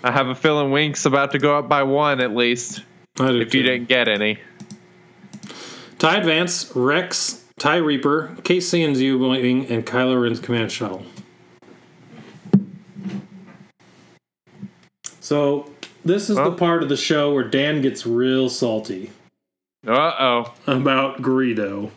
I 0.04 0.12
have 0.12 0.28
a 0.28 0.36
feeling 0.36 0.72
Wink's 0.72 1.06
about 1.06 1.32
to 1.32 1.40
go 1.40 1.58
up 1.58 1.70
by 1.70 1.84
one 1.84 2.20
at 2.20 2.36
least. 2.36 2.84
If 3.20 3.54
you 3.54 3.64
didn't 3.64 3.88
get 3.88 4.08
any. 4.08 4.40
TIE 6.00 6.18
Advance, 6.18 6.76
Rex, 6.76 7.46
TIE 7.58 7.78
Reaper, 7.78 8.36
KC 8.42 9.00
U 9.00 9.18
Wing, 9.18 9.68
and 9.68 9.86
Kylo 9.86 10.22
Ren's 10.22 10.40
command 10.40 10.72
shuttle. 10.72 11.06
So, 15.20 15.73
this 16.06 16.30
is 16.30 16.36
the 16.36 16.52
part 16.52 16.84
of 16.84 16.90
the 16.90 16.98
show 16.98 17.34
where 17.34 17.44
Dan 17.44 17.82
gets 17.82 18.06
real 18.06 18.50
salty 18.50 19.12
Uh 19.88 20.14
oh. 20.20 20.54
about 20.68 21.22
Greedo. 21.22 21.92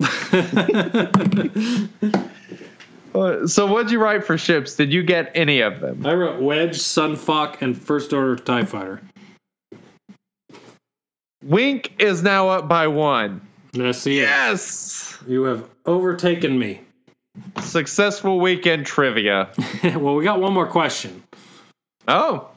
So, 3.46 3.66
what'd 3.66 3.92
you 3.92 4.02
write 4.02 4.24
for 4.24 4.36
ships? 4.36 4.74
Did 4.74 4.92
you 4.92 5.04
get 5.04 5.30
any 5.36 5.60
of 5.60 5.78
them? 5.80 6.04
I 6.04 6.14
wrote 6.14 6.42
Wedge, 6.42 6.80
Sun 6.80 7.14
Fac, 7.14 7.62
and 7.62 7.80
First 7.80 8.12
Order 8.12 8.34
TIE 8.34 8.64
Fighter. 8.64 9.00
Wink 11.44 11.94
is 12.00 12.24
now 12.24 12.48
up 12.48 12.66
by 12.68 12.88
one. 12.88 13.40
Yes, 13.72 14.02
he 14.02 14.18
is. 14.18 14.28
Yes. 14.28 15.18
You 15.28 15.44
have 15.44 15.68
overtaken 15.86 16.58
me. 16.58 16.80
Successful 17.60 18.40
weekend 18.40 18.84
trivia. 18.84 19.48
well, 19.84 20.16
we 20.16 20.24
got 20.24 20.40
one 20.40 20.52
more 20.52 20.66
question. 20.66 21.22
Oh, 22.08 22.48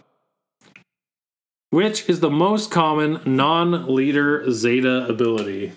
Which 1.70 2.10
is 2.10 2.22
the 2.22 2.30
most 2.30 2.72
common 2.72 3.20
non 3.26 3.94
leader 3.94 4.50
Zeta 4.52 5.06
ability? 5.08 5.74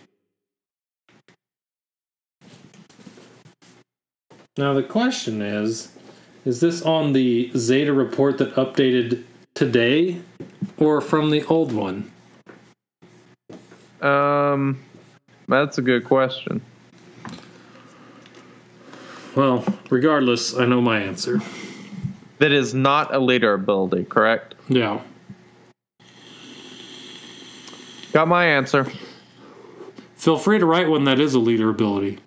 Now, 4.57 4.73
the 4.73 4.83
question 4.83 5.43
is 5.43 5.93
Is 6.45 6.61
this 6.61 6.83
on 6.83 7.13
the 7.13 7.51
Zeta 7.57 7.93
report 7.93 8.39
that 8.39 8.55
updated 8.55 9.25
today 9.55 10.21
or 10.79 11.01
from 11.01 11.31
the 11.31 11.45
old 11.45 11.73
one? 11.73 12.11
um, 14.01 14.81
that's 15.49 15.77
a 15.79 15.83
good 15.83 16.05
question. 16.05 16.63
Well, 19.35 19.65
regardless, 19.91 20.57
I 20.57 20.65
know 20.65 20.81
my 20.81 21.01
answer. 21.01 21.41
That 22.39 22.53
is 22.53 22.73
not 22.73 23.15
a 23.15 23.19
leader 23.19 23.53
ability, 23.55 24.05
correct? 24.05 24.55
Yeah. 24.69 25.01
Got 28.13 28.29
my 28.29 28.45
answer. 28.47 28.87
Feel 30.17 30.37
free 30.37 30.59
to 30.59 30.67
write 30.67 30.89
one 30.89 31.05
that 31.05 31.21
is 31.21 31.35
a 31.35 31.39
leader 31.39 31.71
ability. 31.71 32.19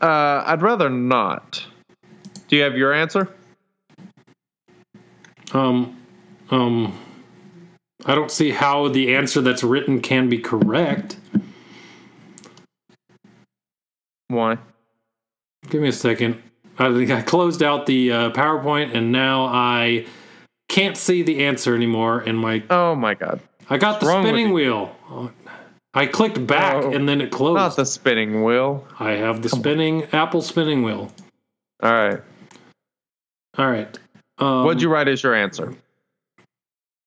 Uh, 0.00 0.42
I'd 0.46 0.62
rather 0.62 0.90
not. 0.90 1.64
Do 2.48 2.56
you 2.56 2.62
have 2.62 2.76
your 2.76 2.92
answer? 2.92 3.28
Um, 5.52 6.00
um, 6.50 6.98
I 8.04 8.14
don't 8.14 8.30
see 8.30 8.50
how 8.50 8.88
the 8.88 9.14
answer 9.14 9.40
that's 9.40 9.62
written 9.62 10.00
can 10.00 10.28
be 10.28 10.38
correct. 10.38 11.16
Why? 14.28 14.58
Give 15.68 15.82
me 15.82 15.88
a 15.88 15.92
second. 15.92 16.42
I 16.78 16.92
think 16.92 17.10
I 17.10 17.22
closed 17.22 17.62
out 17.62 17.86
the 17.86 18.10
uh, 18.10 18.30
PowerPoint 18.30 18.94
and 18.94 19.12
now 19.12 19.44
I 19.44 20.06
can't 20.68 20.96
see 20.96 21.22
the 21.22 21.44
answer 21.44 21.76
anymore. 21.76 22.20
And 22.20 22.38
my 22.38 22.64
Oh 22.70 22.94
my 22.94 23.14
god. 23.14 23.40
I 23.70 23.78
got 23.78 24.00
the 24.00 24.06
spinning 24.20 24.52
wheel. 24.52 24.94
I 25.94 26.06
clicked 26.06 26.46
back 26.46 26.84
Oh. 26.84 26.92
and 26.92 27.08
then 27.08 27.20
it 27.20 27.30
closed. 27.30 27.56
Not 27.56 27.76
the 27.76 27.84
spinning 27.86 28.42
wheel. 28.44 28.86
I 28.98 29.12
have 29.12 29.42
the 29.42 29.48
spinning 29.48 30.04
Apple 30.12 30.40
spinning 30.42 30.82
wheel. 30.82 31.12
All 31.82 31.92
right. 31.92 32.20
All 33.58 33.70
right. 33.70 33.98
Um, 34.38 34.64
What'd 34.64 34.80
you 34.82 34.88
write 34.88 35.08
as 35.08 35.22
your 35.22 35.34
answer? 35.34 35.74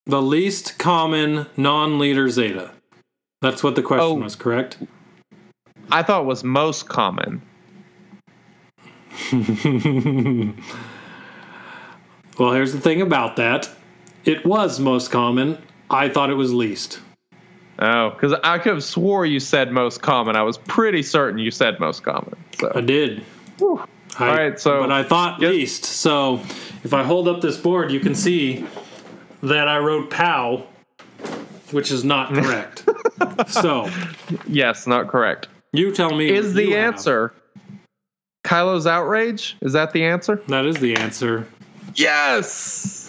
The 0.05 0.21
least 0.21 0.77
common 0.77 1.47
non-leader 1.57 2.29
zeta. 2.29 2.71
That's 3.41 3.63
what 3.63 3.75
the 3.75 3.81
question 3.81 4.05
Oh. 4.05 4.13
was, 4.23 4.35
correct? 4.35 4.77
I 5.91 6.03
thought 6.03 6.21
it 6.21 6.25
was 6.27 6.43
most 6.43 6.87
common. 6.87 7.41
Well, 12.37 12.51
here's 12.51 12.73
the 12.73 12.81
thing 12.81 13.01
about 13.01 13.37
that. 13.37 13.69
It 14.25 14.45
was 14.45 14.77
most 14.77 15.09
common. 15.09 15.57
I 15.89 16.09
thought 16.09 16.29
it 16.29 16.35
was 16.35 16.53
least. 16.53 16.99
Oh, 17.79 18.11
because 18.11 18.33
I 18.43 18.57
could 18.57 18.73
have 18.73 18.83
swore 18.83 19.25
you 19.25 19.39
said 19.39 19.71
most 19.71 20.01
common. 20.01 20.35
I 20.35 20.43
was 20.43 20.57
pretty 20.57 21.03
certain 21.03 21.37
you 21.39 21.51
said 21.51 21.79
most 21.79 22.03
common. 22.03 22.33
I 22.73 22.81
So 22.81 22.81
did. 22.81 23.23
I, 23.59 23.63
All 23.63 23.87
right, 24.19 24.59
so- 24.59 24.79
but 24.81 24.91
I 24.91 25.03
thought 25.03 25.41
Yes. 25.41 25.51
least. 25.51 25.83
So 25.85 26.35
if 26.83 26.93
I 26.93 27.03
hold 27.03 27.27
up 27.27 27.41
this 27.41 27.57
board, 27.57 27.91
you 27.91 27.99
can 27.99 28.15
see 28.15 28.65
that 29.43 29.67
I 29.67 29.77
wrote 29.79 30.09
"pow," 30.09 30.63
which 31.71 31.91
is 31.91 32.03
not 32.05 32.33
correct. 32.33 32.85
so 33.47 33.89
yes, 34.47 34.87
not 34.87 35.07
correct. 35.09 35.49
you 35.73 35.91
tell 35.91 36.15
me. 36.15 36.29
Is 36.29 36.53
the 36.53 36.63
you 36.63 36.75
have. 36.77 36.93
answer 36.95 37.33
Kylo's 38.45 38.87
outrage? 38.87 39.57
Is 39.61 39.73
that 39.73 39.91
the 39.91 40.03
answer? 40.05 40.41
That 40.47 40.65
is 40.65 40.77
the 40.77 40.95
answer. 40.95 41.45
Yes. 41.95 43.04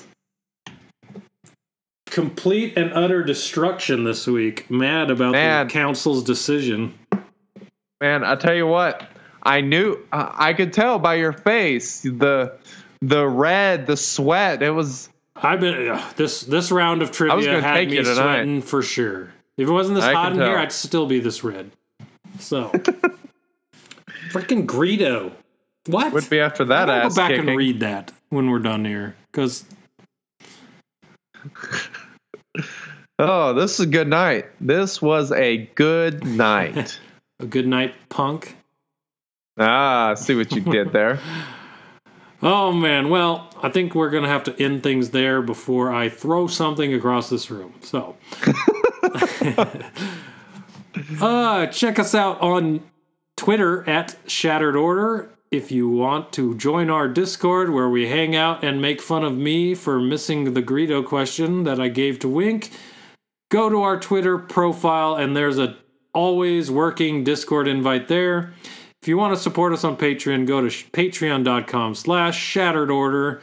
Complete 2.07 2.77
and 2.77 2.93
utter 2.93 3.23
destruction 3.23 4.05
this 4.05 4.27
week. 4.27 4.71
Mad 4.71 5.11
about 5.11 5.33
Mad. 5.33 5.69
the 5.69 5.73
council's 5.73 6.23
decision. 6.23 6.95
Man, 8.01 8.25
I 8.25 8.37
tell 8.37 8.55
you 8.55 8.67
what, 8.67 9.09
I 9.43 9.61
knew 9.61 9.99
uh, 10.13 10.31
I 10.35 10.53
could 10.53 10.73
tell 10.73 10.99
by 10.99 11.15
your 11.15 11.33
face 11.33 12.03
the 12.03 12.57
the 13.03 13.27
red, 13.27 13.87
the 13.87 13.97
sweat. 13.97 14.63
It 14.63 14.71
was 14.71 15.09
I've 15.35 15.61
been 15.61 15.89
ugh, 15.89 16.15
this 16.17 16.43
this 16.43 16.71
round 16.71 17.03
of 17.03 17.11
trivia 17.11 17.61
had 17.61 17.89
me 17.89 18.03
sweating 18.05 18.63
for 18.63 18.83
sure. 18.83 19.33
If 19.57 19.69
it 19.69 19.73
wasn't 19.73 19.97
this 19.97 20.05
I 20.05 20.13
hot 20.13 20.33
in 20.33 20.39
here. 20.39 20.57
I'd 20.59 20.73
still 20.73 21.07
be 21.07 21.21
this 21.21 21.43
red. 21.43 21.71
So, 22.39 22.69
freaking 24.31 24.67
Greedo. 24.67 25.33
What? 25.87 26.13
would 26.13 26.29
be 26.29 26.41
after 26.41 26.65
that 26.67 26.91
I'm 26.91 27.07
ass 27.07 27.15
go 27.15 27.23
back 27.23 27.31
kicking. 27.31 27.49
and 27.49 27.57
read 27.57 27.81
that 27.81 28.13
when 28.29 28.51
we're 28.51 28.59
done 28.59 28.85
here, 28.85 29.15
because 29.33 29.65
Oh, 33.19 33.55
this 33.55 33.75
is 33.75 33.81
a 33.81 33.87
good 33.87 34.09
night. 34.09 34.47
This 34.61 35.01
was 35.01 35.33
a 35.33 35.69
good 35.75 36.25
night. 36.25 37.01
a 37.41 37.47
good 37.47 37.67
night, 37.67 37.95
punk. 38.09 38.57
ah, 39.59 40.11
I 40.11 40.15
see 40.15 40.35
what 40.35 40.53
you 40.53 40.61
did 40.61 40.93
there. 40.93 41.19
Oh 42.43 42.71
man, 42.71 43.09
well, 43.09 43.49
I 43.63 43.71
think 43.71 43.95
we're 43.95 44.11
gonna 44.11 44.29
have 44.29 44.45
to 44.45 44.63
end 44.63 44.83
things 44.83 45.09
there 45.11 45.41
before 45.41 45.91
I 45.91 46.11
throw 46.11 46.47
something 46.47 46.93
across 46.93 47.31
this 47.31 47.51
room. 47.51 47.73
So, 47.81 48.15
uh, 51.21 51.67
check 51.69 51.99
us 51.99 52.15
out 52.15 52.39
on 52.43 52.83
Twitter 53.37 53.89
at 53.89 54.17
Shattered 54.27 54.77
Order 54.77 55.31
if 55.51 55.73
you 55.73 55.89
want 55.89 56.31
to 56.35 56.55
join 56.57 56.91
our 56.91 57.09
Discord 57.09 57.71
where 57.71 57.89
we 57.89 58.09
hang 58.09 58.37
out 58.37 58.63
and 58.63 58.83
make 58.83 59.01
fun 59.01 59.25
of 59.25 59.35
me 59.35 59.75
for 59.75 59.99
missing 59.99 60.53
the 60.53 60.63
Greedo 60.63 61.05
question 61.05 61.65
that 61.65 61.81
I 61.81 61.89
gave 61.89 62.19
to 62.19 62.29
Wink. 62.29 62.71
Go 63.51 63.69
to 63.69 63.83
our 63.83 63.99
Twitter 63.99 64.39
profile 64.39 65.15
and 65.15 65.37
there's 65.37 65.59
a 65.59 65.77
always 66.13 66.71
working 66.71 67.23
Discord 67.23 67.69
invite 67.69 68.09
there. 68.09 68.55
If 69.03 69.09
you 69.09 69.19
want 69.19 69.37
to 69.37 69.41
support 69.41 69.73
us 69.73 69.85
on 69.85 69.97
Patreon, 69.97 70.47
go 70.47 70.63
to 70.63 70.67
patreon.com 70.67 71.95
slash 71.95 72.41
shattered 72.41 72.91
order 72.91 73.43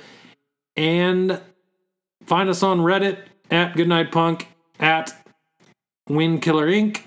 and 0.76 1.40
find 2.26 2.50
us 2.50 2.64
on 2.64 2.80
Reddit 2.80 3.20
at 3.52 3.76
Goodnight 3.76 4.12
Punk, 4.12 4.48
at 4.80 5.14
Wind 6.10 6.42
Killer 6.42 6.68
Inc. 6.68 7.02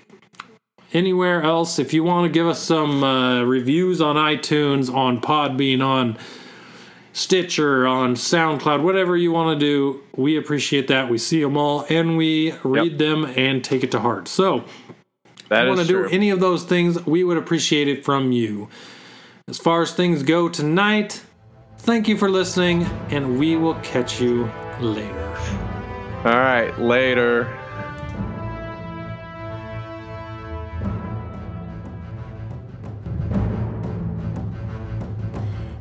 Anywhere 0.92 1.42
else, 1.42 1.78
if 1.78 1.92
you 1.92 2.04
want 2.04 2.24
to 2.24 2.32
give 2.32 2.46
us 2.46 2.62
some 2.62 3.02
uh, 3.02 3.42
reviews 3.42 4.00
on 4.00 4.16
iTunes, 4.16 4.92
on 4.92 5.20
Podbean, 5.20 5.84
on 5.84 6.16
Stitcher, 7.16 7.86
on 7.86 8.14
SoundCloud, 8.14 8.82
whatever 8.82 9.16
you 9.16 9.32
want 9.32 9.58
to 9.58 9.66
do, 9.66 10.02
we 10.16 10.36
appreciate 10.36 10.88
that. 10.88 11.08
We 11.08 11.16
see 11.16 11.40
them 11.40 11.56
all 11.56 11.86
and 11.88 12.18
we 12.18 12.52
read 12.62 12.98
them 12.98 13.24
and 13.24 13.64
take 13.64 13.82
it 13.82 13.90
to 13.92 14.00
heart. 14.00 14.28
So, 14.28 14.64
That 15.48 15.60
if 15.60 15.62
you 15.62 15.68
want 15.68 15.80
to 15.80 15.86
do 15.86 16.04
any 16.14 16.28
of 16.28 16.40
those 16.40 16.64
things, 16.64 17.06
we 17.06 17.24
would 17.24 17.38
appreciate 17.38 17.88
it 17.88 18.04
from 18.04 18.32
you. 18.32 18.68
As 19.48 19.56
far 19.56 19.80
as 19.80 19.92
things 19.92 20.24
go 20.24 20.50
tonight, 20.50 21.22
thank 21.78 22.06
you 22.06 22.18
for 22.18 22.28
listening, 22.28 22.82
and 23.08 23.38
we 23.38 23.56
will 23.56 23.76
catch 23.76 24.20
you 24.20 24.52
later. 24.78 25.38
All 26.22 26.34
right, 26.34 26.78
later. 26.78 27.65